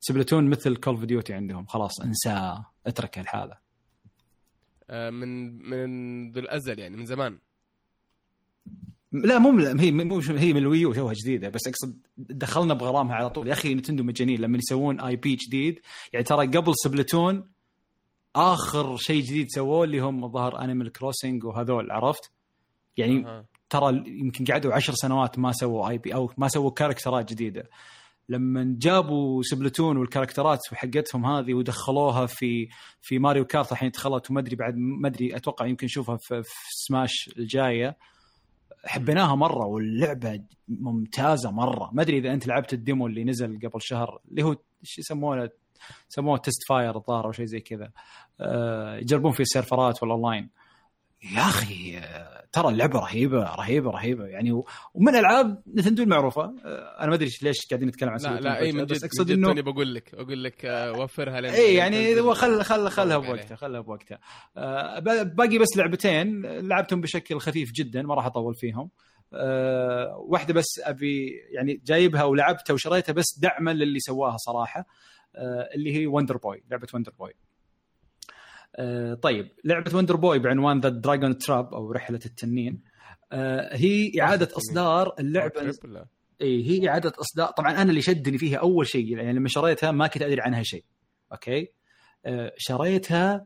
سبلتون 0.00 0.50
مثل 0.50 0.76
كول 0.76 0.94
اوف 0.94 1.04
ديوتي 1.04 1.34
عندهم. 1.34 1.66
خلاص 1.66 2.00
انساه 2.00 2.66
اترك 2.86 3.18
الحاله 3.18 3.58
آه، 4.90 5.10
من 5.10 5.58
من 5.70 6.30
ذو 6.32 6.40
الأزل 6.40 6.78
يعني 6.78 6.96
من 6.96 7.06
زمان. 7.06 7.38
لا 9.12 9.38
مو 9.38 9.50
من- 9.50 9.80
هي 9.80 9.90
مو 9.92 10.18
هي 10.28 10.52
من 10.52 10.56
الويو 10.60 10.92
توها 10.92 11.14
جديدة 11.14 11.48
بس 11.48 11.66
أقصد 11.68 11.98
دخلنا 12.18 12.74
بغرامها 12.74 13.14
على 13.14 13.30
طول. 13.30 13.48
يا 13.48 13.52
أخي 13.52 13.74
نتندو 13.74 14.04
مجانين 14.04 14.40
لما 14.40 14.58
يسوون 14.58 15.00
IP 15.00 15.34
جديد. 15.36 15.80
يعني 16.12 16.24
ترى 16.24 16.46
قبل 16.46 16.72
سبلتون 16.76 17.50
آخر 18.36 18.96
شيء 18.96 19.22
جديد 19.22 19.46
سووه 19.50 19.84
اللي 19.84 20.00
هم 20.00 20.28
ظهر 20.28 20.64
انيمال 20.64 20.92
كروسنج 20.92 21.44
وهذول 21.44 21.90
عرفت؟ 21.90 22.30
يعني 22.96 23.26
أها. 23.26 23.44
ترى 23.70 24.02
يمكن 24.06 24.44
قعدوا 24.44 24.74
عشر 24.74 24.92
سنوات 24.92 25.38
ما 25.38 25.52
سووا 25.52 25.88
IP 25.88 26.14
أو 26.14 26.32
ما 26.38 26.48
سووا 26.48 26.70
character 26.70 27.24
ات 27.24 27.30
جديدة. 27.32 27.70
لما 28.28 28.74
جابوا 28.78 29.42
سبلتون 29.42 29.96
وال 29.96 30.06
character 30.06 30.53
ات 30.53 30.58
حقتهم 30.72 31.26
هذه 31.26 31.54
ودخلوها 31.54 32.26
في 32.26 32.68
في 33.00 33.18
ماريو 33.18 33.44
كارت 33.44 33.72
الحين 33.72 33.90
دخلت 33.90 34.30
وما 34.30 34.40
أدري 34.40 34.56
بعد 34.56 34.74
ما 34.76 35.08
أدري 35.08 35.36
أتوقع 35.36 35.66
يمكن 35.66 35.84
نشوفها 35.84 36.16
في, 36.16 36.42
في 36.42 36.54
سماش 36.70 37.30
الجاية. 37.38 37.96
حبيناها 38.84 39.34
مرة 39.34 39.66
واللعبة 39.66 40.40
ممتازة 40.68 41.50
مرة. 41.50 41.90
ما 41.92 42.02
أدري 42.02 42.18
إذا 42.18 42.32
أنت 42.32 42.46
لعبت 42.46 42.72
ال 42.72 42.79
demo 42.79 43.06
اللي 43.06 43.24
نزل 43.24 43.58
قبل 43.58 43.82
شهر 43.82 44.20
اللي 44.30 44.42
هو 44.42 44.56
إيش 44.82 44.98
يسمونه؟ 44.98 45.50
سموه 46.08 46.38
Testfire 46.38 46.96
الظاهر 46.96 47.26
أو 47.26 47.32
شيء 47.32 47.44
زي 47.44 47.60
كذا. 47.60 47.90
أه 48.40 48.96
يجربون 48.96 49.32
فيه 49.32 49.42
السيرفرات 49.42 50.02
والأونلاين. 50.02 50.50
يا 51.22 51.40
أخي 51.40 52.00
ترى 52.52 52.68
اللعبة 52.68 52.98
رهيبة 53.00 53.54
رهيبة 53.54 53.90
رهيبة. 53.90 54.26
يعني 54.26 54.62
ومن 54.94 55.16
العاب 55.16 55.62
نتندو 55.74 56.02
المعروفه 56.02 56.42
آه، 56.64 56.96
أنا 57.00 57.06
ما 57.06 57.14
أدري 57.14 57.30
ليش 57.42 57.66
قاعدين 57.70 57.88
نتكلم 57.88 58.08
عن 58.08 58.18
لا 58.18 58.40
لا 58.40 58.58
إي 58.58 58.72
من 58.72 58.84
جد 58.84 58.92
بس 58.92 59.04
أقصد 59.04 59.30
انه 59.30 59.48
توني 59.48 59.62
بقول 59.62 59.94
لك 59.94 60.14
أقول 60.14 60.44
لك 60.44 60.64
آه، 60.64 60.92
وفرها 60.92 61.40
لين 61.40 61.50
إي 61.50 61.74
يعني 61.74 62.22
خل 62.34 62.62
خل 62.62 62.90
خلها 62.90 63.18
بوقتها 63.18 63.56
خلها 63.56 63.80
بوقتها. 63.80 64.18
آه، 64.56 64.98
باقي 65.22 65.58
بس 65.58 65.76
لعبتين 65.76 66.42
لعبتهم 66.46 67.00
بشكل 67.00 67.38
خفيف 67.38 67.72
جدا 67.72 68.02
ما 68.02 68.14
راح 68.14 68.26
أطول 68.26 68.54
فيهم. 68.54 68.90
أه 69.34 70.16
واحدة 70.18 70.54
بس 70.54 70.80
أبي 70.82 71.30
يعني 71.50 71.82
جايبها 71.86 72.24
ولعبتها 72.24 72.74
وشريتها 72.74 73.12
بس 73.12 73.38
دعما 73.38 73.70
للي 73.70 74.00
سواها 74.00 74.36
صراحة 74.36 74.86
أه 75.36 75.68
اللي 75.74 75.96
هي 75.96 76.06
وندر 76.06 76.36
بوي 76.36 76.64
لعبة 76.70 76.86
وندر 76.94 77.12
بوي 77.18 77.32
أه 78.78 79.14
طيب 79.14 79.48
لعبة 79.64 79.96
وندر 79.96 80.16
بوي 80.16 80.38
بعنوان 80.38 80.80
ذا 80.80 80.88
دراجون 80.88 81.38
تراب 81.38 81.74
أو 81.74 81.92
رحلة 81.92 82.20
التنين. 82.26 82.82
أه 83.32 83.76
هي 83.76 84.12
إعادة. 84.20 84.48
إصدار 84.56 85.14
اللعبة؟ 85.18 85.74
إي 86.42 86.66
هي 86.70 86.88
إعادة 86.88 87.12
إصدار. 87.20 87.50
طبعا 87.50 87.72
أنا 87.72 87.90
اللي 87.90 88.02
شدني 88.02 88.38
فيها 88.38 88.58
أول 88.58 88.86
شيء 88.86 89.16
يعني 89.16 89.32
لما 89.32 89.48
شريتها 89.48 89.90
ما 89.90 90.06
كنت 90.06 90.22
أدري 90.22 90.40
عنها 90.40 90.62
شيء. 90.62 90.84
okay؟ 91.32 91.68
آه 92.26 92.52
شريتها 92.56 93.44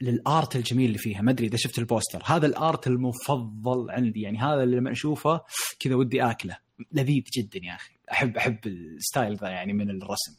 لل 0.00 0.22
art 0.22 0.56
الجميل 0.56 0.86
اللي 0.86 0.98
فيها. 0.98 1.22
ما 1.22 1.30
أدري 1.30 1.46
إذا 1.46 1.56
شفت 1.56 1.78
البوستر. 1.78 2.22
هذا 2.24 2.46
ال 2.46 2.56
art 2.56 2.86
المفضل 2.86 3.90
عندي. 3.90 4.20
يعني 4.20 4.38
هذا 4.38 4.62
اللي 4.62 4.76
لما 4.76 4.92
أشوفه 4.92 5.40
كذا 5.80 5.94
ودي 5.94 6.22
آكله. 6.22 6.56
لذيذ 6.92 7.22
جدا 7.38 7.60
يا 7.66 7.74
أخي. 7.74 7.92
احب 8.12 8.36
أحب 8.36 8.58
ال 8.66 8.78
style 8.78 9.36
ذا 9.36 9.48
يعني 9.48 9.72
من 9.72 9.90
الرسم. 9.90 10.32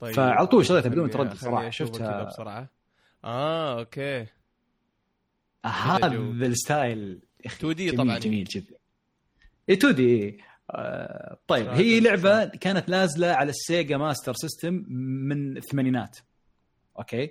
طيب 0.00 0.14
فعلى 0.14 0.46
طول 0.46 0.66
شريتها 0.66 0.88
بدون 0.88 1.10
تردد. 1.10 1.30
أشوفه 1.32 1.70
شفتها- 1.70 2.24
بسرعة. 2.24 2.81
آه 3.24 3.78
okay. 3.78 4.26
هذا. 5.66 6.06
الستايل 6.46 7.22
يا 7.44 7.46
أخي 7.46 7.56
2D 7.56 7.90
طبعا. 7.92 8.18
جميل 8.18 8.44
جدا. 8.44 8.74
اي 9.68 9.74
2D 9.74 10.40
آه 10.70 11.38
طيب 11.48 11.68
هي. 11.68 12.00
لعبة 12.00 12.44
كانت 12.44 12.88
نازلة 12.88 13.26
على 13.26 13.50
السيجا 13.50 13.96
ماستر 13.96 14.32
سيستم 14.34 14.84
من 15.28 15.56
الثمانينات. 15.56 16.18
okay؟ 16.98 17.30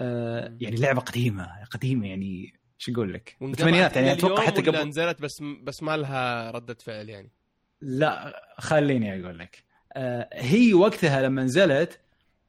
آه. 0.00 0.56
يعني 0.60 0.76
لعبة 0.76 1.00
قديمة 1.00 1.64
قديمة 1.70 2.08
يعني 2.08 2.54
شو 2.78 2.92
أقول 2.92 3.12
لك؟ 3.14 3.36
الثمانينات 3.42 3.96
يعني 3.96 4.12
أتوقع 4.12 4.42
حتى 4.46 4.62
قبل. 4.62 4.88
نزلت 4.88 5.22
بس 5.22 5.42
بس 5.62 5.82
ما 5.82 5.96
لها 5.96 6.50
ردة 6.50 6.76
فعل 6.80 7.08
يعني؟ 7.08 7.30
لا 7.80 8.42
خليني 8.58 9.24
أقول 9.24 9.38
لك. 9.38 9.64
آه 9.92 10.28
هي 10.32 10.74
وقتها 10.74 11.22
لما 11.22 11.42
نزلت 11.44 12.00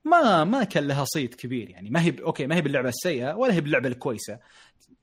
ما 0.09 0.43
ما 0.43 0.63
كان 0.63 0.87
لها 0.87 1.05
صيت 1.05 1.35
كبير 1.35 1.69
يعني. 1.69 1.89
ما 1.89 2.01
هي 2.01 2.11
ب... 2.11 2.19
okay 2.19 2.47
ما 2.47 2.55
هي 2.55 2.61
باللعبة 2.61 2.89
السيئة 2.89 3.33
ولا 3.35 3.53
هي 3.53 3.61
باللعبة 3.61 3.89
الكويسة. 3.89 4.39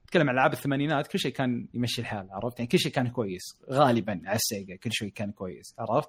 تتكلم 0.05 0.29
عن 0.29 0.35
ألعاب 0.35 0.53
الثمانينات 0.53 1.07
كل 1.07 1.19
شيء 1.19 1.33
كان 1.33 1.67
يمشي 1.75 2.01
الحال 2.01 2.29
عرفت؟ 2.31 2.59
يعني 2.59 2.69
كل 2.69 2.79
شيء 2.79 2.93
كان 2.93 3.09
كويس. 3.09 3.43
غالبا 3.71 4.21
على 4.25 4.37
السيجا 4.37 4.77
كل 4.77 4.93
شيء 4.93 5.09
كان 5.09 5.31
كويس 5.33 5.75
عرفت؟ 5.79 6.09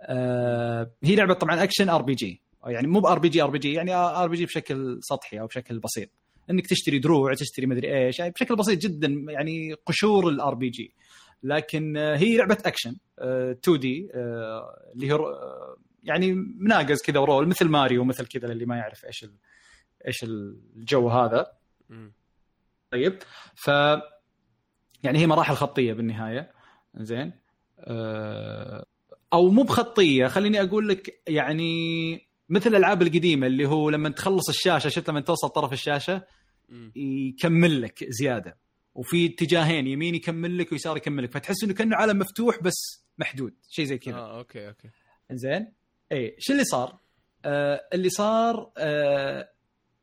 آه 0.00 0.90
هي 1.04 1.14
لعبة 1.14 1.34
طبعا 1.34 1.62
action 1.62 1.88
RPG. 1.88 2.42
يعني 2.66 2.86
مو 2.86 3.00
بار 3.00 3.18
بي 3.18 3.28
جي 3.28 3.42
أر 3.42 3.50
بي 3.50 3.58
جي 3.58 3.72
يعني 3.72 3.94
أر 3.94 4.28
بي 4.28 4.36
جي 4.36 4.44
بشكل 4.44 4.98
سطحي 5.02 5.40
أو 5.40 5.46
بشكل 5.46 5.78
بسيط. 5.78 6.08
إنك 6.50 6.66
تشتري 6.66 6.98
دروع 6.98 7.34
تشتري 7.34 7.66
مدري 7.66 8.06
إيش 8.06 8.18
يعني 8.18 8.30
بشكل 8.30 8.56
بسيط 8.56 8.78
جدا 8.78 9.08
يعني 9.28 9.74
قشور 9.86 10.28
ال 10.28 10.54
RPG. 10.54 10.94
لكن 11.42 11.96
آه، 11.96 12.16
هي 12.16 12.36
لعبة 12.36 12.58
أكشن 12.66 12.96
2 13.18 13.78
دي 13.78 14.10
اللي 14.14 15.06
هي 15.06 15.12
آه، 15.12 15.76
يعني 16.04 16.32
مناقز 16.32 17.02
كذا 17.02 17.18
ورول 17.18 17.48
مثل 17.48 17.68
ماريو 17.68 18.04
مثل 18.04 18.26
كذا 18.26 18.48
للي 18.48 18.66
ما 18.66 18.76
يعرف 18.76 19.04
إيش 19.04 19.24
ال... 19.24 19.36
إيش 20.06 20.24
الجو 20.24 21.08
هذا. 21.08 21.52
مم. 21.88 22.12
طيب 22.90 23.18
ف 23.54 23.68
يعني 25.02 25.18
هي 25.18 25.26
مراحل 25.26 25.54
خطية 25.54 25.92
بالنهاية. 25.92 26.52
زين. 26.96 27.32
آه، 27.78 28.86
أو 29.32 29.48
مو 29.48 29.62
بخطية 29.62 30.26
خليني 30.26 30.62
أقول 30.62 30.88
لك 30.88 31.22
يعني 31.28 32.14
مثل 32.48 32.70
الألعاب 32.70 33.02
القديمة 33.02 33.46
اللي 33.46 33.66
هو 33.66 33.90
لما 33.90 34.08
تخلص 34.08 34.48
الشاشة 34.48 34.88
شفت 34.88 35.10
لما 35.10 35.20
توصل 35.20 35.48
طرف 35.48 35.72
الشاشة. 35.72 36.26
يكمل 36.96 37.82
لك 37.82 38.04
زيادة. 38.08 38.58
وفي 38.94 39.26
اتجاهين 39.26 39.86
يمين 39.86 40.14
يكمل 40.14 40.58
لك 40.58 40.72
ويسار 40.72 40.96
يكمل 40.96 41.24
لك 41.24 41.32
فتحس 41.32 41.64
إنه 41.64 41.74
كأنه 41.74 41.96
عالم 41.96 42.18
مفتوح 42.18 42.62
بس 42.62 43.06
محدود 43.18 43.54
شيء 43.68 43.84
زي 43.84 43.98
كذا. 43.98 44.14
آه 44.14 44.38
okay 44.38 44.68
okay. 44.68 44.88
زين. 45.32 45.72
اي 46.12 46.36
شو 46.38 46.52
اللي 46.52 46.64
صار؟ 46.64 46.98
آه 47.44 47.88
اللي 47.94 48.08
صار 48.08 48.72
آه 48.78 49.50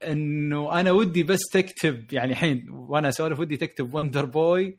إنه 0.07 0.79
أنا 0.79 0.91
ودي 0.91 1.23
بس 1.23 1.39
تكتب 1.53 2.13
يعني 2.13 2.31
الحين 2.31 2.69
وأنا 2.69 3.09
أسولف 3.09 3.39
ودي 3.39 3.57
تكتب 3.57 3.93
Wonder 3.93 4.25
Boy 4.25 4.77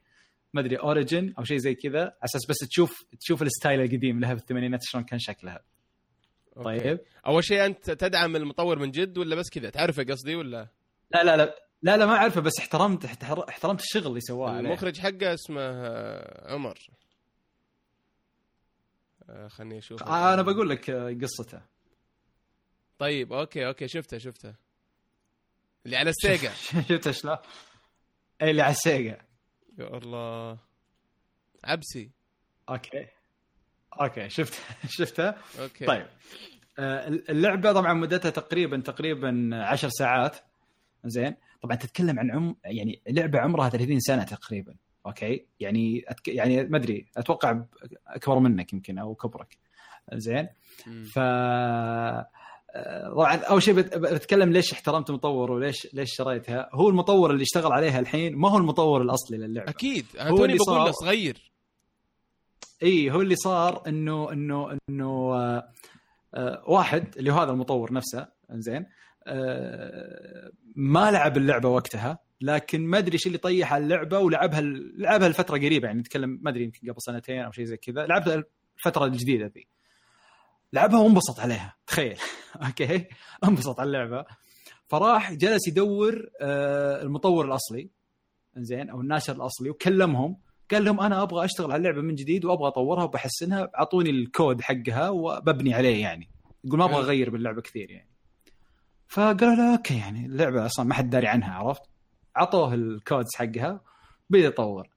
ما 0.54 0.60
أدري 0.60 0.76
origin 0.76 1.34
أو 1.38 1.44
شيء 1.44 1.56
زي 1.56 1.74
كذا 1.74 2.00
على 2.00 2.12
أساس 2.24 2.46
بس 2.48 2.56
تشوف 2.58 2.96
تشوف 3.20 3.42
ال 3.42 3.49
style 3.49 3.80
القديم 3.80 4.20
لها 4.20 4.34
في 4.34 4.40
الثمانينات 4.40 4.80
شلون 4.82 5.04
كان 5.04 5.18
شكلها 5.18 5.60
okay. 6.56 6.78
طيب 6.80 7.00
أول 7.26 7.44
شيء 7.44 7.66
أنت 7.66 7.90
تدعم 7.90 8.36
المطور 8.36 8.78
من 8.78 8.90
جد 8.90 9.18
ولا 9.18 9.36
بس 9.36 9.50
كذا 9.50 9.70
تعرفه 9.70 10.02
قصدي 10.04 10.34
ولا 10.34 10.68
لا 11.14 11.24
لا 11.24 11.36
لا 11.36 11.54
لا 11.82 11.96
لا 11.96 12.06
ما 12.06 12.12
أعرفه 12.16 12.40
بس 12.40 12.58
احترمت 12.58 13.04
احتر- 13.04 13.48
احترمت 13.48 13.80
الشغل 13.80 14.06
اللي 14.06 14.20
سواه. 14.20 14.60
المخرج 14.60 14.98
حقه 14.98 15.34
اسمه 15.34 15.60
آه، 15.62 16.52
عمر 16.54 16.78
آه، 19.28 19.48
خلني 19.48 19.78
أشوف 19.78 20.02
آه، 20.02 20.34
أنا 20.34 20.42
بقول 20.42 20.68
لك 20.70 20.90
آه، 20.90 21.16
قصته. 21.22 21.60
طيب 22.98 23.32
okay 23.32 23.66
okay 23.66 23.88
شفته 23.88 24.18
شفته. 24.18 24.54
اللي 25.86 25.96
على 25.96 26.10
ال 26.10 26.17
Sega. 26.17 26.52
شفت 26.88 27.10
شلون؟ 27.10 27.36
إيه، 28.42 28.50
اللي 28.50 28.62
على 28.62 28.70
ال 28.72 28.80
Sega. 28.80 29.18
يا 29.78 29.96
الله. 29.96 30.58
عبسي. 31.64 32.10
أوكي. 32.68 33.06
أوكي 34.00 34.28
شفت 34.28 34.62
شفته. 34.98 35.34
أوكي. 35.60 35.86
طيب. 35.86 36.06
اللعبة 37.28 37.72
طبعا 37.72 37.92
مدتها 37.92 38.30
تقريبا 38.30 38.80
تقريبا 38.80 39.50
10 39.52 39.88
ساعات. 39.88 40.36
زين. 41.04 41.34
طبعا 41.62 41.76
تتكلم 41.76 42.18
عن 42.18 42.30
عم 42.30 42.56
يعني 42.64 43.02
لعبة 43.08 43.38
عمرها 43.38 43.68
30 43.68 44.00
سنة 44.00 44.24
تقريبا. 44.24 44.74
okay؟ 45.06 45.46
يعني 45.60 46.04
أتك... 46.08 46.28
يعني 46.28 46.64
ما 46.64 46.76
أدري 46.76 47.06
أتوقع 47.16 47.62
أكبر 48.06 48.38
منك 48.38 48.72
يمكن 48.72 48.98
أو 48.98 49.14
كبرك. 49.14 49.58
زين. 50.14 50.48
ف 51.14 51.18
طبعا 53.14 53.36
أول 53.36 53.62
شيء 53.62 53.74
بت- 53.74 53.96
بتكلم 53.98 54.52
ليش 54.52 54.72
احترمت 54.72 55.10
المطور 55.10 55.50
وليش 55.52 55.88
ليش 55.94 56.14
شريتها؟ 56.16 56.68
هو 56.72 56.88
المطور 56.88 57.30
اللي 57.30 57.42
اشتغل 57.42 57.72
عليها 57.72 58.00
الحين 58.00 58.36
ما 58.36 58.50
هو 58.50 58.56
المطور 58.58 59.02
الأصلي 59.02 59.38
للعبة. 59.38 59.70
أكيد. 59.70 60.06
أنا 60.20 60.30
هو 60.30 60.36
توني 60.36 60.52
اللي 60.52 60.64
بقول 60.66 60.76
صار- 60.84 60.92
صغير. 60.92 61.52
إي 62.82 63.10
هو 63.10 63.20
اللي 63.20 63.36
صار 63.36 63.82
إنه 63.86 64.32
إنه 64.32 64.78
إنه 64.90 65.34
آه، 65.34 65.68
آه، 66.34 66.62
واحد 66.66 67.16
اللي 67.16 67.32
هو 67.32 67.38
هذا 67.38 67.50
المطور 67.50 67.92
نفسه 67.92 68.28
زين 68.50 68.86
آه، 69.26 70.50
ما 70.76 71.10
لعب 71.10 71.36
اللعبة 71.36 71.68
وقتها. 71.68 72.18
لكن 72.40 72.86
ما 72.86 72.98
أدري 72.98 73.12
إيش 73.12 73.26
اللي 73.26 73.38
طيح 73.38 73.72
على 73.72 73.84
اللعبة 73.84 74.18
ولعبها 74.18 74.60
لعبها 74.96 75.28
لفتره 75.28 75.56
قريبة 75.56 75.86
يعني 75.86 76.00
نتكلم 76.00 76.38
ما 76.42 76.50
أدري 76.50 76.64
يمكن 76.64 76.90
قبل 76.90 77.02
سنتين 77.02 77.40
أو 77.40 77.52
شيء 77.52 77.64
زي 77.64 77.76
كذا. 77.76 78.06
لعبها 78.06 78.44
الفترة 78.76 79.04
الجديدة 79.04 79.46
ذي. 79.46 79.66
لعبها 80.72 81.00
وانبسط 81.00 81.40
عليها 81.40 81.76
تخيل. 81.86 82.18
okay؟ 82.66 83.06
انبسط 83.44 83.80
على 83.80 83.86
اللعبة. 83.86 84.24
فراح 84.86 85.32
جلس 85.32 85.68
يدور 85.68 86.30
آه، 86.40 87.02
المطور 87.02 87.44
الأصلي. 87.44 87.90
زين 88.56 88.90
أو 88.90 89.00
الناشر 89.00 89.36
الأصلي 89.36 89.70
وكلمهم. 89.70 90.36
قال 90.70 90.84
لهم 90.84 91.00
أنا 91.00 91.22
أبغى 91.22 91.44
أشتغل 91.44 91.72
على 91.72 91.76
اللعبة 91.76 92.02
من 92.02 92.14
جديد 92.14 92.44
وأبغى 92.44 92.68
أطورها 92.68 93.04
وبحسنها 93.04 93.70
أعطوني 93.78 94.10
الكود 94.10 94.60
حقها 94.60 95.08
وببني 95.10 95.74
عليه 95.74 96.02
يعني. 96.02 96.30
يقول 96.64 96.78
ما 96.78 96.84
أبغى. 96.84 96.98
أغير 96.98 97.30
باللعبة 97.30 97.62
كثير 97.62 97.90
يعني. 97.90 98.10
فقالوا 99.08 99.54
له 99.54 99.72
okay 99.72 99.98
يعني 99.98 100.26
اللعبة 100.26 100.66
أصلا 100.66 100.86
ما 100.86 100.94
حد 100.94 101.10
داري 101.10 101.26
عنها 101.26 101.54
عرفت؟ 101.54 101.82
عطوه 102.38 102.74
ال 102.74 102.84
codes 102.84 103.34
حقها 103.36 103.80
بدا 104.30 104.44
يطور 104.44 104.88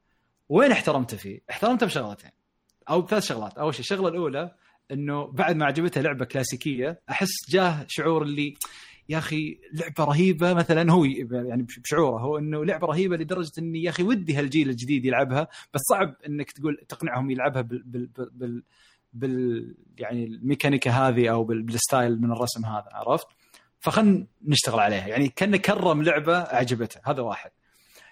وين 0.50 0.72
احترمته 0.72 1.18
فيه؟ 1.18 1.40
احترمته 1.50 1.86
بشغلتين 1.86 2.32
أو 2.90 3.08
ثلاث 3.08 3.24
شغلات 3.24 3.58
أول 3.58 3.74
شيء 3.74 3.82
الشغلة 3.82 4.08
الأولى 4.08 4.56
إنه 4.92 5.26
بعد 5.26 5.56
ما 5.56 5.66
عجبته 5.66 6.02
لعبة 6.02 6.26
كلاسيكية 6.26 7.02
أحس 7.10 7.50
جاه 7.50 7.86
شعور 7.88 8.24
اللي 8.24 8.54
يا 9.10 9.18
أخي 9.18 9.60
لعبة 9.74 10.04
رهيبة 10.04 10.54
مثلا 10.54 10.92
هو 10.92 11.06
يعني 11.06 11.64
بشعوره 11.64 12.20
هو 12.20 12.38
إنه 12.38 12.66
لعبة 12.66 12.88
رهيبة 12.88 13.18
لدرجة 13.18 13.52
إني 13.58 13.84
يا 13.84 13.90
أخي 13.90 14.04
ودي 14.04 14.36
هالجيل 14.36 14.70
الجديد 14.70 15.06
يلعبها 15.06 15.48
بس 15.74 15.82
صعب 15.90 16.16
إنك 16.28 16.52
تقول 16.52 16.78
تقنعهم 16.90 17.32
يلعبها 17.32 17.62
بال 17.62 17.84
بال 17.84 18.10
بال, 18.32 18.64
بال 19.14 19.76
يعني 19.98 20.26
الميكانيكا 20.26 20.92
هذه 20.92 21.32
أو 21.32 21.44
بال 21.44 21.62
بال 21.62 21.79
style 21.79 22.22
من 22.22 22.32
الرسم 22.32 22.66
هذا 22.66 22.90
عرفت؟ 22.92 23.28
فخلنا 23.82 24.28
نشتغل 24.42 24.80
عليها. 24.80 25.08
يعني 25.08 25.30
كأنه 25.30 25.58
كرم 25.58 26.04
لعبة 26.04 26.38
عجبته. 26.38 27.02
هذا 27.06 27.22
واحد. 27.22 27.52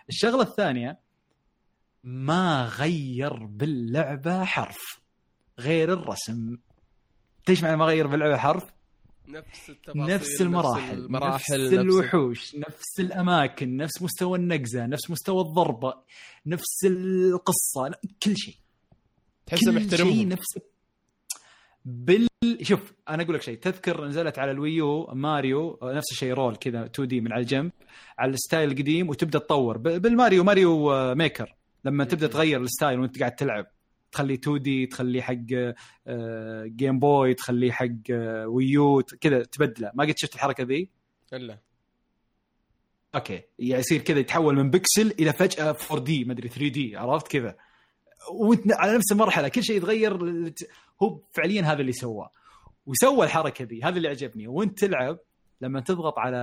الشغلة 0.10 0.42
الثانية 0.42 1.00
ما 2.04 2.66
غير 2.66 3.46
باللعبة 3.46 4.46
حرف. 4.46 5.02
غير 5.60 5.94
الرسم. 5.94 6.58
ليش 7.50 7.64
معنى 7.64 7.78
ما 7.78 7.86
غير 7.86 8.08
باللعبة 8.08 8.38
حرف؟ 8.38 8.66
نفس 9.28 9.70
التفاصيل 9.70 10.16
نفس 10.16 10.42
المراحل. 10.42 10.98
المراحل 10.98 11.64
نفس 11.64 11.74
الوحوش. 11.74 12.56
نفس 12.56 13.00
الأماكن. 13.00 13.78
نفس 13.78 14.02
مستوى 14.02 14.38
النقزة. 14.38 14.86
نفس 14.86 15.12
مستوى 15.12 15.42
الضربة. 15.42 15.94
نفس 16.46 16.86
القصة. 16.86 17.92
كل 18.24 18.38
شيء. 18.38 18.56
تحسه 19.46 19.72
كل 19.72 19.80
شيء 19.80 19.86
محترمهم 19.86 20.30
نفس 20.30 20.58
بال 21.90 22.28
شوف 22.62 22.94
أنا 23.10 23.24
أقول 23.24 23.36
لك 23.36 23.42
شيء. 23.42 23.58
تذكر 23.58 24.06
نزلت 24.06 24.40
على 24.40 24.52
ال 24.52 25.06
Wii 25.14 25.36
U 25.36 25.43
Mario 25.43 25.80
نفس 25.84 26.12
الشيء 26.12 26.34
رول 26.34 26.56
كذا 26.56 26.86
2D 26.86 27.22
من 27.22 27.34
على 27.34 27.42
الجنب 27.42 27.72
على 28.20 28.32
ال 28.32 28.38
style 28.38 28.72
القديم 28.72 29.10
وتبدأ 29.10 29.40
تطور. 29.40 29.78
بال 29.78 29.97
Mario 29.97 30.44
Mario 30.44 30.92
آه، 30.92 31.14
Maker. 31.14 31.56
لما 31.86 32.04
تبدأ 32.04 32.26
مم. 32.28 32.34
تغير 32.34 32.62
ال 32.62 32.68
style 32.68 33.00
وأنت 33.00 33.20
قاعد 33.20 33.36
تلعب 33.36 33.68
تخليه 34.12 34.36
2D 34.36 34.86
تخليه 34.86 35.22
حق 35.22 35.36
Game 36.66 37.00
Boy 37.00 37.34
تخليه 37.34 37.72
حق 37.72 37.88
آه، 38.12 38.48
Wii 38.48 38.88
U 38.88 39.02
كذا 39.22 39.44
تبدله. 39.44 39.92
ما 39.94 40.04
قد 40.06 40.14
شفت 40.18 40.36
الحركة 40.36 40.64
ذي؟ 40.64 40.90
إلا. 41.34 41.60
okay. 43.16 43.42
يعني 43.60 43.80
يصير 43.80 44.02
كذا 44.02 44.20
يتحول 44.20 44.56
من 44.56 44.70
بكسل 44.70 45.14
إلى 45.20 45.34
فجأة 45.34 45.76
4D 45.92 46.24
ما 46.26 46.34
أدري 46.34 46.50
3D 46.50 46.98
عرفت 46.98 47.28
كذا؟ 47.28 47.56
وانت 48.32 48.72
على 48.72 48.96
نفس 48.96 49.12
المرحلة 49.12 49.48
كل 49.48 49.64
شيء 49.64 49.78
يتغير 49.78 50.14
هو 51.04 51.20
فعليا 51.32 51.62
هذا 51.62 51.82
اللي 51.82 51.92
سواه. 51.92 52.32
وسوى 52.86 53.26
الحركة 53.26 53.66
ذي 53.66 53.84
هذا 53.84 53.98
اللي 53.98 54.08
عجبني 54.08 54.48
وانت 54.48 54.80
تلعب 54.80 55.20
لما 55.62 55.80
تضغط 55.80 56.20
على 56.20 56.38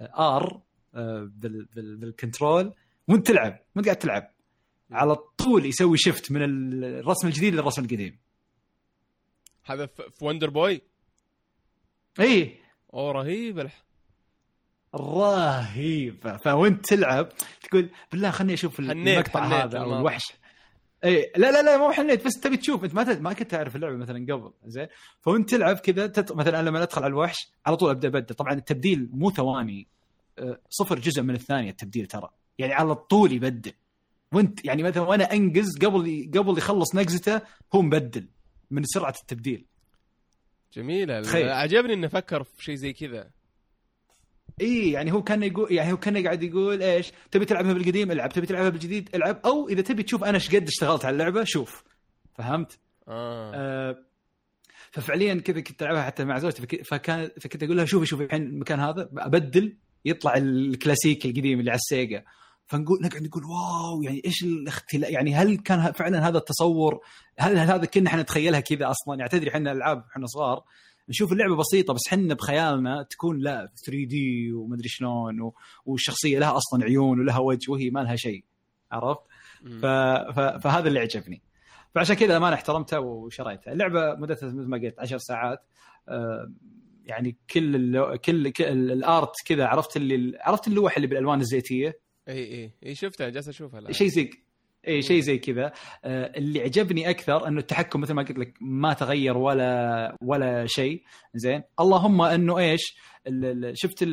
R 0.00 0.60
آه، 0.94 1.30
بال 1.74 1.96
control 1.96 2.72
وانت 3.08 3.26
تلعب 3.26 3.58
وانت 3.76 3.86
قاعد 3.86 3.98
تلعب. 3.98 4.30
على 4.90 5.16
طول 5.16 5.66
يسوي 5.66 5.98
شفت 5.98 6.32
من 6.32 6.42
الرسم 6.84 7.28
الجديد 7.28 7.54
للرسم 7.54 7.82
القديم. 7.82 8.18
هذا 9.64 9.86
في 9.86 10.24
Wonder 10.24 10.50
Boy 10.50 10.82
إي. 12.20 12.58
أوه 12.94 13.12
رهيب 13.12 13.58
الح... 13.58 13.84
رهيب 14.94 16.36
فوانت 16.44 16.86
تلعب 16.86 17.28
تقول 17.62 17.90
بالله 18.12 18.30
خلني 18.30 18.54
أشوف 18.54 18.80
المقطع 18.80 19.44
هذا 19.44 19.78
أو 19.78 19.98
الوحش. 19.98 20.32
اي 21.04 21.32
لا 21.36 21.50
لا 21.50 21.62
لا 21.62 21.76
مو 21.76 21.92
حنيت 21.92 22.26
بس 22.26 22.32
تبي 22.32 22.56
تشوف. 22.56 22.84
أنت 22.84 22.94
ما 22.94 23.20
ما 23.20 23.32
كنت 23.32 23.50
تعرف 23.50 23.76
اللعبة 23.76 23.96
مثلا 23.96 24.26
قبل 24.32 24.52
زين؟ 24.64 24.86
فوانت 25.20 25.50
تلعب 25.50 25.76
كذا 25.76 26.06
تت... 26.06 26.32
مثلا 26.32 26.62
لما 26.62 26.82
أدخل 26.82 27.02
على 27.02 27.10
الوحش 27.10 27.52
على 27.66 27.76
طول 27.76 27.90
أبدأ 27.90 28.08
أبدل. 28.08 28.34
طبعا 28.34 28.52
التبديل 28.52 29.08
مو 29.12 29.30
ثواني. 29.30 29.86
أه، 30.38 30.60
صفر 30.70 30.98
جزء 30.98 31.22
من 31.22 31.34
الثانية 31.34 31.70
التبديل 31.70 32.06
ترى. 32.06 32.28
يعني 32.58 32.72
على 32.72 32.94
طول 32.94 33.32
يبدل. 33.32 33.72
وانت 34.32 34.64
يعني 34.64 34.82
مثلا 34.82 35.02
وأنا 35.02 35.32
أنقز 35.32 35.78
قبل 35.78 36.30
قبل 36.34 36.58
يخلص 36.58 36.94
نقزته 36.94 37.40
هو 37.74 37.82
مبدل 37.82 38.28
من 38.70 38.84
سرعة 38.84 39.14
التبديل. 39.20 39.64
جميلة 40.72 41.22
تخيل. 41.22 41.48
عجبني 41.48 41.94
إنه 41.94 42.08
فكر 42.08 42.42
في 42.42 42.64
شيء 42.64 42.74
زي 42.74 42.92
كذا. 42.92 43.30
اي 44.60 44.90
يعني 44.90 45.12
هو 45.12 45.22
كان 45.22 45.42
يقول 45.42 45.72
يعني 45.72 45.92
هو 45.92 45.96
كان 45.96 46.24
قاعد 46.24 46.42
يقول 46.42 46.82
إيش 46.82 47.12
تبي 47.30 47.44
تلعبها 47.44 47.72
بالقديم؟ 47.72 48.10
العب. 48.10 48.32
تبي 48.32 48.46
تلعبها 48.46 48.68
بالجديد؟ 48.68 49.10
العب. 49.14 49.40
أو 49.44 49.68
إذا 49.68 49.82
تبي 49.82 50.02
تشوف 50.02 50.24
أنا 50.24 50.34
إيش 50.34 50.54
قد 50.54 50.68
اشتغلت 50.68 51.04
على 51.04 51.12
اللعبة 51.12 51.44
شوف. 51.44 51.84
فهمت؟ 52.34 52.78
آه. 53.08 53.52
آه 53.54 53.96
ففعليا 54.90 55.34
كذا 55.34 55.60
كنت 55.60 55.82
ألعبها 55.82 56.02
حتى 56.02 56.24
مع 56.24 56.38
زوجتي. 56.38 56.84
فكان 56.84 57.30
فكنت 57.40 57.62
أقول 57.62 57.76
لها 57.76 57.84
شوفي 57.84 58.06
شوفي 58.06 58.24
الحين 58.24 58.42
المكان 58.42 58.80
هذا 58.80 59.10
ابدل 59.18 59.76
يطلع 60.04 60.36
الكلاسيك 60.36 61.26
القديم 61.26 61.60
اللي 61.60 61.70
على 61.70 61.78
ال 61.78 61.86
Sega. 61.86 62.24
فنقول 62.66 62.98
نقعد 63.02 63.22
نقول 63.22 63.44
wow 63.44 64.02
يعني 64.02 64.22
إيش 64.24 64.44
الاختلاف 64.44 65.10
يعني 65.10 65.34
هل 65.34 65.56
كان 65.56 65.92
فعلا 65.92 66.28
هذا 66.28 66.38
التصور 66.38 67.00
هل 67.38 67.58
هذا 67.58 67.84
كنا 67.84 68.08
إحنا 68.08 68.22
نتخيلها 68.22 68.60
كذا 68.60 68.90
أصلا؟ 68.90 69.18
يعني 69.18 69.30
تدري 69.30 69.50
إحنا 69.50 69.72
ألعاب 69.72 70.04
إحنا 70.12 70.26
صغار. 70.26 70.64
نشوف 71.08 71.32
اللعبة 71.32 71.56
بسيطة 71.56 71.94
بس 71.94 72.00
حنا 72.08 72.34
بخيالنا 72.34 73.02
تكون 73.02 73.38
لا 73.38 73.72
3D 73.86 74.52
ومدري 74.52 74.88
شلون 74.88 75.52
والشخصية 75.86 76.38
لها 76.38 76.56
أصلا 76.56 76.84
عيون 76.84 77.20
ولها 77.20 77.38
وجه 77.38 77.70
وهي 77.70 77.90
ما 77.90 78.00
لها 78.00 78.16
شيء 78.16 78.44
عرفت؟ 78.92 79.20
ف... 79.82 79.86
ف... 79.86 80.40
فهذا 80.40 80.88
اللي 80.88 81.00
عجبني 81.00 81.42
فعشان 81.94 82.16
كذا 82.16 82.38
ما 82.38 82.54
احترمتها 82.54 82.98
وشريتها 82.98 83.72
اللعبة 83.72 84.14
مدتها 84.14 84.46
مثل 84.46 84.68
ما 84.68 84.76
قلت 84.78 84.98
10 84.98 85.18
ساعات 85.18 85.62
آه، 86.08 86.52
يعني 87.04 87.36
كل 87.50 87.74
اللو... 87.74 88.18
كل, 88.18 88.50
كل 88.50 88.92
ال 88.92 89.02
art 89.02 89.32
كذا 89.46 89.66
عرفت 89.66 89.96
اللي 89.96 90.38
عرفت 90.40 90.68
اللوح 90.68 90.96
اللي 90.96 91.06
بالألوان 91.06 91.40
الزيتية؟ 91.40 91.98
اي 92.28 92.54
اي 92.54 92.72
اي 92.86 92.94
شفتها 92.94 93.28
جالس 93.28 93.48
أشوفها 93.48 93.92
شيء 93.92 94.08
زي 94.08 94.30
اي 94.88 95.02
شيء 95.02 95.20
زي 95.20 95.38
كذا. 95.38 95.72
آه، 96.04 96.32
اللي 96.36 96.60
عجبني 96.60 97.10
أكثر 97.10 97.48
أنه 97.48 97.60
التحكم 97.60 98.00
مثل 98.00 98.14
ما 98.14 98.22
قلت 98.22 98.38
لك 98.38 98.54
ما 98.60 98.92
تغير 98.92 99.36
ولا 99.36 100.16
ولا 100.22 100.66
شيء. 100.66 101.02
زين. 101.34 101.62
اللهم 101.80 102.22
أنه 102.22 102.58
إيش؟ 102.58 102.96
شفت 103.72 104.04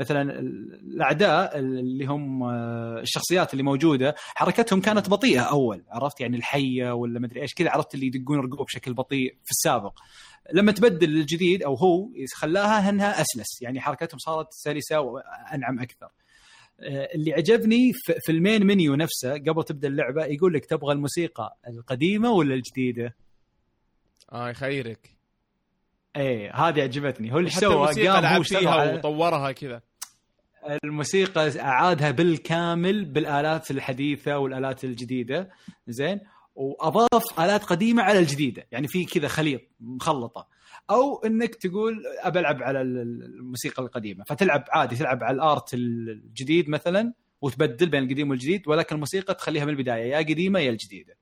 مثلا 0.00 0.22
الأعداء 0.40 1.58
اللي 1.58 2.06
هم 2.06 2.42
آه، 2.42 3.00
الشخصيات 3.00 3.52
اللي 3.52 3.62
موجودة 3.62 4.14
حركتهم 4.18 4.80
كانت 4.80 5.10
بطيئة 5.10 5.40
أول 5.40 5.84
عرفت؟ 5.90 6.20
يعني 6.20 6.36
الحية 6.36 6.92
ولا 6.92 7.20
مدري 7.20 7.42
إيش 7.42 7.54
كذا 7.54 7.70
عرفت 7.70 7.94
اللي 7.94 8.06
يدقون 8.06 8.38
رقوب 8.38 8.66
بشكل 8.66 8.94
بطيء 8.94 9.36
في 9.44 9.50
السابق. 9.50 9.98
لما 10.52 10.72
تبدل 10.72 11.16
الجديد 11.16 11.62
أو 11.62 11.74
هو 11.74 12.08
خلاها 12.34 12.90
انها 12.90 13.20
أسلس. 13.20 13.62
يعني 13.62 13.80
حركتهم 13.80 14.18
صارت 14.18 14.46
سلسة 14.50 15.00
وأنعم 15.00 15.80
أكثر. 15.80 16.08
اللي 17.14 17.32
عجبني 17.32 17.92
في 18.20 18.32
المين 18.32 18.66
منيو 18.66 18.94
نفسه 18.94 19.32
قبل 19.32 19.64
تبدأ 19.64 19.88
اللعبة 19.88 20.24
يقول 20.24 20.54
لك 20.54 20.64
تبغى 20.64 20.92
الموسيقى 20.92 21.56
القديمة 21.68 22.30
ولا 22.30 22.54
الجديدة؟ 22.54 23.16
آه 24.32 24.50
يخيرك. 24.50 25.10
إيه 26.16 26.54
هذه 26.54 26.82
عجبتني. 26.82 27.32
هو 27.32 27.38
اللي 27.38 27.50
سوى 27.50 28.08
قام 28.08 28.24
هو 28.24 28.42
فيها 28.42 28.94
وطورها 28.94 29.52
كذا. 29.52 29.82
الموسيقى 30.84 31.60
أعادها 31.60 32.10
بالكامل 32.10 33.04
بالآلات 33.04 33.70
الحديثة 33.70 34.38
والآلات 34.38 34.84
الجديدة. 34.84 35.50
زين. 35.88 36.20
وأضاف 36.54 37.40
آلات 37.40 37.64
قديمة 37.64 38.02
على 38.02 38.18
الجديدة. 38.18 38.66
يعني 38.72 38.88
في 38.88 39.04
كذا 39.04 39.28
خليط 39.28 39.60
مخلطة. 39.80 40.53
أو 40.90 41.16
إنك 41.26 41.54
تقول 41.54 42.02
ابى 42.20 42.40
العب 42.40 42.62
على 42.62 42.80
الموسيقى 42.80 43.82
القديمة 43.82 44.24
فتلعب 44.24 44.64
عادي 44.68 44.96
تلعب 44.96 45.24
على 45.24 45.34
الآرت 45.34 45.74
الجديد 45.74 46.68
مثلا 46.68 47.12
وتبدل 47.40 47.88
بين 47.88 48.02
القديم 48.02 48.30
والجديد 48.30 48.68
ولكن 48.68 48.94
الموسيقى 48.94 49.34
تخليها 49.34 49.64
من 49.64 49.70
البداية 49.70 50.10
يا 50.10 50.18
قديمة 50.18 50.58
يا 50.58 50.70
الجديدة. 50.70 51.16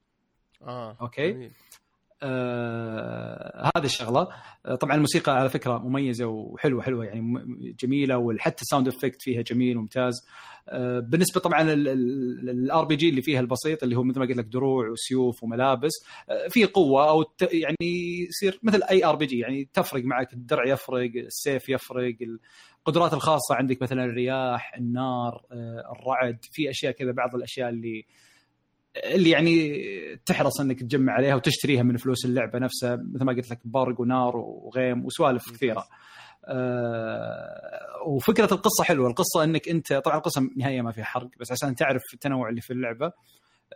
آه 0.62 0.96
okay. 1.00 1.32
جميل. 1.32 1.50
آه 2.22 3.70
هذه 3.76 3.84
الشغلة. 3.84 4.28
آه 4.66 4.74
طبعا 4.74 4.94
الموسيقى 4.94 5.32
على 5.36 5.48
فكرة 5.48 5.78
مميزة 5.78 6.26
وحلوة 6.26 6.82
حلوة 6.82 7.04
يعني 7.04 7.44
جميلة 7.80 8.18
وحتى 8.18 8.62
ال 8.62 8.67
sound 8.67 8.88
effect 8.88 9.22
فيها 9.22 9.42
جميل 9.42 9.76
وممتاز. 9.78 10.26
آه 10.68 11.00
بالنسبة 11.00 11.40
طبعا 11.40 11.72
ال 11.72 12.84
RPG 12.84 13.08
اللي 13.08 13.22
فيها 13.22 13.40
البسيط 13.40 13.82
اللي 13.82 13.96
هو 13.96 14.02
مثل 14.02 14.18
ما 14.18 14.26
قلت 14.26 14.36
لك 14.36 14.44
دروع 14.44 14.88
وسيوف 14.88 15.42
وملابس 15.42 15.92
آه 16.30 16.48
في 16.48 16.64
قوة 16.64 17.08
أو 17.08 17.24
يعني 17.52 17.76
يصير 18.28 18.58
مثل 18.62 18.82
أي 18.90 19.04
RPG 19.04 19.38
يعني 19.38 19.68
تفرق 19.72 20.04
معك 20.04 20.32
الدرع 20.32 20.66
يفرق 20.66 21.10
السيف 21.16 21.68
يفرق 21.68 22.16
القدرات 22.86 23.12
الخاصة 23.14 23.54
عندك 23.54 23.82
مثلا 23.82 24.04
الرياح 24.04 24.74
النار 24.76 25.44
آه، 25.52 25.92
الرعد 25.92 26.38
في 26.52 26.70
أشياء 26.70 26.92
كذا 26.92 27.12
بعض 27.12 27.34
الأشياء 27.34 27.68
اللي 27.68 28.04
اللي 28.96 29.30
يعني 29.30 29.82
تحرص 30.26 30.60
انك 30.60 30.80
تجمع 30.80 31.12
عليها 31.12 31.34
وتشتريها 31.34 31.82
من 31.82 31.96
فلوس 31.96 32.24
اللعبة 32.24 32.58
نفسها 32.58 32.96
مثل 32.96 33.24
ما 33.24 33.32
قلت 33.32 33.50
لك 33.50 33.60
برق 33.64 34.00
ونار 34.00 34.36
وغيم 34.36 35.04
وسوالف 35.04 35.52
كثيرة. 35.52 35.88
أه 36.44 38.02
وفكرة 38.06 38.54
القصة 38.54 38.84
حلوة، 38.84 39.08
القصة 39.08 39.44
انك 39.44 39.68
انت 39.68 39.92
طبعا 39.92 40.16
القصة 40.16 40.50
نهايه 40.56 40.82
ما 40.82 40.92
فيها 40.92 41.04
حرق 41.04 41.30
بس 41.40 41.52
عشان 41.52 41.74
تعرف 41.74 42.02
التنوع 42.14 42.48
اللي 42.48 42.60
في 42.60 42.72
اللعبة 42.72 43.12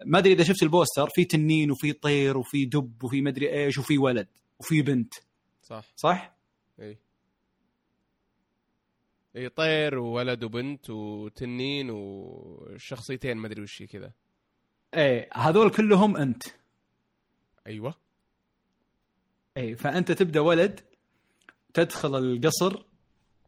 ما 0.04 0.18
أدري 0.18 0.32
إذا 0.32 0.44
شفت 0.44 0.62
ال 0.62 0.69
poster 0.69 1.08
في 1.14 1.24
تنين 1.24 1.70
وفي 1.70 1.92
طير 1.92 2.38
وفي 2.38 2.64
دب 2.64 3.04
وفي 3.04 3.22
مدري 3.22 3.52
إيش 3.52 3.78
وفي 3.78 3.98
ولد 3.98 4.28
وفي 4.58 4.82
بنت. 4.82 5.14
صح 5.62 5.84
صح؟ 5.96 6.36
إي 6.80 6.98
إي 9.36 9.48
طير 9.48 9.98
وولد 9.98 10.44
وبنت 10.44 10.90
وتنين 10.90 11.90
وشخصيتين 11.90 13.36
ما 13.36 13.46
أدري 13.46 13.62
وش 13.62 13.82
كذا. 13.82 14.12
إيه 14.96 15.28
هذول 15.34 15.70
كلهم 15.70 16.16
أنت. 16.16 16.42
أيوه. 17.66 17.94
إيه 19.56 19.74
فأنت 19.74 20.12
تبدأ 20.12 20.40
ولد 20.40 20.80
تدخل 21.74 22.16
القصر 22.18 22.82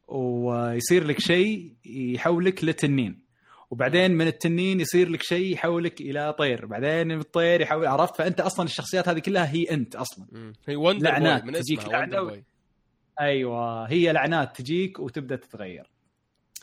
ويصير 0.09 1.05
لك 1.05 1.21
شيء 1.21 1.75
يحولك 1.87 2.65
لتنين. 2.65 3.29
وبعدين 3.71 4.11
من 4.11 4.27
التنين 4.27 4.81
يصير 4.81 5.09
لك 5.09 5.23
شيء 5.23 5.53
يحولك 5.53 6.01
إلى 6.01 6.33
طير. 6.39 6.67
بعدين 6.67 7.09
من 7.09 7.21
الطير 7.21 7.61
يحول 7.61 7.87
عرفت؟ 7.87 8.17
فأنت 8.17 8.41
أصلا 8.41 8.67
الشخصيات 8.67 9.09
هذه 9.09 9.19
كلها 9.19 9.53
هي 9.53 9.65
أنت 9.65 9.97
أصلا. 9.97 10.53
هي 10.69 10.77
وندر 10.77 11.11
لعنات 11.11 11.45
من 11.45 11.53
تجيك 11.53 11.85
لعنة. 11.85 12.43
أيوه 13.21 13.85
هي 13.85 14.13
لعنات 14.13 14.57
تجيك 14.57 14.99
وتبدأ 14.99 15.37
تتغير. 15.37 15.91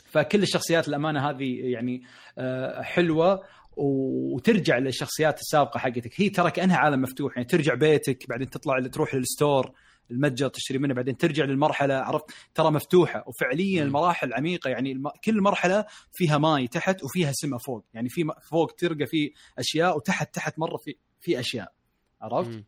فكل 0.04 0.42
الشخصيات 0.42 0.88
الأمانة 0.88 1.30
هذه 1.30 1.60
يعني 1.60 2.02
آه، 2.38 2.82
حلوة. 2.82 3.44
وترجع 3.76 4.78
للشخصيات 4.78 5.40
السابقة 5.40 5.78
حقتك. 5.78 6.20
هي 6.20 6.28
ترى 6.28 6.50
كانها 6.50 6.76
عالم 6.76 7.02
مفتوح 7.02 7.36
يعني 7.36 7.48
ترجع 7.48 7.74
بيتك 7.74 8.28
بعدين 8.28 8.50
تطلع 8.50 8.80
تروح 8.80 9.14
لل 9.14 9.31
store 9.31 9.72
المتجر 10.10 10.48
تشتري 10.48 10.78
منه 10.78 10.94
بعدين 10.94 11.16
ترجع 11.16 11.44
للمرحلة 11.44 11.94
عرفت؟ 11.94 12.24
ترى 12.54 12.70
مفتوحة 12.70 13.24
وفعليا 13.26 13.82
المراحل 13.82 14.32
عميقة 14.32 14.70
يعني 14.70 14.92
الم... 14.92 15.08
كل 15.24 15.40
مرحلة 15.40 15.84
فيها 16.12 16.38
ماي 16.38 16.68
تحت 16.68 17.04
وفيها 17.04 17.32
سماء 17.32 17.58
فوق. 17.58 17.84
يعني 17.94 18.08
في 18.08 18.24
فوق 18.50 18.72
تلقى 18.78 19.06
في 19.06 19.32
أشياء 19.58 19.96
وتحت 19.96 20.34
تحت 20.34 20.58
مرة 20.58 20.76
في 20.76 20.96
في 21.20 21.40
أشياء. 21.40 21.72
عرفت؟ 22.20 22.64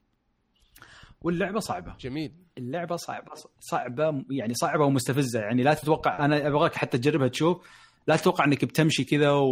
واللعبة 1.20 1.60
صعبة. 1.60 1.96
جميل. 2.00 2.34
اللعبة 2.58 2.96
صعبة 2.96 3.32
صعبة 3.60 4.24
يعني 4.30 4.54
صعبة 4.54 4.84
ومستفزة. 4.84 5.40
يعني 5.40 5.62
لا 5.62 5.74
تتوقع 5.74 6.24
أنا 6.24 6.46
أبغاك 6.46 6.74
حتى 6.74 6.98
تجربها 6.98 7.28
تشوف. 7.28 7.66
لا 8.08 8.16
تتوقع 8.16 8.44
إنك 8.44 8.64
بتمشي 8.64 9.04
كذا 9.04 9.30
و... 9.30 9.44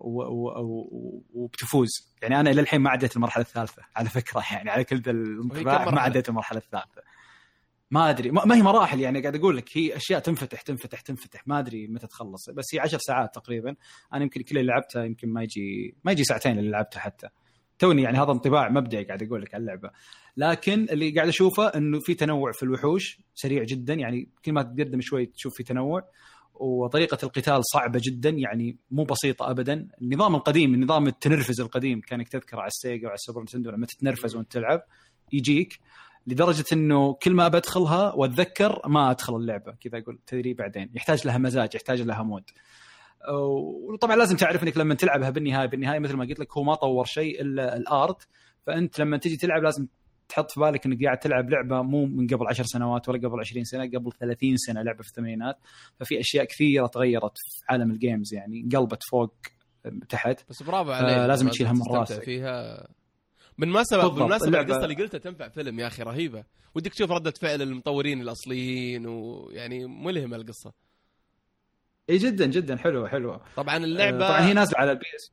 و... 0.00 0.22
و... 0.60 1.24
وبتفوز. 1.34 1.88
يعني 2.22 2.40
أنا 2.40 2.50
إلى 2.50 2.60
الحين 2.60 2.80
ما 2.80 2.90
عديت 2.90 3.16
المرحلة 3.16 3.44
الثالثة 3.44 3.82
على 3.96 4.08
فكرة. 4.08 4.44
يعني 4.52 4.70
على 4.70 4.84
كل 4.84 4.96
الانطباع 4.96 5.90
ما 5.90 6.00
عديت 6.00 6.28
المرحلة 6.28 6.58
الثالثة. 6.58 7.02
ما 7.90 8.10
أدري. 8.10 8.30
ما 8.30 8.56
هي 8.56 8.62
مراحل. 8.62 9.00
يعني 9.00 9.20
قاعد 9.20 9.36
أقول 9.36 9.56
لك 9.56 9.76
هي 9.76 9.96
أشياء 9.96 10.20
تنفتح 10.20 10.60
تنفتح 10.60 11.00
تنفتح. 11.00 11.48
ما 11.48 11.58
أدري 11.58 11.86
متى 11.86 12.06
تخلص. 12.06 12.50
بس 12.50 12.74
هي 12.74 12.80
عشر 12.80 12.98
ساعات 12.98 13.34
تقريبا. 13.34 13.74
أنا 14.14 14.22
يمكن 14.22 14.42
كل 14.42 14.58
اللي 14.58 14.72
لعبتها 14.72 15.04
يمكن 15.04 15.28
ما 15.28 15.42
يجي 15.42 15.94
ما 16.04 16.12
يجي 16.12 16.24
ساعتين 16.24 16.58
اللي 16.58 16.70
لعبتها 16.70 17.00
حتى. 17.00 17.28
توني 17.78 18.02
يعني 18.02 18.18
هذا 18.18 18.32
انطباع 18.32 18.68
مبدئي 18.68 19.04
قاعد 19.04 19.22
أقول 19.22 19.42
لك 19.42 19.54
عن 19.54 19.60
اللعبة. 19.60 19.90
لكن 20.36 20.86
اللي 20.90 21.10
قاعد 21.10 21.28
أشوفه 21.28 21.68
إنه 21.68 22.00
في 22.00 22.14
تنوع 22.14 22.52
في 22.52 22.62
الوحوش 22.62 23.20
سريع 23.34 23.64
جدا. 23.64 23.94
يعني 23.94 24.28
كل 24.44 24.52
ما 24.52 24.62
تقدم 24.62 25.00
شوي 25.00 25.26
تشوف 25.26 25.54
في 25.56 25.62
تنوع. 25.62 26.04
وطريقة 26.60 27.18
القتال 27.22 27.60
صعبة 27.64 28.00
جدا 28.04 28.30
يعني 28.30 28.76
مو 28.90 29.04
بسيطة 29.04 29.50
ابدا. 29.50 29.88
النظام 30.02 30.34
القديم 30.34 30.74
النظام 30.74 31.06
التنرفز 31.06 31.60
القديم 31.60 32.00
كانك 32.00 32.28
تذكر 32.28 32.60
على 32.60 32.66
ال 32.66 32.74
Sega 32.74 33.06
وعلى 33.06 33.14
ال 33.14 33.19
Super 33.19 33.42
Nintendo 33.42 33.70
لما 33.70 33.86
تتنرفز 33.86 34.36
وانت 34.36 34.52
تلعب 34.52 34.82
يجيك 35.32 35.78
لدرجة 36.26 36.64
إنه 36.72 37.12
كل 37.12 37.32
ما 37.32 37.48
بدخلها 37.48 38.12
وأتذكر 38.12 38.88
ما 38.88 39.10
أدخل 39.10 39.36
اللعبة. 39.36 39.72
كذا 39.72 39.98
أقول 39.98 40.18
تدري 40.26 40.54
بعدين. 40.54 40.90
يحتاج 40.94 41.26
لها 41.26 41.38
مزاج 41.38 41.74
يحتاج 41.74 42.02
لها 42.02 42.22
mood. 42.22 42.44
وطبعا 43.88 44.16
لازم 44.16 44.36
تعرف 44.36 44.62
إنك 44.62 44.78
لما 44.78 44.94
تلعبها 44.94 45.30
بالنهاية 45.30 45.66
بالنهاية 45.66 45.98
مثل 45.98 46.16
ما 46.16 46.24
قلت 46.24 46.40
لك 46.40 46.56
هو 46.56 46.62
ما 46.62 46.74
طور 46.74 47.04
شيء 47.04 47.40
إلا 47.40 47.76
ال 47.76 47.86
art. 47.86 48.28
فأنت 48.66 48.98
لما 48.98 49.16
تجي 49.16 49.36
تلعب 49.36 49.62
لازم 49.62 49.86
تحط 50.30 50.50
في 50.50 50.60
بالك 50.60 50.86
إنك 50.86 51.04
قاعد 51.04 51.18
تلعب 51.18 51.50
لعبة 51.50 51.82
مو 51.82 52.06
من 52.06 52.26
قبل 52.26 52.46
10 52.46 52.64
سنوات 52.64 53.08
ولا 53.08 53.28
قبل 53.28 53.40
20 53.40 53.64
سنة 53.64 53.84
قبل 53.84 54.12
30 54.12 54.56
سنة 54.56 54.82
لعبة 54.82 55.02
في 55.02 55.08
الثمانينات. 55.08 55.58
ففي 56.00 56.20
أشياء 56.20 56.44
كثيرة 56.44 56.86
تغيرت 56.86 57.38
في 57.38 57.64
عالم 57.68 57.90
ال 57.90 57.97
games 57.97 58.34
يعني 58.34 58.68
قلبت 58.76 59.02
فوق 59.02 59.34
تحت. 60.08 60.50
بس 60.50 60.62
برافو 60.62 60.90
عليك. 60.90 61.28
لازم 61.28 61.48
تشيلها 61.48 61.72
من 61.72 61.82
راسك. 61.90 62.22
فيها. 62.22 62.88
بالمناسبة 63.58 64.08
بالمناسبة 64.08 64.60
القصة 64.60 64.84
اللي 64.84 64.94
قلتها 64.94 65.18
تنفع 65.18 65.48
فيلم 65.48 65.80
يا 65.80 65.86
أخي 65.86 66.02
رهيبة. 66.02 66.44
ودك 66.74 66.94
تشوف 66.94 67.10
ردة 67.10 67.30
فعل 67.30 67.62
المطورين 67.62 68.20
الأصليين 68.20 69.06
ويعني 69.06 69.86
ملهمة 69.86 70.36
القصة. 70.36 70.72
إي 72.10 72.16
جدا 72.16 72.46
جدا. 72.46 72.76
حلوة 72.76 73.08
حلوة. 73.08 73.40
طبعا 73.56 73.76
اللعبة 73.76 74.28
طبعا 74.28 74.46
هي 74.46 74.52
نازلة 74.52 74.78
على 74.78 74.92
ال 74.92 74.98
P 74.98 75.04
S. 75.16 75.32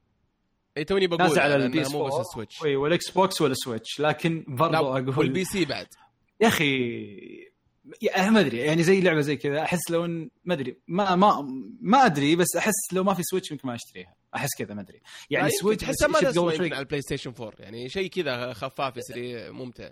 اي 0.78 0.84
توني 0.84 1.08
بقول 1.08 1.20
نازله 1.20 1.42
على 1.42 1.56
ال 1.56 1.68
P 1.68 1.80
مو 1.80 2.04
بس 2.06 2.14
ال 2.20 2.25
Switch. 2.25 2.64
أي 2.64 2.76
وال 2.76 3.12
Xbox 3.12 3.42
وال 3.42 3.56
Switch 3.56 4.00
لكن 4.00 4.46
برضو 4.48 4.76
أقول 4.76 5.20
وال 5.20 5.46
PC 5.46 5.66
بعد. 5.66 5.88
يا 6.42 6.48
أخي 6.48 6.88
يا 8.02 8.30
ما 8.30 8.40
أدري. 8.40 8.58
يعني 8.58 8.84
زي 8.84 9.02
لعبة 9.02 9.22
زي 9.22 9.36
كذا 9.36 9.62
أحس 9.62 9.92
لو 9.92 10.06
ان 10.06 10.30
ما 10.46 10.54
أدري. 10.54 10.78
ما 10.88 11.16
ما 11.16 11.48
ما 11.82 12.06
أدري 12.06 12.36
بس 12.36 12.56
أحس 12.58 12.94
لو 12.94 13.04
ما 13.04 13.14
في 13.14 13.24
Switch 13.24 13.52
يمكن 13.52 13.68
ما 13.68 13.76
أشتريها. 13.76 14.14
أحس 14.36 14.50
كذا 14.58 14.74
ما 14.74 14.82
أدري. 14.82 15.02
يعني 15.30 15.50
Switch 15.50 15.84
تحسها 15.84 16.08
ما 16.08 16.20
تسوى 16.20 16.56
على 16.56 16.80
ال 16.80 17.02
PlayStation 17.02 17.34
4 17.40 17.54
يعني 17.60 17.90
شيء 17.90 18.10
كذا 18.10 18.54
خفاف 18.54 18.98
يصير 18.98 19.52
ممتع. 19.54 19.90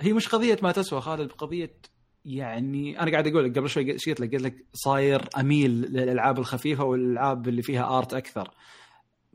هي 0.00 0.12
مش 0.12 0.28
قضية 0.28 0.58
ما 0.62 0.72
تسوى 0.72 1.00
خالد 1.00 1.32
قضية 1.32 1.76
يعني 2.24 3.00
أنا 3.00 3.10
قاعد 3.10 3.26
أقول 3.26 3.44
لك 3.44 3.58
قبل 3.58 3.70
شوي 3.70 3.92
قلت 3.92 4.20
لك 4.20 4.34
قلت 4.34 4.42
لك 4.42 4.66
صاير 4.72 5.28
أميل 5.40 5.70
للألعاب 5.70 6.38
الخفيفة 6.38 6.84
والألعاب 6.84 7.48
اللي 7.48 7.62
فيها 7.62 7.98
art 7.98 8.14
أكثر. 8.14 8.50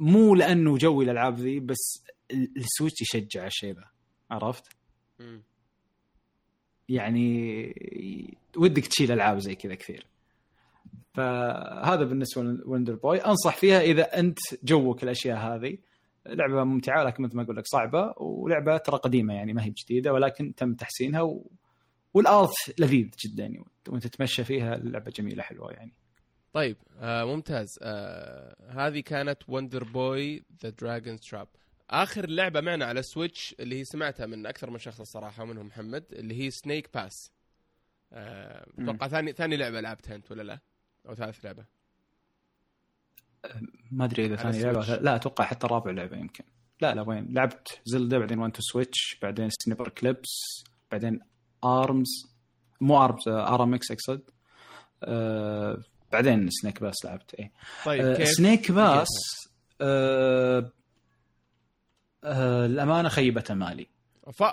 مو 0.01 0.35
لأنه 0.35 0.77
جوي 0.77 1.05
الألعاب 1.05 1.39
ذي 1.39 1.59
بس 1.59 2.03
ال 2.57 2.64
Switch 2.64 3.01
يشجع 3.01 3.45
الشيء 3.45 3.73
ذا. 3.73 3.85
عرفت؟ 4.31 4.65
م. 5.19 5.39
يعني 6.89 7.65
ودك 8.57 8.87
تشيل 8.87 9.11
ألعاب 9.11 9.39
زي 9.39 9.55
كذا 9.55 9.75
كثير. 9.75 10.07
فهذا 11.13 12.03
بالنسبة 12.03 12.41
ل 12.41 12.49
Wonder 12.49 12.95
Boy 12.95 13.17
أنصح 13.17 13.57
فيها 13.57 13.81
إذا 13.81 14.19
أنت 14.19 14.37
جوك 14.63 15.03
الأشياء 15.03 15.37
هذه. 15.37 15.77
لعبة 16.25 16.63
ممتعة 16.63 17.03
لكن 17.03 17.23
مثل 17.23 17.35
ما 17.35 17.43
أقول 17.43 17.55
لك 17.55 17.67
صعبة 17.67 18.13
ولعبة 18.17 18.77
ترى 18.77 18.97
قديمة 18.97 19.33
يعني 19.33 19.53
ما 19.53 19.63
هي 19.63 19.69
جديدة 19.69 20.13
ولكن 20.13 20.55
تم 20.55 20.73
تحسينها 20.73 21.21
و... 21.21 21.51
وال 22.13 22.40
art 22.40 22.79
لذيذ 22.79 23.09
جدا 23.25 23.43
يعني 23.43 23.65
وأنت 23.87 24.07
تتمشى 24.07 24.43
فيها 24.43 24.75
اللعبه 24.75 25.11
جميلة 25.11 25.43
حلوة 25.43 25.71
يعني. 25.71 25.93
طيب 26.53 26.77
آه 26.99 27.23
ممتاز. 27.25 27.79
آه 27.81 28.55
هذه 28.69 28.99
كانت 28.99 29.43
Wonder 29.47 29.83
Boy 29.83 30.43
The 30.63 30.69
Dragon's 30.69 31.19
Trap 31.19 31.47
آخر 31.89 32.29
لعبة 32.29 32.61
معنا 32.61 32.85
على 32.85 33.01
Switch 33.01 33.55
اللي 33.59 33.79
هي 33.79 33.83
سمعتها 33.83 34.25
من 34.25 34.45
أكثر 34.45 34.69
من 34.69 34.77
شخص 34.77 34.99
الصراحة 34.99 35.43
ومنهم 35.43 35.65
محمد 35.65 36.05
اللي 36.11 36.43
هي 36.43 36.51
Snake 36.51 36.93
Pass 36.93 37.31
أتوقع 38.13 39.05
آه 39.05 39.09
ثاني 39.09 39.33
ثاني 39.33 39.57
لعبة 39.57 39.81
لعبتها 39.81 40.15
أنت 40.15 40.31
ولا 40.31 40.43
لا؟ 40.43 40.59
أو 41.09 41.15
ثالث 41.15 41.45
لعبة؟ 41.45 41.65
ما 43.91 44.05
أدري 44.05 44.25
إذا 44.25 44.35
ثاني 44.35 44.63
لعبة 44.63 44.95
لا 44.95 45.15
أتوقع 45.15 45.45
حتى 45.45 45.67
رابع 45.67 45.91
لعبة 45.91 46.17
يمكن. 46.17 46.43
لا 46.81 46.95
لا 46.95 47.01
وين؟ 47.01 47.33
لعبت 47.33 47.81
Zelda 47.85 48.17
بعدين 48.19 48.39
One 48.39 48.51
Two 48.51 48.61
Switch 48.61 49.19
بعدين 49.21 49.49
Snipperclips 49.49 50.63
بعدين 50.91 51.19
ARMS 51.63 52.35
مو 52.81 53.05
ARMS 53.05 53.27
RMX 53.27 53.91
أقصد. 53.91 54.21
آه 55.03 55.81
بعدين 56.11 56.49
Snake 56.49 56.81
Pass 56.81 57.05
لعبت 57.05 57.33
اي 57.33 57.51
طيب 57.85 58.01
آه 58.01 58.15
كيف؟ 58.15 58.27
سنيك 58.27 58.71
باس 58.71 59.07
آه 59.81 60.71
آه 62.23 62.65
الامانه 62.65 63.09
خيبة 63.09 63.43
امالي 63.51 63.87
ف 64.33 64.43
إي 64.43 64.51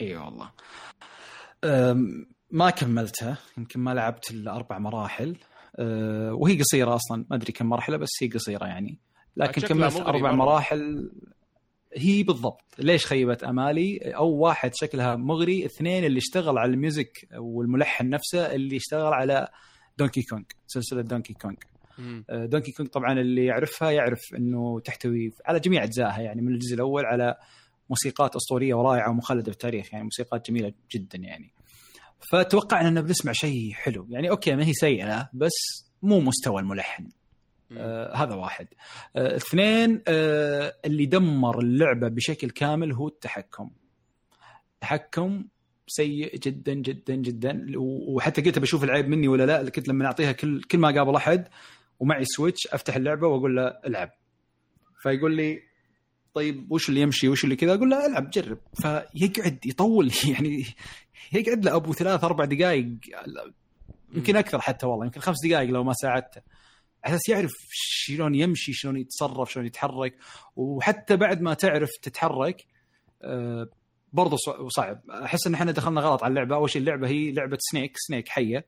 أيوة 0.00 0.24
والله 0.24 0.50
ما 2.50 2.70
كملتها 2.70 3.38
يمكن 3.58 3.80
ما 3.80 3.94
لعبت 3.94 4.30
الا 4.30 4.56
أربع 4.56 4.78
مراحل. 4.78 5.36
أه 5.76 6.32
وهي 6.34 6.58
قصيرة 6.60 6.94
أصلا 6.94 7.26
ما 7.30 7.36
أدري 7.36 7.52
كم 7.52 7.66
مرحلة 7.66 7.96
بس 7.96 8.10
هي 8.22 8.28
قصيرة 8.28 8.64
يعني. 8.66 8.98
لكن 9.36 9.62
كملت 9.62 9.96
أربع 9.96 10.32
مراحل 10.32 11.10
هي 11.94 12.22
بالضبط. 12.22 12.64
ليش 12.78 13.06
خيبت 13.06 13.44
أمالي؟ 13.44 13.98
أو 13.98 14.28
واحد 14.30 14.70
شكلها 14.74 15.16
مغري 15.16 15.66
اثنين 15.66 16.04
اللي 16.04 16.18
اشتغل 16.18 16.58
على 16.58 16.70
ال 16.72 16.81
music 16.81 17.28
والملحن 17.38 18.10
نفسه 18.10 18.54
اللي 18.54 18.76
اشتغل 18.76 19.12
على 19.12 19.48
Donkey 19.98 20.22
Kong 20.22 20.42
سلسلة 20.66 21.02
Donkey 21.02 21.34
Kong 21.34 21.56
Donkey 22.28 22.72
Kong 22.72 22.88
طبعا 22.88 23.12
اللي 23.12 23.44
يعرفها 23.44 23.90
يعرف 23.90 24.20
إنه 24.34 24.80
تحتوي 24.80 25.32
على 25.46 25.60
جميع 25.60 25.84
أجزائها 25.84 26.20
يعني 26.20 26.42
من 26.42 26.54
الجزء 26.54 26.74
الأول 26.74 27.04
على 27.04 27.36
موسيقات 27.90 28.36
أسطورية 28.36 28.74
ورائعة 28.74 29.10
ومخلدة 29.10 29.44
في 29.44 29.50
التاريخ 29.50 29.92
يعني 29.92 30.04
موسيقات 30.04 30.50
جميلة 30.50 30.72
جدا 30.94 31.18
يعني. 31.18 31.52
فتوقعنا 32.32 32.88
إنه 32.88 33.00
بنسمع 33.00 33.32
شيء 33.32 33.72
حلو. 33.72 34.06
يعني 34.10 34.30
أوكي 34.30 34.56
ما 34.56 34.64
هي 34.66 34.72
سيئة 34.72 35.30
بس 35.32 35.52
مو 36.02 36.20
مستوى 36.20 36.60
الملحن. 36.60 37.08
آه 37.76 38.16
هذا 38.16 38.34
واحد. 38.34 38.68
آه 39.16 39.36
اثنين 39.36 40.02
آه 40.08 40.74
اللي 40.84 41.06
دمر 41.06 41.58
اللعبة 41.58 42.08
بشكل 42.08 42.50
كامل 42.50 42.92
هو 42.92 43.08
التحكم. 43.08 43.70
التحكم 44.74 45.44
سيء 45.86 46.36
جدا 46.36 46.74
جدا 46.74 47.14
جدا. 47.14 47.72
وحتى 48.08 48.42
قلت 48.42 48.58
بشوف 48.58 48.84
العيب 48.84 49.08
مني 49.08 49.28
ولا 49.28 49.46
لا 49.46 49.70
كنت 49.70 49.88
لما 49.88 50.06
أعطيها 50.06 50.32
كل 50.32 50.62
كل 50.62 50.78
ما 50.78 50.88
قابل 50.90 51.16
أحد 51.16 51.48
ومعي 52.00 52.24
سويتش 52.24 52.66
أفتح 52.66 52.96
اللعبة 52.96 53.26
وأقول 53.26 53.56
له 53.56 53.62
ألعب. 53.86 54.10
فيقول 55.02 55.36
لي 55.36 55.62
طيب 56.34 56.72
وش 56.72 56.88
اللي 56.88 57.00
يمشي؟ 57.00 57.28
وش 57.28 57.44
اللي 57.44 57.56
كذا؟ 57.56 57.74
أقول 57.74 57.90
له 57.90 58.06
ألعب 58.06 58.30
جرب. 58.30 58.58
فيقعد 58.74 59.58
يطول. 59.66 60.12
يعني 60.32 60.64
يقعد 61.32 61.64
له 61.64 61.76
أبو 61.76 61.92
ثلاث 61.92 62.24
أربع 62.24 62.44
دقائق 62.44 62.86
يمكن 64.14 64.36
أكثر 64.36 64.60
حتى 64.60 64.86
والله 64.86 65.04
يمكن 65.04 65.20
خمس 65.20 65.36
دقائق 65.46 65.70
لو 65.70 65.84
ما 65.84 65.92
ساعدته. 65.92 66.40
على 67.04 67.14
أساس 67.14 67.28
يعرف 67.28 67.52
شلون 67.70 68.34
يمشي 68.34 68.72
شلون 68.72 68.96
يتصرف 68.96 69.52
شلون 69.52 69.66
يتحرك. 69.66 70.16
وحتى 70.56 71.16
بعد 71.16 71.40
ما 71.40 71.54
تعرف 71.54 71.90
تتحرك 72.02 72.66
برضه 74.16 74.36
صعب. 74.68 75.00
أحس 75.10 75.46
إن 75.46 75.54
إحنا 75.54 75.72
دخلنا 75.72 76.00
غلط 76.00 76.24
على 76.24 76.30
اللعبة. 76.30 76.56
أول 76.56 76.70
شيء 76.70 76.82
اللعبة 76.82 77.08
هي 77.08 77.32
لعبة 77.32 77.58
سنيك. 77.60 77.92
سنيك 77.96 78.28
حية. 78.28 78.66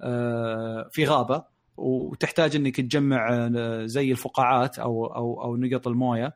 أه 0.00 0.88
في 0.92 1.04
غابة. 1.04 1.44
وتحتاج 1.76 2.56
إنك 2.56 2.76
تجمع 2.76 3.48
زي 3.84 4.12
الفقاعات 4.12 4.78
أو 4.78 5.06
أو 5.06 5.42
أو 5.42 5.56
نقط 5.56 5.88
الموية. 5.88 6.34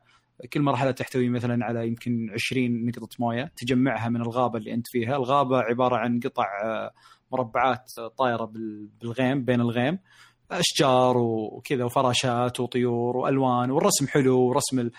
كل 0.53 0.61
مرحلة 0.61 0.91
تحتوي 0.91 1.29
مثلا 1.29 1.65
على 1.65 1.87
يمكن 1.87 2.29
20 2.33 2.85
نقطة 2.85 3.07
موية. 3.19 3.51
تجمعها 3.57 4.09
من 4.09 4.21
الغابة 4.21 4.59
اللي 4.59 4.73
أنت 4.73 4.87
فيها. 4.87 5.15
الغابة 5.15 5.57
عبارة 5.57 5.95
عن 5.95 6.19
قطع 6.19 6.45
مربعات 7.31 7.91
طايرة 8.17 8.51
بالغيم 9.01 9.45
بين 9.45 9.61
الغيم. 9.61 9.99
أشجار 10.51 11.17
وكذا 11.17 11.83
وفراشات 11.83 12.59
وطيور 12.59 13.17
وألوان 13.17 13.71
والرسم 13.71 14.07
حلو 14.07 14.39
ورسم 14.39 14.89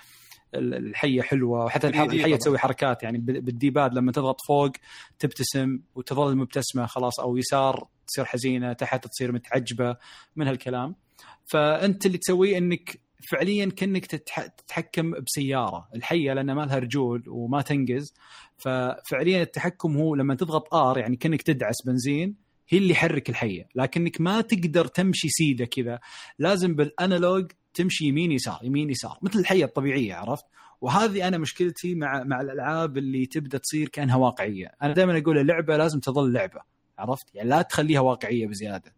الحية 0.55 1.23
حلوة 1.23 1.65
وحتى 1.65 1.89
الحية 1.89 2.37
تسوي 2.37 2.59
حركات 2.59 3.03
يعني 3.03 3.19
بالديباد 3.19 3.95
لما 3.95 4.13
تضغط 4.13 4.37
فوق 4.49 4.71
تبتسم 5.19 5.79
وتظل 5.95 6.37
مبتسمة 6.37 6.87
خلاص 6.87 7.21
أو 7.21 7.37
يسار 7.37 7.89
تصير 8.07 8.25
حزينة 8.25 8.73
تحت 8.73 9.07
تصير 9.07 9.33
متعجبة 9.33 9.97
من 10.37 10.49
هالكلام. 10.49 10.97
فأنت 11.45 12.07
اللي 12.07 12.19
تسويه 12.19 12.59
إنك 12.59 13.01
فعليا 13.31 13.67
كأنك 13.67 14.07
تتحكم 14.07 15.11
بسيارة. 15.11 15.89
الحية 15.95 16.33
لأن 16.33 16.53
ما 16.53 16.63
لها 16.63 16.79
رجول 16.79 17.25
وما 17.29 17.63
تنقز. 17.63 18.15
ففعليا 18.57 19.43
التحكم 19.43 19.97
هو 19.97 20.15
لما 20.15 20.35
تضغط 20.35 20.75
R 20.75 20.99
يعني 20.99 21.17
كأنك 21.17 21.43
تدعس 21.43 21.75
بنزين 21.87 22.44
هي 22.69 22.78
اللي 22.78 22.91
يحرك 22.91 23.31
الحية. 23.31 23.69
لكنك 23.74 24.20
ما 24.20 24.41
تقدر 24.41 24.86
تمشي 24.86 25.28
سيدة 25.28 25.65
كذا. 25.65 26.01
لازم 26.39 26.74
بال 26.75 26.94
analog 26.94 27.53
تمشي 27.74 28.05
يمين 28.05 28.32
يسار 28.32 28.59
يمين 28.62 28.91
يسار. 28.91 29.19
مثل 29.23 29.39
الحية 29.39 29.65
الطبيعية 29.65 30.15
عرفت؟ 30.15 30.45
وهذه 30.81 31.28
أنا 31.28 31.39
مشكلتي 31.39 31.95
مع 31.95 32.24
مع 32.24 32.41
الألعاب 32.41 32.99
اللي 32.99 33.27
تبدأ 33.27 33.59
تصير 33.59 33.89
كأنها 33.89 34.16
واقعية. 34.16 34.73
أنا 34.82 34.93
دائما 34.93 35.19
أقول 35.19 35.39
اللعبة 35.39 35.77
لازم 35.77 36.01
تظل 36.01 36.32
لعبة 36.32 36.61
عرفت؟ 36.99 37.35
يعني 37.35 37.49
لا 37.49 37.62
تخليها 37.62 38.01
واقعية 38.01 38.47
بزيادة. 38.47 38.95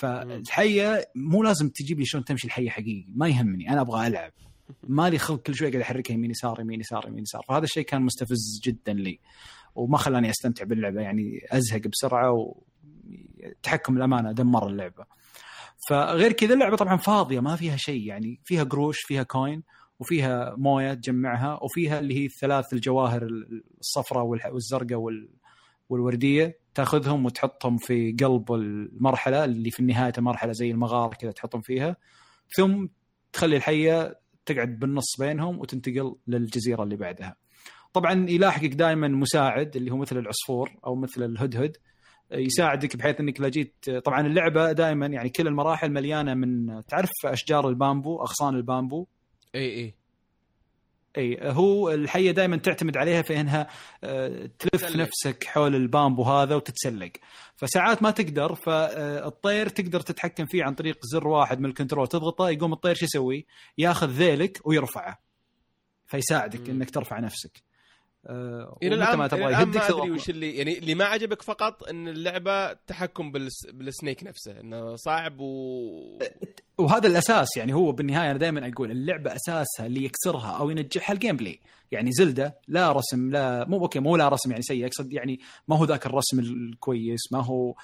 فالحية 0.00 1.10
مو 1.14 1.42
لازم 1.42 1.68
تجيب 1.68 1.98
لي 1.98 2.06
شلون 2.06 2.24
تمشي 2.24 2.46
الحية 2.46 2.70
حقيقي. 2.70 3.06
ما 3.14 3.28
يهمني 3.28 3.70
أنا 3.70 3.80
أبغى 3.80 4.06
ألعب. 4.06 4.32
مالي 4.88 5.18
خلق 5.18 5.42
كل 5.42 5.54
شوي 5.54 5.70
قاعد 5.70 5.82
أحركها 5.82 6.14
يمين 6.14 6.30
يسار 6.30 6.60
يمين 6.60 6.80
يسار 6.80 7.04
يمين 7.08 7.22
يسار. 7.22 7.42
فهذا 7.48 7.64
الشيء 7.64 7.84
كان 7.84 8.02
مستفز 8.02 8.60
جدا 8.64 8.92
لي. 8.92 9.20
وما 9.74 9.98
خلاني 9.98 10.30
أستمتع 10.30 10.64
باللعبة 10.64 11.00
يعني 11.00 11.40
أزهق 11.50 11.80
بسرعة 11.80 12.54
وتحكم 13.08 13.96
الأمانة 13.96 14.32
دمر 14.32 14.66
اللعبة. 14.66 15.04
فغير 15.88 16.32
كذا 16.32 16.54
اللعبة 16.54 16.76
طبعا 16.76 16.96
فاضية 16.96 17.40
ما 17.40 17.56
فيها 17.56 17.76
شيء 17.76 18.06
يعني 18.06 18.40
فيها 18.44 18.64
قروش 18.64 19.00
فيها 19.00 19.22
كوين 19.22 19.62
وفيها 19.98 20.54
موية 20.56 20.94
تجمعها 20.94 21.58
وفيها 21.62 21.98
اللي 21.98 22.14
هي 22.18 22.26
الثلاث 22.26 22.72
الجواهر 22.72 23.28
الصفراء 23.80 24.24
والزرقاء 24.52 25.02
والوردية 25.88 26.58
تاخذهم 26.74 27.26
وتحطهم 27.26 27.76
في 27.76 28.16
قلب 28.20 28.52
المرحلة 28.52 29.44
اللي 29.44 29.70
في 29.70 29.82
نهايه 29.82 30.12
المرحلة 30.18 30.52
زي 30.52 30.70
المغار 30.70 31.14
كذا 31.14 31.30
تحطهم 31.30 31.60
فيها. 31.60 31.96
ثم 32.56 32.86
تخلي 33.32 33.56
الحية 33.56 34.20
تقعد 34.46 34.78
بالنص 34.78 35.16
بينهم 35.18 35.58
وتنتقل 35.58 36.16
للجزيرة 36.26 36.82
اللي 36.82 36.96
بعدها. 36.96 37.36
طبعا 37.92 38.30
يلاحقك 38.30 38.74
دائما 38.74 39.08
مساعد 39.08 39.76
اللي 39.76 39.90
هو 39.90 39.96
مثل 39.96 40.18
العصفور 40.18 40.70
أو 40.86 40.94
مثل 40.94 41.22
الهدهد. 41.22 41.76
يساعدك 42.32 42.96
بحيث 42.96 43.20
إنك 43.20 43.40
لو 43.40 43.48
جيت 43.48 43.90
طبعا 43.90 44.26
اللعبة 44.26 44.72
دائما 44.72 45.06
يعني 45.06 45.28
كل 45.28 45.46
المراحل 45.46 45.90
مليانة 45.90 46.34
من 46.34 46.82
تعرف 46.84 47.10
أشجار 47.24 47.68
البامبو 47.68 48.20
أغصان 48.20 48.54
البامبو 48.54 49.06
إي 49.54 49.74
إي 49.74 49.94
إي 51.18 51.38
هو 51.42 51.90
الحية 51.90 52.30
دائما 52.30 52.56
تعتمد 52.56 52.96
عليها 52.96 53.22
في 53.22 53.40
إنها 53.40 53.68
آه، 54.04 54.50
تلف 54.58 54.84
تسلق. 54.84 54.96
نفسك 54.96 55.44
حول 55.44 55.74
البامبو 55.74 56.22
هذا 56.22 56.54
وتتسلق 56.54 57.10
فساعات 57.56 58.02
ما 58.02 58.10
تقدر 58.10 58.54
فالطير 58.54 59.68
تقدر 59.68 60.00
تتحكم 60.00 60.46
فيه 60.46 60.64
عن 60.64 60.74
طريق 60.74 60.98
زر 61.02 61.28
واحد 61.28 61.60
من 61.60 61.66
ال 61.66 61.71
control 61.71 62.06
تضغطه 62.06 62.50
يقوم 62.50 62.72
الطير 62.72 62.94
شو 62.94 63.04
يسوي؟ 63.04 63.46
ياخذ 63.78 64.10
ذيلك 64.10 64.60
ويرفعه 64.64 65.18
فيساعدك 66.06 66.68
م. 66.68 66.70
إنك 66.70 66.90
ترفع 66.90 67.18
نفسك 67.18 67.62
آه، 68.26 68.78
إلى 68.82 68.94
الان 68.94 69.18
ما 69.18 69.28
تبغى 69.28 69.52
يهدك 69.52 69.76
ما 69.76 69.88
أدري 69.88 70.10
وش 70.10 70.30
اللي 70.30 70.56
يعني 70.56 70.78
اللي 70.78 70.94
ما 70.94 71.04
عجبك 71.04 71.42
فقط 71.42 71.88
إن 71.88 72.08
اللعبة 72.08 72.72
تحكم 72.72 73.32
بالس... 73.32 73.66
بال 73.66 73.83
snake 73.83 74.24
نفسه 74.24 74.60
إنه 74.60 74.96
صعب 74.96 75.40
و 75.40 76.18
وهذا 76.78 77.06
الأساس 77.06 77.56
يعني 77.56 77.74
هو 77.74 77.92
بالنهاية 77.92 78.30
أنا 78.30 78.38
دائما 78.38 78.68
أقول 78.68 78.90
اللعبة 78.90 79.36
أساسها 79.36 79.86
اللي 79.86 80.04
يكسرها 80.04 80.50
أو 80.50 80.70
ينجحها 80.70 81.14
ال 81.14 81.36
gameplay 81.36 81.60
يعني 81.92 82.12
Zelda 82.12 82.58
لا 82.68 82.92
رسم 82.92 83.30
لا 83.30 83.68
مو 83.68 83.78
أوكي 83.78 83.98
مو 83.98 84.16
لا 84.16 84.28
رسم 84.28 84.50
يعني 84.50 84.62
سيء 84.62 84.86
أقصد 84.86 85.12
يعني 85.12 85.40
ما 85.68 85.76
هو 85.76 85.84
ذاك 85.84 86.06
الرسم 86.06 86.38
الكويس 86.38 87.32
ما 87.32 87.44
هو 87.44 87.74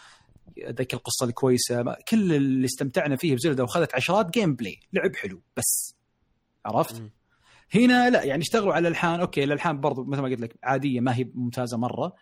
ذاك 0.69 0.95
القصة 0.95 1.27
الكويسة 1.27 1.97
كل 2.09 2.33
اللي 2.33 2.65
استمتعنا 2.65 3.17
فيه 3.17 3.35
ب 3.35 3.39
Zelda 3.39 3.63
واخذت 3.63 3.95
عشرات 3.95 4.31
gameplay 4.31 4.81
لعب 4.93 5.17
حلو 5.17 5.43
بس 5.57 5.95
عرفت؟ 6.67 7.01
م. 7.01 7.11
هنا 7.75 8.11
لا 8.11 8.23
يعني 8.25 8.43
اشتغلوا 8.43 8.75
على 8.75 8.89
الألحان 8.89 9.21
أوكي 9.21 9.45
الألحان 9.45 9.81
برضو 9.81 10.05
مثل 10.05 10.23
ما 10.23 10.29
قلت 10.29 10.41
لك 10.41 10.57
عادية 10.63 11.01
ما 11.01 11.17
هي 11.17 11.29
ممتازة 11.35 11.79
مرة. 11.79 12.15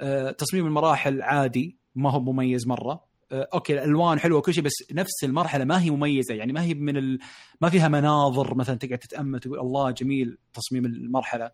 أه 0.00 0.30
تصميم 0.30 0.66
المراحل 0.66 1.22
عادي 1.22 1.76
ما 1.94 2.10
هو 2.10 2.20
مميز 2.20 2.66
مرة. 2.66 3.04
أه 3.32 3.48
أوكي 3.54 3.72
الألوان 3.72 4.18
حلوة 4.20 4.38
وكل 4.38 4.54
شيء 4.54 4.64
بس 4.64 4.72
نفس 4.92 5.24
المرحلة 5.24 5.64
ما 5.64 5.82
هي 5.82 5.90
مميزة 5.90 6.34
يعني 6.34 6.52
ما 6.52 6.62
هي 6.62 6.74
من 6.74 6.96
ال... 6.96 7.18
ما 7.60 7.70
فيها 7.70 7.88
مناظر 7.88 8.54
مثلا 8.54 8.78
تقعد 8.78 8.98
تتأمل 8.98 9.40
تقول 9.40 9.58
الله 9.58 9.90
جميل 9.90 10.38
تصميم 10.52 10.86
المرحلة. 10.86 11.50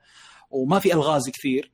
وما 0.50 0.78
في 0.78 0.94
ألغاز 0.94 1.30
كثير 1.30 1.72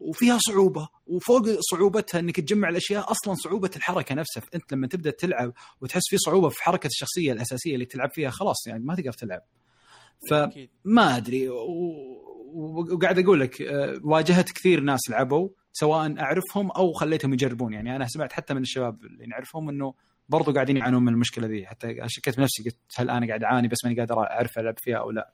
وفيها 0.00 0.38
صعوبة 0.40 0.88
وفوق 1.06 1.42
صعوبتها 1.70 2.18
إنك 2.18 2.40
تجمع 2.40 2.68
الأشياء 2.68 3.10
أصلا 3.10 3.34
صعوبة 3.34 3.70
الحركة 3.76 4.14
نفسها. 4.14 4.42
أنت 4.54 4.72
لما 4.72 4.86
تبدأ 4.86 5.10
تلعب 5.10 5.52
وتحس 5.80 6.02
في 6.10 6.18
صعوبة 6.18 6.48
في 6.48 6.62
حركة 6.62 6.86
الشخصية 6.86 7.32
الأساسية 7.32 7.74
اللي 7.74 7.84
تلعب 7.84 8.10
فيها 8.12 8.30
خلاص 8.30 8.66
يعني 8.66 8.84
ما 8.84 8.94
تقدر 8.94 9.12
تلعب. 9.12 9.42
فما 10.28 11.16
أدري 11.16 11.48
وقاعد 11.48 13.18
أقول 13.18 13.40
لك 13.40 13.62
آه، 13.62 14.00
واجهت 14.04 14.50
كثير 14.50 14.80
ناس 14.80 15.10
لعبوا 15.10 15.48
سواء 15.72 16.20
أعرفهم 16.20 16.70
أو 16.70 16.92
خليتهم 16.92 17.32
يجربون. 17.32 17.72
يعني 17.72 17.96
أنا 17.96 18.06
سمعت 18.06 18.32
حتى 18.32 18.54
من 18.54 18.62
الشباب 18.62 19.04
اللي 19.04 19.26
نعرفهم 19.26 19.68
إنه 19.68 19.94
برضو 20.28 20.52
قاعدين 20.52 20.76
يعانون 20.76 21.02
من 21.02 21.12
المشكلة 21.12 21.46
ذي. 21.46 21.66
حتى 21.66 21.96
شكيت 22.06 22.36
بنفسي 22.36 22.62
قلت 22.62 22.76
هل 22.96 23.10
أنا 23.10 23.26
قاعد 23.26 23.44
أعاني 23.44 23.68
بس 23.68 23.84
ماني 23.84 23.98
قادر 23.98 24.18
أعرف 24.18 24.58
ألعب 24.58 24.74
فيها 24.78 24.96
أو 24.96 25.10
لا. 25.10 25.32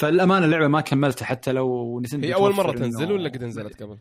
فالأمانة 0.00 0.46
اللعبة 0.46 0.68
ما 0.68 0.80
كملتها 0.80 1.26
حتى 1.26 1.52
لو 1.52 2.02
هي 2.12 2.34
أول 2.34 2.54
مرة 2.54 2.72
تنزل 2.72 3.12
ولا 3.12 3.28
قد 3.28 3.44
نزلت 3.44 3.82
قبل؟ 3.82 3.98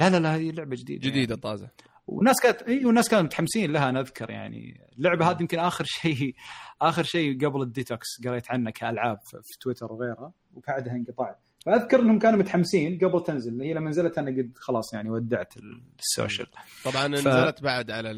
لا 0.00 0.10
لا 0.10 0.16
لا 0.20 0.34
هي 0.34 0.52
لعبة 0.52 0.76
جديدة 0.76 1.08
جديدة 1.08 1.30
يعني. 1.30 1.40
طازة. 1.40 1.68
وناس 2.06 2.40
كانت 2.40 2.62
إي 2.62 2.84
والناس 2.84 3.08
كانوا 3.08 3.24
متحمسين 3.24 3.72
لها 3.72 3.88
أنا 3.88 4.00
أذكر 4.00 4.30
يعني. 4.30 4.88
اللعبة 4.98 5.30
هذه 5.30 5.40
يمكن 5.40 5.58
آخر 5.58 5.84
شيء 6.00 6.34
آخر 6.82 7.02
شيء 7.02 7.46
قبل 7.46 7.62
الديتوكس 7.62 8.06
قريت 8.26 8.50
عنه 8.50 8.70
كألعاب 8.70 9.18
في 9.24 9.58
تويتر 9.60 9.92
وغيرها 9.92 10.32
وبعدها 10.54 10.92
انقطعت 10.92 11.38
فاذكر 11.66 12.00
إنهم 12.00 12.18
كانوا 12.18 12.38
متحمسين 12.38 12.98
قبل 12.98 13.22
تنزل 13.22 13.62
هي 13.62 13.74
لما 13.74 13.90
نزلت 13.90 14.18
أنا 14.18 14.30
قد 14.30 14.52
خلاص 14.56 14.94
يعني 14.94 15.10
ودعت 15.10 15.54
ال 15.98 16.04
social. 16.04 16.46
طبعا 16.84 17.08
ف... 17.08 17.10
نزلت 17.10 17.62
بعد 17.62 17.90
على 17.90 18.08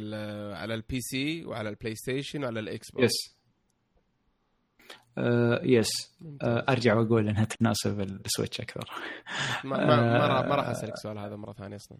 على 0.56 0.74
ال 0.74 1.00
PC 1.00 1.44
وعلى 1.44 1.68
ال 1.68 1.94
PlayStation 1.94 2.44
وعلى 2.44 2.60
ال 2.60 2.90
Xbox 2.90 3.04
yes 3.04 3.36
آه 5.18 5.60
yes 5.64 5.88
آه 6.42 6.64
أرجع 6.68 6.94
وأقول 6.94 7.28
إنها 7.28 7.44
تناسب 7.44 8.00
ال 8.00 8.09
Switch 8.09 8.60
أكثر. 8.60 8.90
ما 9.64 9.76
ما, 9.76 9.86
ما, 9.86 10.26
راح, 10.26 10.46
ما 10.46 10.54
راح 10.54 10.68
أسألك 10.68 10.92
السؤال 10.92 11.18
هذا 11.18 11.36
مرة 11.36 11.52
ثانية 11.52 11.76
أصلا. 11.76 11.98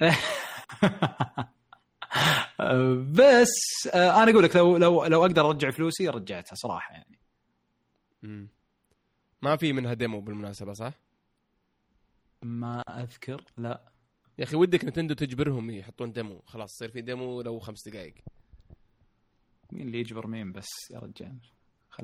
بس 3.12 3.86
آه، 3.94 4.22
أنا 4.22 4.30
أقول 4.30 4.44
لك 4.44 4.56
لو 4.56 4.76
لو 4.76 5.04
لو 5.04 5.22
أقدر 5.26 5.48
أرجع 5.48 5.70
فلوسي 5.70 6.08
رجعتها 6.08 6.54
صراحة 6.54 6.94
يعني. 6.94 7.18
مم. 8.22 8.48
ما 9.42 9.56
في 9.56 9.72
منها 9.72 9.94
demo 9.94 10.20
بالمناسبة 10.20 10.72
صح؟ 10.72 10.92
ما 12.42 12.80
أذكر 12.80 13.44
لا. 13.58 13.92
يا 14.38 14.44
أخي 14.44 14.56
ودك 14.56 14.84
Nintendo 14.84 15.14
تجبرهم 15.14 15.70
يحطون 15.70 16.12
demo. 16.12 16.42
خلاص 16.46 16.74
يصير 16.74 16.90
في 16.90 17.00
demo 17.00 17.42
لو 17.42 17.58
خمس 17.58 17.88
دقائق 17.88 18.14
مين 19.72 19.86
اللي 19.86 20.00
يجبر 20.00 20.26
مين 20.26 20.52
بس؟ 20.52 20.68
يا 20.90 20.98
رجال. 20.98 21.38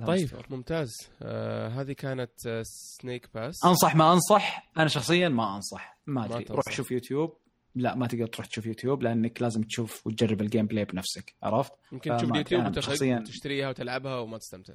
طيب 0.07 0.25
مستور. 0.25 0.47
ممتاز. 0.51 0.91
آه 1.23 1.69
هذه 1.69 1.93
كانت 1.93 2.47
آه 2.47 2.63
سنيك 2.65 3.29
باس 3.35 3.65
أنصح 3.65 3.97
ما 3.97 4.13
أنصح 4.13 4.71
أنا 4.79 4.89
شخصيا 4.89 5.29
ما 5.29 5.57
أنصح. 5.57 5.99
ما 6.07 6.25
أدري. 6.25 6.45
روح 6.51 6.65
شوف 6.71 6.91
يوتيوب. 6.91 7.37
لا 7.75 7.95
ما 7.95 8.07
تقدر 8.07 8.27
تروح 8.27 8.47
تشوف 8.47 8.67
يوتيوب 8.67 9.03
لأنك 9.03 9.43
لازم 9.43 9.63
تشوف 9.63 10.07
وتجرب 10.07 10.41
الجيم 10.41 10.67
بلاي 10.67 10.85
بنفسك 10.85 11.35
عرفت؟ 11.43 11.73
يمكن 11.93 12.17
تشوف 12.17 12.31
اليوتيوب 12.31 12.67
وتشتريها 12.67 13.69
وتلعبها 13.69 14.19
وما 14.19 14.39
تستمتع. 14.39 14.75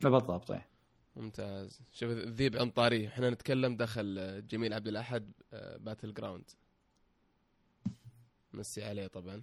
بالضبط 0.00 0.48
طيب 0.48 0.62
ممتاز. 1.16 1.80
شوف 1.92 2.10
الذيب 2.10 2.56
انطاري 2.56 3.08
إحنا 3.08 3.30
نتكلم 3.30 3.76
دخل 3.76 4.42
جميل 4.46 4.74
عبد 4.74 4.88
الأحد 4.88 5.32
باتل 5.78 6.14
جراوند 6.14 6.50
مسي 8.52 8.84
عليه 8.84 9.06
طبعا. 9.06 9.42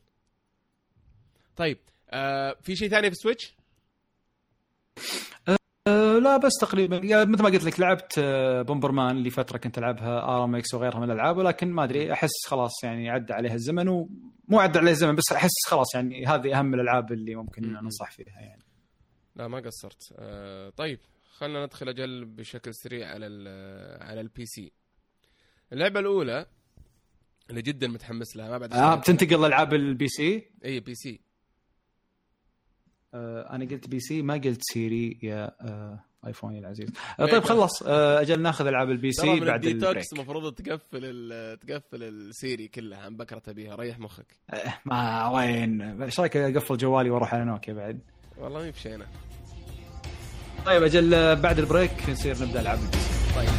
طيب 1.56 1.78
آه 2.10 2.58
في 2.62 2.76
شيء 2.76 2.90
ثاني 2.90 3.10
في 3.10 3.16
Switch؟ 3.16 3.56
لا 6.20 6.38
بس 6.38 6.52
تقريبا. 6.62 7.00
مثل 7.26 7.44
ما 7.44 7.50
قلت 7.50 7.64
لك 7.64 7.80
لعبت 7.80 8.20
Bomberman 8.68 9.24
لفتره 9.24 9.58
كنت 9.58 9.78
ألعبها 9.78 10.20
RX 10.24 10.74
وغيرها 10.74 11.00
من 11.00 11.04
الألعاب 11.12 11.38
ولكن 11.38 11.72
ما 11.72 11.84
أدري 11.84 12.14
أحس 12.14 12.48
خلاص 12.48 12.84
يعني 12.84 13.10
عدى 13.10 13.34
عليها 13.34 13.54
الزمن 13.54 13.88
ومو 13.88 14.60
عدى 14.60 14.80
عليه 14.80 14.92
الزمن 14.92 15.16
بس 15.16 15.32
أحس 15.32 15.68
خلاص 15.68 15.96
يعني 15.96 16.26
هذه 16.26 16.60
أهم 16.60 16.74
الألعاب 16.74 17.12
اللي 17.12 17.36
ممكن 17.36 17.76
أنصح 17.76 18.12
فيها 18.12 18.40
يعني. 18.42 18.64
لا 19.36 19.48
ما 19.48 19.60
قصرت. 19.60 20.14
أه 20.18 20.70
طيب 20.70 21.00
خلينا 21.34 21.66
ندخل 21.66 21.90
أجل 21.90 22.26
بشكل 22.26 22.76
سريع 22.76 23.08
على 23.08 23.26
على 24.02 24.22
ال 24.22 24.46
PC 24.46 24.72
اللعبة 25.74 26.00
الأولى 26.00 26.46
اللي 27.50 27.62
جدا 27.62 27.88
متحمس 27.88 28.38
لها 28.38 28.50
ما 28.50 28.58
بعد 28.58 28.74
آه 28.74 28.96
بتنتقل 28.96 29.42
لألعاب 29.42 29.74
ال 29.74 30.08
PC؟ 30.08 30.48
اي 30.66 30.80
PC 30.80 31.10
آه 31.12 31.23
أنا 33.16 33.66
قلت 33.66 33.88
PC 33.88 34.22
ما 34.22 34.34
قلت 34.34 34.60
Siri 34.62 35.20
يا 35.24 35.52
آه 35.62 36.00
ايفوني 36.28 36.60
العزيز. 36.60 36.90
آه 37.20 37.26
طيب 37.26 37.44
خلص. 37.44 37.84
آه 37.84 38.22
أجل 38.22 38.42
ناخذ 38.42 38.68
ألعاب 38.68 38.90
ال 38.90 39.12
PC 39.12 39.40
بعد 39.40 39.66
الديتوكس 39.66 40.14
المفروض 40.14 40.54
تقفل 40.54 41.58
تقفل 41.68 42.04
ال 42.04 42.17
Siri 42.17 42.68
كلها 42.68 43.00
عن 43.00 43.18
بكرة 43.18 43.40
تبيها. 43.40 43.76
ريح 43.76 44.00
مخك. 44.00 44.26
آه 44.54 44.74
ما 44.86 45.30
وين؟ 45.30 46.02
إيش 46.04 46.20
رأيك 46.20 46.38
أقفل 46.38 46.78
جوالي 46.78 47.10
وأروح 47.10 47.34
على 47.34 47.46
نوكيا 47.46 47.74
بعد؟ 47.74 48.00
والله 48.38 48.62
ما 48.62 48.70
بشينا 48.70 49.06
طيب 50.66 50.84
أجل 50.84 51.14
آه، 51.14 51.34
بعد 51.34 51.60
ال 51.60 51.68
break 51.68 52.10
نصير 52.10 52.36
نبدأ 52.42 52.62
ألعاب 52.62 52.80
ال 52.80 52.98
PC. 52.98 53.36
طيب. 53.36 53.50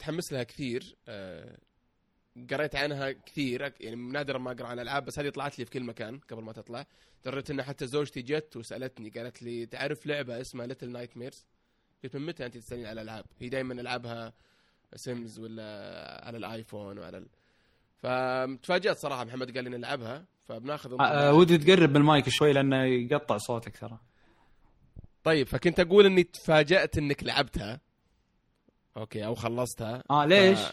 متحمس 0.00 0.32
لها 0.32 0.42
كثير 0.42 0.96
آه، 1.08 1.58
قريت 2.50 2.76
عنها 2.76 3.12
كثير 3.12 3.72
يعني 3.80 3.96
نادرا 3.96 4.38
ما 4.38 4.52
أقرأ 4.52 4.66
عن 4.66 4.78
العاب 4.78 5.04
بس 5.04 5.18
هذه 5.18 5.28
طلعت 5.28 5.58
لي 5.58 5.64
في 5.64 5.70
كل 5.70 5.82
مكان 5.82 6.18
قبل 6.18 6.42
ما 6.42 6.52
تطلع. 6.52 6.86
دريت 7.24 7.50
ان 7.50 7.62
حتى 7.62 7.86
زوجتي 7.86 8.22
جت 8.22 8.56
وسألتني 8.56 9.10
قالت 9.10 9.42
لي 9.42 9.66
تعرف 9.66 10.06
لعبة 10.06 10.40
اسمها 10.40 10.66
Little 10.66 10.90
Nightmares 10.90 11.46
قلت 12.04 12.16
من 12.16 12.26
متى 12.26 12.46
أنت 12.46 12.56
تسالني 12.56 12.86
على 12.86 13.02
الألعاب؟ 13.02 13.24
هي 13.38 13.48
دائما 13.48 13.74
ألعابها 13.74 14.32
Sims 14.94 15.38
ولا 15.38 15.64
على 16.26 16.38
الآيفون 16.38 16.98
وعلى 16.98 17.18
ال... 17.18 17.28
فتفاجات 17.96 18.96
صراحة 18.98 19.24
محمد 19.24 19.56
قال 19.56 19.64
لي 19.64 19.70
نلعبها 19.70 20.24
فبناخذ 20.48 20.96
آه، 21.00 21.32
ودي 21.32 21.58
تقرب 21.58 21.92
بالمايك 21.92 22.28
شوي 22.28 22.52
لأنه 22.52 22.84
يقطع 22.84 23.36
صوتك 23.36 23.78
ترى. 23.78 23.98
طيب 25.24 25.46
فكنت 25.46 25.80
أقول 25.80 26.06
إني 26.06 26.22
تفاجأت 26.22 26.98
إنك 26.98 27.24
لعبتها. 27.24 27.80
okay 28.96 29.26
أو 29.26 29.34
خلصتها 29.34 30.02
آه 30.10 30.24
ليش؟ 30.24 30.58
ف... 30.58 30.72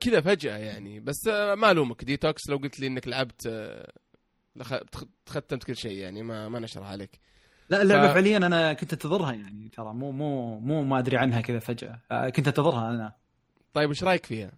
كذا 0.00 0.20
فجأة 0.20 0.56
يعني 0.56 1.00
بس 1.00 1.28
آه، 1.28 1.54
ما 1.54 1.70
ألومك 1.70 2.04
ديتوكس 2.04 2.48
لو 2.50 2.56
قلت 2.56 2.80
لي 2.80 2.86
إنك 2.86 3.08
لعبت 3.08 3.46
آه، 3.46 3.92
لخ- 4.56 5.04
ختمت 5.28 5.64
كل 5.64 5.76
شيء 5.76 5.98
يعني 5.98 6.22
ما 6.22 6.48
ما 6.48 6.58
نشرح 6.60 6.86
عليك 6.86 7.20
لا 7.70 7.82
اللعبة 7.82 8.08
ف- 8.08 8.12
فعليا 8.12 8.36
أنا 8.36 8.72
كنت 8.72 8.92
أنتظرها 8.92 9.32
يعني 9.32 9.68
ترى 9.68 9.94
مو 9.94 10.10
مو 10.12 10.58
مو 10.60 10.82
ما 10.84 10.98
أدري 10.98 11.16
عنها 11.16 11.40
كذا 11.40 11.58
فجأة 11.58 12.00
آه، 12.10 12.28
كنت 12.28 12.46
أنتظرها 12.48 12.90
أنا 12.90 13.12
طيب 13.74 13.88
إيش 13.88 14.04
رأيك 14.04 14.26
فيها؟ 14.26 14.52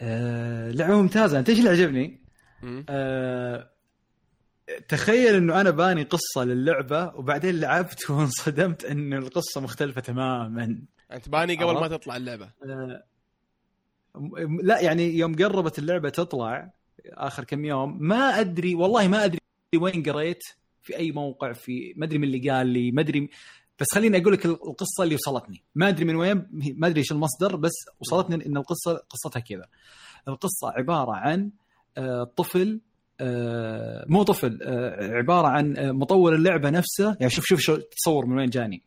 آه 0.00 0.70
لعبة 0.70 1.02
ممتازة 1.02 1.38
أنت 1.38 1.48
إيش 1.48 1.58
اللي 1.58 1.70
عجبني؟ 1.70 2.20
مم؟ 2.62 2.84
تخيل 4.88 5.34
إنه 5.34 5.60
أنا 5.60 5.70
باني 5.70 6.02
قصة 6.02 6.44
للعبة 6.44 7.12
وبعدين 7.14 7.60
لعبت 7.60 8.04
وانصدمت 8.10 8.84
إن 8.84 9.14
القصة 9.14 9.60
مختلفة 9.60 10.00
تماما. 10.00 10.78
أنت 11.12 11.28
باني 11.28 11.56
قبل 11.56 11.80
ما؟ 11.80 11.88
تطلع 11.88 12.16
اللعبة. 12.16 12.50
آه 12.64 13.04
لا 14.62 14.80
يعني 14.80 15.18
يوم 15.18 15.36
قربت 15.36 15.78
اللعبة 15.78 16.08
تطلع 16.08 16.70
آخر 17.06 17.44
كم 17.44 17.64
يوم 17.64 17.98
ما 18.02 18.40
أدري 18.40 18.74
والله 18.74 19.08
ما 19.08 19.24
أدري 19.24 19.40
وين 19.76 20.02
قريت 20.02 20.42
في 20.82 20.96
أي 20.96 21.12
موقع 21.12 21.52
في 21.52 21.94
ما 21.96 22.06
أدري 22.06 22.18
من 22.18 22.24
اللي 22.24 22.50
قال 22.50 22.66
لي 22.66 22.90
ما 22.92 23.00
أدري 23.00 23.30
بس 23.80 23.86
خليني 23.94 24.18
أقول 24.18 24.32
لك 24.32 24.46
القصة 24.46 25.02
اللي 25.04 25.14
وصلتني. 25.14 25.62
ما 25.74 25.88
أدري 25.88 26.04
من 26.04 26.16
وين 26.16 26.46
ما 26.52 26.86
أدري 26.86 27.00
إيش 27.00 27.12
المصدر 27.12 27.56
بس 27.56 27.72
وصلتني 28.00 28.46
إن 28.46 28.56
القصة 28.56 29.02
قصتها 29.10 29.40
كذا. 29.40 29.66
القصة 30.28 30.70
عبارة 30.70 31.12
عن 31.12 31.50
آه، 31.96 32.24
طفل 32.36 32.80
مو 34.08 34.22
طفل 34.22 34.58
آه، 34.62 35.16
عبارة 35.16 35.48
عن 35.48 35.76
آه، 35.76 35.92
مطور 35.92 36.34
اللعبة 36.34 36.70
نفسه. 36.70 37.16
يعني 37.20 37.30
شوف 37.30 37.44
شوف 37.44 37.60
شو 37.60 37.76
تصور 37.76 38.26
من 38.26 38.38
وين 38.38 38.50
جاني. 38.50 38.82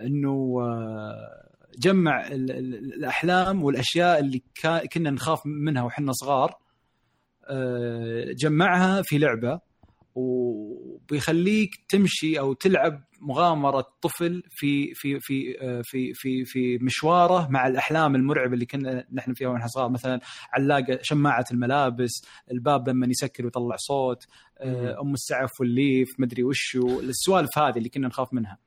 إنه 0.00 0.56
آه، 0.62 1.50
جمع 1.78 2.26
ال- 2.26 2.50
ال- 2.50 2.94
الأحلام 2.94 3.64
والأشياء 3.64 4.18
اللي 4.20 4.42
كنا 4.92 5.10
نخاف 5.10 5.40
منها 5.46 5.82
وحنا 5.82 6.12
صغار 6.12 6.54
آه، 7.50 8.24
جمعها 8.38 9.02
في 9.02 9.18
لعبة. 9.18 9.60
وبيخليك 10.14 11.70
تمشي 11.88 12.38
أو 12.38 12.52
تلعب 12.52 13.04
مغامرة 13.20 13.86
طفل 14.02 14.42
في 14.50 14.94
في 14.94 15.20
في 15.20 15.54
في 15.82 16.12
في 16.14 16.44
في 16.44 16.78
مشواره 16.78 17.48
مع 17.50 17.66
الأحلام 17.66 18.14
المرعبة 18.14 18.54
اللي 18.54 18.66
كنا 18.66 19.06
نحن 19.12 19.34
فيها 19.34 19.48
ونحن 19.48 19.68
صغار. 19.68 19.88
مثلا 19.88 20.20
علاقه 20.52 20.98
شماعة 21.02 21.44
الملابس 21.52 22.10
الباب 22.50 22.88
لما 22.88 23.06
يسكر 23.06 23.44
ويطلع 23.44 23.76
صوت 23.76 24.26
أم 25.02 25.12
السعف 25.12 25.60
والليف 25.60 26.08
مدري 26.18 26.42
وشو 26.44 27.00
السوالف 27.00 27.58
هذه 27.58 27.78
اللي 27.78 27.88
كنا 27.88 28.08
نخاف 28.08 28.32
منها. 28.32 28.58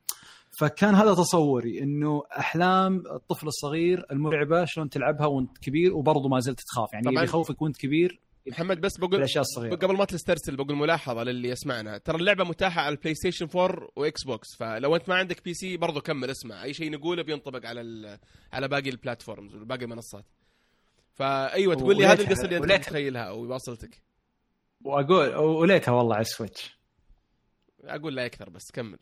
فكان 0.60 0.94
هذا 0.94 1.14
تصوري 1.14 1.82
إنه 1.82 2.22
أحلام 2.38 3.02
الطفل 3.14 3.46
الصغير 3.46 4.06
المرعبة 4.10 4.64
شلون 4.64 4.88
تلعبها 4.88 5.26
وأنت 5.26 5.58
كبير 5.58 5.94
وبرضه 5.94 6.28
ما 6.28 6.40
زلت 6.40 6.60
تخاف. 6.60 6.92
يعني. 6.92 7.08
اللي 7.08 7.22
يخوفك 7.24 7.62
وأنت 7.62 7.76
كبير 7.76 8.20
محمد 8.46 8.80
بس 8.80 8.98
بقول 8.98 9.10
بالاشياء 9.10 9.42
الصغيرة. 9.42 9.76
قبل 9.76 9.96
ما 9.96 10.04
تسترسل 10.04 10.56
بقول 10.56 10.76
ملاحظة 10.76 11.22
للي 11.22 11.48
يسمعنا. 11.48 11.98
ترى 11.98 12.16
اللعبة 12.16 12.44
متاحة 12.44 12.80
على 12.80 12.94
ال 12.94 13.14
PlayStation 13.14 13.48
4 13.56 13.88
و 13.96 14.24
Xbox 14.24 14.56
فلو 14.58 14.96
أنت 14.96 15.08
ما 15.08 15.14
عندك 15.14 15.44
PC 15.44 15.76
برضو 15.76 16.00
كمل 16.00 16.30
اسمع. 16.30 16.62
أي 16.62 16.74
شيء 16.74 16.90
نقوله 16.90 17.22
بينطبق 17.22 17.66
على 17.66 18.18
على 18.52 18.68
باقي 18.68 18.90
ال 18.90 18.96
platforms 18.96 19.54
وباقي 19.54 19.84
المنصات 19.84 20.24
فأيوة 21.12 21.74
تقول 21.74 21.96
لي 21.96 22.06
هذه 22.06 22.20
القصة 22.20 22.44
اللي 22.44 22.56
أنت 22.56 22.72
متخيلها 22.72 23.22
أو 23.22 23.52
واصلتك 23.52 24.02
واقول 24.84 25.36
وليتها 25.36 25.92
والله 25.92 26.14
على 26.14 26.22
ال 26.22 26.29
Switch. 26.29 26.78
أقول 27.84 28.14
لا 28.14 28.26
أكثر 28.26 28.50
بس 28.50 28.70
كمل. 28.72 28.98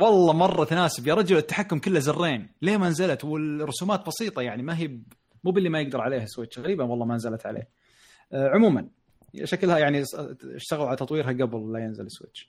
والله 0.00 0.32
مرة 0.32 0.64
تناسب. 0.64 1.06
يا 1.06 1.14
رجل 1.14 1.36
التحكم 1.36 1.78
كله 1.78 2.00
زرين. 2.00 2.48
ليه 2.62 2.76
ما 2.76 2.88
نزلت؟ 2.88 3.24
والرسومات 3.24 4.06
بسيطة 4.06 4.42
يعني 4.42 4.62
ما 4.62 4.78
هي 4.78 4.88
مو 5.44 5.50
باللي 5.50 5.68
ما 5.68 5.80
يقدر 5.80 6.00
عليها 6.00 6.26
Switch. 6.26 6.58
غريبه 6.58 6.84
والله 6.84 7.06
ما 7.06 7.14
نزلت 7.14 7.46
عليه. 7.46 7.68
عموما 8.32 8.88
شكلها 9.44 9.78
يعني 9.78 10.02
اشتغلوا 10.44 10.86
على 10.86 10.96
تطويرها 10.96 11.32
قبل 11.32 11.72
لا 11.72 11.78
ينزل 11.78 12.04
ال 12.06 12.11
Switch. 12.11 12.48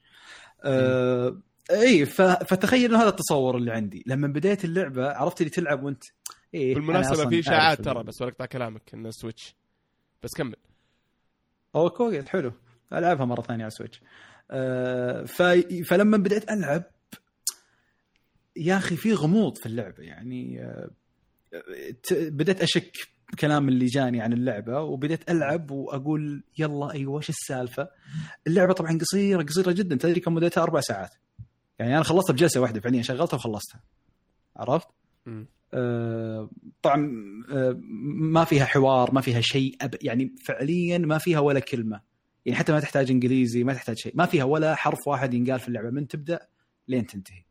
آه 0.64 1.38
إي 1.72 2.06
فتخيل 2.06 2.89
إنه 2.91 3.02
هذا 3.02 3.10
التصور 3.10 3.57
اللي 3.57 3.72
عندي. 3.72 4.03
لما 4.07 4.27
بديت 4.27 4.65
اللعبة 4.65 5.07
عرفت 5.10 5.41
اللي 5.41 5.49
تلعب 5.49 5.84
وأنت 5.84 6.03
إيه 6.53 6.76
بالمناسبة 6.76 7.30
في 7.30 7.39
اشاعات 7.39 7.81
ترى 7.81 8.03
بس 8.03 8.23
بقطع 8.23 8.45
كلامك 8.45 8.93
إنه 8.93 9.10
Switch. 9.11 9.56
بس 10.23 10.30
كمل. 10.38 10.56
هو 11.76 11.89
كويس 11.89 12.26
حلو. 12.26 12.52
ألعبها 12.93 13.26
مرة 13.26 13.41
ثانية 13.41 13.64
على 13.64 13.68
ال 13.72 13.75
Switch. 13.75 14.02
آه. 14.52 15.26
فلما 15.85 16.18
بديت 16.18 16.52
ألعب 16.52 16.84
يا 18.56 18.77
أخي 18.77 18.95
في 18.95 19.14
غموض 19.14 19.57
في 19.57 19.65
اللعبة. 19.65 20.03
يعني 20.03 20.61
آه 20.64 20.89
ت- 22.03 22.14
بديت 22.14 22.61
أشك 22.61 23.07
كلام 23.36 23.70
اللي 23.70 23.86
جاني 23.86 24.22
عن 24.22 24.34
اللعبة 24.34 24.82
وبديت 24.82 25.30
ألعب 25.32 25.72
وأقول 25.72 26.44
يلا 26.57 26.91
أيوه 26.91 27.18
إيش 27.18 27.30
السالفة؟ 27.30 27.90
اللعبة 28.48 28.74
طبعا 28.74 28.98
قصيرة 28.98 29.44
قصيرة 29.44 29.72
جدا 29.72 29.95
تدري 29.95 30.20
كم 30.20 30.34
مدتها؟ 30.34 30.64
أربع 30.64 30.80
ساعات. 30.80 31.16
يعني 31.80 31.95
أنا 31.95 32.03
خلصتها 32.03 32.34
بجلسة 32.34 32.62
واحدة 32.62 32.82
فعليا 32.82 33.02
شغلتها 33.02 33.38
وخلصتها. 33.38 33.84
عرفت؟ 34.56 34.88
آه، 35.74 36.49
طبعا 36.82 37.12
آه، 37.52 37.80
ما 38.16 38.44
فيها 38.44 38.66
حوار 38.66 39.14
ما 39.14 39.22
فيها 39.22 39.41
شيء 39.41 39.76
أب 39.82 39.95
يعني 40.02 40.36
فعليا 40.45 40.98
ما 40.98 41.18
فيها 41.18 41.40
ولا 41.40 41.60
كلمة. 41.60 42.02
يعني 42.45 42.60
حتى 42.60 42.72
ما 42.72 42.80
تحتاج 42.80 43.12
إنجليزي 43.12 43.64
ما 43.64 43.74
تحتاج 43.74 43.98
شيء 43.98 44.14
ما 44.16 44.26
فيها 44.26 44.44
ولا 44.44 44.76
حرف 44.76 45.07
واحد 45.07 45.34
ينقال 45.34 45.60
في 45.60 45.68
اللعبة. 45.68 45.90
من 45.90 46.07
تبدأ 46.07 46.40
لين 46.88 47.06
تنتهي. 47.06 47.45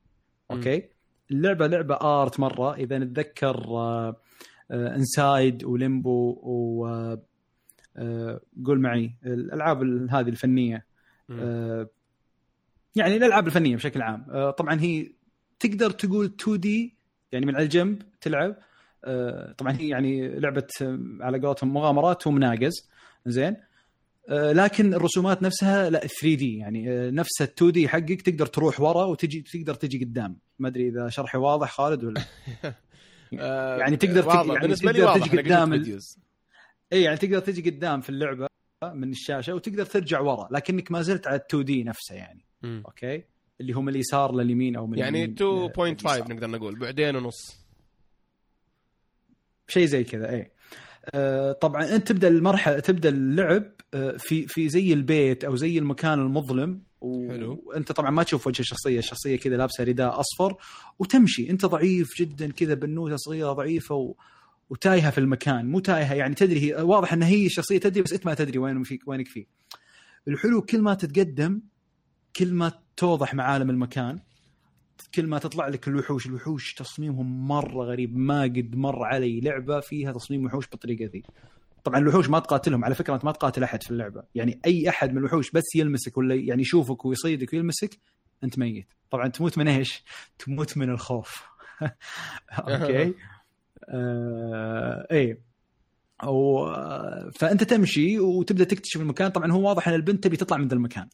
Okay؟ 0.50 0.88
اللعبة 1.30 1.66
لعبة 1.66 1.94
art 1.94 2.40
مرة. 2.40 2.74
إذا 2.74 2.98
نتذكر 2.98 3.56
آه، 3.68 4.16
Inside 4.74 5.64
و 5.64 5.77
Limbo 5.77 6.38
و 6.42 6.86
آه، 6.86 7.22
آه، 7.96 8.40
قول 8.66 8.80
معي 8.80 9.10
الألعاب 9.26 9.82
ال- 9.82 10.10
هذه 10.10 10.28
الفنية. 10.28 10.86
آه، 11.30 11.88
يعني 12.96 13.16
الألعاب 13.16 13.46
الفنية 13.46 13.76
بشكل 13.76 14.02
عام. 14.02 14.26
آه، 14.30 14.50
طبعا 14.50 14.80
هي 14.80 15.12
تقدر 15.60 15.90
تقول 15.90 16.24
2 16.40 16.60
دي 16.60 16.94
يعني 17.32 17.46
من 17.46 17.54
على 17.54 17.64
الجنب 17.64 18.02
تلعب. 18.20 18.56
آه، 19.04 19.52
طبعا 19.52 19.72
هي 19.72 19.88
يعني 19.88 20.38
لعبة 20.40 20.66
آه، 20.82 20.98
على 21.20 21.38
قولتهم 21.40 21.74
مغامرات 21.74 22.26
ومناقز. 22.26 22.72
زين. 23.26 23.56
آه، 24.28 24.52
لكن 24.52 24.94
الرسومات 24.94 25.42
نفسها 25.42 25.90
لا 25.90 25.98
3 26.06 26.34
دي 26.36 26.56
يعني 26.58 26.90
آه، 26.90 27.10
نفس 27.10 27.42
ال 27.42 27.46
2 27.46 27.72
دي 27.72 27.88
حقك 27.88 28.22
تقدر 28.22 28.46
تروح 28.46 28.80
ورا 28.80 29.04
وتجي 29.04 29.40
تقدر 29.52 29.74
تجي 29.74 30.04
قدام. 30.04 30.36
ما 30.58 30.68
أدري 30.68 30.88
إذا 30.88 31.08
شرحي 31.08 31.38
واضح 31.38 31.70
خالد 31.72 32.04
ولا 32.04 32.20
آه، 33.40 33.78
يعني 33.78 33.96
تقدر 33.96 34.22
تك-. 34.22 34.46
يعني 34.46 34.60
بالنسبة 34.60 34.92
لي 34.92 34.98
تقدر 34.98 35.10
واضح 35.10 35.26
تجي 35.26 35.38
قدام 35.42 35.72
ال-. 35.72 35.98
اي 36.92 37.02
يعني 37.02 37.16
تقدر 37.16 37.38
تجي 37.38 37.70
قدام 37.70 38.00
في 38.00 38.10
اللعبة 38.10 38.48
من 38.94 39.10
الشاشة 39.10 39.54
وتقدر 39.54 39.84
ترجع 39.84 40.20
ورا 40.20 40.48
لكنك 40.50 40.92
ما 40.92 41.02
زلت 41.02 41.26
على 41.26 41.36
ال 41.36 41.44
2D 41.46 41.84
نفسه 41.84 42.14
يعني 42.14 42.44
مم. 42.62 42.82
Okay 42.86 43.24
اللي 43.60 43.72
هم 43.72 43.88
اليسار 43.88 44.34
لليمين 44.34 44.76
أو 44.76 44.86
من 44.86 44.98
يعني 44.98 45.24
اليمين 45.24 45.70
2.5 45.72 45.80
لليسار. 45.80 46.28
نقدر 46.32 46.46
نقول 46.46 46.78
بعدين 46.78 47.16
ونص 47.16 47.64
شيء 49.68 49.86
زي 49.86 50.04
كذا 50.04 50.30
اي 50.30 50.50
آه، 51.14 51.52
طبعا 51.52 51.94
أنت 51.94 52.08
تبدأ 52.08 52.28
المرحلة 52.28 52.78
تبدأ 52.80 53.08
اللعب 53.08 53.64
آه، 53.94 54.16
في 54.18 54.46
في 54.46 54.68
زي 54.68 54.92
البيت 54.92 55.44
أو 55.44 55.56
زي 55.56 55.78
المكان 55.78 56.20
المظلم 56.20 56.82
و... 57.04 57.28
حلو. 57.28 57.62
وانت 57.66 57.92
طبعا 57.92 58.10
ما 58.10 58.22
تشوف 58.22 58.46
وجه 58.46 58.60
الشخصيه 58.60 58.98
الشخصيه 58.98 59.36
كذا 59.36 59.56
لابسة 59.56 59.84
رداء 59.84 60.20
أصفر 60.20 60.56
وتمشي. 60.98 61.50
انت 61.50 61.66
ضعيف 61.66 62.18
جدا 62.18 62.52
كذا 62.52 62.74
بنوتة 62.74 63.16
صغيرة 63.16 63.52
ضعيفة 63.52 63.94
و... 63.94 64.14
وتايهة 64.70 65.10
في 65.10 65.18
المكان. 65.18 65.66
مو 65.66 65.80
تايهة 65.80 66.14
يعني 66.14 66.34
تدري 66.34 66.60
هي 66.60 66.82
واضح 66.82 67.12
إن 67.12 67.22
هي 67.22 67.46
الشخصيه 67.46 67.78
تدري 67.78 68.02
بس 68.02 68.12
انت 68.12 68.26
ما 68.26 68.34
تدري 68.34 68.58
وين 68.58 68.82
فيك 68.82 69.08
وينك 69.08 69.28
فيه. 69.28 69.46
الحلو 70.28 70.62
كل 70.62 70.80
ما 70.80 70.94
تتقدم 70.94 71.60
كل 72.36 72.52
ما 72.52 72.72
توضح 72.96 73.34
معالم 73.34 73.70
المكان 73.70 74.18
كل 75.14 75.26
ما 75.26 75.38
تطلع 75.38 75.68
لك 75.68 75.88
الوحوش. 75.88 76.26
الوحوش 76.26 76.74
تصميمهم 76.74 77.48
مرة 77.48 77.84
غريب 77.84 78.16
ما 78.16 78.42
قد 78.42 78.76
مر 78.76 79.04
علي 79.04 79.40
لعبة 79.40 79.80
فيها 79.80 80.12
تصميم 80.12 80.44
وحوش 80.44 80.68
بالطريقة 80.68 81.10
ذي. 81.12 81.22
طبعا 81.84 81.98
الوحوش 81.98 82.28
ما 82.28 82.38
تقاتلهم 82.38 82.84
على 82.84 82.94
فكرة 82.94 83.14
انت 83.14 83.24
ما 83.24 83.32
تقاتل 83.32 83.62
أحد 83.62 83.82
في 83.82 83.90
اللعبة. 83.90 84.22
يعني 84.34 84.60
أي 84.66 84.88
أحد 84.88 85.12
من 85.12 85.18
الوحوش 85.18 85.50
بس 85.50 85.74
يلمسك 85.74 86.18
ولا 86.18 86.34
يعني 86.34 86.62
يشوفك 86.62 87.04
ويصيدك 87.04 87.52
ويلمسك 87.52 87.98
أنت 88.44 88.58
ميت. 88.58 88.86
طبعا 89.10 89.28
تموت 89.28 89.58
من 89.58 89.68
إيش؟ 89.68 90.04
تموت 90.38 90.76
من 90.76 90.90
الخوف. 90.90 91.44
Okay. 92.52 93.14
آه 93.88 95.06
إيه. 95.10 95.40
أو 96.24 96.66
فأنت 97.34 97.64
تمشي 97.64 98.18
وتبدأ 98.18 98.64
تكتشف 98.64 99.00
المكان. 99.00 99.30
طبعا 99.30 99.52
هو 99.52 99.68
واضح 99.68 99.88
إن 99.88 99.94
البنت 99.94 100.24
تبي 100.24 100.36
تطلع 100.36 100.56
من 100.56 100.68
ذا 100.68 100.74
المكان. 100.74 101.08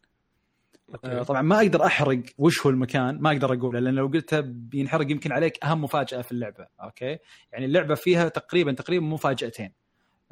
Okay. 0.95 1.25
طبعا 1.25 1.43
ما 1.43 1.57
أقدر 1.57 1.87
أحرق 1.87 2.23
وش 2.39 2.67
هو 2.67 2.71
المكان 2.71 3.19
ما 3.21 3.33
أقدر 3.33 3.55
اقوله 3.55 3.81
لأن 3.81 3.95
لو 3.95 4.07
قلتها 4.07 4.41
بينحرق 4.41 5.11
يمكن 5.11 5.33
عليك 5.33 5.65
أهم 5.65 5.85
مفاجأة 5.85 6.23
في 6.23 6.33
اللعبة. 6.33 6.67
Okay. 6.83 7.19
يعني 7.53 7.65
اللعبة 7.65 7.95
فيها 7.95 8.29
تقريبا 8.29 8.73
تقريبا 8.73 9.07
مفاجأتين. 9.07 9.73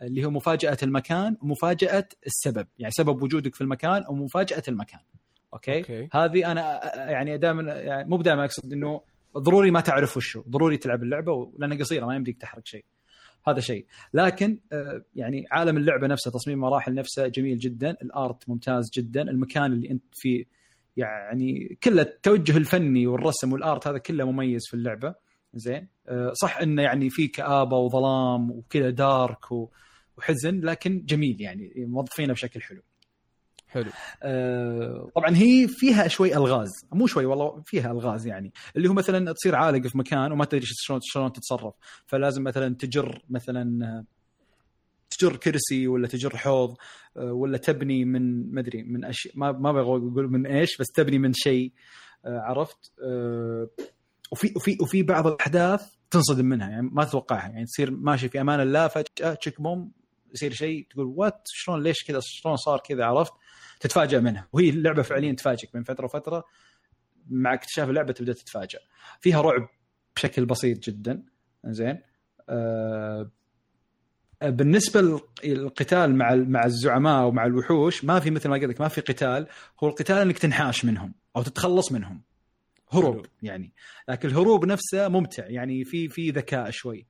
اللي 0.03 0.25
هو 0.25 0.31
مفاجأة 0.31 0.77
المكان 0.83 1.37
ومفاجاه 1.43 2.09
السبب. 2.27 2.67
يعني 2.79 2.91
سبب 2.93 3.23
وجودك 3.23 3.55
في 3.55 3.61
المكان 3.61 4.05
ومفاجاه 4.09 4.63
المكان. 4.69 5.01
okay, 5.55 5.79
okay. 5.79 6.09
هذه 6.13 6.53
أنا 6.53 6.81
يعني 7.11 7.39
دائما 7.39 7.63
يعني 7.75 8.09
مو 8.09 8.23
دائما 8.23 8.45
أقصد 8.45 8.73
إنه 8.73 9.01
ضروري 9.39 9.71
ما 9.71 9.81
تعرف 9.81 10.17
وشو 10.17 10.43
ضروري 10.49 10.77
تلعب 10.77 11.03
اللعبة 11.03 11.53
لانها 11.59 11.79
قصيرة 11.79 12.07
ما 12.07 12.17
يمديك 12.17 12.41
تحرق 12.41 12.67
شيء. 12.67 12.85
هذا 13.49 13.61
شيء. 13.61 13.87
لكن 14.15 14.59
آه، 14.73 15.03
يعني 15.15 15.45
عالم 15.51 15.77
اللعبة 15.77 16.07
نفسه 16.07 16.31
تصميم 16.31 16.59
مراحل 16.59 16.95
نفسه 16.95 17.27
جميل 17.27 17.59
جدا. 17.59 17.91
ال 18.03 18.14
art 18.14 18.49
ممتاز 18.49 18.91
جدا. 18.95 19.23
المكان 19.23 19.73
اللي 19.73 19.91
أنت 19.91 20.05
فيه 20.13 20.45
يعني 20.97 21.79
كله 21.83 22.03
التوجه 22.03 22.57
الفني 22.57 23.07
والرسم 23.07 23.53
وال 23.53 23.66
art 23.66 23.87
هذا 23.87 23.99
كله 23.99 24.25
مميز 24.33 24.63
في 24.69 24.75
اللعبة. 24.75 25.15
زين؟ 25.55 25.89
آه، 26.09 26.33
صح 26.43 26.59
إنه 26.59 26.83
يعني 26.83 27.11
في 27.11 27.29
كآبة 27.29 27.77
وظلام 27.77 28.51
وكذا 28.51 28.91
dark 28.91 29.53
و- 29.53 29.71
وحزن 30.19 30.61
لكن 30.61 31.05
جميل 31.05 31.41
يعني 31.41 31.73
موظفينه 31.77 32.33
بشكل 32.33 32.61
حلو. 32.63 32.83
حلو. 33.69 33.91
آه، 34.23 35.11
طبعا 35.17 35.37
هي 35.37 35.69
فيها 35.69 36.09
شوي 36.09 36.37
ألغاز 36.37 36.71
مو 36.93 37.07
شوي 37.07 37.25
والله 37.25 37.63
فيها 37.67 37.93
ألغاز 37.93 38.27
يعني. 38.27 38.53
اللي 38.77 38.89
هو 38.89 38.93
مثلا 38.93 39.33
تصير 39.33 39.57
عالق 39.57 39.87
في 39.87 39.99
مكان 39.99 40.33
وما 40.33 40.45
تدري 40.45 40.65
شلون 40.65 41.01
شلون 41.03 41.33
تتصرف. 41.33 41.75
فلازم 42.07 42.43
مثلا 42.43 42.75
تجر 42.75 43.23
مثلا 43.31 44.05
تجر 45.11 45.37
كرسي 45.37 45.89
ولا 45.89 46.09
تجر 46.09 46.37
حوض 46.37 46.77
آه، 47.17 47.33
ولا 47.33 47.59
تبني 47.59 48.05
من 48.05 48.55
ما 48.55 48.61
أدري 48.61 48.83
من 48.83 49.05
اشياء 49.05 49.39
ما 49.39 49.53
ما 49.53 49.73
بغى 49.73 49.83
أقول 49.83 50.31
من 50.31 50.47
إيش 50.47 50.77
بس 50.77 50.87
تبني 50.87 51.19
من 51.19 51.33
شيء 51.33 51.73
آه، 52.25 52.41
عرفت؟ 52.41 52.93
آه، 53.03 53.69
وفي 54.33 54.53
وفي 54.57 54.79
وفي 54.81 55.03
بعض 55.03 55.27
الأحداث 55.27 55.83
تنصدم 56.11 56.47
منها 56.47 56.71
يعني 56.71 56.89
ما 56.93 57.05
تتوقعها. 57.05 57.49
يعني 57.49 57.65
تصير 57.65 57.91
ماشي 57.91 58.29
في 58.29 58.41
أمان 58.41 58.61
الله 58.61 58.89
فجأة 58.89 59.35
تشيك 59.35 59.61
بوم 59.61 59.93
يصير 60.35 60.53
شيء 60.53 60.87
تقول 60.91 61.07
وات 61.07 61.43
شلون 61.47 61.83
ليش 61.83 62.05
كذا؟ 62.05 62.21
شلون 62.23 62.57
صار 62.57 62.81
كذا؟ 62.81 63.05
عرفت؟ 63.05 63.33
تتفاجئ 63.81 64.21
منها. 64.21 64.49
وهي 64.53 64.71
اللعبه 64.71 65.03
فعليا 65.03 65.33
تفاجئك 65.33 65.75
من 65.75 65.83
فترة 65.83 66.05
وفترة. 66.05 66.45
مع 67.31 67.55
اكتشاف 67.55 67.89
اللعبة 67.89 68.13
تبدأ 68.13 68.33
تتفاجئ 68.33 68.79
فيها 69.21 69.41
رعب 69.41 69.69
بشكل 70.17 70.47
بسيط 70.47 70.79
جدا. 70.79 71.23
زين 71.65 72.03
آه 72.49 73.31
بالنسبة 74.43 75.21
للقتال 75.45 76.15
مع 76.17 76.35
مع 76.35 76.65
الزعماء 76.65 77.27
ومع 77.27 77.47
الوحوش 77.47 78.05
ما 78.05 78.21
في 78.21 78.31
مثل 78.31 78.49
ما 78.49 78.57
قلت 78.57 78.65
لك 78.65 78.81
ما 78.81 78.89
في 78.89 79.01
قتال. 79.01 79.47
هو 79.83 79.89
القتال 79.89 80.17
إنك 80.17 80.39
تنحاش 80.39 80.85
منهم 80.85 81.15
أو 81.37 81.43
تتخلص 81.43 81.93
منهم. 81.93 82.23
هروب. 82.93 83.27
يعني. 83.43 83.73
لكن 84.09 84.29
الهروب 84.29 84.65
نفسه 84.65 85.09
ممتع. 85.09 85.47
يعني 85.47 85.85
في 85.85 86.09
في 86.09 86.31
ذكاء 86.31 86.71
شوي. 86.71 87.07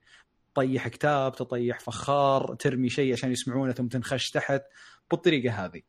تطيح 0.58 0.88
كتاب 0.88 1.32
تطيح 1.32 1.80
فخار 1.80 2.54
ترمي 2.54 2.88
شيء 2.88 3.12
عشان 3.12 3.32
يسمعونه 3.32 3.72
ثم 3.72 3.86
تنخش 3.86 4.30
تحت 4.30 4.62
بالطريقة 5.10 5.64
هذه. 5.64 5.82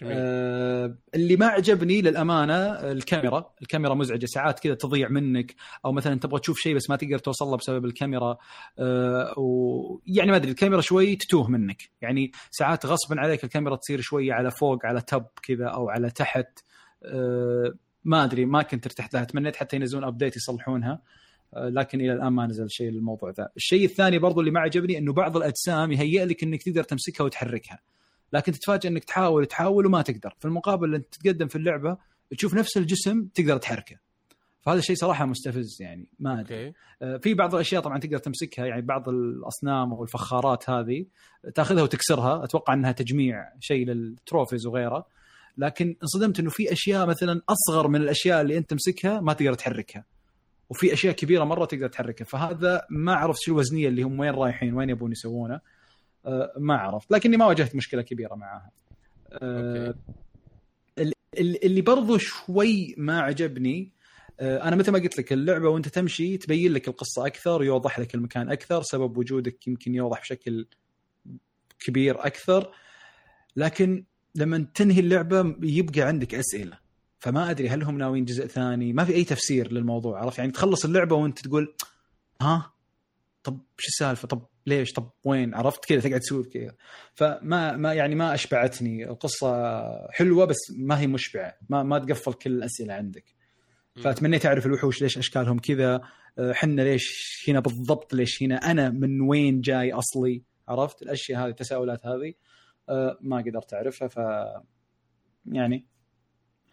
جميل. 0.00 0.14
آه 0.16 0.98
اللي 1.14 1.36
ما 1.36 1.46
عجبني 1.46 2.02
للأمانة 2.02 2.54
الكاميرا، 2.72 3.52
الكاميرا 3.62 3.94
مزعجة 3.94 4.26
ساعات 4.26 4.60
كذا 4.60 4.74
تضيع 4.74 5.08
منك 5.08 5.54
أو 5.84 5.92
مثلا 5.92 6.18
تبغى 6.18 6.40
تشوف 6.40 6.58
شيء 6.58 6.76
بس 6.76 6.90
ما 6.90 6.96
تقدر 6.96 7.18
توصل 7.18 7.46
له 7.46 7.56
بسبب 7.56 7.84
الكاميرا. 7.84 8.36
آه 8.78 9.34
ويعني 9.36 10.30
ما 10.30 10.36
أدري 10.36 10.50
الكاميرا 10.50 10.80
شوي 10.80 11.16
تتوه 11.16 11.50
منك، 11.50 11.90
يعني 12.00 12.32
ساعات 12.50 12.86
غصبا 12.86 13.20
عليك 13.20 13.44
الكاميرا 13.44 13.76
تصير 13.76 14.00
شوية 14.00 14.32
على 14.32 14.50
فوق 14.50 14.86
على 14.86 15.00
تب 15.00 15.26
كذا 15.42 15.66
أو 15.66 15.88
على 15.88 16.10
تحت. 16.10 16.58
آه 17.04 17.74
ما 18.04 18.24
أدري 18.24 18.44
ما 18.44 18.62
كنت 18.62 18.86
ارتحت 18.86 19.14
لها. 19.14 19.24
تمنيت 19.24 19.56
حتى 19.56 19.76
ينزلون 19.76 20.04
ابديت 20.04 20.36
يصلحونها. 20.36 21.02
لكن 21.56 22.00
إلى 22.00 22.12
الآن 22.12 22.32
ما 22.32 22.46
نزل 22.46 22.70
شيء 22.70 22.90
للموضوع 22.90 23.30
ذا، 23.30 23.48
الشيء 23.56 23.84
الثاني 23.84 24.18
برضو 24.18 24.40
اللي 24.40 24.50
ما 24.50 24.60
عجبني 24.60 24.98
إنه 24.98 25.12
بعض 25.12 25.36
الأجسام 25.36 25.92
يهيئ 25.92 26.24
لك 26.24 26.42
إنك 26.42 26.62
تقدر 26.62 26.82
تمسكها 26.82 27.24
وتحركها. 27.24 27.78
لكن 28.32 28.52
تتفاجئ 28.52 28.88
إنك 28.88 29.04
تحاول 29.04 29.46
تحاول 29.46 29.86
وما 29.86 30.02
تقدر. 30.02 30.34
في 30.38 30.44
المقابل 30.44 30.94
أنت 30.94 31.06
تتقدم 31.14 31.46
في 31.46 31.56
اللعبة 31.56 31.96
تشوف 32.30 32.54
نفس 32.54 32.76
الجسم 32.76 33.24
تقدر 33.34 33.56
تحركه. 33.56 33.96
فهذا 34.60 34.78
الشيء 34.78 34.96
صراحة 34.96 35.26
مستفز 35.26 35.76
يعني 35.80 36.08
ما 36.18 36.40
أدري. 36.40 36.66
okay. 36.66 36.76
آه، 37.02 37.16
في 37.16 37.34
بعض 37.34 37.54
الأشياء 37.54 37.82
طبعا 37.82 37.98
تقدر 37.98 38.18
تمسكها 38.18 38.66
يعني 38.66 38.82
بعض 38.82 39.08
الأصنام 39.08 39.92
أو 39.92 40.02
الفخارات 40.02 40.70
هذه 40.70 41.06
تأخذها 41.54 41.82
وتكسرها. 41.82 42.44
أتوقع 42.44 42.74
إنها 42.74 42.92
تجميع 42.92 43.48
شيء 43.60 43.86
لل 43.86 44.02
trophies 44.02 44.66
وغيره. 44.66 45.06
لكن 45.58 45.96
انصدمت 46.02 46.40
إنه 46.40 46.50
في 46.50 46.72
أشياء 46.72 47.06
مثلا 47.06 47.40
أصغر 47.48 47.88
من 47.88 48.00
الأشياء 48.00 48.40
اللي 48.40 48.58
أنت 48.58 48.70
تمسكها 48.70 49.20
ما 49.20 49.32
تقدر 49.32 49.54
تحركها. 49.54 50.04
وفي 50.70 50.92
أشياء 50.92 51.14
كبيرة 51.14 51.44
مرة 51.44 51.64
تقدر 51.64 51.88
تحركها. 51.88 52.24
فهذا 52.24 52.86
ما 52.90 53.14
عرفت 53.14 53.40
شو 53.40 53.52
الوزنيه 53.52 53.88
اللي 53.88 54.02
هم 54.02 54.18
وين 54.20 54.34
رايحين 54.34 54.74
وين 54.74 54.90
يبون 54.90 55.12
يسوونه. 55.12 55.60
آه، 56.26 56.52
ما 56.58 56.76
عرفت. 56.76 57.10
لكني 57.12 57.36
ما 57.36 57.46
واجهت 57.46 57.74
مشكلة 57.76 58.02
كبيرة 58.02 58.34
معاها. 58.34 58.70
آه، 59.32 59.86
أوكي. 59.86 59.98
ال- 60.98 61.12
ال- 61.38 61.64
اللي 61.64 61.80
برضو 61.80 62.18
شوي 62.18 62.94
ما 62.98 63.20
عجبني 63.20 63.92
آه، 64.40 64.68
أنا 64.68 64.76
مثل 64.76 64.92
ما 64.92 64.98
قلت 64.98 65.18
لك 65.18 65.32
اللعبة 65.32 65.68
وأنت 65.68 65.88
تمشي 65.88 66.36
تبين 66.36 66.72
لك 66.72 66.88
القصة 66.88 67.26
أكثر 67.26 67.62
يوضح 67.64 67.98
لك 67.98 68.14
المكان 68.14 68.50
أكثر 68.50 68.82
سبب 68.82 69.16
وجودك 69.16 69.66
يمكن 69.68 69.94
يوضح 69.94 70.20
بشكل 70.20 70.66
كبير 71.80 72.26
أكثر. 72.26 72.72
لكن 73.56 74.04
لما 74.34 74.66
تنهي 74.74 75.00
اللعبة 75.00 75.56
يبقى 75.62 76.00
عندك 76.00 76.34
أسئلة. 76.34 76.78
فما 77.18 77.50
أدري 77.50 77.68
هل 77.68 77.82
هم 77.82 77.98
ناويين 77.98 78.24
جزء 78.24 78.46
ثاني. 78.46 78.92
ما 78.92 79.04
في 79.04 79.14
أي 79.14 79.24
تفسير 79.24 79.72
للموضوع 79.72 80.20
عرفت؟ 80.20 80.38
يعني 80.38 80.52
تخلص 80.52 80.84
اللعبة 80.84 81.16
وأنت 81.16 81.38
تقول 81.38 81.74
ها؟ 82.40 82.72
طب 83.42 83.60
شو 83.78 83.88
السالفة؟ 83.88 84.28
طب 84.28 84.46
ليش؟ 84.66 84.92
طب 84.92 85.10
وين؟ 85.24 85.54
عرفت؟ 85.54 85.84
كذا 85.84 86.00
تقعد 86.00 86.20
تسولف 86.20 86.48
كذا. 86.48 86.74
فما 87.14 87.76
ما 87.76 87.94
يعني 87.94 88.14
ما 88.14 88.34
أشبعتني. 88.34 89.10
القصة 89.10 89.48
حلوة 90.10 90.44
بس 90.44 90.56
ما 90.76 91.00
هي 91.00 91.06
مشبعة. 91.06 91.58
ما 91.68 91.82
ما 91.82 91.98
تقفل 91.98 92.32
كل 92.32 92.52
الأسئلة 92.52 92.94
عندك. 92.94 93.24
فتمنيت 94.02 94.46
أعرف 94.46 94.66
الوحوش 94.66 95.02
ليش 95.02 95.18
أشكالهم 95.18 95.58
كذا. 95.58 96.00
أه، 96.38 96.52
حنا 96.52 96.82
ليش 96.82 97.44
هنا 97.48 97.60
بالضبط؟ 97.60 98.14
ليش 98.14 98.42
هنا؟ 98.42 98.70
أنا 98.70 98.90
من 98.90 99.20
وين 99.20 99.60
جاي 99.60 99.92
أصلي؟ 99.92 100.42
عرفت؟ 100.68 101.02
الأشياء 101.02 101.40
هذه 101.40 101.50
التساؤلات 101.50 102.06
هذه 102.06 102.34
أه، 102.88 103.18
ما 103.20 103.36
قدرت 103.36 103.74
أعرفها. 103.74 104.08
ف 104.08 104.18
يعني 105.46 105.86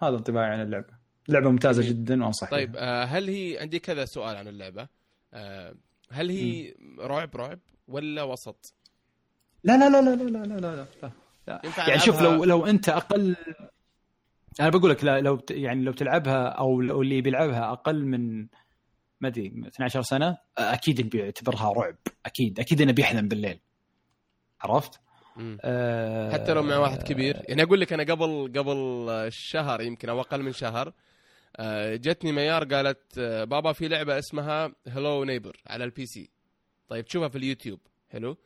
هذا 0.02 0.16
انطباعي 0.16 0.52
عن 0.52 0.62
اللعبة 0.62 0.94
لعبة 1.30 1.50
ممتازة 1.50 1.82
جميل. 1.82 1.96
جدا 1.96 2.24
وانصح 2.24 2.52
طيب. 2.52 2.76
آه، 2.78 3.04
هل 3.04 3.30
هي 3.30 3.58
عندي 3.60 3.80
كذا 3.80 4.06
سؤال 4.06 4.36
عن 4.38 4.48
اللعبة 4.48 4.88
آه، 5.34 5.76
هل 6.12 6.30
هي 6.30 6.76
رعب 7.00 7.36
رعب 7.36 7.60
ولا 7.88 8.24
وسط؟ 8.24 8.74
لا 9.64 9.78
لا 9.78 9.90
لا 9.90 10.02
لا 10.02 10.24
لا 10.24 10.24
لا 10.24 10.46
لا 10.46 10.60
لا, 10.60 10.86
لا. 11.48 11.62
يعني 11.78 12.00
شوف 12.00 12.22
لو 12.22 12.44
لو 12.44 12.66
أنت 12.66 12.90
أقل 12.90 13.36
أنا 14.60 14.70
بقول 14.70 14.92
لك 14.92 15.04
لا 15.04 15.22
لو 15.22 15.40
يعني 15.50 15.84
لو 15.84 15.92
تلعبها 15.92 16.48
أو 16.48 16.82
لو 16.82 17.02
اللي 17.02 17.22
بيلعبها 17.22 17.72
أقل 17.72 18.06
من 18.06 18.48
ما 19.22 19.28
أدري 19.28 19.48
12 19.68 20.02
سنة 20.02 20.38
أكيد 20.58 21.10
بيعتبرها 21.10 21.74
رعب 21.74 21.96
أكيد 22.26 22.60
أكيد 22.60 22.82
إنه 22.82 22.92
بيحلم 22.92 23.28
بالليل 23.28 23.60
عرفت؟ 24.62 25.00
أه 25.62 26.32
حتى 26.34 26.54
لو 26.54 26.64
مع 26.64 26.78
واحد 26.78 27.04
كبير. 27.04 27.42
يعني 27.48 27.64
أقول 27.64 27.82
لك 27.82 27.94
أنا 27.94 28.04
قبل 28.04 28.52
قبل 28.56 29.28
شهر 29.32 29.82
يمكن 29.82 30.10
أو 30.10 30.20
أقل 30.22 30.44
من 30.44 30.52
شهر 30.52 30.94
آه، 31.58 31.96
جتني 31.96 32.32
ميار 32.32 32.64
قالت 32.64 33.18
آه، 33.18 33.44
بابا 33.44 33.74
في 33.74 33.88
لعبة 33.88 34.20
اسمها 34.20 34.72
Hello 34.88 35.24
Neighbor 35.24 35.62
على 35.68 35.84
ال 35.84 36.06
PC 36.06 36.30
طيب 36.88 37.06
تشوفها 37.06 37.28
في 37.28 37.38
اليوتيوب. 37.38 37.80
حلو. 38.10 38.38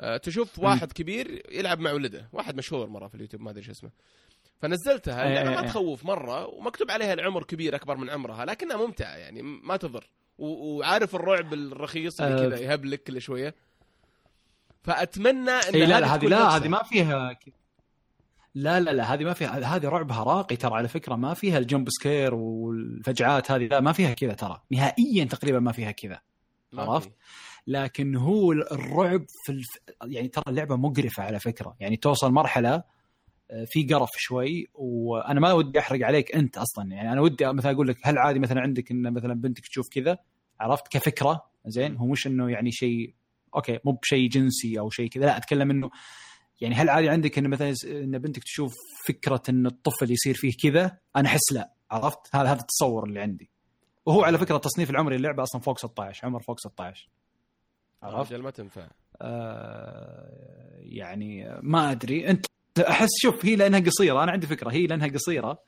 آه، 0.00 0.16
تشوف 0.16 0.58
واحد 0.58 0.92
كبير 0.92 1.42
يلعب 1.52 1.80
مع 1.80 1.92
ولده. 1.92 2.28
واحد 2.32 2.56
مشهور 2.56 2.88
مرة 2.88 3.08
في 3.08 3.14
اليوتيوب 3.14 3.42
ما 3.42 3.50
أدري 3.50 3.62
شو 3.62 3.70
اسمه. 3.70 3.90
فنزلتها. 4.62 5.22
إيه 5.22 5.28
اللعبه 5.28 5.48
إيه 5.48 5.54
ما 5.56 5.62
إيه. 5.62 5.68
تخوف 5.68 6.04
مرة 6.04 6.46
ومكتوب 6.46 6.90
عليها 6.90 7.12
العمر 7.12 7.44
كبير 7.44 7.74
أكبر 7.74 7.96
من 7.96 8.10
عمرها 8.10 8.44
لكنها 8.44 8.76
ممتعة 8.76 9.16
يعني 9.16 9.42
ما 9.42 9.76
تضر. 9.76 10.10
وعارف 10.38 11.14
الرعب 11.14 11.52
الرخيص 11.52 12.20
اللي 12.20 12.46
آه، 12.46 12.48
كذا 12.48 12.58
يهبلك 12.58 13.02
كل 13.02 13.20
شوية. 13.20 13.54
فأتمنى 14.82 15.50
أن 15.50 15.74
اي 15.74 15.86
لا 15.86 16.00
لا 16.00 16.14
هذه 16.14 16.26
لا. 16.26 16.56
هذه 16.56 16.68
ما 16.68 16.82
فيها 16.82 17.36
لا 18.54 18.80
لا 18.80 18.90
لا 18.90 19.14
هذه 19.14 19.24
ما 19.24 19.32
فيها 19.32 19.76
هذه 19.76 19.88
رعبها 19.88 20.22
راقي 20.22 20.56
ترى 20.56 20.74
على 20.74 20.88
فكرة 20.88 21.16
ما 21.16 21.34
فيها 21.34 21.58
الجمب 21.58 21.88
سكير 21.90 22.34
والفجعات 22.34 23.50
هذه 23.50 23.66
لا 23.66 23.80
ما 23.80 23.92
فيها 23.92 24.14
كذا 24.14 24.32
ترى. 24.32 24.60
نهائيا 24.70 25.24
تقريبا 25.24 25.58
ما 25.58 25.72
فيها 25.72 25.90
كذا. 25.90 26.20
عرفت؟ 26.74 27.10
لكن 27.66 28.16
هو 28.16 28.52
الرعب 28.52 29.24
في 29.44 29.52
الف... 29.52 29.68
يعني 30.04 30.28
ترى 30.28 30.44
اللعبة 30.48 30.76
مقرفة 30.76 31.22
على 31.22 31.40
فكرة. 31.40 31.76
يعني 31.80 31.96
توصل 31.96 32.32
مرحلة 32.32 32.74
آه، 33.50 33.64
في 33.66 33.82
قرف 33.94 34.10
شوي 34.16 34.68
وأنا 34.74 35.40
ما 35.40 35.52
ودي 35.52 35.78
أحرق 35.78 36.06
عليك 36.06 36.34
أنت 36.34 36.58
أصلا. 36.58 36.92
يعني 36.92 37.12
أنا 37.12 37.20
ودي 37.20 37.52
مثلا 37.52 37.72
أقول 37.72 37.88
لك 37.88 37.96
هل 38.02 38.18
عادي 38.18 38.38
مثلا 38.38 38.60
عندك 38.60 38.90
إن 38.90 39.12
مثلا 39.12 39.34
بنتك 39.34 39.66
تشوف 39.66 39.88
كذا؟ 39.88 40.18
عرفت؟ 40.60 40.88
كفكرة 40.88 41.44
زين؟ 41.66 41.96
هو 41.96 42.06
مش 42.06 42.26
إنه 42.26 42.50
يعني 42.50 42.70
شيء 42.70 43.14
أوكي 43.54 43.78
مو 43.84 43.92
بشيء 43.92 44.28
جنسي 44.28 44.78
أو 44.78 44.90
شيء 44.90 45.08
كذا 45.08 45.26
لا 45.26 45.36
أتكلم 45.36 45.70
إنه 45.70 45.90
يعني 46.60 46.74
هل 46.74 46.88
عادي 46.88 47.08
عندك 47.08 47.38
ان 47.38 47.48
مثلا 47.48 47.74
ان 47.84 48.18
بنتك 48.18 48.44
تشوف 48.44 48.74
فكرة 49.08 49.42
إن 49.48 49.66
الطفل 49.66 50.10
يصير 50.10 50.34
فيه 50.34 50.52
كذا؟ 50.62 50.98
أنا 51.16 51.28
أحس 51.28 51.52
لا 51.52 51.72
عرفت؟ 51.90 52.18
هذا 52.34 52.52
هذا 52.52 52.60
التصور 52.60 53.04
اللي 53.04 53.20
عندي. 53.20 53.50
وهو 54.06 54.24
على 54.24 54.38
فكرة 54.38 54.56
التصنيف 54.56 54.90
العمري 54.90 55.16
للعبه 55.16 55.42
أصلا 55.42 55.60
فوق 55.60 55.78
16 55.78 56.26
عمر 56.26 56.42
فوق 56.42 56.60
16 56.60 57.08
عرفت؟ 58.02 58.34
ما 58.34 58.50
تنفع. 58.50 58.88
آه 59.22 60.76
يعني 60.78 61.58
ما 61.62 61.90
أدري. 61.90 62.30
أنت 62.30 62.46
أحس 62.88 63.08
شوف 63.22 63.46
هي 63.46 63.56
لأنها 63.56 63.80
قصيرة 63.80 64.22
أنا 64.22 64.32
عندي 64.32 64.46
فكرة 64.46 64.72
هي 64.72 64.86
لأنها 64.86 65.08
قصيرة. 65.08 65.58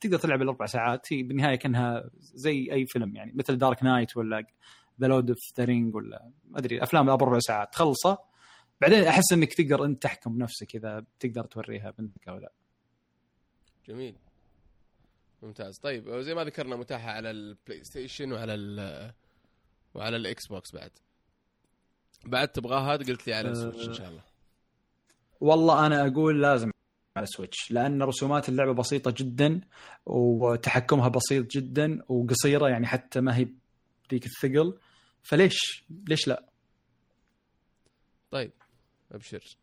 تقدر 0.00 0.18
تلعب 0.18 0.42
الأربع 0.42 0.66
ساعات 0.66 1.12
هي 1.12 1.22
بالنهاية 1.22 1.56
كأنها 1.56 2.10
زي 2.18 2.68
أي 2.72 2.86
فيلم 2.86 3.16
يعني 3.16 3.32
مثل 3.34 3.58
Dark 3.58 3.82
Knight 3.82 4.16
ولا 4.16 4.46
The 5.00 5.06
Lord 5.06 5.28
of 5.28 5.38
the 5.58 5.64
Rings 5.64 5.94
ولا 5.94 6.30
ما 6.44 6.58
أدري 6.58 6.82
أفلام 6.82 7.10
أربع 7.10 7.38
ساعات. 7.38 7.72
تخلصه 7.72 8.18
بعدين 8.80 9.04
أحس 9.04 9.32
إنك 9.32 9.54
تقدر 9.54 9.84
أنت 9.84 10.02
تحكم 10.02 10.34
بنفسك 10.34 10.74
إذا 10.74 11.04
تقدر 11.20 11.44
توريها 11.44 11.90
بنتك 11.90 12.28
أو 12.28 12.38
لا. 12.38 12.52
جميل. 13.88 14.14
ممتاز. 15.42 15.78
طيب 15.82 16.10
زي 16.18 16.34
ما 16.34 16.44
ذكرنا 16.44 16.76
متاحة 16.76 17.10
على 17.10 17.30
ال 17.30 17.84
PlayStation 17.84 18.32
وعلى 18.32 18.54
ال 18.54 19.12
وعلى 19.94 20.16
ال 20.16 20.46
Xbox 20.46 20.74
بعد. 20.74 20.90
بعد 22.24 22.48
تبغاها 22.48 22.96
قلت 22.96 23.26
لي 23.26 23.34
على 23.34 23.50
ال 23.50 23.55
Switch 23.55 23.88
إن 23.88 23.92
شاء 23.94 24.08
الله. 24.08 24.22
والله 25.40 25.86
أنا 25.86 26.06
أقول 26.06 26.42
لازم 26.42 26.70
على 27.16 27.26
Switch 27.26 27.70
لأن 27.70 28.02
رسومات 28.02 28.48
اللعبة 28.48 28.72
بسيطة 28.72 29.14
جدا 29.16 29.60
وتحكمها 30.06 31.08
بسيط 31.08 31.50
جدا 31.50 32.02
وقصيرة 32.08 32.68
يعني 32.68 32.86
حتى 32.86 33.20
ما 33.20 33.36
هي 33.36 33.48
ذيك 34.10 34.26
الثقل. 34.26 34.78
فليش؟ 35.28 35.84
ليش 36.08 36.28
لا؟ 36.28 36.44
طيب 38.30 38.52
أبشر. 39.12 39.56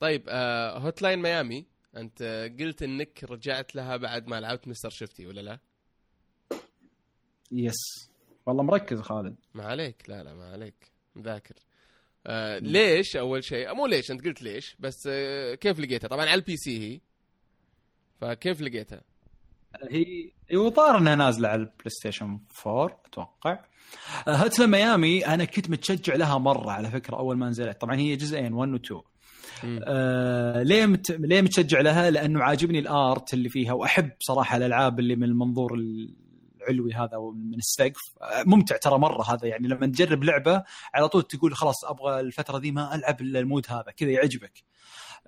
طيب 0.00 0.24
آه 0.28 0.78
Hotline 0.78 1.18
Miami 1.18 1.66
أنت 1.96 2.22
قلت 2.60 2.82
إنك 2.82 3.24
رجعت 3.24 3.74
لها 3.74 3.96
بعد 3.96 4.26
ما 4.28 4.40
لعبت 4.40 4.68
Mr. 4.68 4.90
Shifty 4.90 5.26
ولا 5.26 5.40
لا؟ 5.40 5.58
yes. 7.52 8.10
والله 8.46 8.62
مركز 8.62 9.00
خالد. 9.00 9.36
ما 9.54 9.64
عليك. 9.64 10.08
لا 10.08 10.22
لا 10.22 10.34
ما 10.34 10.52
عليك. 10.52 10.92
مذاكر. 11.14 11.54
آه 12.26 12.58
ليش؟ 12.58 13.16
أول 13.16 13.44
شيء 13.44 13.74
مو 13.74 13.86
ليش 13.86 14.10
أنت 14.10 14.24
قلت 14.24 14.42
ليش 14.42 14.76
بس 14.78 15.06
آه 15.10 15.54
كيف 15.54 15.78
لقيتها؟ 15.80 16.08
طبعا 16.08 16.20
على 16.26 16.34
ال 16.34 16.56
PC 16.56 16.78
هي. 16.94 17.00
فكيف 18.20 18.60
لقيتها؟ 18.60 19.02
هي 19.90 20.30
هو 20.54 20.70
ظاهر 20.70 20.98
انها 20.98 21.14
نازلة 21.14 21.48
على 21.48 21.60
ال 21.60 21.90
PlayStation 21.90 22.40
4 22.66 23.00
أتوقع 23.06 23.58
Hotline 24.28 24.66
Miami 24.66 25.26
أنا 25.26 25.44
كنت 25.44 25.70
متشجع 25.70 26.14
لها 26.14 26.38
مرة 26.38 26.70
على 26.70 26.90
فكرة 26.90 27.16
أول 27.16 27.36
ما 27.36 27.48
نزلت. 27.48 27.80
طبعا 27.80 27.96
هي 27.96 28.16
جزئين 28.16 28.52
1 28.52 28.72
و 28.72 28.76
2 28.76 29.00
آه 29.84 30.62
ليه 30.62 30.86
مت... 30.86 31.10
ليه 31.10 31.40
متشجع 31.40 31.80
لها؟ 31.80 32.10
لأنه 32.10 32.42
عاجبني 32.42 32.78
ال 32.78 32.92
art 32.92 33.34
اللي 33.34 33.48
فيها 33.48 33.72
وأحب 33.72 34.10
صراحة 34.20 34.56
الألعاب 34.56 34.98
اللي 34.98 35.16
من 35.16 35.24
المنظور 35.24 35.74
العلوي 35.74 36.92
هذا 36.92 37.18
من 37.34 37.58
السقف. 37.58 38.00
ممتع 38.46 38.76
ترى 38.76 38.98
مرة 38.98 39.22
هذا 39.34 39.46
يعني 39.46 39.68
لما 39.68 39.86
تجرب 39.86 40.24
لعبة 40.24 40.62
على 40.94 41.08
طول 41.08 41.22
تقول 41.22 41.54
خلاص 41.54 41.84
أبغى 41.84 42.20
الفترة 42.20 42.58
دي 42.58 42.72
ما 42.72 42.94
ألعب 42.94 43.20
إلا 43.20 43.38
المود 43.40 43.66
هذا 43.68 43.92
كذا 43.96 44.10
يعجبك. 44.10 44.64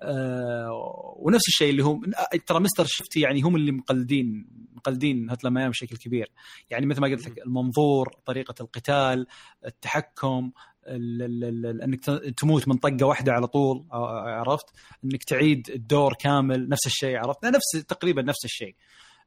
آه 0.01 1.15
ونفس 1.17 1.47
الشيء 1.47 1.69
اللي 1.69 1.83
هم 1.83 2.01
ترى 2.47 2.59
مستر 2.59 2.85
شفتي 2.87 3.19
يعني 3.19 3.41
هم 3.41 3.55
اللي 3.55 3.71
مقلدين 3.71 4.47
مقلدين 4.75 5.29
هات 5.29 5.43
لما 5.43 5.69
بشكل 5.69 5.97
كبير. 5.97 6.31
يعني 6.69 6.85
مثل 6.85 7.01
ما 7.01 7.07
قلت 7.07 7.27
لك 7.29 7.37
المنظور 7.45 8.15
طريقة 8.25 8.55
القتال 8.61 9.27
التحكم 9.65 10.51
إنك 10.87 12.05
تموت 12.37 12.67
من 12.67 12.75
طقة 12.75 13.05
واحدة 13.05 13.31
على 13.31 13.47
طول 13.47 13.85
عرفت؟ 13.91 14.65
إنك 15.05 15.23
تعيد 15.23 15.69
الدور 15.69 16.13
كامل 16.13 16.69
نفس 16.69 16.85
الشيء 16.85 17.17
عرفت؟ 17.17 17.45
نفس 17.45 17.85
تقريبا 17.87 18.21
نفس 18.21 18.45
الشيء. 18.45 18.75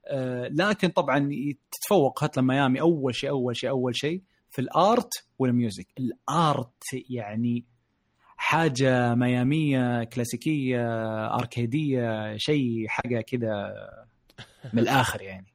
آه، 0.07 0.49
لكن 0.49 0.89
طبعا 0.89 1.31
تتفوق 1.71 2.25
Hotline 2.25 2.43
Miami 2.43 2.81
أول 2.81 3.15
شيء 3.15 3.31
أول 3.31 3.57
شيء 3.57 3.71
أول 3.71 3.97
شيء 3.97 4.23
في 4.51 4.61
ال 4.61 4.73
art 4.73 5.11
وال 5.39 5.51
music. 5.51 5.87
ال 5.99 6.20
art 6.20 6.83
يعني 7.11 7.65
حاجة 8.45 9.15
ميامية 9.15 10.05
كلاسيكية 10.05 10.81
أركيدية 11.35 12.37
شيء 12.37 12.89
حاجة 12.89 13.21
كذا 13.21 13.75
من 14.73 14.79
الآخر 14.83 15.23
يعني. 15.23 15.47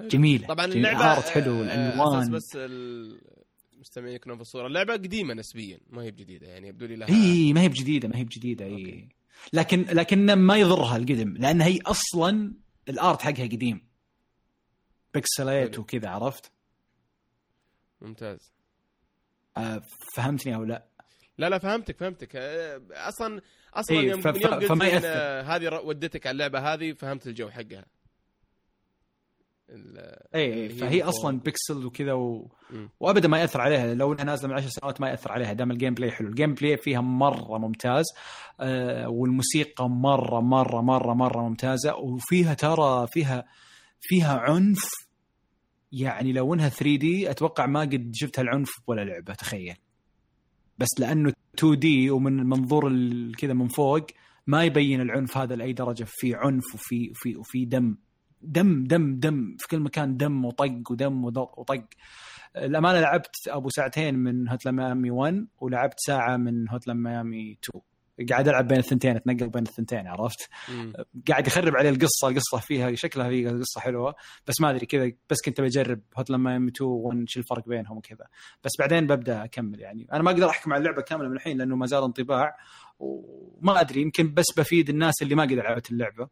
جميلة. 0.12 0.46
طبعا 0.46 0.66
اللعبة 0.66 1.12
art 1.12 1.28
حلو 1.28 1.62
الالوان 1.62 2.30
بس 2.30 2.56
المستمعين 2.56 4.14
يكونوا 4.14 4.36
في 4.36 4.42
الصورة. 4.42 4.66
اللعبة 4.66 4.92
قديمة 4.92 5.34
نسبيا 5.34 5.80
ما 5.90 6.02
هي 6.02 6.10
بجديدة 6.10 6.46
يعني 6.46 6.68
يبدو 6.68 6.86
لي 6.86 6.96
لها 6.96 7.08
إي 7.08 7.52
ما 7.52 7.60
هي 7.60 7.68
بجديدة 7.68 8.08
ما 8.08 8.16
هي 8.16 8.24
بجديدة 8.24 8.64
إي. 8.64 9.08
لكن 9.52 9.82
لكن 9.82 10.32
ما 10.32 10.56
يضرها 10.56 10.96
القدم 10.96 11.36
لأن 11.36 11.60
هي 11.60 11.78
أصلا 11.80 12.54
ال 12.88 12.97
art 12.97 13.22
حقها 13.22 13.44
قديم. 13.44 13.88
بكسلات 15.14 15.78
وكذا 15.78 16.08
عرفت؟ 16.08 16.52
ممتاز. 18.00 18.52
آه 19.56 19.82
فهمتني 20.14 20.54
أو 20.54 20.64
لا؟ 20.64 20.89
لا 21.40 21.48
لا 21.48 21.58
فهمتك 21.58 21.96
فهمتك. 21.96 22.36
آه، 22.36 22.80
أصلا 22.90 23.40
أصلا 23.74 23.98
إيه 24.00 24.10
يوم, 24.10 24.20
ف... 24.20 24.24
يوم 24.26 24.34
قلت 24.34 24.64
فما 24.64 24.86
يأثر. 24.86 25.08
هذه 25.56 25.80
ودتك 25.84 26.26
على 26.26 26.32
اللعبة 26.34 26.74
هذه 26.74 26.92
فهمت 26.92 27.26
الجو 27.26 27.48
حقها. 27.50 27.84
اي 30.34 30.40
إيه، 30.40 30.68
فهي 30.68 31.02
أصلا 31.02 31.40
بيكسل 31.40 31.86
وكذا 31.86 32.12
و... 32.12 32.50
وابدا 33.00 33.28
ما 33.28 33.40
يأثر 33.40 33.60
عليها 33.60 33.94
لو 33.94 34.12
إنها 34.12 34.24
نازلة 34.24 34.48
من 34.48 34.54
10 34.54 34.68
سنوات 34.68 35.00
ما 35.00 35.08
يأثر 35.08 35.32
عليها 35.32 35.52
دام 35.52 35.70
ال 35.70 35.94
gameplay 35.94 36.10
حلو. 36.10 36.28
ال 36.28 36.54
gameplay 36.54 36.76
فيها 36.76 37.00
مرة 37.00 37.58
ممتاز 37.58 38.04
آه 38.60 39.08
والموسيقى 39.08 39.88
مرة 39.88 40.40
مرة 40.40 40.80
مرة 40.80 41.14
مرة 41.14 41.48
ممتازة 41.48 41.94
وفيها 41.96 42.54
ترى 42.54 43.06
فيها 43.12 43.44
فيها 44.00 44.38
عنف. 44.38 44.82
يعني 45.92 46.32
لو 46.32 46.54
إنها 46.54 46.68
3 46.68 46.96
دي 46.96 47.30
أتوقع 47.30 47.66
ما 47.66 47.80
قد 47.80 48.10
شفت 48.14 48.38
هالعنف 48.38 48.70
ولا 48.86 49.04
لعبة 49.04 49.34
تخيل. 49.34 49.76
بس 50.80 50.88
لأنه 50.98 51.32
2 51.58 51.78
دي 51.78 52.10
ومن 52.10 52.46
منظور 52.46 52.92
كذا 53.38 53.52
من 53.52 53.68
فوق 53.68 54.06
ما 54.46 54.64
يبين 54.64 55.00
العنف 55.00 55.36
هذا 55.36 55.56
لأي 55.56 55.72
درجة. 55.72 56.04
في 56.08 56.34
عنف 56.34 56.74
وفي 56.74 57.10
وفي 57.10 57.36
وفي 57.36 57.64
دم. 57.64 57.96
دم 58.42 58.84
دم 58.84 59.14
دم. 59.20 59.56
في 59.58 59.68
كل 59.68 59.80
مكان 59.80 60.16
دم 60.16 60.44
وطق 60.44 60.90
ودم 60.90 61.24
وطق. 61.24 61.84
الأمانة 62.56 63.00
لعبت 63.00 63.36
أبو 63.48 63.68
ساعتين 63.68 64.14
من 64.14 64.48
هوتلا 64.48 64.72
ميامي 64.72 65.10
1 65.10 65.46
ولعبت 65.60 65.94
ساعة 66.06 66.36
من 66.36 66.68
هوتلا 66.70 66.94
ميامي 66.94 67.58
2 67.64 67.82
قاعد 68.30 68.48
ألعب 68.48 68.68
بين 68.68 68.78
الثنتين 68.78 69.16
أتنقل 69.16 69.48
بين 69.48 69.62
الثنتين 69.62 70.06
عرفت؟ 70.06 70.48
مم. 70.68 70.92
قاعد 71.28 71.46
يخرب 71.46 71.76
عليه 71.76 71.90
القصة 71.90 72.28
القصة 72.28 72.58
فيها 72.58 72.94
شكلها 72.94 73.28
فيها 73.28 73.50
قصة 73.50 73.80
حلوة 73.80 74.14
بس 74.46 74.60
ما 74.60 74.70
أدري 74.70 74.86
كذا 74.86 75.12
بس 75.30 75.36
كنت 75.44 75.60
بجرب 75.60 76.00
هوت 76.18 76.30
لما 76.30 76.56
ام 76.56 76.68
2 76.68 76.90
1 76.90 77.24
شو 77.28 77.40
الفرق 77.40 77.68
بينهم 77.68 77.96
وكذا 77.96 78.26
بس 78.64 78.70
بعدين 78.78 79.06
ببدأ 79.06 79.44
أكمل 79.44 79.80
يعني 79.80 80.06
أنا 80.12 80.22
ما 80.22 80.30
أقدر 80.30 80.48
أحكم 80.48 80.72
على 80.72 80.80
اللعبة 80.80 81.02
كاملة 81.02 81.28
من 81.28 81.36
الحين 81.36 81.58
لأنه 81.58 81.76
ما 81.76 81.86
زال 81.86 82.02
انطباع 82.02 82.56
وما 82.98 83.80
أدري 83.80 84.00
يمكن 84.00 84.34
بس 84.34 84.46
بفيد 84.56 84.88
الناس 84.88 85.22
اللي 85.22 85.34
ما 85.34 85.42
قد 85.42 85.52
لعبت 85.52 85.90
اللعبة 85.90 86.28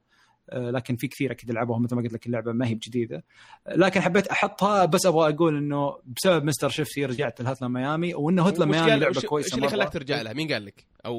لكن 0.53 0.97
في 0.97 1.09
كثير 1.09 1.33
أكيد 1.33 1.51
لعبوها 1.51 1.79
مثل 1.79 1.95
ما 1.97 2.03
قلت 2.03 2.13
لك 2.13 2.27
اللعبة 2.27 2.53
ما 2.53 2.67
هي 2.67 2.75
بجديدة. 2.75 3.25
لكن 3.69 4.01
حبيت 4.01 4.27
أحطها 4.27 4.85
بس 4.85 5.07
أبغى 5.07 5.35
أقول 5.35 5.57
إنه 5.57 5.99
بسبب 6.17 6.45
مستر 6.45 6.69
شيفتي 6.69 7.05
رجعت 7.05 7.41
لهاتلا 7.43 7.69
ميامي 7.69 8.15
وانه 8.15 8.43
هاتلا 8.43 8.65
ميامي 8.65 8.97
لعبة 8.97 9.21
كويسة 9.21 9.47
إيش 9.47 9.55
اللي 9.55 9.69
خلاك 9.69 9.93
ترجع 9.93 10.23
لها؟ 10.23 10.33
مين 10.33 10.53
قال 10.53 10.65
لك؟ 10.65 10.85
أو 11.07 11.17